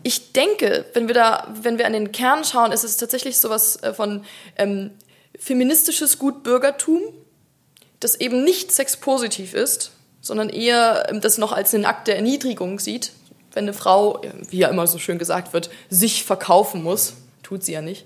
ich 0.03 0.31
denke, 0.33 0.85
wenn 0.93 1.07
wir 1.07 1.15
da, 1.15 1.47
wenn 1.61 1.77
wir 1.77 1.85
an 1.85 1.93
den 1.93 2.11
Kern 2.11 2.43
schauen, 2.43 2.71
ist 2.71 2.83
es 2.83 2.97
tatsächlich 2.97 3.39
sowas 3.39 3.81
äh, 3.83 3.93
von 3.93 4.23
ähm, 4.57 4.91
feministisches 5.37 6.19
Gutbürgertum, 6.19 7.01
das 7.99 8.15
eben 8.15 8.43
nicht 8.43 8.71
sexpositiv 8.71 9.53
ist, 9.53 9.91
sondern 10.21 10.49
eher 10.49 11.07
ähm, 11.09 11.21
das 11.21 11.37
noch 11.37 11.51
als 11.51 11.73
einen 11.73 11.85
Akt 11.85 12.07
der 12.07 12.15
Erniedrigung 12.15 12.79
sieht, 12.79 13.11
wenn 13.53 13.65
eine 13.65 13.73
Frau, 13.73 14.21
wie 14.49 14.57
ja 14.59 14.67
immer 14.69 14.85
so 14.85 14.99
schön 14.99 15.17
gesagt 15.17 15.53
wird, 15.53 15.69
sich 15.89 16.23
verkaufen 16.23 16.83
muss, 16.83 17.13
tut 17.41 17.63
sie 17.63 17.71
ja 17.71 17.81
nicht. 17.81 18.05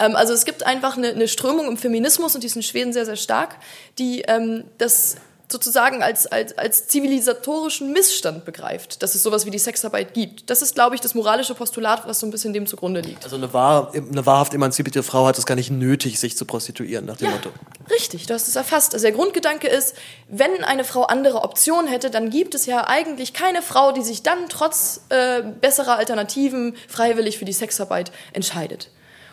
Ähm, 0.00 0.16
also 0.16 0.32
es 0.32 0.44
gibt 0.44 0.66
einfach 0.66 0.96
eine, 0.96 1.10
eine, 1.10 1.28
Strömung 1.28 1.68
im 1.68 1.76
Feminismus 1.76 2.34
und 2.34 2.42
die 2.42 2.46
ist 2.46 2.56
in 2.56 2.62
Schweden 2.62 2.92
sehr, 2.92 3.06
sehr 3.06 3.16
stark, 3.16 3.56
die 3.98 4.22
ähm, 4.22 4.64
das 4.78 5.16
sozusagen 5.52 6.02
als, 6.02 6.26
als, 6.26 6.56
als 6.56 6.86
zivilisatorischen 6.86 7.92
Missstand 7.92 8.44
begreift, 8.44 9.02
dass 9.02 9.16
es 9.16 9.22
sowas 9.22 9.46
wie 9.46 9.50
die 9.50 9.58
Sexarbeit 9.58 10.14
gibt. 10.14 10.48
Das 10.48 10.62
ist, 10.62 10.76
glaube 10.76 10.94
ich, 10.94 11.00
das 11.00 11.14
moralische 11.14 11.54
Postulat, 11.54 12.06
was 12.06 12.20
so 12.20 12.26
ein 12.26 12.30
bisschen 12.30 12.52
dem 12.52 12.66
zugrunde 12.66 13.00
liegt. 13.00 13.24
Also 13.24 13.34
eine, 13.34 13.52
wahr, 13.52 13.92
eine 13.92 14.24
wahrhaft 14.24 14.54
emanzipierte 14.54 15.02
Frau 15.02 15.26
hat 15.26 15.38
es 15.38 15.46
gar 15.46 15.56
nicht 15.56 15.70
nötig, 15.70 16.20
sich 16.20 16.36
zu 16.36 16.44
prostituieren, 16.44 17.04
nach 17.04 17.16
dem 17.16 17.28
ja, 17.28 17.32
Motto. 17.32 17.50
Richtig, 17.90 18.26
du 18.26 18.34
hast 18.34 18.48
es 18.48 18.56
erfasst. 18.56 18.94
Also 18.94 19.02
der 19.02 19.12
Grundgedanke 19.12 19.66
ist, 19.66 19.96
wenn 20.28 20.62
eine 20.62 20.84
Frau 20.84 21.02
andere 21.02 21.42
Optionen 21.42 21.88
hätte, 21.88 22.10
dann 22.10 22.30
gibt 22.30 22.54
es 22.54 22.66
ja 22.66 22.86
eigentlich 22.86 23.32
keine 23.32 23.62
Frau, 23.62 23.92
die 23.92 24.02
sich 24.02 24.22
dann 24.22 24.48
trotz 24.48 25.00
äh, 25.08 25.42
besserer 25.42 25.96
Alternativen 25.96 26.76
freiwillig 26.86 27.38
für 27.38 27.44
die 27.44 27.52
Sexarbeit 27.52 28.12
entscheidet. 28.32 28.90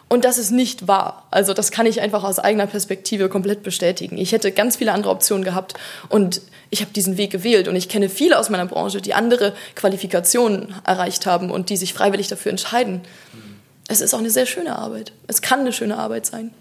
Und 0.10 0.24
das 0.24 0.38
ist 0.38 0.52
nicht 0.52 0.88
wahr. 0.88 1.28
Also 1.32 1.54
das 1.54 1.72
kann 1.72 1.86
ich 1.86 2.00
einfach 2.00 2.24
aus 2.24 2.40
eigener 2.40 2.68
Perspektive 2.68 3.28
komplett 3.28 3.64
bestätigen. 3.64 4.18
Ich 4.18 4.32
hätte 4.32 4.52
ganz 4.52 4.78
viele 4.78 4.94
andere 4.94 5.12
Optionen 5.12 5.44
gehabt 5.44 5.74
und 6.08 6.42
ich 6.70 6.82
habe 6.82 6.92
diesen 6.94 7.18
Weg 7.18 7.32
gewählt 7.32 7.68
und 7.68 7.76
ich 7.76 7.90
kenne 7.90 8.10
viele 8.10 8.40
aus 8.40 8.50
meiner 8.50 8.66
Branche, 8.66 9.02
die 9.02 9.14
andere 9.14 9.54
Qualifikationen 9.76 10.76
erreicht 10.86 11.26
haben 11.26 11.52
und 11.52 11.70
die 11.70 11.78
sich 11.78 11.94
freiwillig 11.94 12.28
dafür 12.28 12.52
entscheiden. 12.52 13.02
Es 13.90 14.02
ist 14.02 14.14
auch 14.14 14.20
eine 14.20 14.30
sehr 14.30 14.46
schöne 14.46 14.78
Arbeit. 14.78 15.14
Es 15.28 15.42
kann 15.42 15.62
eine 15.62 15.74
schöne 15.74 15.98
Arbeit 15.98 16.26
sein. 16.26 16.52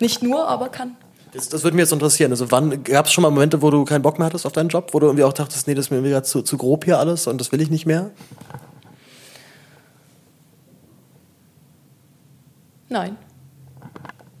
Nicht 0.00 0.22
nur, 0.22 0.48
aber 0.48 0.68
kann. 0.68 0.96
Das, 1.32 1.48
das 1.48 1.64
würde 1.64 1.76
mich 1.76 1.82
jetzt 1.82 1.92
interessieren. 1.92 2.30
Also 2.30 2.50
wann 2.50 2.84
gab 2.84 3.06
es 3.06 3.12
schon 3.12 3.22
mal 3.22 3.30
Momente, 3.30 3.60
wo 3.60 3.70
du 3.70 3.84
keinen 3.84 4.02
Bock 4.02 4.18
mehr 4.18 4.26
hattest 4.26 4.46
auf 4.46 4.52
deinen 4.52 4.68
Job, 4.68 4.90
wo 4.92 5.00
du 5.00 5.06
irgendwie 5.06 5.24
auch 5.24 5.32
dachtest, 5.32 5.66
nee, 5.66 5.74
das 5.74 5.86
ist 5.86 5.90
mir 5.90 6.02
wieder 6.02 6.22
zu, 6.22 6.42
zu 6.42 6.56
grob 6.56 6.84
hier 6.84 6.98
alles 6.98 7.26
und 7.26 7.40
das 7.40 7.52
will 7.52 7.60
ich 7.60 7.70
nicht 7.70 7.86
mehr? 7.86 8.10
Nein. 12.88 13.16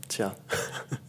Tja. 0.08 0.34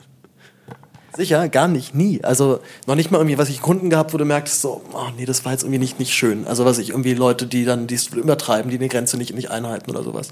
Sicher, 1.17 1.49
gar 1.49 1.67
nicht, 1.67 1.95
nie. 1.95 2.23
Also 2.23 2.59
noch 2.85 2.93
nicht 2.93 3.09
mal 3.09 3.17
irgendwie, 3.17 3.39
was 3.39 3.49
ich 3.49 3.59
Kunden 3.59 3.89
gehabt, 3.89 4.13
wo 4.13 4.17
du 4.17 4.25
merkst, 4.25 4.61
so, 4.61 4.83
oh 4.93 5.07
nee, 5.17 5.25
das 5.25 5.43
war 5.45 5.51
jetzt 5.51 5.63
irgendwie 5.63 5.79
nicht, 5.79 5.97
nicht 5.97 6.13
schön. 6.13 6.45
Also 6.45 6.63
was 6.63 6.77
ich 6.77 6.89
irgendwie 6.89 7.15
Leute, 7.15 7.47
die 7.47 7.65
dann 7.65 7.88
dies 7.88 8.09
übertreiben, 8.09 8.69
die 8.69 8.77
eine 8.77 8.88
Grenze 8.88 9.17
nicht, 9.17 9.33
nicht 9.33 9.49
einhalten 9.49 9.89
oder 9.89 10.03
sowas. 10.03 10.29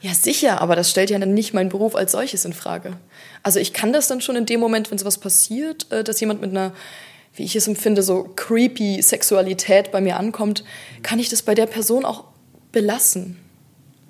Ja, 0.00 0.14
sicher, 0.14 0.60
aber 0.60 0.76
das 0.76 0.88
stellt 0.88 1.10
ja 1.10 1.18
dann 1.18 1.34
nicht 1.34 1.52
meinen 1.52 1.68
Beruf 1.68 1.96
als 1.96 2.12
solches 2.12 2.44
in 2.44 2.52
Frage. 2.52 2.92
Also 3.42 3.58
ich 3.58 3.72
kann 3.72 3.92
das 3.92 4.06
dann 4.06 4.20
schon 4.20 4.36
in 4.36 4.46
dem 4.46 4.60
Moment, 4.60 4.92
wenn 4.92 4.98
sowas 4.98 5.18
passiert, 5.18 5.90
äh, 5.90 6.04
dass 6.04 6.20
jemand 6.20 6.40
mit 6.40 6.50
einer, 6.50 6.72
wie 7.34 7.42
ich 7.42 7.56
es 7.56 7.66
empfinde, 7.66 8.04
so 8.04 8.30
creepy 8.36 9.02
Sexualität 9.02 9.90
bei 9.90 10.00
mir 10.00 10.16
ankommt, 10.16 10.62
kann 11.02 11.18
ich 11.18 11.28
das 11.28 11.42
bei 11.42 11.56
der 11.56 11.66
Person 11.66 12.04
auch 12.04 12.24
belassen. 12.70 13.36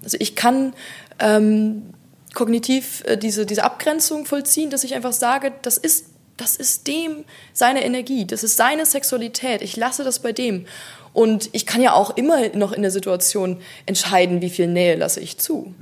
Also 0.05 0.19
ich 0.21 0.37
kann 0.37 0.75
ähm, 1.19 1.95
kognitiv 2.35 3.03
äh, 3.07 3.17
diese, 3.17 3.47
diese 3.47 3.65
Abgrenzung 3.65 4.27
vollziehen, 4.27 4.71
dass 4.71 4.85
ich 4.85 4.95
einfach 4.95 5.13
sage, 5.13 5.53
das 5.63 5.79
ist, 5.79 6.07
das 6.37 6.57
ist 6.57 6.87
dem 6.87 7.25
seine 7.53 7.85
Energie, 7.85 8.27
das 8.27 8.45
ist 8.45 8.57
seine 8.57 8.87
Sexualität, 8.87 9.63
ich 9.63 9.77
lasse 9.77 10.05
das 10.05 10.21
bei 10.21 10.33
dem. 10.33 10.67
Und 11.13 11.51
ich 11.53 11.67
kann 11.67 11.83
ja 11.83 11.93
auch 11.93 12.17
immer 12.17 12.51
noch 12.51 12.73
in 12.73 12.83
der 12.83 12.93
Situation 12.93 13.61
entscheiden, 13.87 14.41
wie 14.43 14.51
viel 14.51 14.69
Nähe 14.69 14.95
lasse 14.95 15.21
ich 15.21 15.39
zu. 15.39 15.75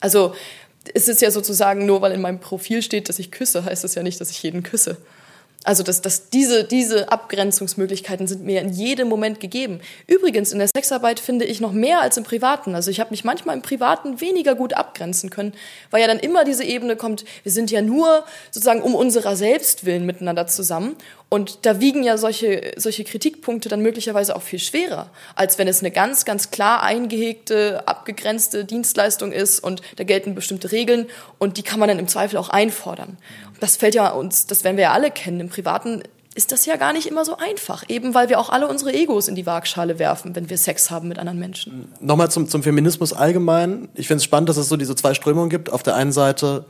Also 0.00 0.34
es 0.92 1.08
ist 1.08 1.22
ja 1.22 1.30
sozusagen 1.30 1.86
nur, 1.86 2.02
weil 2.02 2.12
in 2.12 2.20
meinem 2.20 2.40
Profil 2.40 2.82
steht, 2.82 3.08
dass 3.08 3.18
ich 3.18 3.30
küsse, 3.30 3.64
heißt 3.64 3.84
das 3.84 3.94
ja 3.94 4.02
nicht, 4.02 4.20
dass 4.20 4.30
ich 4.30 4.42
jeden 4.42 4.62
küsse. 4.62 4.98
Also 5.64 5.82
dass, 5.82 6.02
dass 6.02 6.28
diese, 6.28 6.64
diese 6.64 7.10
Abgrenzungsmöglichkeiten 7.10 8.26
sind 8.26 8.44
mir 8.44 8.60
in 8.60 8.68
jedem 8.68 9.08
Moment 9.08 9.40
gegeben. 9.40 9.80
Übrigens, 10.06 10.52
in 10.52 10.58
der 10.58 10.68
Sexarbeit 10.68 11.18
finde 11.18 11.46
ich 11.46 11.60
noch 11.60 11.72
mehr 11.72 12.02
als 12.02 12.18
im 12.18 12.24
Privaten. 12.24 12.74
Also 12.74 12.90
ich 12.90 13.00
habe 13.00 13.10
mich 13.10 13.24
manchmal 13.24 13.56
im 13.56 13.62
Privaten 13.62 14.20
weniger 14.20 14.54
gut 14.54 14.74
abgrenzen 14.74 15.30
können, 15.30 15.54
weil 15.90 16.02
ja 16.02 16.06
dann 16.06 16.18
immer 16.18 16.44
diese 16.44 16.64
Ebene 16.64 16.96
kommt, 16.96 17.24
wir 17.42 17.50
sind 17.50 17.70
ja 17.70 17.80
nur 17.80 18.24
sozusagen 18.50 18.82
um 18.82 18.94
unserer 18.94 19.36
selbst 19.36 19.86
willen 19.86 20.04
miteinander 20.04 20.46
zusammen. 20.46 20.96
Und 21.30 21.66
da 21.66 21.80
wiegen 21.80 22.04
ja 22.04 22.18
solche, 22.18 22.74
solche 22.76 23.02
Kritikpunkte 23.02 23.68
dann 23.68 23.80
möglicherweise 23.80 24.36
auch 24.36 24.42
viel 24.42 24.60
schwerer, 24.60 25.10
als 25.34 25.58
wenn 25.58 25.66
es 25.66 25.80
eine 25.80 25.90
ganz, 25.90 26.26
ganz 26.26 26.50
klar 26.50 26.82
eingehegte, 26.82 27.82
abgegrenzte 27.88 28.64
Dienstleistung 28.64 29.32
ist 29.32 29.58
und 29.58 29.80
da 29.96 30.04
gelten 30.04 30.34
bestimmte 30.34 30.70
Regeln 30.70 31.06
und 31.38 31.56
die 31.56 31.62
kann 31.62 31.80
man 31.80 31.88
dann 31.88 31.98
im 31.98 32.06
Zweifel 32.06 32.36
auch 32.36 32.50
einfordern 32.50 33.16
das 33.60 33.76
fällt 33.76 33.94
ja 33.94 34.10
uns, 34.10 34.46
das 34.46 34.64
werden 34.64 34.76
wir 34.76 34.84
ja 34.84 34.92
alle 34.92 35.10
kennen. 35.10 35.40
Im 35.40 35.48
Privaten 35.48 36.02
ist 36.34 36.50
das 36.50 36.66
ja 36.66 36.76
gar 36.76 36.92
nicht 36.92 37.06
immer 37.06 37.24
so 37.24 37.36
einfach, 37.36 37.84
eben 37.88 38.14
weil 38.14 38.28
wir 38.28 38.40
auch 38.40 38.50
alle 38.50 38.66
unsere 38.66 38.92
Egos 38.92 39.28
in 39.28 39.36
die 39.36 39.46
Waagschale 39.46 39.98
werfen, 39.98 40.34
wenn 40.34 40.50
wir 40.50 40.58
Sex 40.58 40.90
haben 40.90 41.08
mit 41.08 41.18
anderen 41.18 41.38
Menschen. 41.38 41.92
Nochmal 42.00 42.30
zum, 42.30 42.48
zum 42.48 42.62
Feminismus 42.62 43.12
allgemein. 43.12 43.88
Ich 43.94 44.08
finde 44.08 44.18
es 44.18 44.24
spannend, 44.24 44.48
dass 44.48 44.56
es 44.56 44.68
so 44.68 44.76
diese 44.76 44.96
zwei 44.96 45.14
Strömungen 45.14 45.48
gibt. 45.48 45.70
Auf 45.70 45.82
der 45.82 45.94
einen 45.94 46.12
Seite 46.12 46.64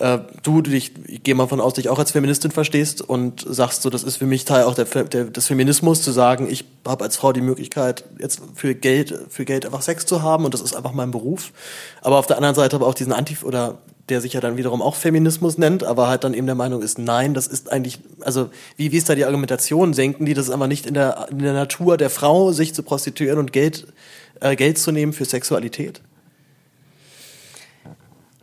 äh, 0.00 0.18
du 0.42 0.62
dich, 0.62 0.92
ich 1.06 1.22
gehe 1.22 1.34
mal 1.34 1.48
von 1.48 1.60
aus, 1.60 1.74
dich 1.74 1.88
auch 1.88 1.98
als 1.98 2.12
Feministin 2.12 2.50
verstehst 2.50 3.02
und 3.02 3.44
sagst 3.48 3.82
so, 3.82 3.90
das 3.90 4.04
ist 4.04 4.16
für 4.16 4.26
mich 4.26 4.44
Teil 4.44 4.64
auch 4.64 4.74
der, 4.74 4.84
der, 4.84 5.24
des 5.24 5.46
Feminismus, 5.46 6.02
zu 6.02 6.12
sagen, 6.12 6.48
ich 6.50 6.64
habe 6.86 7.04
als 7.04 7.16
Frau 7.16 7.32
die 7.32 7.40
Möglichkeit, 7.40 8.04
jetzt 8.18 8.40
für 8.54 8.74
Geld, 8.74 9.18
für 9.28 9.44
Geld 9.44 9.66
einfach 9.66 9.82
Sex 9.82 10.06
zu 10.06 10.22
haben 10.22 10.44
und 10.44 10.54
das 10.54 10.60
ist 10.60 10.74
einfach 10.74 10.92
mein 10.92 11.10
Beruf. 11.10 11.52
Aber 12.00 12.18
auf 12.18 12.26
der 12.26 12.36
anderen 12.36 12.54
Seite 12.54 12.76
aber 12.76 12.86
auch 12.86 12.94
diesen 12.94 13.12
Anti- 13.12 13.38
oder 13.42 13.78
der 14.08 14.20
sich 14.20 14.32
ja 14.32 14.40
dann 14.40 14.56
wiederum 14.56 14.80
auch 14.80 14.94
Feminismus 14.94 15.58
nennt, 15.58 15.84
aber 15.84 16.08
halt 16.08 16.24
dann 16.24 16.32
eben 16.32 16.46
der 16.46 16.54
Meinung 16.54 16.80
ist, 16.80 16.98
nein, 16.98 17.34
das 17.34 17.46
ist 17.46 17.70
eigentlich, 17.70 17.98
also 18.20 18.48
wie, 18.76 18.90
wie 18.92 18.96
ist 18.96 19.08
da 19.08 19.14
die 19.14 19.24
Argumentation? 19.24 19.92
Denken 19.92 20.24
die, 20.24 20.32
das 20.32 20.46
ist 20.46 20.50
aber 20.50 20.66
nicht 20.66 20.86
in 20.86 20.94
der, 20.94 21.26
in 21.30 21.40
der 21.40 21.52
Natur 21.52 21.96
der 21.96 22.08
Frau, 22.08 22.52
sich 22.52 22.74
zu 22.74 22.82
prostituieren 22.82 23.38
und 23.38 23.52
Geld, 23.52 23.86
äh, 24.40 24.56
Geld 24.56 24.78
zu 24.78 24.92
nehmen 24.92 25.12
für 25.12 25.24
Sexualität? 25.24 26.00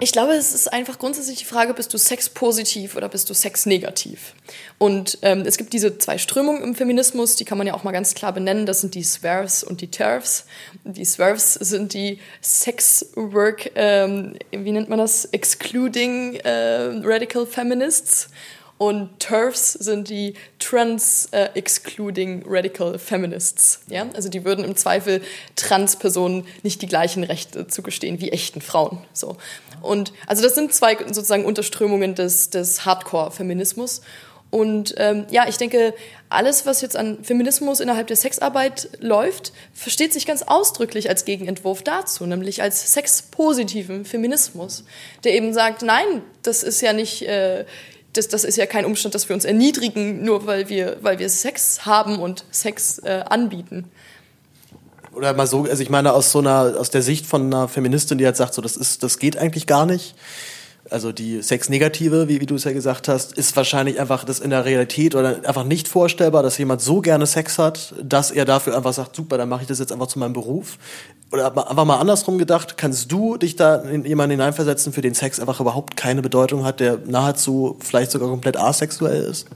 Ich 0.02 0.12
glaube, 0.12 0.34
es 0.34 0.54
ist 0.54 0.74
einfach 0.74 1.00
grundsätzlich 1.00 1.38
die 1.38 1.46
Frage, 1.46 1.74
bist 1.74 1.94
du 1.94 1.98
sexpositiv 1.98 2.98
oder 2.98 3.08
bist 3.08 3.30
du 3.30 3.34
sexnegativ? 3.34 4.34
Und 4.78 5.20
ähm, 5.22 5.44
es 5.46 5.58
gibt 5.58 5.72
diese 5.72 5.98
zwei 5.98 6.18
Strömungen 6.18 6.62
im 6.64 6.76
Feminismus, 6.76 7.38
die 7.38 7.46
kann 7.46 7.58
man 7.58 7.66
ja 7.66 7.74
auch 7.74 7.86
mal 7.86 7.94
ganz 7.94 8.14
klar 8.14 8.34
benennen. 8.34 8.66
Das 8.66 8.82
sind 8.82 8.94
die 8.94 9.04
Swerves 9.04 9.64
und 9.64 9.80
die 9.80 9.90
Turfs. 9.90 10.48
Die 10.84 11.06
Swerves 11.06 11.54
sind 11.54 11.94
die 11.94 12.20
Sex-Work, 12.42 13.72
ähm, 13.76 14.36
wie 14.52 14.74
nennt 14.74 14.90
man 14.90 15.00
das? 15.00 15.24
Excluding 15.26 16.36
äh, 16.44 17.00
Radical 17.02 17.48
Feminists. 17.48 18.28
Und 18.78 19.20
TERFs 19.20 19.74
sind 19.74 20.10
die 20.10 20.34
Trans-Excluding 20.60 22.42
äh, 22.42 22.46
Radical 22.46 23.00
Feminists. 23.00 23.82
Ja? 23.88 24.08
Also 24.14 24.28
die 24.28 24.44
würden 24.44 24.66
im 24.66 24.76
Zweifel 24.76 25.22
Trans-Personen 25.56 26.46
nicht 26.62 26.82
die 26.82 26.88
gleichen 26.88 27.24
Rechte 27.24 27.68
zugestehen 27.68 28.20
wie 28.20 28.32
echten 28.32 28.60
Frauen. 28.60 28.98
So. 29.14 29.38
Und 29.82 30.12
also 30.28 30.44
das 30.44 30.56
sind 30.56 30.74
zwei 30.74 30.98
sozusagen 30.98 31.46
Unterströmungen 31.46 32.16
des, 32.16 32.50
des 32.50 32.86
Hardcore-Feminismus. 32.86 34.02
Und 34.52 34.96
ähm, 34.98 35.26
ja, 35.32 35.48
ich 35.48 35.58
denke, 35.58 35.94
alles, 36.30 36.66
was 36.66 36.82
jetzt 36.82 36.96
an 36.96 37.24
Feminismus 37.24 37.80
innerhalb 37.80 38.08
der 38.08 38.16
Sexarbeit 38.16 38.90
läuft, 39.00 39.52
versteht 39.74 40.14
sich 40.14 40.26
ganz 40.26 40.44
ausdrücklich 40.44 41.10
als 41.10 41.26
Gegenentwurf 41.26 41.84
dazu, 41.84 42.26
nämlich 42.26 42.62
als 42.62 42.94
sexpositiven 42.94 44.06
Feminismus, 44.06 44.86
der 45.24 45.34
eben 45.34 45.54
sagt, 45.54 45.82
nein, 45.82 46.22
das 46.42 46.64
ist 46.64 46.82
ja 46.82 46.94
nicht 46.94 47.24
äh, 47.24 47.66
das, 48.18 48.28
das 48.28 48.44
ist 48.44 48.58
ja 48.58 48.66
kein 48.66 48.86
Umstand, 48.86 49.16
dass 49.16 49.30
wir 49.30 49.36
uns 49.36 49.46
erniedrigen, 49.46 50.24
nur 50.24 50.46
weil 50.46 50.70
wir, 50.70 50.98
weil 51.02 51.20
wir 51.20 51.30
Sex 51.30 51.86
haben 51.86 52.20
und 52.20 52.46
Sex 52.52 53.00
äh, 53.00 53.24
anbieten. 53.28 53.86
Oder 55.14 55.34
mal 55.34 55.48
so, 55.48 55.64
also 55.64 55.82
ich 55.82 55.90
meine, 55.90 56.14
aus 56.14 56.32
so 56.32 56.40
einer, 56.40 56.76
aus 56.78 56.90
der 56.90 57.02
Sicht 57.02 57.26
von 57.26 57.46
einer 57.46 57.68
Feministin, 57.68 58.18
die 58.18 58.26
halt 58.26 58.36
sagt, 58.36 58.54
so, 58.54 58.62
das 58.62 58.76
ist, 58.76 59.02
das 59.02 59.18
geht 59.18 59.38
eigentlich 59.38 59.66
gar 59.66 59.86
nicht 59.86 60.16
also 60.90 61.12
die 61.12 61.42
Sexnegative, 61.42 62.28
wie, 62.28 62.42
wie 62.42 62.46
du 62.46 62.56
es 62.56 62.64
ja 62.64 62.72
gesagt 62.72 63.08
hast, 63.08 63.34
ist 63.34 63.56
wahrscheinlich 63.56 64.00
einfach 64.00 64.24
das 64.24 64.40
in 64.40 64.52
der 64.52 64.66
Realität 64.66 65.16
oder 65.16 65.42
einfach 65.44 65.64
nicht 65.64 65.88
vorstellbar, 65.88 66.44
dass 66.44 66.58
jemand 66.58 66.82
so 66.82 67.02
gerne 67.02 67.26
Sex 67.26 67.58
hat, 67.58 67.96
dass 68.04 68.32
er 68.32 68.46
dafür 68.46 68.78
einfach 68.78 68.94
sagt, 68.94 69.16
super, 69.16 69.38
dann 69.38 69.50
mache 69.50 69.64
ich 69.64 69.68
das 69.68 69.80
jetzt 69.80 69.92
einfach 69.92 70.08
zu 70.08 70.20
meinem 70.20 70.34
Beruf. 70.34 70.78
Oder 71.32 71.48
einfach 71.48 71.86
mal 71.86 71.98
andersrum 71.98 72.38
gedacht, 72.38 72.78
kannst 72.78 73.12
du 73.12 73.36
dich 73.38 73.56
da 73.56 73.78
in 73.78 74.06
jemanden 74.06 74.32
hineinversetzen, 74.32 74.94
für 74.94 75.02
den 75.02 75.16
Sex 75.16 75.40
einfach 75.40 75.60
überhaupt 75.60 75.98
keine 75.98 76.22
Bedeutung 76.22 76.64
hat, 76.64 76.80
der 76.80 77.00
nahezu 77.06 77.78
vielleicht 77.80 78.12
sogar 78.12 78.30
komplett 78.30 78.58
asexuell 78.58 79.24
ist? 79.24 79.48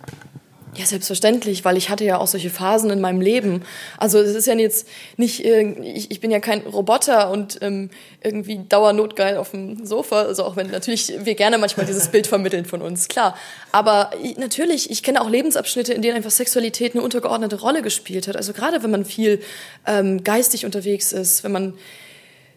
Ja, 0.80 0.86
selbstverständlich, 0.86 1.66
weil 1.66 1.76
ich 1.76 1.90
hatte 1.90 2.06
ja 2.06 2.20
auch 2.20 2.28
solche 2.28 2.50
Phasen 2.50 2.90
in 2.90 3.02
meinem 3.02 3.20
Leben. 3.20 3.64
Also 3.98 4.18
es 4.18 4.34
ist 4.34 4.48
ja 4.48 4.54
jetzt 4.54 4.88
nicht, 5.18 5.44
ich, 5.44 6.22
bin 6.22 6.32
ja 6.32 6.40
kein 6.40 6.62
Roboter 6.62 7.32
und 7.32 7.58
ähm, 7.62 7.90
irgendwie 8.24 8.62
dauernotgeil 8.70 9.36
auf 9.36 9.52
dem 9.52 9.86
Sofa. 9.86 10.22
Also 10.22 10.46
auch 10.46 10.56
wenn 10.56 10.68
natürlich 10.68 11.12
wir 11.26 11.36
gerne 11.36 11.58
manchmal 11.58 11.86
dieses 11.86 12.08
Bild 12.08 12.28
vermitteln 12.28 12.64
von 12.64 12.82
uns, 12.82 13.10
klar. 13.10 13.38
Aber 13.74 14.12
ich, 14.24 14.38
natürlich, 14.38 14.90
ich 14.90 15.04
kenne 15.04 15.20
auch 15.20 15.30
Lebensabschnitte, 15.30 15.92
in 15.92 16.02
denen 16.02 16.16
einfach 16.16 16.32
Sexualität 16.32 16.96
eine 16.96 17.04
untergeordnete 17.04 17.60
Rolle 17.60 17.82
gespielt 17.82 18.30
hat. 18.30 18.38
Also 18.38 18.54
gerade 18.54 18.82
wenn 18.82 18.92
man 18.92 19.04
viel 19.04 19.42
ähm, 19.86 20.24
geistig 20.24 20.64
unterwegs 20.64 21.12
ist, 21.12 21.44
wenn 21.44 21.52
man 21.52 21.74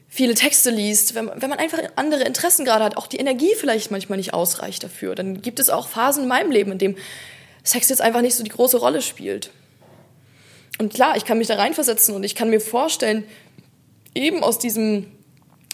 viele 0.09 0.35
Texte 0.35 0.71
liest, 0.71 1.17
wenn 1.17 1.29
wenn 1.35 1.51
man 1.51 1.59
einfach 1.59 1.81
andere 1.97 2.23
Interessen 2.23 2.65
gerade 2.65 2.85
hat, 2.85 2.97
auch 2.97 3.09
die 3.09 3.17
Energie 3.17 3.57
vielleicht 3.57 3.91
manchmal 3.91 4.19
nicht 4.19 4.33
ausreicht 4.33 4.85
dafür, 4.85 5.17
dann 5.17 5.43
gibt 5.43 5.59
es 5.59 5.71
auch 5.71 5.89
Phasen 5.89 6.23
in 6.23 6.29
meinem 6.29 6.53
Leben, 6.53 6.71
in 6.71 6.79
dem 6.79 6.97
Sex 7.65 7.89
jetzt 7.89 8.01
einfach 8.01 8.21
nicht 8.23 8.35
so 8.35 8.43
die 8.43 8.51
große 8.51 8.77
Rolle 8.77 9.03
spielt. 9.03 9.51
Und 10.79 10.93
klar, 10.93 11.17
ich 11.17 11.25
kann 11.25 11.39
mich 11.39 11.49
da 11.49 11.57
reinversetzen 11.57 12.15
und 12.15 12.25
ich 12.25 12.35
kann 12.35 12.51
mir 12.51 12.61
vorstellen, 12.61 13.25
eben 14.15 14.43
aus 14.43 14.59
diesem, 14.59 15.07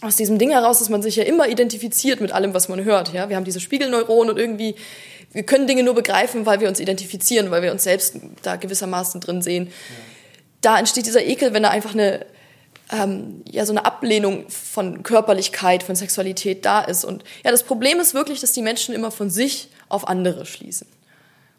aus 0.00 0.16
diesem 0.16 0.38
Ding 0.38 0.50
heraus, 0.50 0.80
dass 0.80 0.88
man 0.88 1.02
sich 1.02 1.16
ja 1.16 1.24
immer 1.24 1.48
identifiziert 1.48 2.20
mit 2.20 2.32
allem, 2.32 2.54
was 2.54 2.68
man 2.68 2.84
hört. 2.84 3.12
Ja? 3.12 3.28
Wir 3.28 3.36
haben 3.36 3.44
diese 3.44 3.60
Spiegelneuronen 3.60 4.34
und 4.34 4.38
irgendwie, 4.38 4.74
wir 5.32 5.44
können 5.44 5.66
Dinge 5.66 5.82
nur 5.82 5.94
begreifen, 5.94 6.46
weil 6.46 6.60
wir 6.60 6.68
uns 6.68 6.80
identifizieren, 6.80 7.50
weil 7.50 7.62
wir 7.62 7.72
uns 7.72 7.84
selbst 7.84 8.16
da 8.42 8.56
gewissermaßen 8.56 9.20
drin 9.20 9.40
sehen. 9.40 9.66
Ja. 9.66 9.72
Da 10.60 10.78
entsteht 10.78 11.06
dieser 11.06 11.24
Ekel, 11.24 11.54
wenn 11.54 11.62
da 11.62 11.70
einfach 11.70 11.94
eine, 11.94 12.26
ähm, 12.90 13.42
ja, 13.50 13.64
so 13.64 13.72
eine 13.72 13.84
Ablehnung 13.84 14.48
von 14.50 15.02
Körperlichkeit, 15.04 15.82
von 15.82 15.94
Sexualität 15.94 16.64
da 16.64 16.80
ist. 16.80 17.04
Und 17.04 17.22
ja, 17.44 17.50
das 17.50 17.62
Problem 17.62 18.00
ist 18.00 18.14
wirklich, 18.14 18.40
dass 18.40 18.52
die 18.52 18.62
Menschen 18.62 18.94
immer 18.94 19.10
von 19.10 19.30
sich 19.30 19.68
auf 19.88 20.08
andere 20.08 20.44
schließen 20.44 20.86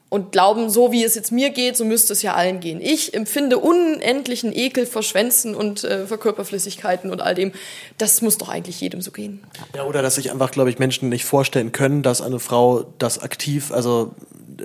und 0.10 0.32
glauben, 0.32 0.70
so 0.70 0.92
wie 0.92 1.04
es 1.04 1.16
jetzt 1.16 1.32
mir 1.32 1.52
geht, 1.52 1.78
so 1.78 1.86
müsste 1.86 2.14
es 2.14 2.22
ja 2.24 2.34
allen 2.34 2.60
gehen. 2.60 2.82
Ich 2.82 3.14
empfinde 3.14 3.60
unendlichen 3.60 4.52
Ekel 4.56 4.88
vor 4.88 5.04
Schwänzen 5.04 5.54
und 5.56 5.84
äh, 5.84 6.08
vor 6.08 6.20
Körperflüssigkeiten 6.20 7.12
und 7.12 7.22
all 7.22 7.36
dem. 7.36 7.52
Das 8.00 8.22
muss 8.22 8.38
doch 8.38 8.50
eigentlich 8.50 8.82
jedem 8.82 9.02
so 9.02 9.12
gehen. 9.12 9.44
Ja, 9.76 9.84
oder 9.84 10.02
dass 10.02 10.16
sich 10.16 10.32
einfach, 10.32 10.50
glaube 10.50 10.72
ich, 10.72 10.80
Menschen 10.80 11.10
nicht 11.10 11.26
vorstellen 11.26 11.72
können, 11.72 12.02
dass 12.02 12.22
eine 12.22 12.40
Frau 12.40 12.86
das 12.98 13.20
aktiv, 13.20 13.72
also 13.72 14.12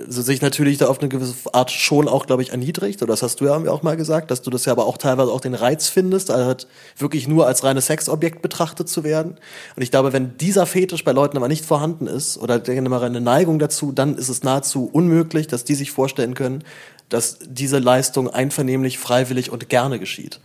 sich 0.07 0.41
natürlich 0.41 0.77
da 0.77 0.87
auf 0.87 0.99
eine 0.99 1.09
gewisse 1.09 1.35
Art 1.53 1.71
schon 1.71 2.07
auch, 2.07 2.25
glaube 2.25 2.41
ich, 2.41 2.51
erniedrigt. 2.51 3.01
Oder 3.01 3.13
das 3.13 3.23
hast 3.23 3.41
du 3.41 3.45
ja 3.45 3.55
auch 3.55 3.83
mal 3.83 3.97
gesagt, 3.97 4.31
dass 4.31 4.41
du 4.41 4.49
das 4.49 4.65
ja 4.65 4.71
aber 4.71 4.85
auch 4.85 4.97
teilweise 4.97 5.31
auch 5.31 5.41
den 5.41 5.53
Reiz 5.53 5.87
findest, 5.87 6.31
also 6.31 6.45
halt 6.45 6.67
wirklich 6.97 7.27
nur 7.27 7.47
als 7.47 7.63
reines 7.63 7.87
Sexobjekt 7.87 8.41
betrachtet 8.41 8.89
zu 8.89 9.03
werden. 9.03 9.37
Und 9.75 9.81
ich 9.81 9.91
glaube, 9.91 10.13
wenn 10.13 10.37
dieser 10.37 10.65
Fetisch 10.65 11.03
bei 11.03 11.11
Leuten 11.11 11.37
aber 11.37 11.47
nicht 11.47 11.65
vorhanden 11.65 12.07
ist 12.07 12.37
oder 12.37 12.61
eine 12.65 13.21
Neigung 13.21 13.59
dazu, 13.59 13.91
dann 13.91 14.15
ist 14.15 14.29
es 14.29 14.43
nahezu 14.43 14.89
unmöglich, 14.91 15.47
dass 15.47 15.63
die 15.63 15.75
sich 15.75 15.91
vorstellen 15.91 16.33
können, 16.33 16.63
dass 17.09 17.37
diese 17.45 17.79
Leistung 17.79 18.29
einvernehmlich, 18.29 18.97
freiwillig 18.99 19.51
und 19.51 19.69
gerne 19.69 19.99
geschieht. 19.99 20.39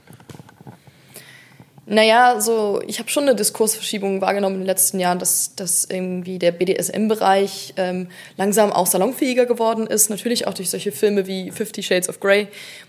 Naja, 1.93 2.41
so 2.41 2.81
ich 2.87 3.01
habe 3.01 3.11
schon 3.11 3.25
eine 3.25 3.35
Diskursverschiebung 3.35 4.21
wahrgenommen 4.21 4.55
in 4.55 4.61
den 4.61 4.67
letzten 4.67 5.01
Jahren, 5.01 5.19
dass, 5.19 5.57
dass 5.57 5.85
irgendwie 5.85 6.39
der 6.39 6.53
BDSM-Bereich 6.53 7.75
ähm, 7.77 8.07
langsam 8.37 8.73
auch 8.73 8.87
salonfähiger 8.87 9.45
geworden 9.45 9.89
ist. 9.89 10.09
Natürlich 10.09 10.47
auch 10.47 10.55
durch 10.55 10.71
solche 10.71 10.93
Filme 10.93 11.27
wie 11.27 11.51
Fifty 11.51 11.83
Shades 11.83 12.09
of 12.09 12.21
Grey. 12.21 12.47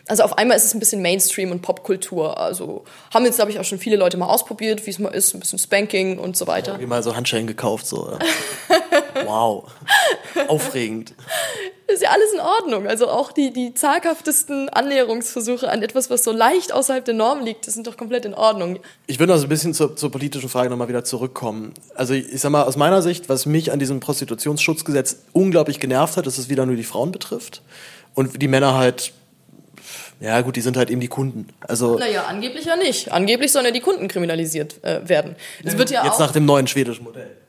Also 0.08 0.22
auf 0.22 0.38
einmal 0.38 0.56
ist 0.56 0.66
es 0.66 0.76
ein 0.76 0.80
bisschen 0.80 1.02
Mainstream 1.02 1.50
und 1.50 1.64
Popkultur. 1.64 2.38
Also 2.38 2.84
haben 3.12 3.26
jetzt, 3.26 3.38
glaube 3.38 3.50
ich, 3.50 3.60
auch 3.60 3.64
schon 3.64 3.80
viele 3.80 3.96
Leute 3.96 4.18
mal 4.18 4.28
ausprobiert, 4.28 4.86
wie 4.86 4.92
es 4.92 5.00
mal 5.00 5.10
ist, 5.10 5.34
ein 5.34 5.40
bisschen 5.40 5.58
Spanking 5.58 6.20
und 6.20 6.38
so 6.38 6.46
weiter. 6.46 6.80
Wie 6.80 6.86
mal 6.86 7.02
so 7.02 7.16
Handschellen 7.16 7.48
gekauft, 7.48 7.88
so. 7.88 8.20
wow. 9.26 9.72
Aufregend 10.48 11.14
ist 11.92 12.02
ja 12.02 12.10
alles 12.10 12.34
in 12.34 12.40
Ordnung. 12.40 12.88
Also 12.88 13.10
auch 13.10 13.32
die, 13.32 13.52
die 13.52 13.74
zaghaftesten 13.74 14.70
Annäherungsversuche 14.70 15.70
an 15.70 15.84
etwas, 15.84 16.10
was 16.10 16.24
so 16.24 16.32
leicht 16.32 16.74
außerhalb 16.74 17.04
der 17.04 17.14
Norm 17.14 17.44
liegt, 17.44 17.68
das 17.68 17.74
sind 17.74 17.88
doch 17.88 17.98
komplett 17.98 18.26
in 18.26 18.34
Ordnung. 18.34 18.80
Ich 19.08 19.20
würde 19.20 19.34
noch 19.34 19.40
so 19.40 19.46
ein 19.46 19.50
bisschen 19.50 19.74
zur, 19.74 19.96
zur 19.96 20.12
politischen 20.12 20.50
Frage 20.50 20.70
nochmal 20.70 20.88
wieder 20.88 21.04
zurückkommen. 21.04 21.74
Also 21.96 22.14
ich, 22.14 22.32
ich 22.34 22.42
sag 22.42 22.52
mal, 22.52 22.64
aus 22.64 22.78
meiner 22.78 23.02
Sicht, 23.02 23.30
was 23.30 23.46
mich 23.46 23.72
an 23.72 23.80
diesem 23.80 24.00
Prostitutionsschutzgesetz 24.00 25.18
unglaublich 25.34 25.80
genervt 25.80 26.18
hat, 26.18 26.28
ist, 26.28 26.38
dass 26.38 26.46
es 26.46 26.50
wieder 26.50 26.66
nur 26.66 26.76
die 26.76 26.84
Frauen 26.84 27.12
betrifft. 27.12 27.62
Und 28.14 28.42
die 28.42 28.48
Männer 28.48 28.78
halt 28.78 29.14
ja, 30.20 30.40
gut, 30.42 30.56
die 30.56 30.62
sind 30.62 30.78
halt 30.78 30.92
eben 30.92 31.02
die 31.02 31.08
Kunden. 31.08 31.48
Also 31.62 31.98
naja, 31.98 32.26
angeblich 32.26 32.66
ja 32.66 32.76
nicht. 32.76 33.12
Angeblich 33.12 33.52
sollen 33.52 33.66
ja 33.66 33.72
die 33.72 33.80
Kunden 33.80 34.08
kriminalisiert 34.08 34.76
äh, 34.84 35.02
werden. 35.10 35.36
Es 35.64 35.76
wird 35.80 35.90
ja 35.90 36.06
jetzt 36.06 36.20
nach 36.20 36.32
dem 36.32 36.46
neuen 36.46 36.68
schwedischen 36.68 37.04
Modell. 37.04 37.41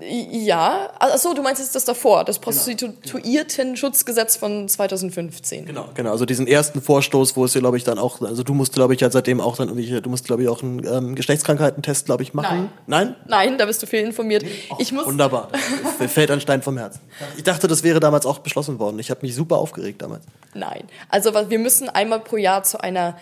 Ja, 0.00 0.90
achso, 0.98 1.34
du 1.34 1.42
meinst 1.42 1.60
jetzt 1.60 1.74
das 1.74 1.84
davor, 1.84 2.24
das 2.24 2.40
genau. 2.40 2.46
Prostituierten-Schutzgesetz 2.46 4.36
von 4.36 4.68
2015. 4.68 5.66
Genau, 5.66 5.88
genau, 5.94 6.10
also 6.10 6.24
diesen 6.26 6.46
ersten 6.46 6.82
Vorstoß, 6.82 7.36
wo 7.36 7.44
es 7.44 7.54
ja, 7.54 7.60
glaube 7.60 7.76
ich, 7.76 7.84
dann 7.84 7.98
auch, 7.98 8.20
also 8.20 8.42
du 8.42 8.54
musst, 8.54 8.72
glaube 8.72 8.94
ich, 8.94 9.00
ja 9.00 9.10
seitdem 9.10 9.40
auch 9.40 9.56
dann 9.56 9.68
du 9.68 10.10
musst, 10.10 10.24
glaube 10.24 10.42
ich, 10.42 10.48
auch 10.48 10.62
einen 10.62 10.84
ähm, 10.84 11.14
Geschlechtskrankheitentest, 11.14 12.06
glaube 12.06 12.22
ich, 12.22 12.34
machen. 12.34 12.70
Nein. 12.86 13.14
Nein? 13.26 13.48
Nein, 13.48 13.58
da 13.58 13.66
bist 13.66 13.82
du 13.82 13.86
fehlinformiert. 13.86 14.44
Oh, 14.70 14.76
ich 14.78 14.92
muss 14.92 15.06
wunderbar, 15.06 15.50
das 15.98 16.12
fällt 16.12 16.30
ein 16.30 16.40
Stein 16.40 16.62
vom 16.62 16.78
Herzen. 16.78 17.00
Ich 17.36 17.44
dachte, 17.44 17.68
das 17.68 17.82
wäre 17.82 18.00
damals 18.00 18.26
auch 18.26 18.40
beschlossen 18.40 18.78
worden. 18.78 18.98
Ich 18.98 19.10
habe 19.10 19.20
mich 19.22 19.34
super 19.34 19.58
aufgeregt 19.58 20.02
damals. 20.02 20.24
Nein, 20.54 20.84
also 21.08 21.32
wir 21.48 21.58
müssen 21.58 21.88
einmal 21.88 22.20
pro 22.20 22.36
Jahr 22.36 22.62
zu 22.62 22.80
einer 22.80 23.16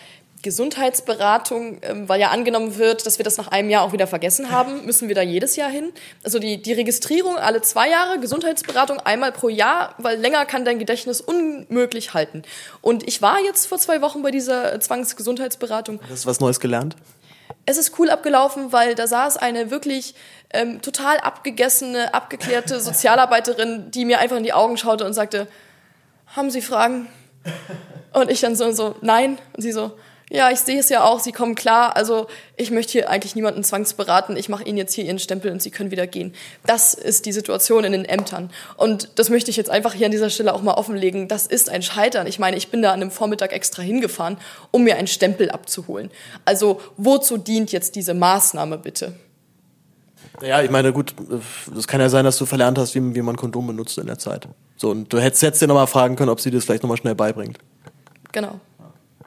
Gesundheitsberatung, 0.45 1.79
ähm, 1.83 2.09
weil 2.09 2.21
ja 2.21 2.29
angenommen 2.31 2.79
wird, 2.79 3.05
dass 3.07 3.19
wir 3.19 3.25
das 3.25 3.37
nach 3.37 3.49
einem 3.49 3.71
Jahr 3.71 3.83
auch 3.83 3.93
wieder 3.93 4.07
vergessen 4.07 4.51
haben, 4.51 4.87
müssen 4.87 5.09
wir 5.09 5.17
da 5.17 5.23
jedes 5.23 5.57
Jahr 5.57 5.71
hin. 5.71 5.93
Also 6.23 6.39
die, 6.39 6.63
die 6.63 6.73
Registrierung 6.73 7.37
alle 7.37 7.63
zwei 7.63 7.91
Jahre, 7.91 8.21
Gesundheitsberatung 8.21 9.01
einmal 9.01 9.33
pro 9.33 9.49
Jahr, 9.49 9.95
weil 9.99 10.21
länger 10.21 10.45
kann 10.45 10.65
dein 10.65 10.79
Gedächtnis 10.79 11.21
unmöglich 11.21 12.15
halten. 12.15 12.43
Und 12.81 13.09
ich 13.09 13.21
war 13.21 13.41
jetzt 13.41 13.67
vor 13.67 13.79
zwei 13.79 14.01
Wochen 14.03 14.23
bei 14.23 14.31
dieser 14.31 14.79
Zwangsgesundheitsberatung. 14.79 15.99
Hast 16.09 16.25
du 16.25 16.29
was 16.29 16.39
Neues 16.39 16.61
gelernt? 16.61 16.95
Es 17.67 17.79
ist 17.79 17.99
cool 17.99 18.11
abgelaufen, 18.11 18.73
weil 18.73 18.95
da 18.95 19.07
saß 19.07 19.39
eine 19.39 19.71
wirklich 19.71 20.15
ähm, 20.51 20.83
total 20.83 21.17
abgegessene, 21.19 22.15
abgeklärte 22.15 22.79
Sozialarbeiterin, 22.89 23.91
die 23.91 24.05
mir 24.05 24.21
einfach 24.21 24.37
in 24.37 24.45
die 24.45 24.53
Augen 24.53 24.77
schaute 24.77 25.05
und 25.05 25.15
sagte, 25.15 25.49
haben 26.27 26.51
Sie 26.51 26.61
Fragen? 26.61 27.09
Und 28.15 28.31
ich 28.31 28.41
dann 28.41 28.55
so, 28.55 28.71
so 28.71 28.95
nein. 29.01 29.39
Und 29.55 29.63
sie 29.63 29.73
so, 29.73 29.99
ja, 30.31 30.51
ich 30.51 30.61
sehe 30.61 30.79
es 30.79 30.89
ja 30.89 31.05
auch, 31.05 31.21
Sie 31.21 31.33
kommen 31.33 31.55
klar. 31.55 31.97
Also 31.97 32.27
ich 32.57 32.71
möchte 32.71 32.93
hier 32.93 33.11
eigentlich 33.11 33.35
niemanden 33.35 33.63
zwangsberaten. 33.63 34.37
Ich 34.37 34.49
mache 34.49 34.65
Ihnen 34.65 34.79
jetzt 34.79 34.95
hier 34.95 35.05
Ihren 35.05 35.19
Stempel 35.19 35.53
und 35.53 35.61
Sie 35.61 35.71
können 35.71 35.91
wieder 35.91 36.07
gehen. 36.07 36.35
Das 36.67 36.95
ist 36.95 37.27
die 37.27 37.33
Situation 37.33 37.85
in 37.85 37.93
den 37.93 38.05
Ämtern. 38.05 38.51
Und 38.77 39.11
das 39.17 39.29
möchte 39.29 39.51
ich 39.51 39.57
jetzt 39.57 39.71
einfach 39.71 39.93
hier 39.93 40.07
an 40.07 40.13
dieser 40.13 40.31
Stelle 40.31 40.55
auch 40.55 40.63
mal 40.63 40.75
offenlegen. 40.75 41.29
Das 41.29 41.47
ist 41.47 41.69
ein 41.69 41.83
Scheitern. 41.83 42.27
Ich 42.27 42.39
meine, 42.39 42.57
ich 42.57 42.69
bin 42.69 42.81
da 42.81 42.93
an 42.93 43.03
einem 43.03 43.11
Vormittag 43.11 43.53
extra 43.53 43.83
hingefahren, 43.83 44.39
um 44.71 44.85
mir 44.85 44.97
einen 44.97 45.09
Stempel 45.09 45.51
abzuholen. 45.51 46.11
Also 46.45 46.81
wozu 46.97 47.37
dient 47.37 47.71
jetzt 47.73 47.95
diese 47.95 48.15
Maßnahme 48.15 48.79
bitte? 48.79 49.15
Ja, 50.43 50.63
ich 50.63 50.71
meine, 50.71 50.93
gut, 50.93 51.15
es 51.77 51.87
kann 51.87 52.01
ja 52.01 52.09
sein, 52.09 52.25
dass 52.25 52.39
du 52.39 52.47
verlernt 52.47 52.79
hast, 52.79 52.95
wie, 52.95 53.15
wie 53.15 53.23
man 53.23 53.37
Kondom 53.37 53.67
benutzt 53.67 53.99
in 53.99 54.07
der 54.07 54.19
Zeit. 54.19 54.49
So, 54.77 54.91
und 54.91 55.13
du 55.13 55.21
hättest 55.21 55.43
jetzt 55.43 55.63
dir 55.63 55.69
nochmal 55.69 55.87
fragen 55.87 56.17
können, 56.17 56.31
ob 56.31 56.41
sie 56.41 56.51
das 56.51 56.65
vielleicht 56.65 56.83
nochmal 56.83 56.97
schnell 56.97 57.15
beibringt. 57.15 57.59
Genau. 58.33 58.59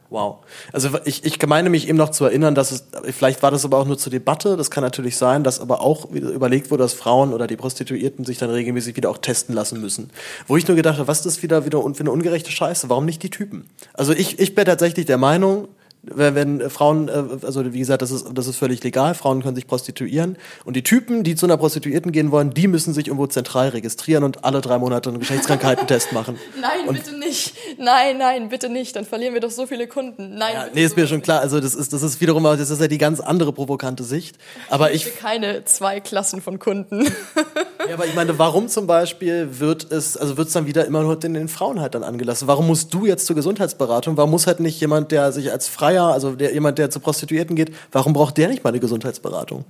Wow. 0.10 0.38
Also 0.72 0.90
ich, 1.04 1.26
ich 1.26 1.46
meine 1.48 1.70
mich 1.70 1.90
eben 1.90 1.98
noch 1.98 2.12
zu 2.12 2.24
erinnern, 2.24 2.56
dass 2.56 2.72
es, 2.72 2.86
vielleicht 3.12 3.44
war 3.44 3.52
das 3.52 3.66
aber 3.66 3.78
auch 3.78 3.86
nur 3.86 3.98
zur 3.98 4.10
Debatte, 4.10 4.56
das 4.56 4.72
kann 4.72 4.82
natürlich 4.82 5.18
sein, 5.18 5.44
dass 5.44 5.60
aber 5.60 5.82
auch 5.82 6.10
überlegt 6.12 6.72
wurde, 6.72 6.84
dass 6.84 6.94
Frauen 6.94 7.34
oder 7.34 7.46
die 7.46 7.58
Prostituierten 7.58 8.24
sich 8.24 8.38
dann 8.38 8.50
regelmäßig 8.50 8.96
wieder 8.96 9.10
auch 9.10 9.18
testen 9.18 9.54
lassen 9.54 9.82
müssen. 9.82 10.10
Wo 10.48 10.56
ich 10.56 10.66
nur 10.68 10.78
gedacht 10.78 10.98
habe, 10.98 11.08
was 11.10 11.20
ist 11.20 11.26
das 11.26 11.44
wieder, 11.44 11.66
wieder 11.66 11.82
für 11.82 12.00
eine 12.00 12.12
ungerechte 12.12 12.52
Scheiße? 12.52 12.90
Warum 12.90 13.06
nicht 13.06 13.22
die 13.22 13.30
Typen? 13.30 13.70
Also 13.94 14.14
ich, 14.14 14.40
ich 14.40 14.56
bin 14.56 14.64
tatsächlich 14.64 15.06
der 15.06 15.18
Meinung, 15.18 15.68
wenn 16.14 16.70
Frauen, 16.70 17.10
äh, 17.10 17.46
also 17.46 17.74
wie 17.74 17.80
gesagt, 17.80 18.02
das 18.02 18.12
ist, 18.12 18.28
das 18.34 18.48
ist 18.48 18.58
völlig 18.58 18.84
legal, 18.84 19.14
Frauen 19.14 19.42
können 19.44 19.56
sich 19.56 19.68
prostituieren 19.68 20.38
und 20.66 20.76
die 20.76 20.84
Typen, 20.84 21.24
die 21.24 21.36
zu 21.36 21.46
einer 21.46 21.58
Prostituierten 21.58 22.12
gehen 22.12 22.32
wollen, 22.32 22.52
die 22.52 22.68
müssen 22.68 22.94
sich 22.94 23.08
irgendwo 23.08 23.28
zentral 23.28 23.70
registrieren 23.70 24.24
und 24.24 24.44
alle 24.44 24.62
drei 24.62 24.78
Monate 24.78 25.10
einen 25.10 25.20
Geschlechtskrankheitentest 25.20 26.14
machen. 26.14 26.38
Nein, 26.62 26.88
und 26.88 26.96
bitte 26.96 27.18
nicht. 27.18 27.54
Nein, 27.78 28.18
nein, 28.18 28.50
bitte 28.50 28.70
nicht. 28.70 28.96
Dann 28.96 29.06
verlieren 29.06 29.34
wir 29.34 29.42
doch 29.42 29.52
so 29.52 29.68
viele 29.68 29.88
Kunden. 29.88 30.38
Nein. 30.38 30.54
Ja, 30.54 30.68
nee, 30.74 30.84
ist 30.84 30.96
mir 30.98 31.08
schon 31.08 31.22
klar. 31.22 31.42
Also 31.42 31.60
das 31.60 31.76
ist, 31.76 31.94
das 31.94 32.02
ist 32.04 32.22
wiederum, 32.22 32.44
das 32.44 32.70
ist 32.70 32.82
ja 32.82 32.88
die 32.88 32.98
ganz 32.98 33.20
andere 33.20 33.54
provokante 33.54 34.04
Sicht. 34.04 34.38
Aber 34.70 34.92
ich, 34.92 35.08
ich 35.08 35.18
keine 35.18 35.66
zwei 35.66 36.00
Klassen 36.00 36.42
von 36.42 36.60
Kunden. 36.60 37.04
ja, 37.88 37.94
aber 37.94 38.06
ich 38.06 38.16
meine, 38.16 38.40
warum 38.40 38.68
zum 38.68 38.88
Beispiel 38.88 39.60
wird 39.60 39.92
es, 39.92 40.18
also 40.18 40.38
wird 40.38 40.48
es 40.48 40.54
dann 40.54 40.66
wieder 40.66 40.86
immer 40.86 41.02
nur 41.04 41.18
den, 41.18 41.34
den 41.34 41.48
Frauen 41.48 41.80
halt 41.80 41.96
dann 41.96 42.04
angelassen? 42.04 42.48
Warum 42.48 42.68
musst 42.68 42.94
du 42.94 43.06
jetzt 43.06 43.26
zur 43.26 43.36
Gesundheitsberatung? 43.36 44.18
Warum 44.18 44.32
muss 44.32 44.48
halt 44.48 44.60
nicht 44.60 44.80
jemand, 44.80 45.12
der 45.12 45.32
sich 45.32 45.52
als 45.52 45.68
freier 45.68 45.97
Freier, 45.98 46.14
also 46.14 46.36
der, 46.36 46.54
jemand, 46.54 46.78
der 46.78 46.90
zu 46.90 47.00
Prostituierten 47.00 47.56
geht, 47.56 47.72
warum 47.92 48.14
braucht 48.14 48.38
der 48.38 48.48
nicht 48.50 48.64
mal 48.64 48.70
eine 48.70 48.80
Gesundheitsberatung? 48.80 49.66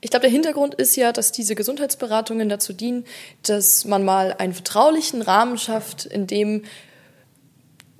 Ich 0.00 0.10
glaube, 0.10 0.22
der 0.22 0.30
Hintergrund 0.30 0.74
ist 0.74 0.96
ja, 0.96 1.12
dass 1.12 1.32
diese 1.32 1.54
Gesundheitsberatungen 1.54 2.48
dazu 2.48 2.72
dienen, 2.72 3.04
dass 3.42 3.84
man 3.84 4.04
mal 4.04 4.34
einen 4.38 4.52
vertraulichen 4.52 5.22
Rahmen 5.22 5.56
schafft, 5.56 6.04
in 6.04 6.26
dem 6.26 6.62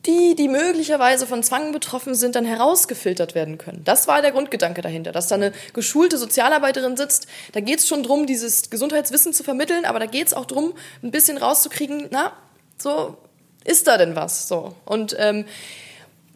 die, 0.04 0.34
die 0.36 0.48
möglicherweise 0.48 1.26
von 1.26 1.42
Zwang 1.42 1.72
betroffen 1.72 2.14
sind, 2.14 2.36
dann 2.36 2.44
herausgefiltert 2.44 3.34
werden 3.34 3.56
können. 3.56 3.80
Das 3.84 4.06
war 4.06 4.20
der 4.20 4.32
Grundgedanke 4.32 4.82
dahinter, 4.82 5.12
dass 5.12 5.28
da 5.28 5.36
eine 5.36 5.52
geschulte 5.72 6.18
Sozialarbeiterin 6.18 6.98
sitzt. 6.98 7.26
Da 7.52 7.60
geht 7.60 7.78
es 7.78 7.88
schon 7.88 8.02
darum, 8.02 8.26
dieses 8.26 8.68
Gesundheitswissen 8.68 9.32
zu 9.32 9.42
vermitteln, 9.44 9.86
aber 9.86 9.98
da 10.00 10.04
geht 10.04 10.26
es 10.26 10.34
auch 10.34 10.44
darum, 10.44 10.74
ein 11.02 11.10
bisschen 11.10 11.38
rauszukriegen, 11.38 12.08
na, 12.10 12.34
so, 12.76 13.16
ist 13.64 13.86
da 13.86 13.96
denn 13.96 14.14
was? 14.14 14.46
So. 14.46 14.74
Und 14.84 15.16
ähm, 15.18 15.46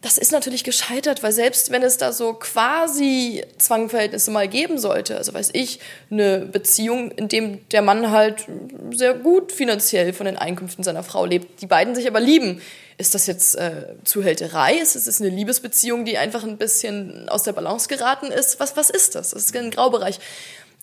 das 0.01 0.17
ist 0.17 0.31
natürlich 0.31 0.63
gescheitert, 0.63 1.23
weil 1.23 1.33
selbst 1.33 1.71
wenn 1.71 1.83
es 1.83 1.97
da 1.97 2.13
so 2.13 2.33
quasi 2.33 3.43
Zwangverhältnisse 3.57 4.31
mal 4.31 4.47
geben 4.47 4.77
sollte, 4.77 5.17
also 5.17 5.33
weiß 5.33 5.49
ich, 5.53 5.79
eine 6.09 6.39
Beziehung, 6.39 7.11
in 7.11 7.27
dem 7.27 7.67
der 7.69 7.81
Mann 7.81 8.09
halt 8.11 8.45
sehr 8.91 9.13
gut 9.13 9.51
finanziell 9.51 10.13
von 10.13 10.25
den 10.25 10.37
Einkünften 10.37 10.85
seiner 10.85 11.03
Frau 11.03 11.25
lebt, 11.25 11.61
die 11.61 11.67
beiden 11.67 11.95
sich 11.95 12.07
aber 12.07 12.21
lieben, 12.21 12.61
ist 12.97 13.13
das 13.13 13.27
jetzt 13.27 13.55
äh, 13.55 13.95
Zuhälterei? 14.03 14.75
Ist 14.75 14.95
es 14.95 15.21
eine 15.21 15.29
Liebesbeziehung, 15.29 16.03
die 16.03 16.17
einfach 16.17 16.43
ein 16.43 16.57
bisschen 16.57 17.29
aus 17.29 17.43
der 17.43 17.53
Balance 17.53 17.87
geraten 17.87 18.27
ist? 18.27 18.59
Was, 18.59 18.75
was 18.75 18.89
ist 18.89 19.15
das? 19.15 19.31
Das 19.31 19.45
ist 19.45 19.55
ein 19.55 19.71
Graubereich. 19.71 20.19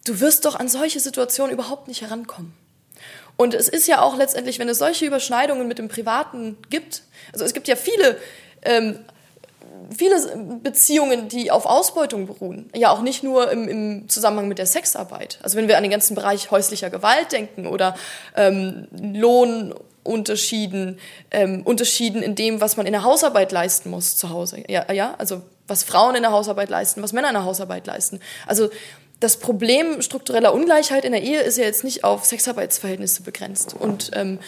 Du 0.06 0.20
wirst 0.20 0.47
doch 0.47 0.55
an 0.55 0.68
solche 0.68 0.98
Situationen 0.98 1.52
überhaupt 1.52 1.88
nicht 1.88 2.01
herankommen. 2.02 2.55
Und 3.36 3.52
es 3.52 3.68
ist 3.68 3.86
ja 3.86 4.01
auch 4.01 4.16
letztendlich, 4.16 4.59
wenn 4.59 4.68
es 4.68 4.78
solche 4.78 5.05
Überschneidungen 5.05 5.68
mit 5.68 5.78
dem 5.78 5.88
Privaten 5.88 6.56
gibt, 6.70 7.02
also 7.32 7.44
es 7.44 7.52
gibt 7.52 7.68
ja 7.68 7.76
viele 7.76 8.18
ähm, 8.62 8.99
viele 9.97 10.16
Beziehungen, 10.62 11.28
die 11.28 11.51
auf 11.51 11.66
Ausbeutung 11.66 12.27
beruhen, 12.27 12.70
ja 12.74 12.91
auch 12.91 13.03
nicht 13.03 13.23
nur 13.23 13.51
im, 13.51 13.69
im, 13.69 14.09
Zusammenhang 14.09 14.49
mit 14.49 14.59
der 14.59 14.66
Sexarbeit. 14.66 15.39
Also 15.43 15.57
wenn 15.57 15.69
wir 15.69 15.77
an 15.77 15.83
den 15.83 15.91
ganzen 15.91 16.15
Bereich 16.15 16.51
häuslicher 16.51 16.91
Gewalt 16.91 17.33
denken 17.33 17.66
oder 17.66 17.97
ähm, 18.37 18.89
Lohnunterschieden, 19.01 20.99
ähm, 21.31 21.62
Unterschieden 21.62 22.23
in 22.23 22.35
dem, 22.35 22.61
was 22.61 22.77
man 22.77 22.87
in 22.87 22.93
der 22.93 23.05
Hausarbeit 23.05 23.53
leisten 23.53 23.91
muss 23.91 24.16
zu 24.16 24.31
Hause. 24.31 24.65
Ja, 24.69 24.91
ja, 24.93 25.15
also 25.19 25.43
was 25.69 25.85
Frauen 25.85 26.15
in 26.15 26.23
der 26.23 26.33
Hausarbeit 26.33 26.70
leisten, 26.70 27.03
was 27.03 27.12
Männer 27.12 27.28
in 27.28 27.35
der 27.35 27.45
Hausarbeit 27.45 27.87
leisten. 27.87 28.20
Also 28.47 28.70
das 29.20 29.39
Problem 29.39 30.03
struktureller 30.03 30.53
Ungleichheit 30.53 31.05
in 31.05 31.12
der 31.12 31.23
Ehe 31.23 31.41
ist 31.41 31.57
ja 31.57 31.65
jetzt 31.65 31.85
nicht 31.85 32.05
auf 32.05 32.24
Sexarbeitsverhältnisse 32.24 33.23
begrenzt. 33.23 33.74
Und 33.74 34.11
ähm, 34.15 34.39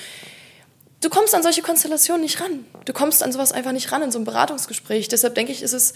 du 1.00 1.08
kommst 1.08 1.34
an 1.34 1.42
solche 1.42 1.62
Konstellationen 1.62 2.22
nicht 2.22 2.40
ran. 2.40 2.64
Du 2.84 2.92
kommst 2.92 3.22
an 3.22 3.32
sowas 3.32 3.52
einfach 3.52 3.72
nicht 3.72 3.90
ran 3.92 4.02
in 4.02 4.10
so 4.10 4.18
einem 4.18 4.24
Beratungsgespräch. 4.24 5.08
Deshalb 5.08 5.34
denke 5.34 5.52
ich, 5.52 5.62
ist 5.62 5.72
es 5.72 5.94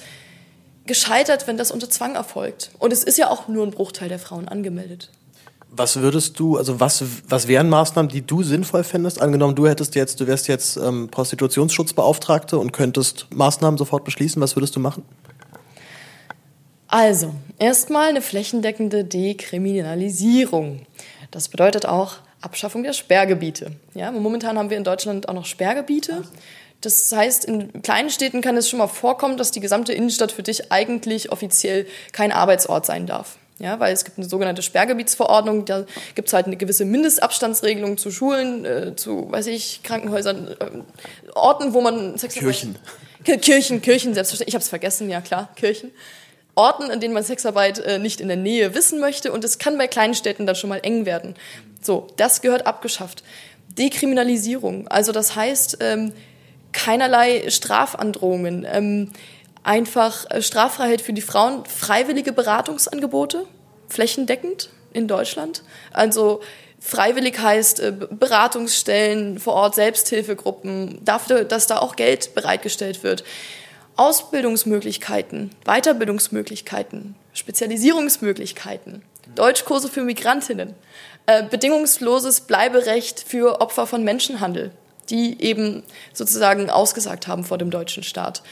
gescheitert, 0.87 1.47
wenn 1.47 1.57
das 1.57 1.71
unter 1.71 1.89
Zwang 1.89 2.15
erfolgt. 2.15 2.71
Und 2.79 2.93
es 2.93 3.05
ist 3.05 3.19
ja 3.19 3.31
auch 3.31 3.49
nur 3.49 3.65
ein 3.67 3.71
Bruchteil 3.71 4.09
der 4.09 4.19
Frauen 4.19 4.49
angemeldet. 4.49 5.11
Was 5.75 5.97
würdest 5.97 6.39
du, 6.39 6.59
also 6.59 6.81
was, 6.81 7.03
was 7.27 7.49
wären 7.49 7.71
Maßnahmen, 7.71 8.11
die 8.11 8.21
du 8.21 8.43
sinnvoll 8.43 8.85
fändest? 8.85 9.23
Angenommen, 9.23 9.55
du 9.55 9.67
hättest 9.67 9.95
jetzt, 9.95 10.21
du 10.21 10.27
wärst 10.27 10.47
jetzt 10.49 10.77
ähm, 10.77 11.09
Prostitutionsschutzbeauftragte 11.11 12.59
und 12.59 12.73
könntest 12.73 13.27
Maßnahmen 13.31 13.79
sofort 13.79 14.05
beschließen. 14.05 14.43
Was 14.43 14.55
würdest 14.55 14.77
du 14.77 14.81
machen? 14.81 15.03
Also, 16.89 17.33
erstmal 17.59 18.11
eine 18.11 18.21
flächendeckende 18.21 19.03
Dekriminalisierung. 19.03 20.85
Das 21.31 21.49
bedeutet 21.49 21.87
auch 21.87 22.17
Abschaffung 22.43 22.83
der 22.83 22.93
Sperrgebiete. 22.93 23.73
Ja, 23.95 24.11
momentan 24.11 24.59
haben 24.59 24.71
wir 24.71 24.77
in 24.77 24.85
Deutschland 24.85 25.29
auch 25.29 25.35
noch 25.35 25.47
Sperrgebiete. 25.47 26.23
Das 26.81 27.13
heißt, 27.13 27.45
in 27.45 27.83
kleinen 27.83 28.11
Städten 28.11 28.41
kann 28.41 28.57
es 28.57 28.69
schon 28.69 28.79
mal 28.79 28.89
vorkommen, 28.89 29.37
dass 29.37 29.53
die 29.53 29.61
gesamte 29.61 29.93
Innenstadt 29.93 30.33
für 30.33 30.43
dich 30.43 30.73
eigentlich 30.73 31.31
offiziell 31.31 31.87
kein 32.13 32.33
Arbeitsort 32.33 32.87
sein 32.87 33.07
darf. 33.07 33.39
Ja, 33.59 33.79
weil 33.79 33.93
es 33.93 34.05
gibt 34.05 34.19
eine 34.19 34.29
sogenannte 34.29 34.63
Sperrgebietsverordnung, 34.63 35.65
da 35.65 35.85
gibt 36.17 36.27
es 36.27 36.35
halt 36.35 36.47
eine 36.47 36.57
gewisse 36.57 36.85
Mindestabstandsregelung 36.85 37.97
zu 37.97 38.11
Schulen, 38.11 38.65
äh, 38.65 38.97
zu, 38.97 39.31
weiß 39.31 39.47
ich, 39.47 39.85
Krankenhäusern, 39.85 40.49
äh, 40.49 41.31
Orten, 41.35 41.73
wo 41.73 41.81
man 41.81 42.19
Sexarbeit... 42.19 42.57
Kirchen. 42.57 42.79
Kirchen, 43.41 43.81
Kirchen, 43.81 44.15
selbstverständlich. 44.15 44.49
Ich 44.49 44.55
habe 44.55 44.63
es 44.63 44.69
vergessen, 44.69 45.09
ja 45.09 45.21
klar, 45.21 45.49
Kirchen. 45.55 45.93
Orten, 46.57 46.91
in 46.91 46.99
denen 46.99 47.15
man 47.15 47.23
Sexarbeit 47.23 47.79
äh, 47.79 47.99
nicht 48.01 48.21
in 48.21 48.27
der 48.27 48.37
Nähe 48.37 48.75
wissen 48.75 48.99
möchte 48.99 49.31
und 49.31 49.45
es 49.45 49.59
kann 49.59 49.79
bei 49.79 49.87
kleinen 49.87 50.15
Städten 50.15 50.45
dann 50.45 50.57
schon 50.57 50.69
mal 50.69 50.81
eng 50.83 51.07
werden. 51.07 51.37
So, 51.83 52.07
das 52.17 52.41
gehört 52.41 52.67
abgeschafft. 52.67 53.23
Dekriminalisierung, 53.77 54.89
also 54.89 55.13
das 55.13 55.35
heißt 55.35 55.79
ähm, 55.81 56.13
keinerlei 56.73 57.49
Strafandrohungen, 57.51 58.67
ähm, 58.71 59.11
einfach 59.63 60.31
äh, 60.31 60.43
Straffreiheit 60.43 61.01
für 61.01 61.13
die 61.13 61.23
Frauen, 61.23 61.65
freiwillige 61.65 62.33
Beratungsangebote, 62.33 63.47
flächendeckend 63.89 64.71
in 64.93 65.09
Deutschland. 65.09 65.63
Also 65.93 66.41
freiwillig 66.81 67.39
heißt 67.39 67.81
äh, 67.81 67.93
Beratungsstellen 68.11 69.39
vor 69.39 69.55
Ort, 69.55 69.75
Selbsthilfegruppen, 69.75 71.05
dafür, 71.05 71.45
dass 71.45 71.67
da 71.67 71.79
auch 71.79 71.97
Geld 71.97 72.35
bereitgestellt 72.35 73.03
wird. 73.03 73.25
Ausbildungsmöglichkeiten, 73.97 75.51
Weiterbildungsmöglichkeiten, 75.65 77.15
Spezialisierungsmöglichkeiten, 77.35 79.03
Deutschkurse 79.35 79.89
für 79.89 80.03
Migrantinnen. 80.03 80.75
Äh, 81.27 81.45
bedingungsloses 81.45 82.43
Bleiberecht 82.43 83.25
für 83.27 83.61
Opfer 83.61 83.87
von 83.87 84.03
Menschenhandel, 84.03 84.73
die 85.09 85.41
eben 85.41 85.85
sozusagen 86.13 86.69
ausgesagt 86.69 87.29
haben 87.29 87.45
vor 87.45 87.59
dem 87.59 87.71
deutschen 87.71 88.03
Staat. 88.03 88.43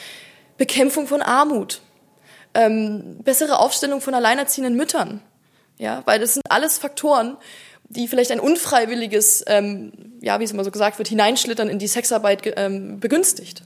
Bekämpfung 0.57 1.09
von 1.09 1.21
Armut, 1.21 1.81
ähm, 2.55 3.19
bessere 3.25 3.59
Aufstellung 3.59 4.01
von 4.01 4.15
alleinerziehenden 4.15 4.77
Müttern, 4.77 5.21
ja, 5.79 6.03
weil 6.05 6.21
das 6.21 6.35
sind 6.35 6.45
alles 6.49 6.79
Faktoren, 6.79 7.37
die 7.89 8.07
vielleicht 8.07 8.31
ein 8.31 8.39
unfreiwilliges, 8.39 9.43
ähm, 9.49 9.93
ja, 10.21 10.39
wie 10.39 10.45
es 10.45 10.53
immer 10.53 10.63
so 10.63 10.71
gesagt 10.71 10.99
wird, 10.99 11.09
Hineinschlittern 11.09 11.69
in 11.69 11.81
die 11.81 11.89
Sexarbeit 11.89 12.43
ähm, 12.57 13.01
begünstigt. 13.01 13.63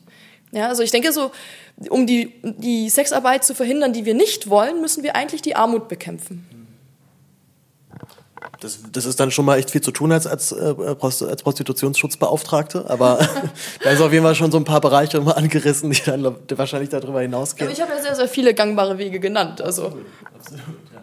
Ja, 0.50 0.68
also 0.68 0.82
ich 0.82 0.92
denke 0.92 1.12
so, 1.12 1.30
um 1.90 2.06
die, 2.06 2.32
die 2.42 2.88
Sexarbeit 2.88 3.44
zu 3.44 3.54
verhindern, 3.54 3.92
die 3.92 4.06
wir 4.06 4.14
nicht 4.14 4.48
wollen, 4.48 4.80
müssen 4.80 5.02
wir 5.02 5.14
eigentlich 5.14 5.42
die 5.42 5.56
Armut 5.56 5.88
bekämpfen. 5.88 6.63
Das, 8.60 8.78
das 8.92 9.04
ist 9.04 9.20
dann 9.20 9.30
schon 9.30 9.44
mal 9.44 9.58
echt 9.58 9.70
viel 9.70 9.80
zu 9.80 9.90
tun 9.90 10.12
als, 10.12 10.26
als, 10.26 10.52
äh, 10.52 10.74
als 10.88 11.42
Prostitutionsschutzbeauftragte, 11.42 12.88
aber 12.88 13.18
da 13.82 13.90
ist 13.90 14.00
auf 14.00 14.12
jeden 14.12 14.24
Fall 14.24 14.34
schon 14.34 14.52
so 14.52 14.58
ein 14.58 14.64
paar 14.64 14.80
Bereiche 14.80 15.18
immer 15.18 15.36
angerissen, 15.36 15.90
die 15.90 16.02
dann 16.04 16.34
wahrscheinlich 16.50 16.90
darüber 16.90 17.20
hinausgehen. 17.20 17.68
Aber 17.68 17.76
ich 17.76 17.82
habe 17.82 17.92
ja 17.92 18.02
sehr, 18.02 18.14
sehr 18.14 18.28
viele 18.28 18.54
gangbare 18.54 18.98
Wege 18.98 19.20
genannt. 19.20 19.60
Also. 19.60 19.86
Absolut, 19.86 20.06
absolut 20.34 20.62
ja. 20.92 21.02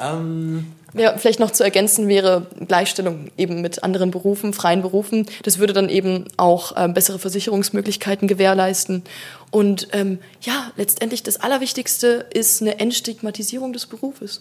Ähm, 0.00 0.72
ja, 0.94 1.16
vielleicht 1.18 1.38
noch 1.38 1.52
zu 1.52 1.62
ergänzen 1.62 2.08
wäre 2.08 2.46
Gleichstellung 2.66 3.30
eben 3.36 3.60
mit 3.60 3.84
anderen 3.84 4.10
Berufen, 4.10 4.52
freien 4.52 4.82
Berufen. 4.82 5.26
Das 5.44 5.58
würde 5.58 5.72
dann 5.72 5.88
eben 5.88 6.24
auch 6.36 6.72
ähm, 6.76 6.94
bessere 6.94 7.18
Versicherungsmöglichkeiten 7.18 8.26
gewährleisten. 8.26 9.04
Und 9.50 9.88
ähm, 9.92 10.18
ja, 10.40 10.72
letztendlich 10.76 11.22
das 11.22 11.40
Allerwichtigste 11.40 12.26
ist 12.32 12.62
eine 12.62 12.80
Entstigmatisierung 12.80 13.72
des 13.72 13.86
Berufes. 13.86 14.40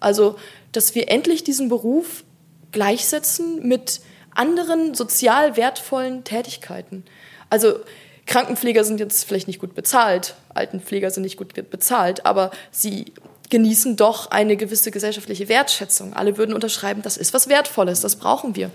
Also, 0.00 0.36
dass 0.72 0.94
wir 0.94 1.10
endlich 1.10 1.44
diesen 1.44 1.68
Beruf 1.68 2.24
gleichsetzen 2.72 3.66
mit 3.66 4.00
anderen 4.34 4.94
sozial 4.94 5.56
wertvollen 5.56 6.24
Tätigkeiten. 6.24 7.04
Also 7.50 7.80
Krankenpfleger 8.26 8.84
sind 8.84 9.00
jetzt 9.00 9.24
vielleicht 9.24 9.48
nicht 9.48 9.58
gut 9.58 9.74
bezahlt, 9.74 10.34
Altenpfleger 10.54 11.10
sind 11.10 11.22
nicht 11.22 11.38
gut 11.38 11.54
bezahlt, 11.70 12.26
aber 12.26 12.50
sie 12.70 13.06
genießen 13.50 13.96
doch 13.96 14.30
eine 14.30 14.56
gewisse 14.56 14.90
gesellschaftliche 14.90 15.48
Wertschätzung. 15.48 16.12
Alle 16.12 16.36
würden 16.36 16.54
unterschreiben, 16.54 17.02
das 17.02 17.16
ist 17.16 17.32
was 17.32 17.48
Wertvolles, 17.48 18.02
das 18.02 18.16
brauchen 18.16 18.54
wir. 18.56 18.70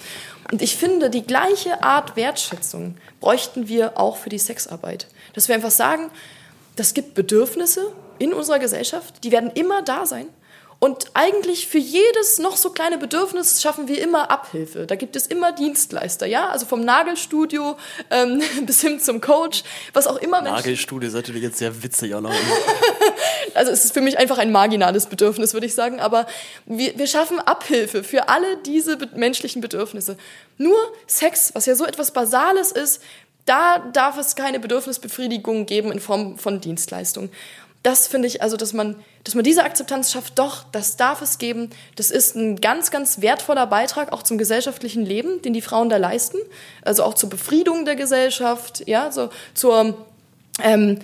Und 0.52 0.62
ich 0.62 0.76
finde, 0.76 1.12
die 1.12 1.24
gleiche 1.24 1.84
Art 1.84 2.16
Wertschätzung 2.16 2.98
bräuchten 3.20 3.68
wir 3.68 4.00
auch 4.00 4.18
für 4.18 4.30
die 4.30 4.40
Sexarbeit. 4.40 5.08
Dass 5.34 5.48
wir 5.48 5.56
einfach 5.56 5.72
sagen, 5.72 6.10
das 6.76 6.96
gibt 6.96 7.14
Bedürfnisse 7.14 7.92
in 8.18 8.34
unserer 8.34 8.60
Gesellschaft, 8.60 9.24
die 9.24 9.32
werden 9.32 9.52
immer 9.54 9.84
da 9.84 10.08
sein. 10.08 10.26
Und 10.84 11.06
eigentlich 11.14 11.68
für 11.68 11.78
jedes 11.78 12.40
noch 12.40 12.58
so 12.58 12.70
kleine 12.70 12.98
Bedürfnis 12.98 13.62
schaffen 13.62 13.88
wir 13.88 14.02
immer 14.02 14.30
Abhilfe. 14.30 14.86
Da 14.86 14.96
gibt 14.96 15.16
es 15.16 15.28
immer 15.28 15.54
Dienstleister, 15.54 16.26
ja, 16.26 16.50
also 16.50 16.66
vom 16.66 16.82
Nagelstudio 16.82 17.78
ähm, 18.10 18.42
bis 18.66 18.82
hin 18.82 19.00
zum 19.00 19.22
Coach, 19.22 19.64
was 19.94 20.08
auch 20.08 20.18
immer. 20.18 20.42
Nagelstudio 20.42 21.08
ist 21.08 21.14
natürlich 21.14 21.42
jetzt 21.42 21.60
sehr 21.60 21.84
witzig 21.84 22.14
auch 22.14 22.20
noch. 22.22 22.36
also 23.54 23.72
es 23.72 23.86
ist 23.86 23.94
für 23.94 24.02
mich 24.02 24.18
einfach 24.18 24.38
ein 24.38 24.52
marginales 24.52 25.06
Bedürfnis, 25.06 25.54
würde 25.54 25.68
ich 25.68 25.74
sagen. 25.74 26.02
Aber 26.02 26.28
wir, 26.66 26.98
wir 26.98 27.08
schaffen 27.08 27.40
Abhilfe 27.40 28.04
für 28.04 28.28
alle 28.28 28.58
diese 28.58 28.98
menschlichen 29.16 29.62
Bedürfnisse. 29.62 30.18
Nur 30.58 30.76
Sex, 31.08 31.52
was 31.54 31.66
ja 31.66 31.76
so 31.76 31.86
etwas 31.86 32.12
Basales 32.12 32.74
ist, 32.74 33.02
da 33.46 33.80
darf 33.94 34.18
es 34.18 34.36
keine 34.36 34.60
Bedürfnisbefriedigung 34.60 35.66
geben 35.66 35.94
in 35.94 36.02
Form 36.02 36.38
von 36.38 36.60
Dienstleistung 36.60 37.30
das 37.84 38.08
finde 38.08 38.30
ich, 38.30 38.42
also 38.42 38.56
dass 38.56 38.72
man, 38.72 38.96
dass 39.26 39.36
man 39.36 39.44
diese 39.44 39.64
Akzeptanz 39.64 40.12
schafft, 40.12 40.40
doch, 40.40 40.64
das 40.72 40.96
darf 40.96 41.22
es 41.22 41.38
geben. 41.38 41.70
Das 41.98 42.12
ist 42.12 42.36
ein 42.36 42.62
ganz, 42.62 42.92
ganz 42.92 43.20
wertvoller 43.20 43.68
Beitrag 43.68 44.14
auch 44.14 44.24
zum 44.24 44.38
gesellschaftlichen 44.38 45.06
Leben, 45.06 45.42
den 45.42 45.54
die 45.54 45.62
Frauen 45.62 45.90
da 45.90 45.98
leisten. 45.98 46.38
Also 46.82 47.04
auch 47.04 47.14
zur 47.14 47.30
Befriedung 47.30 47.84
der 47.84 47.98
Gesellschaft, 47.98 48.88
ja, 48.88 49.12
so 49.12 49.30
zur, 49.54 50.06
ähm, 50.62 51.00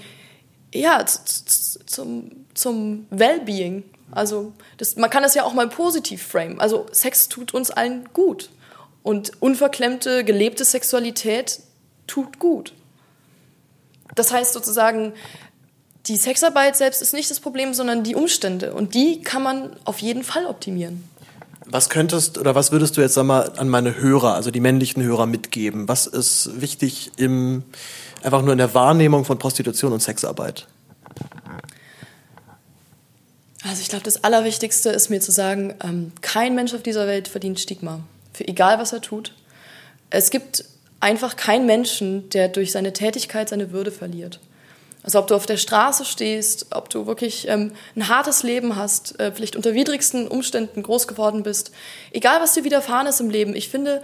ja, 0.74 1.06
zum, 1.06 2.32
zum 2.54 3.08
Wellbeing. 3.10 3.84
Also 4.12 4.54
das, 4.78 4.96
man 4.96 5.10
kann 5.10 5.22
das 5.22 5.36
ja 5.36 5.44
auch 5.44 5.54
mal 5.54 5.68
positiv 5.68 6.24
frame. 6.24 6.62
Also 6.62 6.88
Sex 6.94 7.28
tut 7.28 7.54
uns 7.54 7.72
allen 7.72 8.08
gut. 8.14 8.50
Und 9.04 9.34
unverklemmte, 9.42 10.24
gelebte 10.24 10.64
Sexualität 10.64 11.60
tut 12.08 12.40
gut. 12.40 12.74
Das 14.16 14.32
heißt 14.32 14.54
sozusagen, 14.54 15.14
die 16.08 16.16
Sexarbeit 16.16 16.76
selbst 16.76 17.02
ist 17.02 17.14
nicht 17.14 17.30
das 17.30 17.40
Problem, 17.40 17.74
sondern 17.74 18.04
die 18.04 18.16
Umstände. 18.16 18.74
Und 18.74 18.94
die 18.94 19.22
kann 19.22 19.44
man 19.44 19.76
auf 19.86 20.00
jeden 20.00 20.24
Fall 20.24 20.46
optimieren. 20.46 21.04
Was 21.66 21.90
könntest 21.90 22.38
oder 22.40 22.56
was 22.56 22.72
würdest 22.72 22.98
du 22.98 23.02
jetzt 23.02 23.14
sag 23.14 23.26
mal, 23.26 23.52
an 23.58 23.70
meine 23.70 23.96
Hörer, 23.96 24.34
also 24.34 24.50
die 24.50 24.60
männlichen 24.60 25.04
Hörer, 25.04 25.28
mitgeben? 25.28 25.88
Was 25.88 26.08
ist 26.08 26.60
wichtig 26.60 27.12
im, 27.18 27.64
einfach 28.24 28.42
nur 28.42 28.54
in 28.54 28.58
der 28.58 28.74
Wahrnehmung 28.74 29.24
von 29.24 29.38
Prostitution 29.38 29.94
und 29.94 30.02
Sexarbeit? 30.02 30.66
Also 33.64 33.82
ich 33.82 33.90
glaube, 33.90 34.04
das 34.04 34.24
Allerwichtigste 34.24 34.90
ist 34.90 35.10
mir 35.10 35.22
zu 35.22 35.32
sagen, 35.32 35.76
ähm, 35.84 36.12
kein 36.22 36.56
Mensch 36.56 36.74
auf 36.74 36.82
dieser 36.82 37.06
Welt 37.06 37.28
verdient 37.28 37.60
Stigma. 37.60 38.00
Für 38.34 38.48
egal, 38.48 38.80
was 38.80 38.94
er 38.94 39.02
tut. 39.02 39.34
Es 40.10 40.32
gibt 40.32 40.64
einfach 41.02 41.36
keinen 41.36 41.66
Menschen, 41.66 42.30
der 42.32 42.48
durch 42.48 42.72
seine 42.72 42.94
Tätigkeit 42.94 43.50
seine 43.50 43.72
Würde 43.72 43.92
verliert. 43.92 44.40
Also 45.10 45.18
ob 45.18 45.26
du 45.26 45.34
auf 45.34 45.48
der 45.48 45.58
Straße 45.58 46.06
stehst, 46.06 46.68
ob 46.70 46.92
du 46.92 47.08
wirklich 47.08 47.48
ähm, 47.48 47.72
ein 47.96 48.10
hartes 48.10 48.44
Leben 48.44 48.76
hast, 48.76 49.20
äh, 49.20 49.32
vielleicht 49.32 49.56
unter 49.56 49.74
widrigsten 49.74 50.28
Umständen 50.28 50.84
groß 50.84 51.08
geworden 51.08 51.42
bist, 51.42 51.72
egal 52.12 52.40
was 52.42 52.54
dir 52.54 52.64
widerfahren 52.64 53.08
ist 53.08 53.20
im 53.20 53.32
Leben, 53.32 53.56
ich 53.56 53.70
finde, 53.70 54.04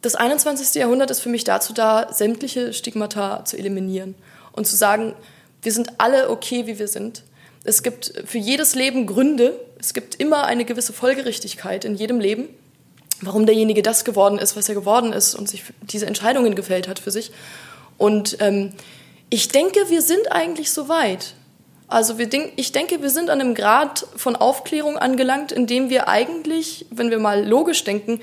das 0.00 0.14
21. 0.14 0.76
Jahrhundert 0.80 1.10
ist 1.10 1.18
für 1.18 1.28
mich 1.28 1.42
dazu 1.42 1.72
da, 1.72 2.12
sämtliche 2.12 2.72
Stigmata 2.72 3.44
zu 3.46 3.58
eliminieren 3.58 4.14
und 4.52 4.68
zu 4.68 4.76
sagen, 4.76 5.16
wir 5.62 5.72
sind 5.72 5.98
alle 5.98 6.30
okay, 6.30 6.68
wie 6.68 6.78
wir 6.78 6.86
sind. 6.86 7.24
Es 7.64 7.82
gibt 7.82 8.12
für 8.24 8.38
jedes 8.38 8.76
Leben 8.76 9.06
Gründe, 9.06 9.58
es 9.80 9.92
gibt 9.92 10.14
immer 10.14 10.44
eine 10.44 10.64
gewisse 10.64 10.92
Folgerichtigkeit 10.92 11.84
in 11.84 11.96
jedem 11.96 12.20
Leben, 12.20 12.48
warum 13.22 13.44
derjenige 13.44 13.82
das 13.82 14.04
geworden 14.04 14.38
ist, 14.38 14.56
was 14.56 14.68
er 14.68 14.76
geworden 14.76 15.12
ist 15.12 15.34
und 15.34 15.48
sich 15.48 15.64
diese 15.80 16.06
Entscheidungen 16.06 16.54
gefällt 16.54 16.86
hat 16.86 17.00
für 17.00 17.10
sich. 17.10 17.32
Und 17.96 18.36
ähm, 18.38 18.74
ich 19.30 19.48
denke, 19.48 19.88
wir 19.88 20.02
sind 20.02 20.32
eigentlich 20.32 20.72
so 20.72 20.88
weit. 20.88 21.34
Also 21.86 22.18
wir 22.18 22.28
denk, 22.28 22.52
ich 22.56 22.72
denke, 22.72 23.02
wir 23.02 23.10
sind 23.10 23.30
an 23.30 23.40
einem 23.40 23.54
Grad 23.54 24.06
von 24.16 24.36
Aufklärung 24.36 24.98
angelangt, 24.98 25.52
in 25.52 25.66
dem 25.66 25.88
wir 25.88 26.08
eigentlich, 26.08 26.86
wenn 26.90 27.10
wir 27.10 27.18
mal 27.18 27.46
logisch 27.46 27.84
denken, 27.84 28.20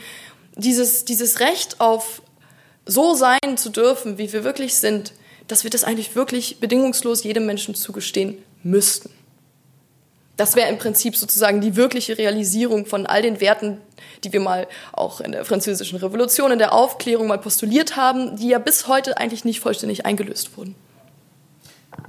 dieses, 0.55 1.05
dieses 1.05 1.39
Recht 1.39 1.81
auf 1.81 2.21
so 2.85 3.15
sein 3.15 3.57
zu 3.57 3.69
dürfen, 3.69 4.17
wie 4.17 4.31
wir 4.31 4.43
wirklich 4.43 4.75
sind, 4.75 5.13
dass 5.47 5.63
wir 5.63 5.71
das 5.71 5.83
eigentlich 5.83 6.15
wirklich 6.15 6.59
bedingungslos 6.59 7.23
jedem 7.23 7.45
Menschen 7.45 7.75
zugestehen 7.75 8.37
müssten. 8.63 9.09
Das 10.37 10.55
wäre 10.55 10.69
im 10.69 10.77
Prinzip 10.77 11.15
sozusagen 11.15 11.61
die 11.61 11.75
wirkliche 11.75 12.17
Realisierung 12.17 12.85
von 12.85 13.05
all 13.05 13.21
den 13.21 13.39
Werten, 13.39 13.79
die 14.23 14.33
wir 14.33 14.41
mal 14.41 14.67
auch 14.91 15.21
in 15.21 15.31
der 15.31 15.45
französischen 15.45 15.97
Revolution, 15.97 16.51
in 16.51 16.59
der 16.59 16.73
Aufklärung 16.73 17.27
mal 17.27 17.37
postuliert 17.37 17.95
haben, 17.95 18.35
die 18.35 18.49
ja 18.49 18.59
bis 18.59 18.87
heute 18.87 19.17
eigentlich 19.17 19.45
nicht 19.45 19.61
vollständig 19.61 20.05
eingelöst 20.05 20.57
wurden. 20.57 20.75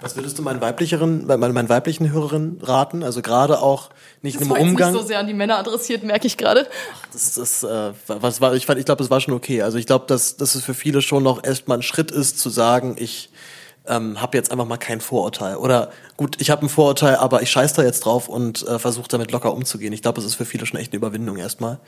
Was 0.01 0.17
würdest 0.17 0.39
du 0.39 0.43
meinen 0.43 0.61
weiblichen, 0.61 1.27
meinen 1.27 1.69
weiblichen 1.69 2.13
Hörerinnen 2.13 2.61
raten? 2.63 3.03
Also 3.03 3.23
gerade 3.23 3.61
auch 3.61 3.91
nicht 4.23 4.37
das 4.37 4.47
im 4.47 4.51
Umgang. 4.53 4.93
Nicht 4.93 5.01
so 5.01 5.07
sehr 5.07 5.19
an 5.19 5.27
die 5.27 5.35
Männer 5.35 5.59
adressiert, 5.59 6.03
merke 6.03 6.27
ich 6.27 6.37
gerade. 6.37 6.67
Das, 7.13 7.35
das, 7.35 7.63
äh, 7.63 7.93
was 8.07 8.41
war, 8.41 8.55
ich 8.55 8.67
fand, 8.67 8.79
ich 8.79 8.85
glaube, 8.85 8.99
das 8.99 9.11
war 9.11 9.21
schon 9.21 9.35
okay. 9.35 9.63
Also 9.63 9.79
ich 9.79 9.87
glaube, 9.87 10.05
dass, 10.07 10.37
dass 10.37 10.55
es 10.55 10.65
für 10.65 10.75
viele 10.75 11.03
schon 11.03 11.23
noch 11.23 11.43
erstmal 11.43 11.79
ein 11.79 11.83
Schritt 11.83 12.11
ist, 12.11 12.39
zu 12.39 12.51
sagen, 12.51 12.97
ich 12.99 13.31
ähm, 13.87 14.21
habe 14.21 14.37
jetzt 14.37 14.51
einfach 14.51 14.67
mal 14.67 14.77
kein 14.77 15.01
Vorurteil. 15.01 15.57
Oder 15.57 15.91
gut, 16.17 16.37
ich 16.41 16.51
habe 16.51 16.65
ein 16.65 16.69
Vorurteil, 16.69 17.17
aber 17.17 17.43
ich 17.43 17.51
scheiß 17.51 17.75
da 17.75 17.83
jetzt 17.83 18.01
drauf 18.01 18.29
und 18.29 18.67
äh, 18.67 18.79
versuche 18.79 19.09
damit 19.09 19.33
locker 19.33 19.53
umzugehen. 19.53 19.93
Ich 19.93 20.03
glaube, 20.03 20.21
es 20.21 20.27
ist 20.27 20.35
für 20.35 20.45
viele 20.45 20.67
schon 20.67 20.81
echt 20.81 20.93
eine 20.93 20.99
Überwindung 20.99 21.37
erstmal. 21.37 21.79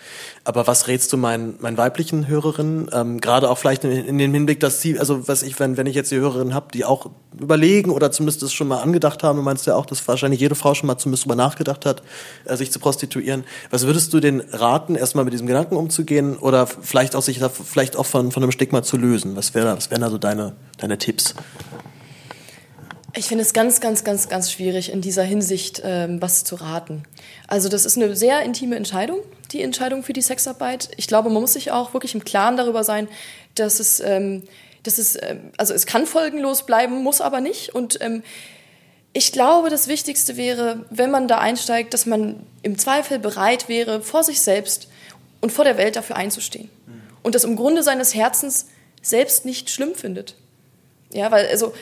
Aber 0.44 0.66
was 0.66 0.86
rätst 0.86 1.12
du 1.12 1.16
meinen, 1.16 1.56
meinen 1.60 1.76
weiblichen 1.76 2.28
Hörerinnen, 2.28 2.90
ähm, 2.92 3.20
gerade 3.20 3.48
auch 3.48 3.58
vielleicht 3.58 3.84
in, 3.84 3.90
in 3.90 4.18
dem 4.18 4.34
Hinblick, 4.34 4.60
dass 4.60 4.82
sie, 4.82 4.98
also 4.98 5.28
was 5.28 5.42
ich, 5.42 5.58
wenn, 5.58 5.76
wenn 5.76 5.86
ich 5.86 5.94
jetzt 5.94 6.10
die 6.10 6.16
Hörerinnen 6.16 6.54
habe, 6.54 6.68
die 6.72 6.84
auch 6.84 7.10
überlegen 7.38 7.90
oder 7.90 8.10
zumindest 8.10 8.42
es 8.42 8.52
schon 8.52 8.68
mal 8.68 8.80
angedacht 8.80 9.22
haben, 9.22 9.36
du 9.36 9.42
meinst 9.42 9.66
ja 9.66 9.76
auch, 9.76 9.86
dass 9.86 10.06
wahrscheinlich 10.06 10.40
jede 10.40 10.54
Frau 10.54 10.74
schon 10.74 10.86
mal 10.86 10.98
zumindest 10.98 11.24
drüber 11.24 11.36
nachgedacht 11.36 11.86
hat, 11.86 12.02
äh, 12.44 12.56
sich 12.56 12.70
zu 12.70 12.78
prostituieren. 12.78 13.44
Was 13.70 13.86
würdest 13.86 14.12
du 14.12 14.20
den 14.20 14.40
raten, 14.40 14.94
erstmal 14.94 15.24
mit 15.24 15.32
diesem 15.32 15.46
Gedanken 15.46 15.76
umzugehen 15.76 16.36
oder 16.36 16.66
vielleicht 16.66 17.16
auch 17.16 17.22
sich 17.22 17.38
da 17.38 17.48
vielleicht 17.48 17.96
auch 17.96 18.06
von, 18.06 18.32
von 18.32 18.42
einem 18.42 18.52
Stigma 18.52 18.82
zu 18.82 18.96
lösen? 18.96 19.36
Was 19.36 19.54
wäre 19.54 19.76
was 19.76 19.90
wären 19.90 20.02
also 20.02 20.18
deine, 20.18 20.54
deine 20.78 20.98
Tipps? 20.98 21.34
Ich 23.18 23.26
finde 23.26 23.42
es 23.42 23.52
ganz, 23.52 23.80
ganz, 23.80 24.04
ganz, 24.04 24.28
ganz 24.28 24.52
schwierig, 24.52 24.92
in 24.92 25.00
dieser 25.00 25.24
Hinsicht 25.24 25.82
ähm, 25.84 26.22
was 26.22 26.44
zu 26.44 26.54
raten. 26.54 27.02
Also 27.48 27.68
das 27.68 27.84
ist 27.84 27.96
eine 27.96 28.14
sehr 28.14 28.42
intime 28.42 28.76
Entscheidung, 28.76 29.18
die 29.50 29.60
Entscheidung 29.60 30.04
für 30.04 30.12
die 30.12 30.22
Sexarbeit. 30.22 30.90
Ich 30.96 31.08
glaube, 31.08 31.28
man 31.28 31.42
muss 31.42 31.54
sich 31.54 31.72
auch 31.72 31.94
wirklich 31.94 32.14
im 32.14 32.22
Klaren 32.22 32.56
darüber 32.56 32.84
sein, 32.84 33.08
dass 33.56 33.80
es, 33.80 33.98
ähm, 33.98 34.44
dass 34.84 34.98
es 34.98 35.20
ähm, 35.20 35.50
also 35.56 35.74
es 35.74 35.84
kann 35.84 36.06
folgenlos 36.06 36.64
bleiben, 36.64 37.02
muss 37.02 37.20
aber 37.20 37.40
nicht. 37.40 37.74
Und 37.74 38.00
ähm, 38.02 38.22
ich 39.12 39.32
glaube, 39.32 39.68
das 39.68 39.88
Wichtigste 39.88 40.36
wäre, 40.36 40.86
wenn 40.90 41.10
man 41.10 41.26
da 41.26 41.38
einsteigt, 41.38 41.94
dass 41.94 42.06
man 42.06 42.46
im 42.62 42.78
Zweifel 42.78 43.18
bereit 43.18 43.68
wäre, 43.68 44.00
vor 44.00 44.22
sich 44.22 44.40
selbst 44.40 44.86
und 45.40 45.50
vor 45.50 45.64
der 45.64 45.76
Welt 45.76 45.96
dafür 45.96 46.14
einzustehen. 46.14 46.70
Und 47.24 47.34
das 47.34 47.42
im 47.42 47.56
Grunde 47.56 47.82
seines 47.82 48.14
Herzens 48.14 48.66
selbst 49.02 49.44
nicht 49.44 49.70
schlimm 49.70 49.96
findet. 49.96 50.36
Ja, 51.12 51.32
weil 51.32 51.48
also 51.48 51.72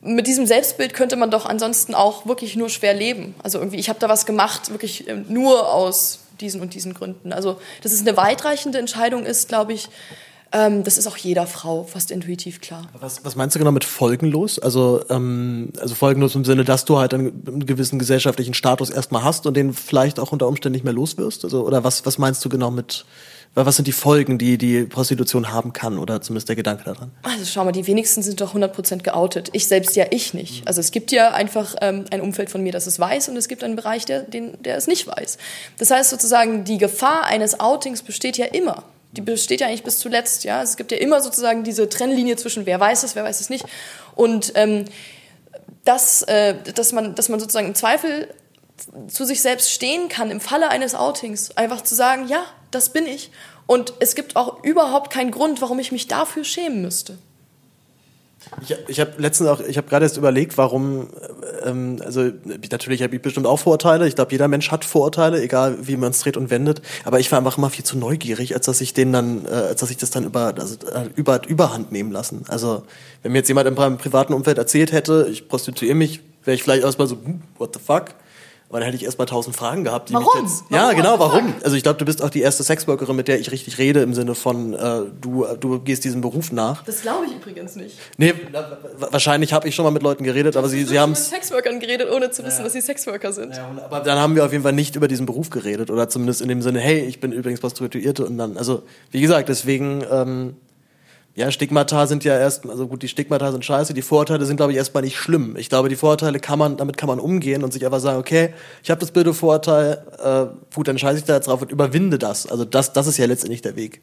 mit 0.00 0.26
diesem 0.26 0.46
Selbstbild 0.46 0.94
könnte 0.94 1.16
man 1.16 1.30
doch 1.30 1.46
ansonsten 1.46 1.94
auch 1.94 2.26
wirklich 2.26 2.56
nur 2.56 2.68
schwer 2.68 2.94
leben. 2.94 3.34
Also 3.42 3.58
irgendwie, 3.58 3.78
ich 3.78 3.88
habe 3.88 3.98
da 3.98 4.08
was 4.08 4.26
gemacht, 4.26 4.70
wirklich 4.70 5.08
ähm, 5.08 5.26
nur 5.28 5.72
aus 5.72 6.20
diesen 6.40 6.60
und 6.60 6.74
diesen 6.74 6.94
Gründen. 6.94 7.32
Also, 7.32 7.60
dass 7.82 7.92
es 7.92 8.02
eine 8.02 8.16
weitreichende 8.16 8.78
Entscheidung 8.78 9.26
ist, 9.26 9.48
glaube 9.48 9.72
ich, 9.72 9.88
ähm, 10.50 10.82
das 10.82 10.96
ist 10.96 11.06
auch 11.06 11.16
jeder 11.16 11.46
Frau 11.46 11.84
fast 11.84 12.10
intuitiv 12.10 12.60
klar. 12.60 12.88
Was, 12.98 13.22
was 13.24 13.36
meinst 13.36 13.54
du 13.54 13.58
genau 13.58 13.72
mit 13.72 13.84
folgenlos? 13.84 14.58
Also, 14.58 15.04
ähm, 15.10 15.72
also 15.78 15.94
folgenlos 15.94 16.34
im 16.36 16.44
Sinne, 16.44 16.64
dass 16.64 16.86
du 16.86 16.98
halt 16.98 17.12
einen, 17.12 17.42
einen 17.46 17.66
gewissen 17.66 17.98
gesellschaftlichen 17.98 18.54
Status 18.54 18.88
erstmal 18.88 19.24
hast 19.24 19.46
und 19.46 19.56
den 19.56 19.74
vielleicht 19.74 20.18
auch 20.18 20.32
unter 20.32 20.48
Umständen 20.48 20.74
nicht 20.74 20.84
mehr 20.84 20.94
los 20.94 21.18
wirst? 21.18 21.44
Also, 21.44 21.66
oder 21.66 21.84
was, 21.84 22.06
was 22.06 22.16
meinst 22.16 22.42
du 22.44 22.48
genau 22.48 22.70
mit 22.70 23.04
was 23.66 23.76
sind 23.76 23.86
die 23.88 23.92
Folgen, 23.92 24.38
die 24.38 24.58
die 24.58 24.84
Prostitution 24.84 25.52
haben 25.52 25.72
kann 25.72 25.98
oder 25.98 26.20
zumindest 26.20 26.48
der 26.48 26.56
Gedanke 26.56 26.84
daran? 26.84 27.10
Also 27.22 27.44
schau 27.44 27.64
mal, 27.64 27.72
die 27.72 27.86
wenigsten 27.86 28.22
sind 28.22 28.40
doch 28.40 28.54
100% 28.54 29.02
geoutet. 29.02 29.50
Ich 29.52 29.66
selbst 29.66 29.96
ja 29.96 30.06
ich 30.10 30.34
nicht. 30.34 30.66
Also 30.66 30.80
es 30.80 30.90
gibt 30.90 31.12
ja 31.12 31.32
einfach 31.32 31.74
ähm, 31.80 32.04
ein 32.10 32.20
Umfeld 32.20 32.50
von 32.50 32.62
mir, 32.62 32.72
das 32.72 32.86
es 32.86 32.98
weiß 32.98 33.28
und 33.28 33.36
es 33.36 33.48
gibt 33.48 33.64
einen 33.64 33.76
Bereich, 33.76 34.04
der, 34.04 34.22
den, 34.22 34.60
der 34.62 34.76
es 34.76 34.86
nicht 34.86 35.06
weiß. 35.06 35.38
Das 35.78 35.90
heißt 35.90 36.10
sozusagen, 36.10 36.64
die 36.64 36.78
Gefahr 36.78 37.24
eines 37.24 37.60
Outings 37.60 38.02
besteht 38.02 38.36
ja 38.36 38.46
immer. 38.46 38.84
Die 39.12 39.22
besteht 39.22 39.60
ja 39.60 39.68
eigentlich 39.68 39.84
bis 39.84 39.98
zuletzt. 39.98 40.44
Ja? 40.44 40.62
Es 40.62 40.76
gibt 40.76 40.92
ja 40.92 40.98
immer 40.98 41.20
sozusagen 41.20 41.64
diese 41.64 41.88
Trennlinie 41.88 42.36
zwischen 42.36 42.66
wer 42.66 42.78
weiß 42.78 43.02
es, 43.04 43.14
wer 43.14 43.24
weiß 43.24 43.40
es 43.40 43.50
nicht. 43.50 43.64
Und 44.14 44.52
ähm, 44.54 44.84
das, 45.84 46.22
äh, 46.22 46.54
dass, 46.74 46.92
man, 46.92 47.14
dass 47.14 47.28
man 47.28 47.40
sozusagen 47.40 47.68
im 47.68 47.74
Zweifel 47.74 48.28
zu 49.08 49.24
sich 49.24 49.40
selbst 49.40 49.72
stehen 49.72 50.08
kann 50.08 50.30
im 50.30 50.40
Falle 50.40 50.68
eines 50.68 50.94
Outings. 50.94 51.56
Einfach 51.56 51.82
zu 51.82 51.94
sagen, 51.94 52.28
ja, 52.28 52.44
das 52.70 52.92
bin 52.92 53.06
ich. 53.06 53.30
Und 53.66 53.92
es 54.00 54.14
gibt 54.14 54.36
auch 54.36 54.62
überhaupt 54.64 55.10
keinen 55.10 55.30
Grund, 55.30 55.60
warum 55.60 55.78
ich 55.78 55.92
mich 55.92 56.08
dafür 56.08 56.44
schämen 56.44 56.82
müsste. 56.82 57.18
Ich, 58.62 58.74
ich 58.86 59.00
habe 59.00 59.12
letztens 59.18 59.48
auch, 59.48 59.60
ich 59.60 59.76
habe 59.76 59.88
gerade 59.88 60.04
erst 60.04 60.16
überlegt, 60.16 60.56
warum, 60.56 61.08
ähm, 61.64 62.00
also 62.04 62.30
natürlich 62.70 63.02
habe 63.02 63.16
ich 63.16 63.22
bestimmt 63.22 63.46
auch 63.46 63.58
Vorurteile. 63.58 64.06
Ich 64.06 64.14
glaube, 64.14 64.32
jeder 64.32 64.48
Mensch 64.48 64.70
hat 64.70 64.84
Vorurteile, 64.84 65.42
egal 65.42 65.76
wie 65.86 65.96
man 65.96 66.10
es 66.10 66.20
dreht 66.20 66.36
und 66.36 66.50
wendet. 66.50 66.80
Aber 67.04 67.20
ich 67.20 67.30
war 67.30 67.38
einfach 67.38 67.58
immer 67.58 67.70
viel 67.70 67.84
zu 67.84 67.98
neugierig, 67.98 68.54
als 68.54 68.66
dass 68.66 68.80
ich 68.80 68.94
den 68.94 69.12
dann, 69.12 69.44
äh, 69.44 69.50
als 69.50 69.80
dass 69.80 69.90
ich 69.90 69.96
das 69.96 70.10
dann 70.10 70.24
über, 70.24 70.54
also, 70.56 70.76
äh, 70.86 71.08
über 71.16 71.46
Überhand 71.46 71.92
nehmen 71.92 72.12
lassen. 72.12 72.44
Also 72.48 72.84
wenn 73.22 73.32
mir 73.32 73.38
jetzt 73.38 73.48
jemand 73.48 73.68
im 73.68 73.98
privaten 73.98 74.32
Umfeld 74.32 74.58
erzählt 74.58 74.92
hätte, 74.92 75.28
ich 75.30 75.48
prostituiere 75.48 75.94
mich, 75.94 76.20
wäre 76.44 76.54
ich 76.54 76.62
vielleicht 76.62 76.84
erstmal 76.84 77.08
so, 77.08 77.16
hm, 77.16 77.42
what 77.58 77.74
the 77.74 77.80
fuck? 77.84 78.14
Aber 78.68 78.80
dann 78.80 78.86
hätte 78.86 78.96
ich 78.96 79.04
erstmal 79.04 79.26
tausend 79.26 79.56
Fragen 79.56 79.82
gehabt, 79.82 80.10
die 80.10 80.14
warum? 80.14 80.26
mich 80.42 80.50
jetzt. 80.50 80.64
Warum? 80.68 80.90
Ja, 80.90 80.92
genau, 80.92 81.18
warum? 81.18 81.54
Also 81.64 81.74
ich 81.74 81.82
glaube, 81.82 81.98
du 81.98 82.04
bist 82.04 82.22
auch 82.22 82.28
die 82.28 82.42
erste 82.42 82.62
Sexworkerin, 82.62 83.16
mit 83.16 83.26
der 83.26 83.40
ich 83.40 83.50
richtig 83.50 83.78
rede, 83.78 84.00
im 84.02 84.12
Sinne 84.12 84.34
von, 84.34 84.74
äh, 84.74 85.02
du, 85.20 85.46
du 85.58 85.80
gehst 85.80 86.04
diesem 86.04 86.20
Beruf 86.20 86.52
nach. 86.52 86.84
Das 86.84 87.00
glaube 87.00 87.24
ich 87.26 87.34
übrigens 87.34 87.76
nicht. 87.76 87.96
Nee, 88.18 88.34
wahrscheinlich 88.98 89.54
habe 89.54 89.66
ich 89.66 89.74
schon 89.74 89.84
mal 89.84 89.90
mit 89.90 90.02
Leuten 90.02 90.22
geredet, 90.22 90.56
aber 90.56 90.68
sie, 90.68 90.84
sie 90.84 90.98
haben. 90.98 91.12
Ich 91.12 91.18
mit 91.18 91.28
Sexworkern 91.28 91.80
geredet, 91.80 92.10
ohne 92.10 92.30
zu 92.30 92.44
wissen, 92.44 92.58
ja. 92.58 92.64
dass 92.64 92.74
sie 92.74 92.82
Sexworker 92.82 93.32
sind. 93.32 93.56
Ja, 93.56 93.70
aber 93.84 94.00
dann 94.00 94.18
haben 94.18 94.34
wir 94.34 94.44
auf 94.44 94.52
jeden 94.52 94.64
Fall 94.64 94.74
nicht 94.74 94.96
über 94.96 95.08
diesen 95.08 95.24
Beruf 95.24 95.48
geredet. 95.48 95.90
Oder 95.90 96.10
zumindest 96.10 96.42
in 96.42 96.48
dem 96.48 96.60
Sinne, 96.60 96.80
hey, 96.80 97.00
ich 97.00 97.20
bin 97.20 97.32
übrigens 97.32 97.60
Prostituierte 97.60 98.26
und 98.26 98.36
dann, 98.36 98.58
also, 98.58 98.82
wie 99.12 99.22
gesagt, 99.22 99.48
deswegen, 99.48 100.04
ähm, 100.10 100.56
ja, 101.34 101.52
Stigmata 101.52 102.08
sind 102.08 102.24
ja 102.24 102.36
erst, 102.36 102.68
also 102.68 102.88
gut, 102.88 103.02
die 103.02 103.08
Stigmata 103.08 103.52
sind 103.52 103.64
scheiße, 103.64 103.94
die 103.94 104.02
Vorurteile 104.02 104.44
sind, 104.44 104.56
glaube 104.56 104.72
ich, 104.72 104.78
erstmal 104.78 105.04
nicht 105.04 105.16
schlimm. 105.16 105.54
Ich 105.56 105.68
glaube, 105.68 105.88
die 105.88 105.94
Vorurteile 105.94 106.40
kann 106.40 106.58
man, 106.58 106.76
damit 106.76 106.96
kann 106.96 107.08
man 107.08 107.20
umgehen 107.20 107.62
und 107.62 107.72
sich 107.72 107.84
einfach 107.84 108.00
sagen, 108.00 108.18
okay, 108.18 108.52
ich 108.82 108.90
habe 108.90 109.00
das 109.00 109.12
blöde 109.12 109.32
Vorurteil, 109.32 110.02
äh, 110.20 110.74
gut, 110.74 110.88
dann 110.88 110.98
scheiße 110.98 111.20
ich 111.20 111.24
da 111.24 111.36
jetzt 111.36 111.46
drauf 111.46 111.62
und 111.62 111.70
überwinde 111.70 112.18
das. 112.18 112.48
Also 112.48 112.64
das, 112.64 112.92
das 112.92 113.06
ist 113.06 113.18
ja 113.18 113.26
letztendlich 113.26 113.62
der 113.62 113.76
Weg. 113.76 114.00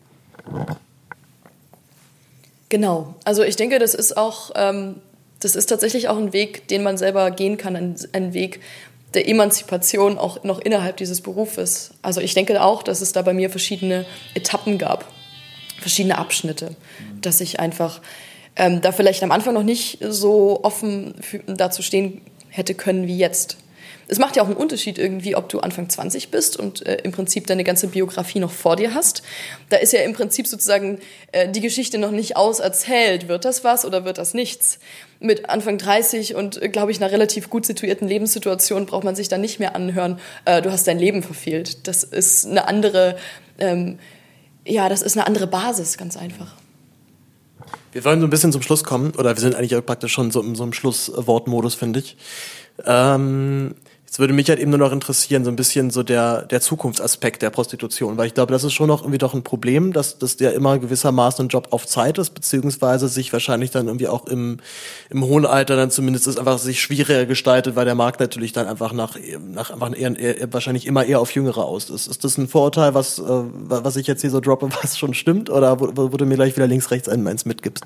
Genau. 2.69 3.15
Also 3.26 3.43
ich 3.43 3.57
denke, 3.57 3.80
das 3.80 3.95
ist 3.95 4.15
auch, 4.15 4.52
ähm, 4.56 5.02
das 5.41 5.57
ist 5.57 5.65
tatsächlich 5.65 6.07
auch 6.07 6.18
ein 6.18 6.31
Weg, 6.31 6.69
den 6.69 6.84
man 6.84 6.97
selber 6.97 7.31
gehen 7.31 7.57
kann, 7.57 7.76
ein, 7.76 7.95
ein 8.14 8.34
Weg 8.34 8.61
der 9.14 9.27
Emanzipation 9.27 10.18
auch 10.18 10.43
noch 10.43 10.60
innerhalb 10.60 10.95
dieses 10.97 11.19
Berufes. 11.19 11.91
Also 12.02 12.22
ich 12.22 12.34
denke 12.34 12.61
auch, 12.61 12.81
dass 12.81 13.02
es 13.02 13.11
da 13.11 13.22
bei 13.23 13.34
mir 13.34 13.49
verschiedene 13.49 14.06
Etappen 14.35 14.77
gab 14.77 15.06
verschiedene 15.80 16.18
Abschnitte, 16.18 16.76
dass 17.22 17.41
ich 17.41 17.60
einfach 17.60 18.02
ähm, 18.56 18.81
da 18.81 18.91
vielleicht 18.91 19.23
am 19.23 19.31
Anfang 19.31 19.53
noch 19.53 19.64
nicht 19.64 19.99
so 20.02 20.64
offen 20.64 21.15
dazu 21.47 21.81
stehen 21.81 22.22
hätte 22.49 22.73
können 22.73 23.07
wie 23.07 23.18
jetzt. 23.18 23.57
Es 24.07 24.19
macht 24.19 24.35
ja 24.35 24.43
auch 24.43 24.47
einen 24.47 24.56
Unterschied 24.56 24.99
irgendwie, 24.99 25.35
ob 25.35 25.49
du 25.49 25.60
Anfang 25.60 25.89
20 25.89 26.30
bist 26.30 26.57
und 26.57 26.85
äh, 26.85 26.97
im 27.03 27.11
Prinzip 27.11 27.47
deine 27.47 27.64
ganze 27.64 27.88
Biografie 27.88 28.39
noch 28.39 28.52
vor 28.52 28.76
dir 28.76 28.93
hast. 28.93 29.23
Da 29.69 29.77
ist 29.77 29.93
ja 29.93 30.02
im 30.02 30.14
Prinzip 30.14 30.45
sozusagen 30.47 30.99
äh, 31.31 31.49
die 31.49 31.61
Geschichte 31.61 31.97
noch 31.97 32.11
nicht 32.11 32.38
auserzählt. 32.38 33.27
Wird 33.27 33.45
das 33.45 33.64
was 33.64 33.84
oder 33.84 34.06
wird 34.06 34.19
das 34.19 34.35
nichts? 34.35 34.80
Mit 35.19 35.49
Anfang 35.49 35.80
30 35.80 36.35
und, 36.35 36.61
äh, 36.61 36.69
glaube 36.69 36.91
ich, 36.91 37.02
einer 37.02 37.11
relativ 37.11 37.49
gut 37.49 37.65
situierten 37.65 38.07
Lebenssituation 38.07 38.85
braucht 38.85 39.03
man 39.03 39.15
sich 39.15 39.27
dann 39.27 39.41
nicht 39.41 39.60
mehr 39.60 39.76
anhören, 39.76 40.19
äh, 40.45 40.61
du 40.61 40.72
hast 40.72 40.88
dein 40.88 40.99
Leben 40.99 41.23
verfehlt. 41.23 41.88
Das 41.88 42.03
ist 42.03 42.45
eine 42.45 42.68
andere 42.68 43.18
ähm, 43.57 43.97
ja, 44.65 44.89
das 44.89 45.01
ist 45.01 45.17
eine 45.17 45.27
andere 45.27 45.47
Basis, 45.47 45.97
ganz 45.97 46.17
einfach. 46.17 46.53
Wir 47.91 48.03
wollen 48.03 48.19
so 48.19 48.27
ein 48.27 48.29
bisschen 48.29 48.51
zum 48.51 48.61
Schluss 48.61 48.83
kommen, 48.83 49.11
oder 49.11 49.35
wir 49.35 49.41
sind 49.41 49.55
eigentlich 49.55 49.85
praktisch 49.85 50.11
schon 50.11 50.31
so 50.31 50.41
in 50.41 50.55
so 50.55 50.69
Schlusswortmodus, 50.71 51.75
finde 51.75 51.99
ich. 51.99 52.17
Ähm, 52.85 53.75
Jetzt 54.15 54.21
würde 54.21 54.33
mich 54.33 54.47
halt 54.47 54.59
eben 54.59 54.71
nur 54.71 54.79
noch 54.79 54.93
interessieren, 54.93 55.43
so 55.43 55.49
ein 55.49 55.57
bisschen 55.57 55.89
so 55.89 56.01
der, 56.01 56.43
der 56.43 56.61
Zukunftsaspekt 56.61 57.41
der 57.41 57.49
Prostitution, 57.49 58.15
weil 58.15 58.27
ich 58.27 58.33
glaube, 58.33 58.53
das 58.53 58.63
ist 58.63 58.71
schon 58.71 58.87
noch 58.87 59.01
irgendwie 59.01 59.17
doch 59.17 59.33
ein 59.33 59.43
Problem, 59.43 59.91
dass, 59.91 60.17
dass 60.17 60.37
der 60.37 60.53
immer 60.53 60.79
gewissermaßen 60.79 61.47
ein 61.47 61.49
Job 61.49 61.67
auf 61.71 61.85
Zeit 61.85 62.17
ist, 62.17 62.29
beziehungsweise 62.29 63.09
sich 63.09 63.33
wahrscheinlich 63.33 63.71
dann 63.71 63.87
irgendwie 63.87 64.07
auch 64.07 64.25
im, 64.27 64.61
im 65.09 65.25
hohen 65.25 65.45
Alter 65.45 65.75
dann 65.75 65.91
zumindest 65.91 66.27
ist 66.27 66.39
einfach 66.39 66.59
sich 66.59 66.79
schwieriger 66.79 67.25
gestaltet, 67.25 67.75
weil 67.75 67.83
der 67.83 67.95
Markt 67.95 68.21
natürlich 68.21 68.53
dann 68.53 68.67
einfach 68.67 68.93
nach, 68.93 69.17
nach 69.51 69.71
einfach 69.71 69.93
eher, 69.93 70.17
eher, 70.17 70.53
wahrscheinlich 70.53 70.87
immer 70.87 71.03
eher 71.03 71.19
auf 71.19 71.35
Jüngere 71.35 71.65
aus 71.65 71.89
ist. 71.89 72.07
Ist 72.07 72.23
das 72.23 72.37
ein 72.37 72.47
Vorurteil, 72.47 72.93
was, 72.93 73.19
äh, 73.19 73.23
was 73.23 73.97
ich 73.97 74.07
jetzt 74.07 74.21
hier 74.21 74.31
so 74.31 74.39
droppe, 74.39 74.69
was 74.81 74.97
schon 74.97 75.13
stimmt, 75.13 75.49
oder 75.49 75.77
wo, 75.77 76.13
wo 76.13 76.15
du 76.15 76.25
mir 76.25 76.35
gleich 76.35 76.55
wieder 76.55 76.67
links, 76.67 76.89
rechts 76.89 77.09
eins 77.09 77.43
mitgibst? 77.43 77.83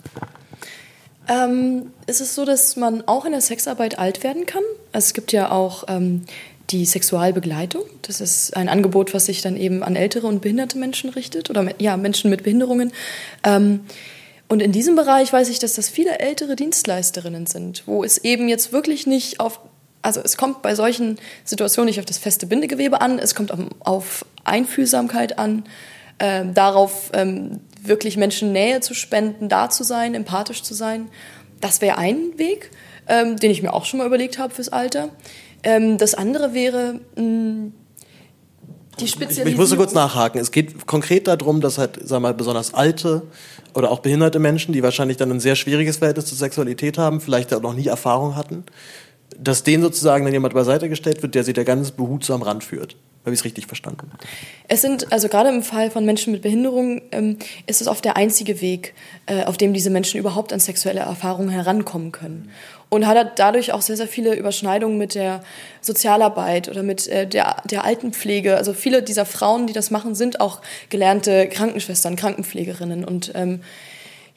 Ähm, 1.29 1.91
ist 2.07 2.21
es 2.21 2.35
so, 2.35 2.43
dass 2.43 2.75
man 2.75 3.03
auch 3.07 3.25
in 3.25 3.31
der 3.31 3.41
Sexarbeit 3.41 3.99
alt 3.99 4.23
werden 4.23 4.45
kann? 4.45 4.63
Also 4.91 5.05
es 5.05 5.13
gibt 5.13 5.31
ja 5.31 5.51
auch 5.51 5.83
ähm, 5.87 6.25
die 6.71 6.85
Sexualbegleitung. 6.85 7.83
Das 8.01 8.19
ist 8.21 8.55
ein 8.55 8.69
Angebot, 8.69 9.13
was 9.13 9.27
sich 9.27 9.41
dann 9.41 9.55
eben 9.55 9.83
an 9.83 9.95
ältere 9.95 10.27
und 10.27 10.41
behinderte 10.41 10.77
Menschen 10.77 11.09
richtet 11.09 11.49
oder 11.49 11.67
ja, 11.79 11.97
Menschen 11.97 12.29
mit 12.29 12.43
Behinderungen. 12.43 12.91
Ähm, 13.43 13.81
und 14.47 14.61
in 14.61 14.71
diesem 14.71 14.95
Bereich 14.95 15.31
weiß 15.31 15.49
ich, 15.49 15.59
dass 15.59 15.73
das 15.73 15.89
viele 15.89 16.19
ältere 16.19 16.55
Dienstleisterinnen 16.55 17.45
sind, 17.45 17.83
wo 17.85 18.03
es 18.03 18.17
eben 18.17 18.49
jetzt 18.49 18.73
wirklich 18.73 19.05
nicht 19.05 19.39
auf, 19.39 19.59
also 20.01 20.21
es 20.23 20.37
kommt 20.37 20.63
bei 20.63 20.73
solchen 20.73 21.19
Situationen 21.43 21.87
nicht 21.87 21.99
auf 21.99 22.05
das 22.05 22.17
feste 22.17 22.47
Bindegewebe 22.47 23.01
an, 23.01 23.19
es 23.19 23.35
kommt 23.35 23.53
auf, 23.79 24.25
Einfühlsamkeit 24.45 25.37
an, 25.37 25.65
äh, 26.17 26.45
darauf, 26.51 27.11
ähm, 27.13 27.59
wirklich 27.83 28.17
Menschen 28.17 28.51
Nähe 28.51 28.81
zu 28.81 28.93
spenden, 28.93 29.49
da 29.49 29.69
zu 29.69 29.83
sein, 29.83 30.15
empathisch 30.15 30.63
zu 30.63 30.73
sein. 30.73 31.09
Das 31.61 31.81
wäre 31.81 31.97
ein 31.97 32.37
Weg, 32.37 32.71
ähm, 33.07 33.37
den 33.37 33.51
ich 33.51 33.61
mir 33.61 33.73
auch 33.73 33.85
schon 33.85 33.99
mal 33.99 34.07
überlegt 34.07 34.37
habe 34.37 34.53
fürs 34.53 34.69
Alter. 34.69 35.09
Ähm, 35.63 35.97
das 35.97 36.13
andere 36.13 36.53
wäre 36.53 36.99
mh, 37.15 37.71
die 38.99 39.07
Spezialisierung. 39.07 39.47
Ich, 39.47 39.53
ich 39.53 39.59
muss 39.59 39.75
kurz 39.75 39.93
nachhaken. 39.93 40.39
Es 40.39 40.51
geht 40.51 40.85
konkret 40.85 41.27
darum, 41.27 41.61
dass 41.61 41.77
halt, 41.77 41.99
sag 42.03 42.21
mal, 42.21 42.33
besonders 42.33 42.73
alte 42.73 43.23
oder 43.73 43.91
auch 43.91 43.99
behinderte 43.99 44.39
Menschen, 44.39 44.73
die 44.73 44.83
wahrscheinlich 44.83 45.17
dann 45.17 45.31
ein 45.31 45.39
sehr 45.39 45.55
schwieriges 45.55 45.97
Verhältnis 45.97 46.25
zur 46.25 46.37
Sexualität 46.37 46.97
haben, 46.97 47.21
vielleicht 47.21 47.53
auch 47.53 47.61
noch 47.61 47.73
nie 47.73 47.87
Erfahrung 47.87 48.35
hatten, 48.35 48.63
dass 49.37 49.63
denen 49.63 49.83
sozusagen 49.83 50.25
dann 50.25 50.33
jemand 50.33 50.53
beiseite 50.53 50.89
gestellt 50.89 51.21
wird, 51.21 51.35
der 51.35 51.43
sie 51.43 51.53
da 51.53 51.63
ganz 51.63 51.91
behutsam 51.91 52.41
ranführt. 52.41 52.95
Habe 53.29 53.35
ich 53.35 53.41
es 53.41 53.45
richtig 53.45 53.67
verstanden? 53.67 54.09
Es 54.67 54.81
sind, 54.81 55.13
also 55.13 55.27
gerade 55.27 55.49
im 55.49 55.61
Fall 55.61 55.91
von 55.91 56.03
Menschen 56.03 56.33
mit 56.33 56.41
Behinderung, 56.41 57.03
ähm, 57.11 57.37
ist 57.67 57.79
es 57.79 57.87
oft 57.87 58.03
der 58.03 58.17
einzige 58.17 58.59
Weg, 58.59 58.95
äh, 59.27 59.43
auf 59.43 59.55
dem 59.55 59.71
diese 59.71 59.91
Menschen 59.91 60.19
überhaupt 60.19 60.51
an 60.51 60.59
sexuelle 60.59 61.01
Erfahrungen 61.01 61.49
herankommen 61.49 62.11
können. 62.11 62.49
Und 62.89 63.05
hat 63.05 63.37
dadurch 63.37 63.71
auch 63.71 63.83
sehr, 63.83 63.97
sehr 63.97 64.07
viele 64.07 64.33
Überschneidungen 64.33 64.97
mit 64.97 65.13
der 65.13 65.43
Sozialarbeit 65.79 66.69
oder 66.69 66.81
mit 66.81 67.07
äh, 67.07 67.27
der, 67.27 67.57
der 67.69 67.83
Altenpflege. 67.83 68.57
Also 68.57 68.73
viele 68.73 69.03
dieser 69.03 69.27
Frauen, 69.27 69.67
die 69.67 69.73
das 69.73 69.91
machen, 69.91 70.15
sind 70.15 70.41
auch 70.41 70.61
gelernte 70.89 71.47
Krankenschwestern, 71.49 72.15
Krankenpflegerinnen. 72.15 73.05
Und 73.05 73.31
ähm, 73.35 73.61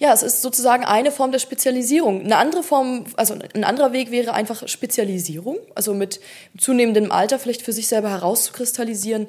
ja, 0.02 0.12
es 0.12 0.24
ist 0.24 0.42
sozusagen 0.42 0.84
eine 0.84 1.12
Form 1.12 1.30
der 1.30 1.38
Spezialisierung. 1.38 2.24
Eine 2.24 2.36
andere 2.36 2.64
Form, 2.64 3.04
also 3.16 3.36
ein 3.54 3.62
anderer 3.62 3.92
Weg 3.92 4.10
wäre 4.10 4.34
einfach 4.34 4.66
Spezialisierung, 4.66 5.58
also 5.76 5.94
mit 5.94 6.18
zunehmendem 6.58 7.12
Alter 7.12 7.38
vielleicht 7.38 7.62
für 7.62 7.72
sich 7.72 7.86
selber 7.86 8.10
herauszukristallisieren, 8.10 9.28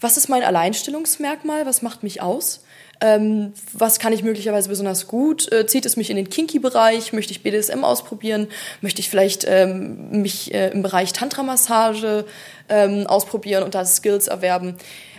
was 0.00 0.16
ist 0.16 0.30
mein 0.30 0.42
Alleinstellungsmerkmal, 0.42 1.66
was 1.66 1.82
macht 1.82 2.02
mich 2.02 2.22
aus, 2.22 2.64
ähm, 3.02 3.52
was 3.74 3.98
kann 3.98 4.14
ich 4.14 4.22
möglicherweise 4.22 4.70
besonders 4.70 5.08
gut, 5.08 5.52
äh, 5.52 5.66
zieht 5.66 5.84
es 5.84 5.98
mich 5.98 6.08
in 6.08 6.16
den 6.16 6.30
Kinky-Bereich, 6.30 7.12
möchte 7.12 7.32
ich 7.32 7.42
BDSM 7.42 7.84
ausprobieren, 7.84 8.48
möchte 8.80 9.00
ich 9.00 9.10
vielleicht 9.10 9.44
ähm, 9.46 10.22
mich 10.22 10.54
äh, 10.54 10.70
im 10.70 10.80
Bereich 10.80 11.12
Tantra-Massage 11.12 12.24
ähm, 12.70 13.06
ausprobieren 13.06 13.62
und 13.62 13.74
da 13.74 13.84
Skills 13.84 14.28
erwerben. 14.28 14.76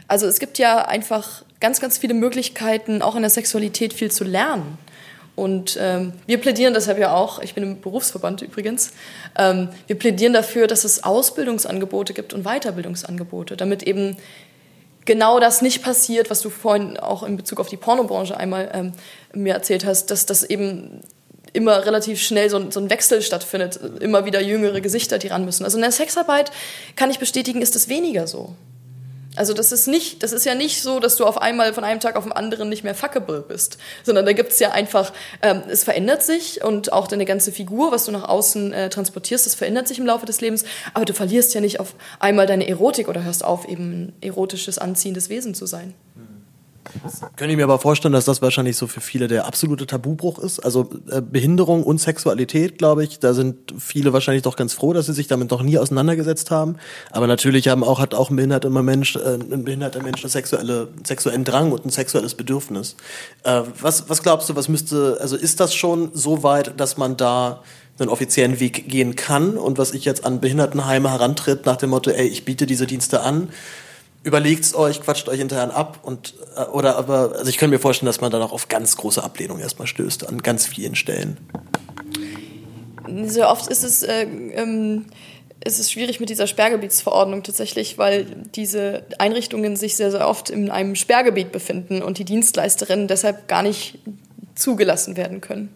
Also 0.08 0.26
es 0.26 0.40
gibt 0.40 0.58
ja 0.58 0.84
einfach 0.88 1.44
ganz, 1.60 1.80
ganz 1.80 2.00
viele 2.00 2.16
Möglichkeiten, 2.16 3.04
auch 3.04 3.16
in 3.16 3.22
der 3.22 3.30
Sexualität 3.30 3.94
viel 3.94 4.10
zu 4.10 4.24
lernen. 4.24 4.80
Und 5.36 5.78
ähm, 5.82 6.14
wir 6.28 6.40
plädieren 6.40 6.74
deshalb 6.74 6.98
ja 6.98 7.14
auch, 7.14 7.40
ich 7.40 7.54
bin 7.54 7.64
im 7.64 7.82
Berufsverband 7.82 8.42
übrigens, 8.42 8.92
ähm, 9.38 9.70
wir 9.88 9.98
plädieren 9.98 10.34
dafür, 10.34 10.68
dass 10.68 10.86
es 10.86 11.04
Ausbildungsangebote 11.04 12.14
gibt 12.14 12.34
und 12.34 12.44
Weiterbildungsangebote, 12.44 13.58
damit 13.58 13.84
eben 13.84 14.16
genau 15.04 15.40
das 15.40 15.62
nicht 15.62 15.84
passiert, 15.84 16.30
was 16.30 16.42
du 16.42 16.50
vorhin 16.50 16.98
auch 16.98 17.24
in 17.24 17.36
Bezug 17.36 17.60
auf 17.60 17.68
die 17.68 17.78
Pornobranche 17.78 18.38
einmal 18.38 18.72
ähm, 18.74 18.94
mir 19.34 19.54
erzählt 19.54 19.86
hast, 19.86 20.10
dass 20.10 20.26
das 20.26 20.44
eben 20.44 21.02
immer 21.52 21.86
relativ 21.86 22.22
schnell 22.22 22.50
so, 22.50 22.70
so 22.72 22.80
ein 22.80 22.90
Wechsel 22.90 23.22
stattfindet, 23.22 23.80
immer 24.00 24.26
wieder 24.26 24.42
jüngere 24.42 24.82
Gesichter, 24.82 25.18
die 25.18 25.28
ran 25.28 25.46
müssen. 25.46 25.64
Also 25.64 25.78
in 25.78 25.82
der 25.82 25.92
Sexarbeit 25.92 26.52
kann 26.96 27.12
ich 27.12 27.20
bestätigen, 27.20 27.62
ist 27.62 27.76
es 27.76 27.88
weniger 27.88 28.28
so. 28.28 28.56
Also 29.36 29.54
das 29.54 29.72
ist 29.72 29.88
nicht, 29.88 30.24
das 30.24 30.32
ist 30.32 30.46
ja 30.46 30.56
nicht 30.56 30.82
so, 30.82 31.00
dass 31.00 31.16
du 31.16 31.26
auf 31.26 31.42
einmal 31.42 31.74
von 31.74 31.84
einem 31.84 32.00
Tag 32.00 32.16
auf 32.16 32.24
den 32.24 32.32
anderen 32.32 32.70
nicht 32.70 32.84
mehr 32.84 32.96
fuckable 32.96 33.42
bist, 33.42 33.78
sondern 34.04 34.26
da 34.26 34.34
gibt's 34.34 34.60
ja 34.60 34.72
einfach, 34.72 35.14
ähm, 35.42 35.64
es 35.70 35.84
verändert 35.84 36.24
sich 36.24 36.64
und 36.64 36.94
auch 36.94 37.08
deine 37.08 37.26
ganze 37.26 37.52
Figur, 37.52 37.92
was 37.92 38.06
du 38.06 38.12
nach 38.12 38.28
außen 38.28 38.74
äh, 38.74 38.90
transportierst, 38.90 39.46
das 39.46 39.56
verändert 39.56 39.88
sich 39.88 40.00
im 40.00 40.06
Laufe 40.06 40.26
des 40.26 40.42
Lebens, 40.42 40.64
aber 40.94 41.06
du 41.06 41.14
verlierst 41.14 41.54
ja 41.54 41.62
nicht 41.62 41.80
auf 41.80 41.96
einmal 42.20 42.48
deine 42.48 42.68
Erotik 42.68 43.08
oder 43.08 43.24
hörst 43.24 43.44
auf, 43.44 43.68
eben 43.68 43.92
ein 43.92 44.14
erotisches, 44.22 44.78
anziehendes 44.78 45.30
Wesen 45.30 45.54
zu 45.54 45.66
sein. 45.66 45.94
Könnte 47.36 47.52
ich 47.52 47.58
mir 47.58 47.64
aber 47.64 47.80
vorstellen, 47.80 48.14
dass 48.14 48.26
das 48.26 48.42
wahrscheinlich 48.42 48.78
so 48.78 48.88
für 48.88 49.02
viele 49.02 49.28
der 49.28 49.46
absolute 49.46 49.86
Tabubruch 49.86 50.40
ist. 50.40 50.60
Also 50.60 50.90
äh, 51.10 51.22
Behinderung 51.22 51.84
und 51.84 52.00
Sexualität, 52.00 52.78
glaube 52.78 53.04
ich, 53.04 53.20
da 53.20 53.34
sind 53.34 53.74
viele 53.78 54.14
wahrscheinlich 54.14 54.44
doch 54.44 54.56
ganz 54.56 54.74
froh, 54.74 54.94
dass 54.94 55.06
sie 55.06 55.14
sich 55.14 55.28
damit 55.28 55.52
noch 55.52 55.62
nie 55.62 55.78
auseinandergesetzt 55.78 56.52
haben. 56.52 56.78
Aber 57.12 57.28
natürlich 57.28 57.68
haben 57.68 57.84
auch, 57.84 58.00
hat 58.00 58.14
auch 58.14 58.30
ein 58.30 58.36
behinderter 58.36 58.70
Mensch, 58.70 59.16
äh, 59.16 59.36
ein 59.36 59.64
behinderter 59.64 60.02
Mensch 60.02 60.24
einen 60.24 60.32
sexuelle, 60.32 60.88
sexuellen 61.04 61.44
Drang 61.44 61.72
und 61.72 61.86
ein 61.86 61.90
sexuelles 61.90 62.36
Bedürfnis. 62.36 62.96
Äh, 63.44 63.62
was, 63.82 64.10
was 64.10 64.24
glaubst 64.24 64.50
du, 64.50 64.56
was 64.56 64.70
müsste, 64.70 65.18
also 65.22 65.36
ist 65.36 65.60
das 65.60 65.76
schon 65.76 66.12
so 66.14 66.44
weit, 66.44 66.80
dass 66.80 66.98
man 66.98 67.18
da 67.18 67.62
einen 68.00 68.10
offiziellen 68.10 68.60
Weg 68.60 68.90
gehen 68.90 69.16
kann 69.16 69.58
und 69.58 69.78
was 69.78 69.94
ich 69.94 70.06
jetzt 70.06 70.26
an 70.26 70.42
Behindertenheime 70.42 71.12
herantritt 71.12 71.66
nach 71.66 71.78
dem 71.78 71.92
Motto, 71.92 72.12
ey, 72.12 72.28
ich 72.28 72.44
biete 72.44 72.66
diese 72.66 72.88
Dienste 72.88 73.22
an, 73.22 73.50
überlegt's 74.26 74.74
euch, 74.74 75.02
quatscht 75.02 75.30
euch 75.30 75.38
hinterher 75.38 75.74
ab 75.74 76.00
und 76.04 76.34
äh, 76.58 76.64
oder 76.64 76.98
aber 76.98 77.36
also 77.38 77.50
ich 77.50 77.58
könnte 77.58 77.76
mir 77.76 77.80
vorstellen, 77.80 78.08
dass 78.08 78.20
man 78.20 78.32
dann 78.32 78.42
auch 78.42 78.52
auf 78.52 78.68
ganz 78.68 78.98
große 78.98 79.24
Ablehnung 79.24 79.60
erstmal 79.60 79.88
stößt 79.88 80.28
an 80.28 80.42
ganz 80.42 80.66
vielen 80.66 80.96
Stellen. 80.96 81.38
Sehr 83.26 83.50
oft 83.50 83.68
ist 83.68 83.84
es 83.84 84.04
äh, 84.04 84.24
ähm, 84.24 85.06
ist 85.64 85.80
es 85.80 85.92
schwierig 85.92 86.20
mit 86.20 86.30
dieser 86.30 86.48
Sperrgebietsverordnung 86.48 87.44
tatsächlich, 87.44 87.98
weil 87.98 88.26
diese 88.56 89.04
Einrichtungen 89.18 89.76
sich 89.76 89.96
sehr, 89.96 90.12
sehr 90.12 90.28
oft 90.28 90.50
in 90.50 90.70
einem 90.70 90.96
Sperrgebiet 90.96 91.52
befinden 91.52 92.04
und 92.04 92.20
die 92.20 92.26
Dienstleisterinnen 92.26 93.08
deshalb 93.08 93.48
gar 93.48 93.64
nicht 93.64 93.98
zugelassen 94.54 95.18
werden 95.18 95.42
können. 95.42 95.70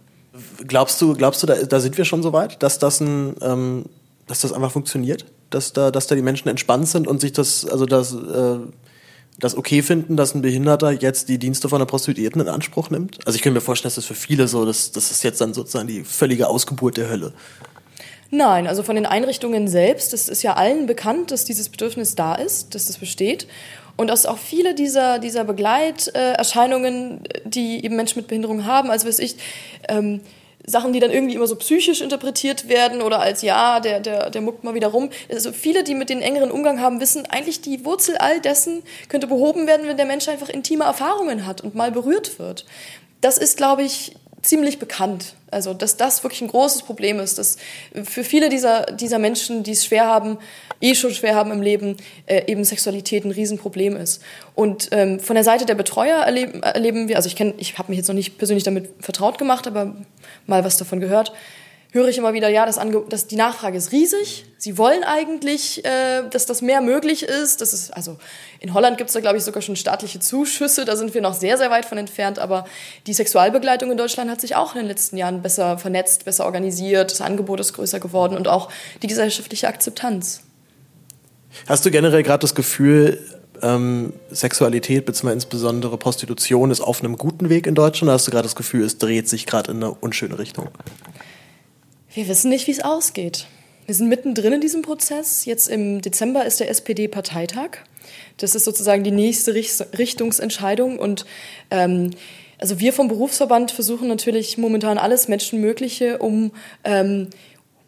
Glaubst 0.67 1.01
du, 1.01 1.13
glaubst 1.13 1.41
du, 1.41 1.47
da, 1.47 1.55
da 1.55 1.79
sind 1.79 1.97
wir 1.97 2.05
schon 2.05 2.21
so 2.21 2.33
weit, 2.33 2.61
dass 2.61 2.77
das 2.77 2.99
ein, 2.99 3.35
ähm, 3.41 3.85
dass 4.27 4.41
das 4.41 4.53
einfach 4.53 4.71
funktioniert? 4.71 5.25
Dass 5.49 5.73
da, 5.73 5.91
dass 5.91 6.07
da 6.07 6.15
die 6.15 6.21
Menschen 6.21 6.47
entspannt 6.47 6.87
sind 6.87 7.07
und 7.07 7.21
sich 7.21 7.33
das, 7.33 7.65
also 7.65 7.85
das, 7.85 8.13
äh, 8.13 8.59
das 9.39 9.55
okay 9.55 9.81
finden, 9.81 10.17
dass 10.17 10.35
ein 10.35 10.41
Behinderter 10.41 10.91
jetzt 10.91 11.29
die 11.29 11.37
Dienste 11.37 11.69
von 11.69 11.77
einer 11.77 11.85
Prostituierten 11.85 12.41
in 12.41 12.47
Anspruch 12.47 12.89
nimmt? 12.89 13.25
Also 13.25 13.35
ich 13.35 13.41
könnte 13.41 13.55
mir 13.55 13.61
vorstellen, 13.61 13.89
dass 13.89 13.95
das 13.95 14.05
für 14.05 14.15
viele 14.15 14.47
so, 14.47 14.65
dass 14.65 14.91
das 14.91 15.11
ist 15.11 15.23
jetzt 15.23 15.41
dann 15.41 15.53
sozusagen 15.53 15.87
die 15.87 16.03
völlige 16.03 16.47
Ausgeburt 16.47 16.97
der 16.97 17.09
Hölle. 17.09 17.33
Nein, 18.31 18.67
also 18.67 18.83
von 18.83 18.95
den 18.95 19.07
Einrichtungen 19.07 19.67
selbst, 19.67 20.13
es 20.13 20.29
ist 20.29 20.43
ja 20.43 20.53
allen 20.53 20.85
bekannt, 20.85 21.31
dass 21.31 21.45
dieses 21.45 21.69
Bedürfnis 21.69 22.13
da 22.13 22.35
ist, 22.35 22.75
dass 22.75 22.85
das 22.85 22.97
besteht. 22.97 23.47
Und 23.97 24.07
dass 24.07 24.25
auch 24.25 24.37
viele 24.37 24.75
dieser, 24.75 25.19
dieser 25.19 25.43
Begleiterscheinungen, 25.43 27.23
die 27.43 27.83
eben 27.83 27.95
Menschen 27.95 28.19
mit 28.19 28.27
Behinderung 28.27 28.65
haben, 28.65 28.91
also 28.91 29.07
weiß 29.07 29.19
ich, 29.19 29.35
ähm, 29.89 30.21
Sachen, 30.69 30.93
die 30.93 30.99
dann 30.99 31.11
irgendwie 31.11 31.35
immer 31.35 31.47
so 31.47 31.55
psychisch 31.55 32.01
interpretiert 32.01 32.69
werden 32.69 33.01
oder 33.01 33.19
als 33.19 33.41
ja, 33.41 33.79
der, 33.79 33.99
der, 33.99 34.29
der 34.29 34.41
muckt 34.41 34.63
mal 34.63 34.73
wieder 34.73 34.87
rum. 34.89 35.09
Also 35.29 35.51
viele, 35.51 35.83
die 35.83 35.95
mit 35.95 36.09
den 36.09 36.21
engeren 36.21 36.51
Umgang 36.51 36.79
haben, 36.79 36.99
wissen 36.99 37.25
eigentlich, 37.25 37.61
die 37.61 37.85
Wurzel 37.85 38.17
all 38.17 38.39
dessen 38.39 38.83
könnte 39.07 39.27
behoben 39.27 39.67
werden, 39.67 39.87
wenn 39.87 39.97
der 39.97 40.05
Mensch 40.05 40.27
einfach 40.27 40.49
intime 40.49 40.85
Erfahrungen 40.85 41.45
hat 41.45 41.61
und 41.61 41.75
mal 41.75 41.91
berührt 41.91 42.39
wird. 42.39 42.65
Das 43.21 43.37
ist, 43.37 43.57
glaube 43.57 43.83
ich, 43.83 44.15
ziemlich 44.41 44.79
bekannt. 44.79 45.33
Also, 45.51 45.73
dass 45.73 45.97
das 45.97 46.23
wirklich 46.23 46.41
ein 46.41 46.47
großes 46.47 46.83
Problem 46.83 47.19
ist, 47.19 47.37
dass 47.37 47.57
für 48.03 48.23
viele 48.23 48.49
dieser, 48.49 48.83
dieser 48.83 49.19
Menschen, 49.19 49.63
die 49.63 49.71
es 49.71 49.85
schwer 49.85 50.05
haben, 50.05 50.37
eh 50.81 50.95
schon 50.95 51.11
schwer 51.11 51.35
haben 51.35 51.51
im 51.51 51.61
Leben, 51.61 51.97
äh, 52.25 52.43
eben 52.51 52.63
Sexualität 52.63 53.25
ein 53.25 53.31
Riesenproblem 53.31 53.95
ist. 53.95 54.21
Und 54.55 54.89
ähm, 54.91 55.19
von 55.19 55.35
der 55.35 55.43
Seite 55.43 55.65
der 55.65 55.75
Betreuer 55.75 56.23
erleben, 56.23 56.63
erleben 56.63 57.07
wir, 57.07 57.17
also 57.17 57.27
ich 57.27 57.35
kenne, 57.35 57.53
ich 57.57 57.77
habe 57.77 57.91
mich 57.91 57.97
jetzt 57.97 58.07
noch 58.07 58.15
nicht 58.15 58.37
persönlich 58.37 58.63
damit 58.63 58.89
vertraut 58.99 59.37
gemacht, 59.37 59.67
aber 59.67 59.95
mal 60.47 60.63
was 60.63 60.77
davon 60.77 60.99
gehört, 60.99 61.33
höre 61.91 62.07
ich 62.07 62.17
immer 62.19 62.33
wieder, 62.33 62.49
ja, 62.49 62.65
das, 62.65 62.77
Ange 62.77 63.03
das 63.09 63.25
die 63.27 63.35
Nachfrage 63.35 63.77
ist 63.77 63.91
riesig. 63.91 64.45
Sie 64.57 64.77
wollen 64.77 65.03
eigentlich, 65.03 65.83
äh, 65.85 66.23
dass 66.29 66.45
das 66.45 66.61
mehr 66.61 66.81
möglich 66.81 67.23
ist. 67.23 67.61
Das 67.61 67.73
ist 67.73 67.91
also 67.91 68.17
in 68.59 68.73
Holland 68.73 68.97
gibt 68.97 69.09
es 69.09 69.13
da 69.13 69.21
glaube 69.21 69.37
ich 69.37 69.43
sogar 69.43 69.61
schon 69.61 69.75
staatliche 69.75 70.19
Zuschüsse. 70.19 70.85
Da 70.85 70.95
sind 70.95 71.13
wir 71.13 71.21
noch 71.21 71.33
sehr 71.33 71.57
sehr 71.57 71.71
weit 71.71 71.85
von 71.85 71.97
entfernt. 71.97 72.37
Aber 72.37 72.65
die 73.07 73.13
Sexualbegleitung 73.13 73.89
in 73.89 73.97
Deutschland 73.97 74.29
hat 74.29 74.41
sich 74.41 74.55
auch 74.55 74.75
in 74.75 74.81
den 74.81 74.87
letzten 74.87 75.17
Jahren 75.17 75.41
besser 75.41 75.77
vernetzt, 75.77 76.25
besser 76.25 76.45
organisiert. 76.45 77.11
Das 77.11 77.21
Angebot 77.21 77.59
ist 77.59 77.73
größer 77.73 77.99
geworden 77.99 78.37
und 78.37 78.47
auch 78.47 78.69
die 79.01 79.07
gesellschaftliche 79.07 79.67
Akzeptanz. 79.67 80.41
Hast 81.67 81.85
du 81.85 81.91
generell 81.91 82.23
gerade 82.23 82.41
das 82.41 82.55
Gefühl, 82.55 83.19
ähm, 83.61 84.13
Sexualität 84.31 85.05
bzw. 85.05 85.33
insbesondere 85.33 85.97
Prostitution 85.97 86.71
ist 86.71 86.81
auf 86.81 87.03
einem 87.03 87.17
guten 87.17 87.49
Weg 87.49 87.67
in 87.67 87.75
Deutschland? 87.75 88.09
Oder 88.09 88.13
hast 88.13 88.27
du 88.27 88.31
gerade 88.31 88.43
das 88.43 88.55
Gefühl, 88.55 88.83
es 88.83 88.97
dreht 88.97 89.27
sich 89.27 89.45
gerade 89.45 89.71
in 89.71 89.77
eine 89.77 89.91
unschöne 89.91 90.39
Richtung? 90.39 90.69
Wir 92.13 92.27
wissen 92.27 92.49
nicht, 92.49 92.67
wie 92.67 92.71
es 92.71 92.83
ausgeht. 92.83 93.47
Wir 93.85 93.95
sind 93.95 94.09
mittendrin 94.09 94.53
in 94.53 94.61
diesem 94.61 94.81
Prozess. 94.81 95.45
Jetzt 95.45 95.67
im 95.67 96.01
Dezember 96.01 96.45
ist 96.45 96.59
der 96.59 96.69
SPD-Parteitag. 96.69 97.79
Das 98.37 98.55
ist 98.55 98.65
sozusagen 98.65 99.03
die 99.03 99.11
nächste 99.11 99.53
Richtungsentscheidung. 99.53 100.99
Und 100.99 101.25
ähm, 101.71 102.11
also 102.59 102.79
wir 102.79 102.93
vom 102.93 103.07
Berufsverband 103.07 103.71
versuchen 103.71 104.07
natürlich 104.07 104.57
momentan 104.57 104.97
alles 104.97 105.27
Menschenmögliche, 105.27 106.19
um 106.19 106.51
ähm, 106.83 107.29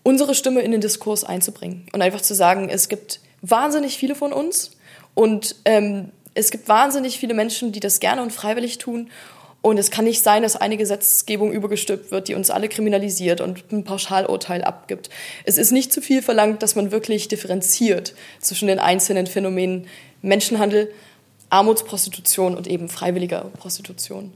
unsere 0.03 0.33
Stimme 0.33 0.61
in 0.61 0.71
den 0.71 0.81
Diskurs 0.81 1.23
einzubringen. 1.23 1.85
Und 1.93 2.01
einfach 2.01 2.21
zu 2.21 2.33
sagen, 2.33 2.69
es 2.69 2.89
gibt 2.89 3.19
wahnsinnig 3.41 3.97
viele 3.97 4.15
von 4.15 4.33
uns 4.33 4.71
und 5.13 5.55
ähm, 5.65 6.11
es 6.33 6.51
gibt 6.51 6.67
wahnsinnig 6.69 7.19
viele 7.19 7.33
Menschen, 7.33 7.71
die 7.71 7.79
das 7.79 7.99
gerne 7.99 8.21
und 8.21 8.31
freiwillig 8.31 8.77
tun. 8.77 9.09
Und 9.61 9.77
es 9.77 9.91
kann 9.91 10.05
nicht 10.05 10.23
sein, 10.23 10.41
dass 10.41 10.55
eine 10.55 10.75
Gesetzgebung 10.75 11.51
übergestülpt 11.51 12.09
wird, 12.09 12.27
die 12.27 12.33
uns 12.33 12.49
alle 12.49 12.67
kriminalisiert 12.67 13.41
und 13.41 13.71
ein 13.71 13.83
Pauschalurteil 13.83 14.63
abgibt. 14.63 15.11
Es 15.43 15.59
ist 15.59 15.71
nicht 15.71 15.93
zu 15.93 16.01
viel 16.01 16.23
verlangt, 16.23 16.63
dass 16.63 16.75
man 16.75 16.91
wirklich 16.91 17.27
differenziert 17.27 18.15
zwischen 18.39 18.67
den 18.67 18.79
einzelnen 18.79 19.27
Phänomenen 19.27 19.87
Menschenhandel, 20.23 20.91
Armutsprostitution 21.51 22.55
und 22.55 22.65
eben 22.65 22.89
freiwilliger 22.89 23.51
Prostitution. 23.59 24.33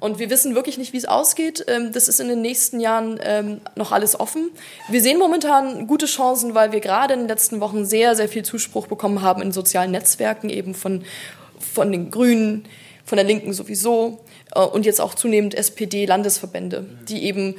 Und 0.00 0.18
wir 0.18 0.28
wissen 0.28 0.54
wirklich 0.54 0.76
nicht, 0.76 0.92
wie 0.92 0.98
es 0.98 1.04
ausgeht. 1.04 1.64
Ähm, 1.68 1.92
das 1.92 2.08
ist 2.08 2.20
in 2.20 2.28
den 2.28 2.42
nächsten 2.42 2.80
Jahren 2.80 3.18
ähm, 3.22 3.60
noch 3.76 3.92
alles 3.92 4.18
offen. 4.18 4.50
Wir 4.88 5.00
sehen 5.00 5.18
momentan 5.18 5.86
gute 5.86 6.06
Chancen, 6.06 6.54
weil 6.54 6.72
wir 6.72 6.80
gerade 6.80 7.14
in 7.14 7.20
den 7.20 7.28
letzten 7.28 7.60
Wochen 7.60 7.84
sehr, 7.84 8.16
sehr 8.16 8.28
viel 8.28 8.44
Zuspruch 8.44 8.86
bekommen 8.86 9.22
haben 9.22 9.40
in 9.40 9.52
sozialen 9.52 9.92
Netzwerken, 9.92 10.50
eben 10.50 10.74
von, 10.74 11.04
von 11.58 11.92
den 11.92 12.10
Grünen, 12.10 12.64
von 13.04 13.16
der 13.16 13.24
Linken 13.24 13.52
sowieso 13.52 14.24
äh, 14.54 14.60
und 14.60 14.84
jetzt 14.84 15.00
auch 15.00 15.14
zunehmend 15.14 15.54
SPD-Landesverbände, 15.54 16.86
die 17.08 17.24
eben 17.24 17.56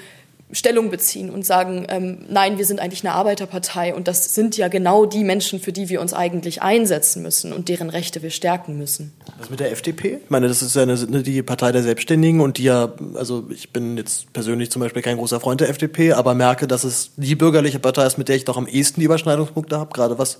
Stellung 0.55 0.89
beziehen 0.89 1.29
und 1.29 1.45
sagen, 1.45 1.85
ähm, 1.89 2.25
nein, 2.29 2.57
wir 2.57 2.65
sind 2.65 2.79
eigentlich 2.79 3.03
eine 3.05 3.13
Arbeiterpartei 3.13 3.93
und 3.93 4.07
das 4.07 4.33
sind 4.33 4.57
ja 4.57 4.67
genau 4.69 5.05
die 5.05 5.23
Menschen, 5.23 5.59
für 5.59 5.71
die 5.71 5.89
wir 5.89 6.01
uns 6.01 6.13
eigentlich 6.13 6.61
einsetzen 6.61 7.21
müssen 7.21 7.53
und 7.53 7.69
deren 7.69 7.89
Rechte 7.89 8.23
wir 8.23 8.29
stärken 8.29 8.77
müssen. 8.77 9.13
Was 9.37 9.49
mit 9.49 9.59
der 9.59 9.71
FDP? 9.71 10.19
Ich 10.23 10.29
meine, 10.29 10.47
das 10.47 10.61
ist 10.61 10.75
ja 10.75 10.83
eine, 10.83 10.95
die 10.95 11.43
Partei 11.43 11.71
der 11.71 11.83
Selbstständigen 11.83 12.39
und 12.39 12.57
die 12.57 12.63
ja, 12.63 12.93
also 13.15 13.47
ich 13.49 13.71
bin 13.71 13.97
jetzt 13.97 14.31
persönlich 14.33 14.71
zum 14.71 14.81
Beispiel 14.81 15.01
kein 15.01 15.17
großer 15.17 15.39
Freund 15.39 15.61
der 15.61 15.69
FDP, 15.69 16.13
aber 16.13 16.33
merke, 16.33 16.67
dass 16.67 16.83
es 16.83 17.11
die 17.17 17.35
bürgerliche 17.35 17.79
Partei 17.79 18.05
ist, 18.05 18.17
mit 18.17 18.29
der 18.29 18.35
ich 18.35 18.45
doch 18.45 18.57
am 18.57 18.67
ehesten 18.67 19.01
die 19.01 19.05
Überschneidungspunkte 19.05 19.77
habe, 19.77 19.93
gerade 19.93 20.17
was, 20.17 20.39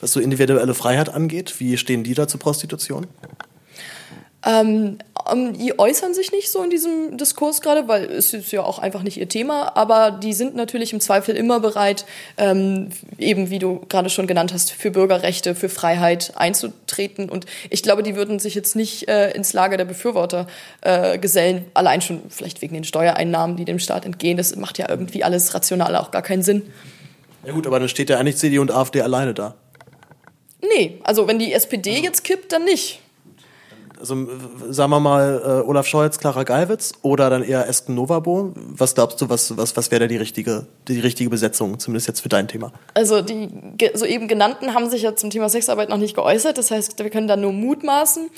was 0.00 0.12
so 0.12 0.20
individuelle 0.20 0.74
Freiheit 0.74 1.08
angeht. 1.08 1.58
Wie 1.58 1.76
stehen 1.76 2.04
die 2.04 2.14
da 2.14 2.28
zur 2.28 2.40
Prostitution? 2.40 3.06
Ähm, 4.46 4.98
ähm, 5.30 5.54
die 5.54 5.78
äußern 5.78 6.14
sich 6.14 6.32
nicht 6.32 6.50
so 6.50 6.62
in 6.62 6.70
diesem 6.70 7.16
Diskurs 7.16 7.60
gerade, 7.60 7.88
weil 7.88 8.04
es 8.04 8.32
ist 8.32 8.52
ja 8.52 8.62
auch 8.62 8.78
einfach 8.78 9.02
nicht 9.02 9.16
ihr 9.16 9.28
Thema, 9.28 9.76
aber 9.76 10.10
die 10.12 10.32
sind 10.32 10.54
natürlich 10.54 10.92
im 10.92 11.00
Zweifel 11.00 11.34
immer 11.36 11.60
bereit, 11.60 12.04
ähm, 12.36 12.90
eben 13.18 13.50
wie 13.50 13.58
du 13.58 13.80
gerade 13.88 14.08
schon 14.08 14.26
genannt 14.26 14.52
hast, 14.52 14.70
für 14.70 14.90
Bürgerrechte, 14.90 15.54
für 15.54 15.68
Freiheit 15.68 16.32
einzutreten. 16.36 17.28
Und 17.28 17.46
ich 17.70 17.82
glaube, 17.82 18.02
die 18.02 18.14
würden 18.14 18.38
sich 18.38 18.54
jetzt 18.54 18.76
nicht 18.76 19.08
äh, 19.08 19.30
ins 19.32 19.52
Lager 19.52 19.76
der 19.76 19.84
Befürworter 19.84 20.46
äh, 20.82 21.18
gesellen, 21.18 21.64
allein 21.74 22.00
schon 22.00 22.22
vielleicht 22.28 22.62
wegen 22.62 22.74
den 22.74 22.84
Steuereinnahmen, 22.84 23.56
die 23.56 23.64
dem 23.64 23.78
Staat 23.78 24.04
entgehen. 24.04 24.36
Das 24.36 24.54
macht 24.56 24.78
ja 24.78 24.88
irgendwie 24.88 25.24
alles 25.24 25.54
rational 25.54 25.96
auch 25.96 26.10
gar 26.10 26.22
keinen 26.22 26.42
Sinn. 26.42 26.62
Ja 27.44 27.52
gut, 27.52 27.66
aber 27.66 27.78
dann 27.78 27.88
steht 27.88 28.10
ja 28.10 28.18
eigentlich 28.18 28.36
CDU 28.36 28.60
und 28.60 28.70
AfD 28.70 29.02
alleine 29.02 29.34
da. 29.34 29.54
Nee, 30.76 30.98
also 31.04 31.28
wenn 31.28 31.38
die 31.38 31.52
SPD 31.52 31.90
also. 31.90 32.02
jetzt 32.02 32.24
kippt, 32.24 32.52
dann 32.52 32.64
nicht 32.64 33.00
also 33.98 34.28
sagen 34.70 34.90
wir 34.90 35.00
mal 35.00 35.42
äh, 35.44 35.68
Olaf 35.68 35.86
Scholz, 35.86 36.18
Clara 36.18 36.44
Geiwitz 36.44 36.92
oder 37.02 37.30
dann 37.30 37.42
eher 37.42 37.68
Esken 37.68 37.94
Novabo. 37.94 38.52
Was 38.54 38.94
glaubst 38.94 39.20
du, 39.20 39.28
was, 39.28 39.56
was, 39.56 39.76
was 39.76 39.90
wäre 39.90 40.00
da 40.00 40.06
die 40.06 40.16
richtige, 40.16 40.66
die 40.88 41.00
richtige 41.00 41.30
Besetzung, 41.30 41.78
zumindest 41.78 42.08
jetzt 42.08 42.20
für 42.20 42.28
dein 42.28 42.48
Thema? 42.48 42.72
Also 42.94 43.22
die 43.22 43.48
soeben 43.94 44.28
genannten 44.28 44.74
haben 44.74 44.90
sich 44.90 45.02
ja 45.02 45.16
zum 45.16 45.30
Thema 45.30 45.48
Sexarbeit 45.48 45.88
noch 45.88 45.98
nicht 45.98 46.14
geäußert, 46.14 46.58
das 46.58 46.70
heißt, 46.70 46.98
wir 46.98 47.10
können 47.10 47.28
da 47.28 47.36
nur 47.36 47.52
mutmaßen. 47.52 48.28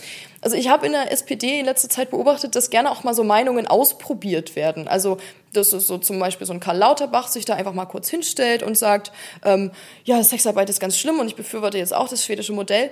Also 0.41 0.57
ich 0.57 0.69
habe 0.69 0.87
in 0.87 0.93
der 0.93 1.13
SPD 1.13 1.59
in 1.61 1.67
letzter 1.67 1.89
Zeit 1.89 2.11
beobachtet, 2.11 2.55
dass 2.55 2.71
gerne 2.71 2.91
auch 2.91 3.03
mal 3.03 3.15
so 3.15 3.25
Meinungen 3.25 3.67
ausprobiert 3.67 4.55
werden. 4.55 4.87
Also 4.87 5.19
dass 5.53 5.71
so 5.71 5.99
zum 5.99 6.19
Beispiel 6.19 6.47
so 6.47 6.53
ein 6.53 6.61
Karl 6.61 6.77
Lauterbach 6.77 7.29
sich 7.29 7.45
da 7.45 7.55
einfach 7.55 7.73
mal 7.73 7.87
kurz 7.87 8.09
hinstellt 8.09 8.63
und 8.63 8.77
sagt, 8.77 9.13
ähm, 9.45 9.71
ja, 10.05 10.23
Sexarbeit 10.23 10.69
ist 10.71 10.81
ganz 10.81 10.97
schlimm 10.99 11.19
und 11.19 11.27
ich 11.27 11.37
befürworte 11.37 11.79
jetzt 11.79 11.95
auch 11.95 12.09
das 12.09 12.25
schwedische 12.25 12.53
Modell. 12.53 12.91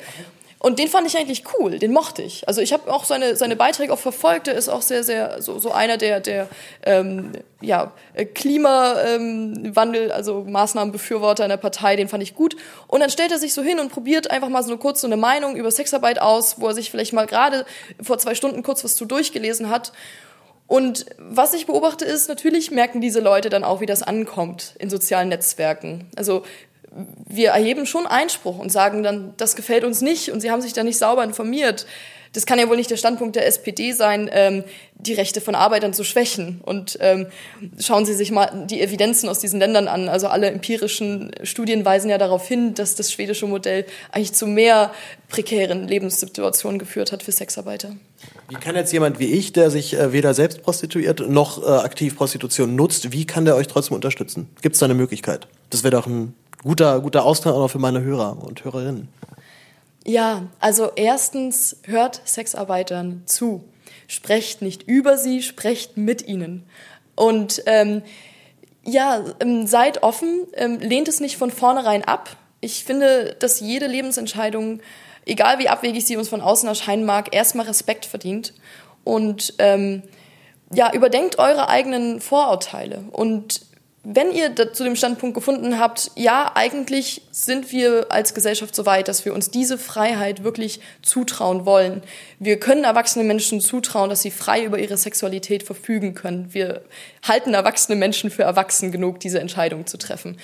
Und 0.59 0.79
den 0.79 0.89
fand 0.89 1.07
ich 1.07 1.19
eigentlich 1.19 1.45
cool, 1.59 1.79
den 1.79 1.93
mochte 1.93 2.23
ich. 2.23 2.49
Also 2.49 2.63
ich 2.63 2.73
habe 2.73 2.93
auch 2.93 3.05
seine, 3.05 3.37
seine 3.37 3.57
Beiträge 3.57 3.93
auch 3.93 3.99
verfolgt. 3.99 4.49
Er 4.49 4.55
ist 4.55 4.71
auch 4.71 4.81
sehr, 4.81 5.05
sehr 5.05 5.43
so, 5.43 5.59
so 5.59 5.71
einer 5.71 5.99
der, 5.99 6.21
der 6.21 6.49
ähm, 6.83 7.33
ja, 7.61 7.93
Klimawandel, 8.35 10.05
ähm, 10.07 10.13
also 10.13 10.45
Maßnahmenbefürworter 10.49 11.45
in 11.45 11.51
der 11.51 11.59
Partei, 11.59 11.97
den 11.97 12.09
fand 12.09 12.23
ich 12.23 12.35
gut. 12.35 12.57
Und 12.87 13.01
dann 13.01 13.11
stellt 13.11 13.33
er 13.33 13.39
sich 13.39 13.53
so 13.53 13.63
hin 13.63 13.79
und 13.79 13.93
probiert 13.93 14.31
einfach 14.31 14.49
mal 14.49 14.63
so 14.63 14.77
kurz 14.79 15.03
so 15.03 15.07
eine 15.07 15.19
Meinung 15.19 15.57
über 15.57 15.71
Sexarbeit 15.71 16.21
aus, 16.21 16.59
wo 16.59 16.69
er 16.69 16.75
sich 16.75 16.91
vielleicht 16.91 17.13
mal 17.13 17.27
gerade 17.27 17.67
vor 18.03 18.19
zwei 18.19 18.35
Stunden 18.35 18.63
kurz 18.63 18.83
was 18.83 18.97
zu 18.97 19.05
durchgelesen 19.05 19.69
hat. 19.69 19.93
Und 20.67 21.07
was 21.19 21.55
ich 21.55 21.67
beobachte 21.67 22.05
ist, 22.05 22.29
natürlich 22.29 22.71
merken 22.71 23.01
diese 23.01 23.21
Leute 23.21 23.51
dann 23.51 23.63
auch, 23.63 23.81
wie 23.81 23.87
das 23.87 24.03
ankommt 24.03 24.75
in 24.79 24.91
sozialen 24.91 25.29
Netzwerken. 25.29 26.11
Also 26.17 26.43
wir 27.29 27.51
erheben 27.51 27.87
schon 27.87 28.07
Einspruch 28.07 28.59
und 28.59 28.71
sagen 28.71 29.03
dann, 29.03 29.35
das 29.37 29.57
gefällt 29.57 29.85
uns 29.85 30.01
nicht 30.01 30.31
und 30.31 30.41
sie 30.41 30.51
haben 30.51 30.63
sich 30.63 30.73
da 30.73 30.83
nicht 30.83 30.99
sauber 30.99 31.25
informiert. 31.25 31.87
Das 32.37 32.45
kann 32.45 32.59
ja 32.59 32.69
wohl 32.69 32.77
nicht 32.77 32.91
der 32.91 32.99
Standpunkt 32.99 33.35
der 33.35 33.47
SPD 33.47 33.93
sein, 33.93 34.29
ähm, 34.31 34.63
die 34.95 35.15
Rechte 35.15 35.41
von 35.41 35.55
Arbeitern 35.55 35.95
zu 35.95 36.05
schwächen. 36.05 36.61
Und 36.63 36.99
ähm, 37.01 37.29
schauen 37.81 38.05
Sie 38.05 38.13
sich 38.13 38.31
mal 38.31 38.67
die 38.69 38.83
Evidenzen 38.83 39.31
aus 39.31 39.39
diesen 39.39 39.59
Ländern 39.59 39.89
an. 39.89 40.11
Also 40.11 40.29
alle 40.29 40.49
empirischen 40.51 41.31
Studien 41.45 41.87
weisen 41.87 42.11
ja 42.11 42.19
darauf 42.19 42.47
hin, 42.47 42.75
dass 42.75 42.95
das 42.95 43.11
schwedische 43.11 43.47
Modell 43.47 43.87
eigentlich 44.13 44.35
zu 44.35 44.47
mehr 44.47 44.93
prekären 45.31 45.89
Lebenssituationen 45.89 46.79
geführt 46.79 47.11
hat 47.11 47.23
für 47.23 47.33
Sexarbeiter. 47.33 47.97
Wie 48.51 48.57
kann 48.57 48.77
jetzt 48.77 48.93
jemand 48.93 49.19
wie 49.19 49.33
ich, 49.33 49.55
der 49.55 49.71
sich 49.71 49.95
äh, 49.95 50.13
weder 50.13 50.35
selbst 50.35 50.63
prostituiert 50.63 51.21
noch 51.29 51.63
äh, 51.63 51.67
aktiv 51.67 52.17
Prostitution 52.17 52.77
nutzt, 52.77 53.13
wie 53.13 53.25
kann 53.25 53.47
der 53.47 53.57
euch 53.57 53.67
trotzdem 53.67 53.95
unterstützen? 53.95 54.51
Gibt 54.61 54.75
es 54.75 54.81
da 54.81 54.85
eine 54.85 54.95
Möglichkeit? 54.95 55.49
Das 55.71 55.85
wäre 55.85 55.93
doch 55.93 56.07
ein 56.07 56.35
guter, 56.67 57.01
guter 57.01 57.25
Austausch 57.25 57.55
auch 57.55 57.69
für 57.69 57.79
meine 57.79 58.03
Hörer 58.03 58.43
und 58.43 58.65
Hörerinnen. 58.65 59.09
Ja, 60.05 60.43
also 60.61 60.91
erstens 60.95 61.79
hört 61.85 62.21
Sexarbeitern 62.25 63.23
zu. 63.27 63.65
Sprecht 64.09 64.63
nicht 64.63 64.85
über 64.85 65.17
sie, 65.17 65.43
sprecht 65.43 65.97
mit 65.97 66.27
ihnen. 66.27 66.65
Und 67.15 67.63
ähm, 67.67 68.03
ja, 68.85 69.25
ähm, 69.41 69.67
seid 69.67 70.03
offen, 70.03 70.47
ähm, 70.55 70.79
lehnt 70.79 71.09
es 71.09 71.21
nicht 71.21 71.37
von 71.37 71.51
vornherein 71.51 72.05
ab. 72.05 72.37
Ich 72.61 72.85
finde, 72.85 73.35
dass 73.39 73.61
jede 73.61 73.87
Lebensentscheidung, 73.87 74.81
egal 75.25 75.59
wie 75.59 75.69
abwegig 75.69 76.05
sie 76.07 76.17
uns 76.17 76.29
von 76.29 76.41
außen 76.41 76.69
erscheinen 76.69 77.05
mag, 77.05 77.35
erstmal 77.35 77.67
Respekt 77.67 78.07
verdient. 78.07 78.55
Und 79.03 79.55
ähm, 79.59 80.03
ja, 80.73 80.93
überdenkt 80.93 81.39
eure 81.39 81.69
eigenen 81.69 82.21
Vorurteile 82.21 83.05
und 83.13 83.61
wenn 84.09 84.31
ihr 84.31 84.55
zu 84.73 84.85
dem 84.85 84.95
Standpunkt 84.95 85.35
gefunden 85.35 85.81
habt, 85.81 86.13
ja, 86.15 86.53
eigentlich 86.55 87.23
sind 87.33 87.73
wir 87.73 88.07
als 88.09 88.35
Gesellschaft 88.35 88.73
so 88.73 88.87
weit, 88.87 89.09
dass 89.09 89.25
wir 89.25 89.35
uns 89.35 89.51
diese 89.51 89.79
Freiheit 89.79 90.45
wirklich 90.45 90.79
zutrauen 91.03 91.67
wollen. 91.67 92.05
Wir 92.39 92.61
können 92.61 92.85
erwachsene 92.85 93.25
Menschen 93.25 93.61
zutrauen, 93.61 94.09
dass 94.09 94.23
sie 94.23 94.31
frei 94.31 94.63
über 94.63 94.79
ihre 94.79 94.97
Sexualität 94.97 95.65
verfügen 95.65 96.15
können. 96.15 96.55
Wir 96.55 96.83
halten 97.27 97.53
erwachsene 97.53 97.97
Menschen 97.97 98.31
für 98.31 98.45
erwachsen 98.45 98.93
genug, 98.93 99.19
diese 99.19 99.41
Entscheidung 99.41 99.89
zu 99.89 99.97
treffen. 99.97 100.39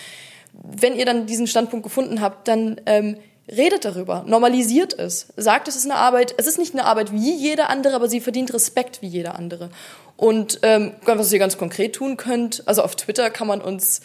Wenn 0.54 0.96
ihr 0.96 1.06
dann 1.06 1.26
diesen 1.26 1.46
Standpunkt 1.46 1.84
gefunden 1.84 2.20
habt, 2.20 2.48
dann 2.48 2.80
ähm, 2.86 3.16
redet 3.48 3.84
darüber, 3.84 4.24
normalisiert 4.26 4.98
es, 4.98 5.28
sagt, 5.36 5.68
es 5.68 5.76
ist 5.76 5.84
eine 5.84 5.96
Arbeit, 5.96 6.34
es 6.36 6.46
ist 6.46 6.58
nicht 6.58 6.74
eine 6.74 6.84
Arbeit 6.84 7.12
wie 7.12 7.34
jede 7.34 7.68
andere, 7.68 7.94
aber 7.94 8.08
sie 8.08 8.20
verdient 8.20 8.52
Respekt 8.54 9.02
wie 9.02 9.08
jede 9.08 9.34
andere. 9.34 9.70
Und 10.16 10.60
ähm, 10.62 10.92
was 11.04 11.32
ihr 11.32 11.38
ganz 11.38 11.58
konkret 11.58 11.94
tun 11.94 12.16
könnt, 12.16 12.62
also 12.66 12.82
auf 12.82 12.96
Twitter 12.96 13.30
kann 13.30 13.46
man 13.46 13.60
uns 13.60 14.02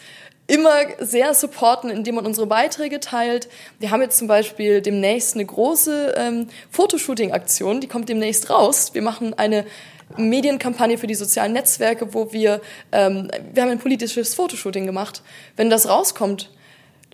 immer 0.48 0.78
sehr 1.00 1.34
supporten, 1.34 1.90
indem 1.90 2.16
man 2.16 2.26
unsere 2.26 2.48
Beiträge 2.48 3.00
teilt. 3.00 3.50
Wir 3.80 3.92
haben 3.92 4.02
jetzt 4.02 4.18
zum 4.18 4.28
Beispiel 4.28 4.82
demnächst 4.82 5.36
eine 5.36 5.46
große 5.46 6.16
ähm, 6.18 6.48
Fotoshooting-Aktion, 6.72 7.82
die 7.82 7.88
kommt 7.88 8.08
demnächst 8.10 8.50
raus. 8.50 8.94
Wir 8.94 9.02
machen 9.02 9.34
eine 9.34 9.66
Medienkampagne 10.16 10.98
für 10.98 11.08
die 11.08 11.16
sozialen 11.16 11.52
Netzwerke, 11.52 12.14
wo 12.14 12.32
wir, 12.32 12.62
ähm, 12.94 13.30
wir 13.54 13.64
haben 13.64 13.72
ein 13.72 13.80
politisches 13.80 14.36
Fotoshooting 14.36 14.86
gemacht. 14.86 15.22
Wenn 15.58 15.70
das 15.70 15.90
rauskommt, 15.90 16.50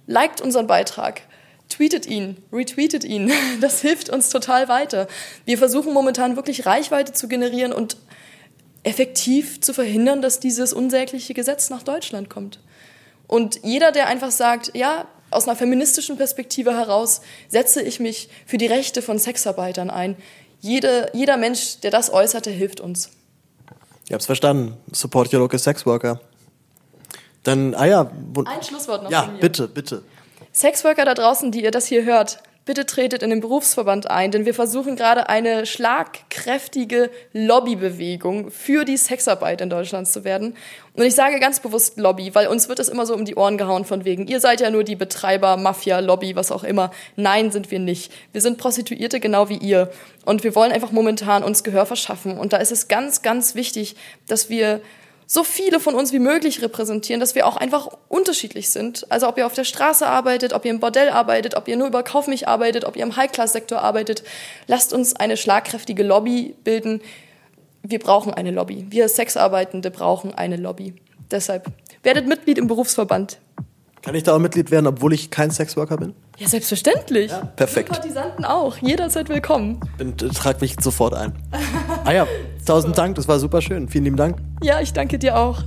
liked 0.05 0.41
unseren 0.41 0.67
Beitrag, 0.67 1.21
tweetet 1.69 2.05
ihn, 2.05 2.37
retweetet 2.51 3.03
ihn. 3.03 3.31
Das 3.61 3.81
hilft 3.81 4.09
uns 4.09 4.29
total 4.29 4.67
weiter. 4.67 5.07
Wir 5.45 5.57
versuchen 5.57 5.91
momentan 5.93 6.35
wirklich 6.35 6.67
Reichweite 6.67 7.13
zu 7.13 7.27
generieren 7.27 7.73
und 7.73 7.97
effektiv 8.83 9.61
zu 9.61 9.73
verhindern, 9.73 10.21
dass 10.21 10.39
dieses 10.39 10.73
unsägliche 10.73 11.33
Gesetz 11.33 11.69
nach 11.69 11.83
Deutschland 11.83 12.29
kommt. 12.29 12.59
Und 13.27 13.59
jeder, 13.63 13.91
der 13.91 14.07
einfach 14.07 14.31
sagt, 14.31 14.75
ja, 14.75 15.07
aus 15.31 15.47
einer 15.47 15.55
feministischen 15.55 16.17
Perspektive 16.17 16.77
heraus 16.77 17.21
setze 17.47 17.81
ich 17.81 17.99
mich 17.99 18.29
für 18.45 18.57
die 18.57 18.67
Rechte 18.67 19.01
von 19.01 19.17
Sexarbeitern 19.17 19.89
ein. 19.89 20.15
Jede, 20.61 21.09
jeder 21.13 21.37
Mensch, 21.37 21.79
der 21.79 21.91
das 21.91 22.11
äußert, 22.11 22.45
der 22.45 22.53
hilft 22.53 22.79
uns. 22.79 23.09
Ich 24.05 24.13
hab's 24.13 24.25
verstanden. 24.25 24.77
Support 24.91 25.33
your 25.33 25.39
local 25.39 25.59
sex 25.59 25.85
worker. 25.85 26.21
Dann, 27.43 27.73
ah 27.75 27.85
ja. 27.85 28.11
Ein 28.45 28.63
Schlusswort 28.63 29.03
noch. 29.03 29.11
Ja, 29.11 29.33
bitte, 29.39 29.67
bitte. 29.67 30.03
Sexworker 30.53 31.03
da 31.03 31.13
draußen, 31.13 31.51
die 31.51 31.63
ihr 31.63 31.71
das 31.71 31.87
hier 31.87 32.05
hört, 32.05 32.41
bitte 32.65 32.85
tretet 32.85 33.23
in 33.23 33.29
den 33.29 33.41
Berufsverband 33.41 34.09
ein, 34.09 34.31
denn 34.31 34.45
wir 34.45 34.53
versuchen 34.53 34.95
gerade 34.95 35.27
eine 35.27 35.65
schlagkräftige 35.65 37.09
Lobbybewegung 37.33 38.51
für 38.51 38.85
die 38.85 38.97
Sexarbeit 38.97 39.59
in 39.61 39.69
Deutschland 39.69 40.07
zu 40.07 40.23
werden. 40.23 40.55
Und 40.93 41.03
ich 41.03 41.15
sage 41.15 41.39
ganz 41.39 41.59
bewusst 41.59 41.97
Lobby, 41.97 42.33
weil 42.35 42.47
uns 42.47 42.69
wird 42.69 42.79
es 42.79 42.87
immer 42.87 43.05
so 43.05 43.15
um 43.15 43.25
die 43.25 43.35
Ohren 43.35 43.57
gehauen 43.57 43.83
von 43.83 44.05
wegen, 44.05 44.27
ihr 44.27 44.39
seid 44.39 44.61
ja 44.61 44.69
nur 44.69 44.83
die 44.83 44.95
Betreiber, 44.95 45.57
Mafia, 45.57 45.99
Lobby, 45.99 46.35
was 46.35 46.51
auch 46.51 46.63
immer. 46.63 46.91
Nein, 47.15 47.51
sind 47.51 47.71
wir 47.71 47.79
nicht. 47.79 48.11
Wir 48.31 48.41
sind 48.41 48.57
Prostituierte 48.57 49.19
genau 49.19 49.49
wie 49.49 49.57
ihr. 49.57 49.91
Und 50.23 50.43
wir 50.43 50.55
wollen 50.55 50.71
einfach 50.71 50.91
momentan 50.91 51.43
uns 51.43 51.63
Gehör 51.63 51.85
verschaffen. 51.85 52.37
Und 52.37 52.53
da 52.53 52.57
ist 52.57 52.71
es 52.71 52.87
ganz, 52.87 53.21
ganz 53.21 53.55
wichtig, 53.55 53.95
dass 54.27 54.49
wir 54.49 54.81
so 55.33 55.43
viele 55.43 55.79
von 55.79 55.95
uns 55.95 56.13
wie 56.13 56.19
möglich 56.19 56.61
repräsentieren, 56.61 57.19
dass 57.19 57.33
wir 57.33 57.47
auch 57.47 57.57
einfach 57.57 57.89
unterschiedlich 58.07 58.69
sind. 58.69 59.11
Also 59.11 59.27
ob 59.27 59.39
ihr 59.39 59.47
auf 59.47 59.53
der 59.53 59.63
Straße 59.63 60.05
arbeitet, 60.05 60.53
ob 60.53 60.63
ihr 60.63 60.69
im 60.69 60.79
Bordell 60.79 61.09
arbeitet, 61.09 61.55
ob 61.55 61.67
ihr 61.67 61.75
nur 61.75 61.87
über 61.87 62.03
Kauf 62.03 62.27
mich 62.27 62.47
arbeitet, 62.47 62.85
ob 62.85 62.95
ihr 62.95 63.01
im 63.01 63.15
High-Class-Sektor 63.15 63.81
arbeitet, 63.81 64.23
lasst 64.67 64.93
uns 64.93 65.15
eine 65.15 65.35
schlagkräftige 65.35 66.03
Lobby 66.03 66.53
bilden. 66.63 67.01
Wir 67.81 67.97
brauchen 67.97 68.31
eine 68.31 68.51
Lobby. 68.51 68.85
Wir 68.91 69.09
Sexarbeitende 69.09 69.89
brauchen 69.89 70.35
eine 70.35 70.55
Lobby. 70.55 70.93
Deshalb 71.31 71.65
werdet 72.03 72.27
Mitglied 72.27 72.59
im 72.59 72.67
Berufsverband. 72.67 73.39
Kann 74.03 74.13
ich 74.13 74.21
da 74.21 74.35
auch 74.35 74.39
Mitglied 74.39 74.69
werden, 74.69 74.85
obwohl 74.85 75.13
ich 75.13 75.31
kein 75.31 75.49
Sexworker 75.49 75.97
bin? 75.97 76.13
Ja, 76.37 76.47
selbstverständlich. 76.47 77.31
Ja, 77.31 77.45
perfekt. 77.55 77.87
Sympathisanten 77.95 78.45
auch. 78.45 78.77
Jederzeit 78.77 79.29
willkommen. 79.29 79.79
Bin, 79.97 80.15
trag 80.15 80.61
mich 80.61 80.75
sofort 80.79 81.15
ein. 81.15 81.33
ah 82.05 82.11
ja, 82.11 82.27
tausend. 82.65 82.97
Dank, 82.97 83.15
das 83.15 83.27
war 83.27 83.39
super 83.39 83.61
schön. 83.61 83.87
Vielen 83.87 84.05
lieben 84.05 84.17
Dank. 84.17 84.37
Ja, 84.61 84.79
ich 84.81 84.93
danke 84.93 85.19
dir 85.19 85.37
auch. 85.37 85.63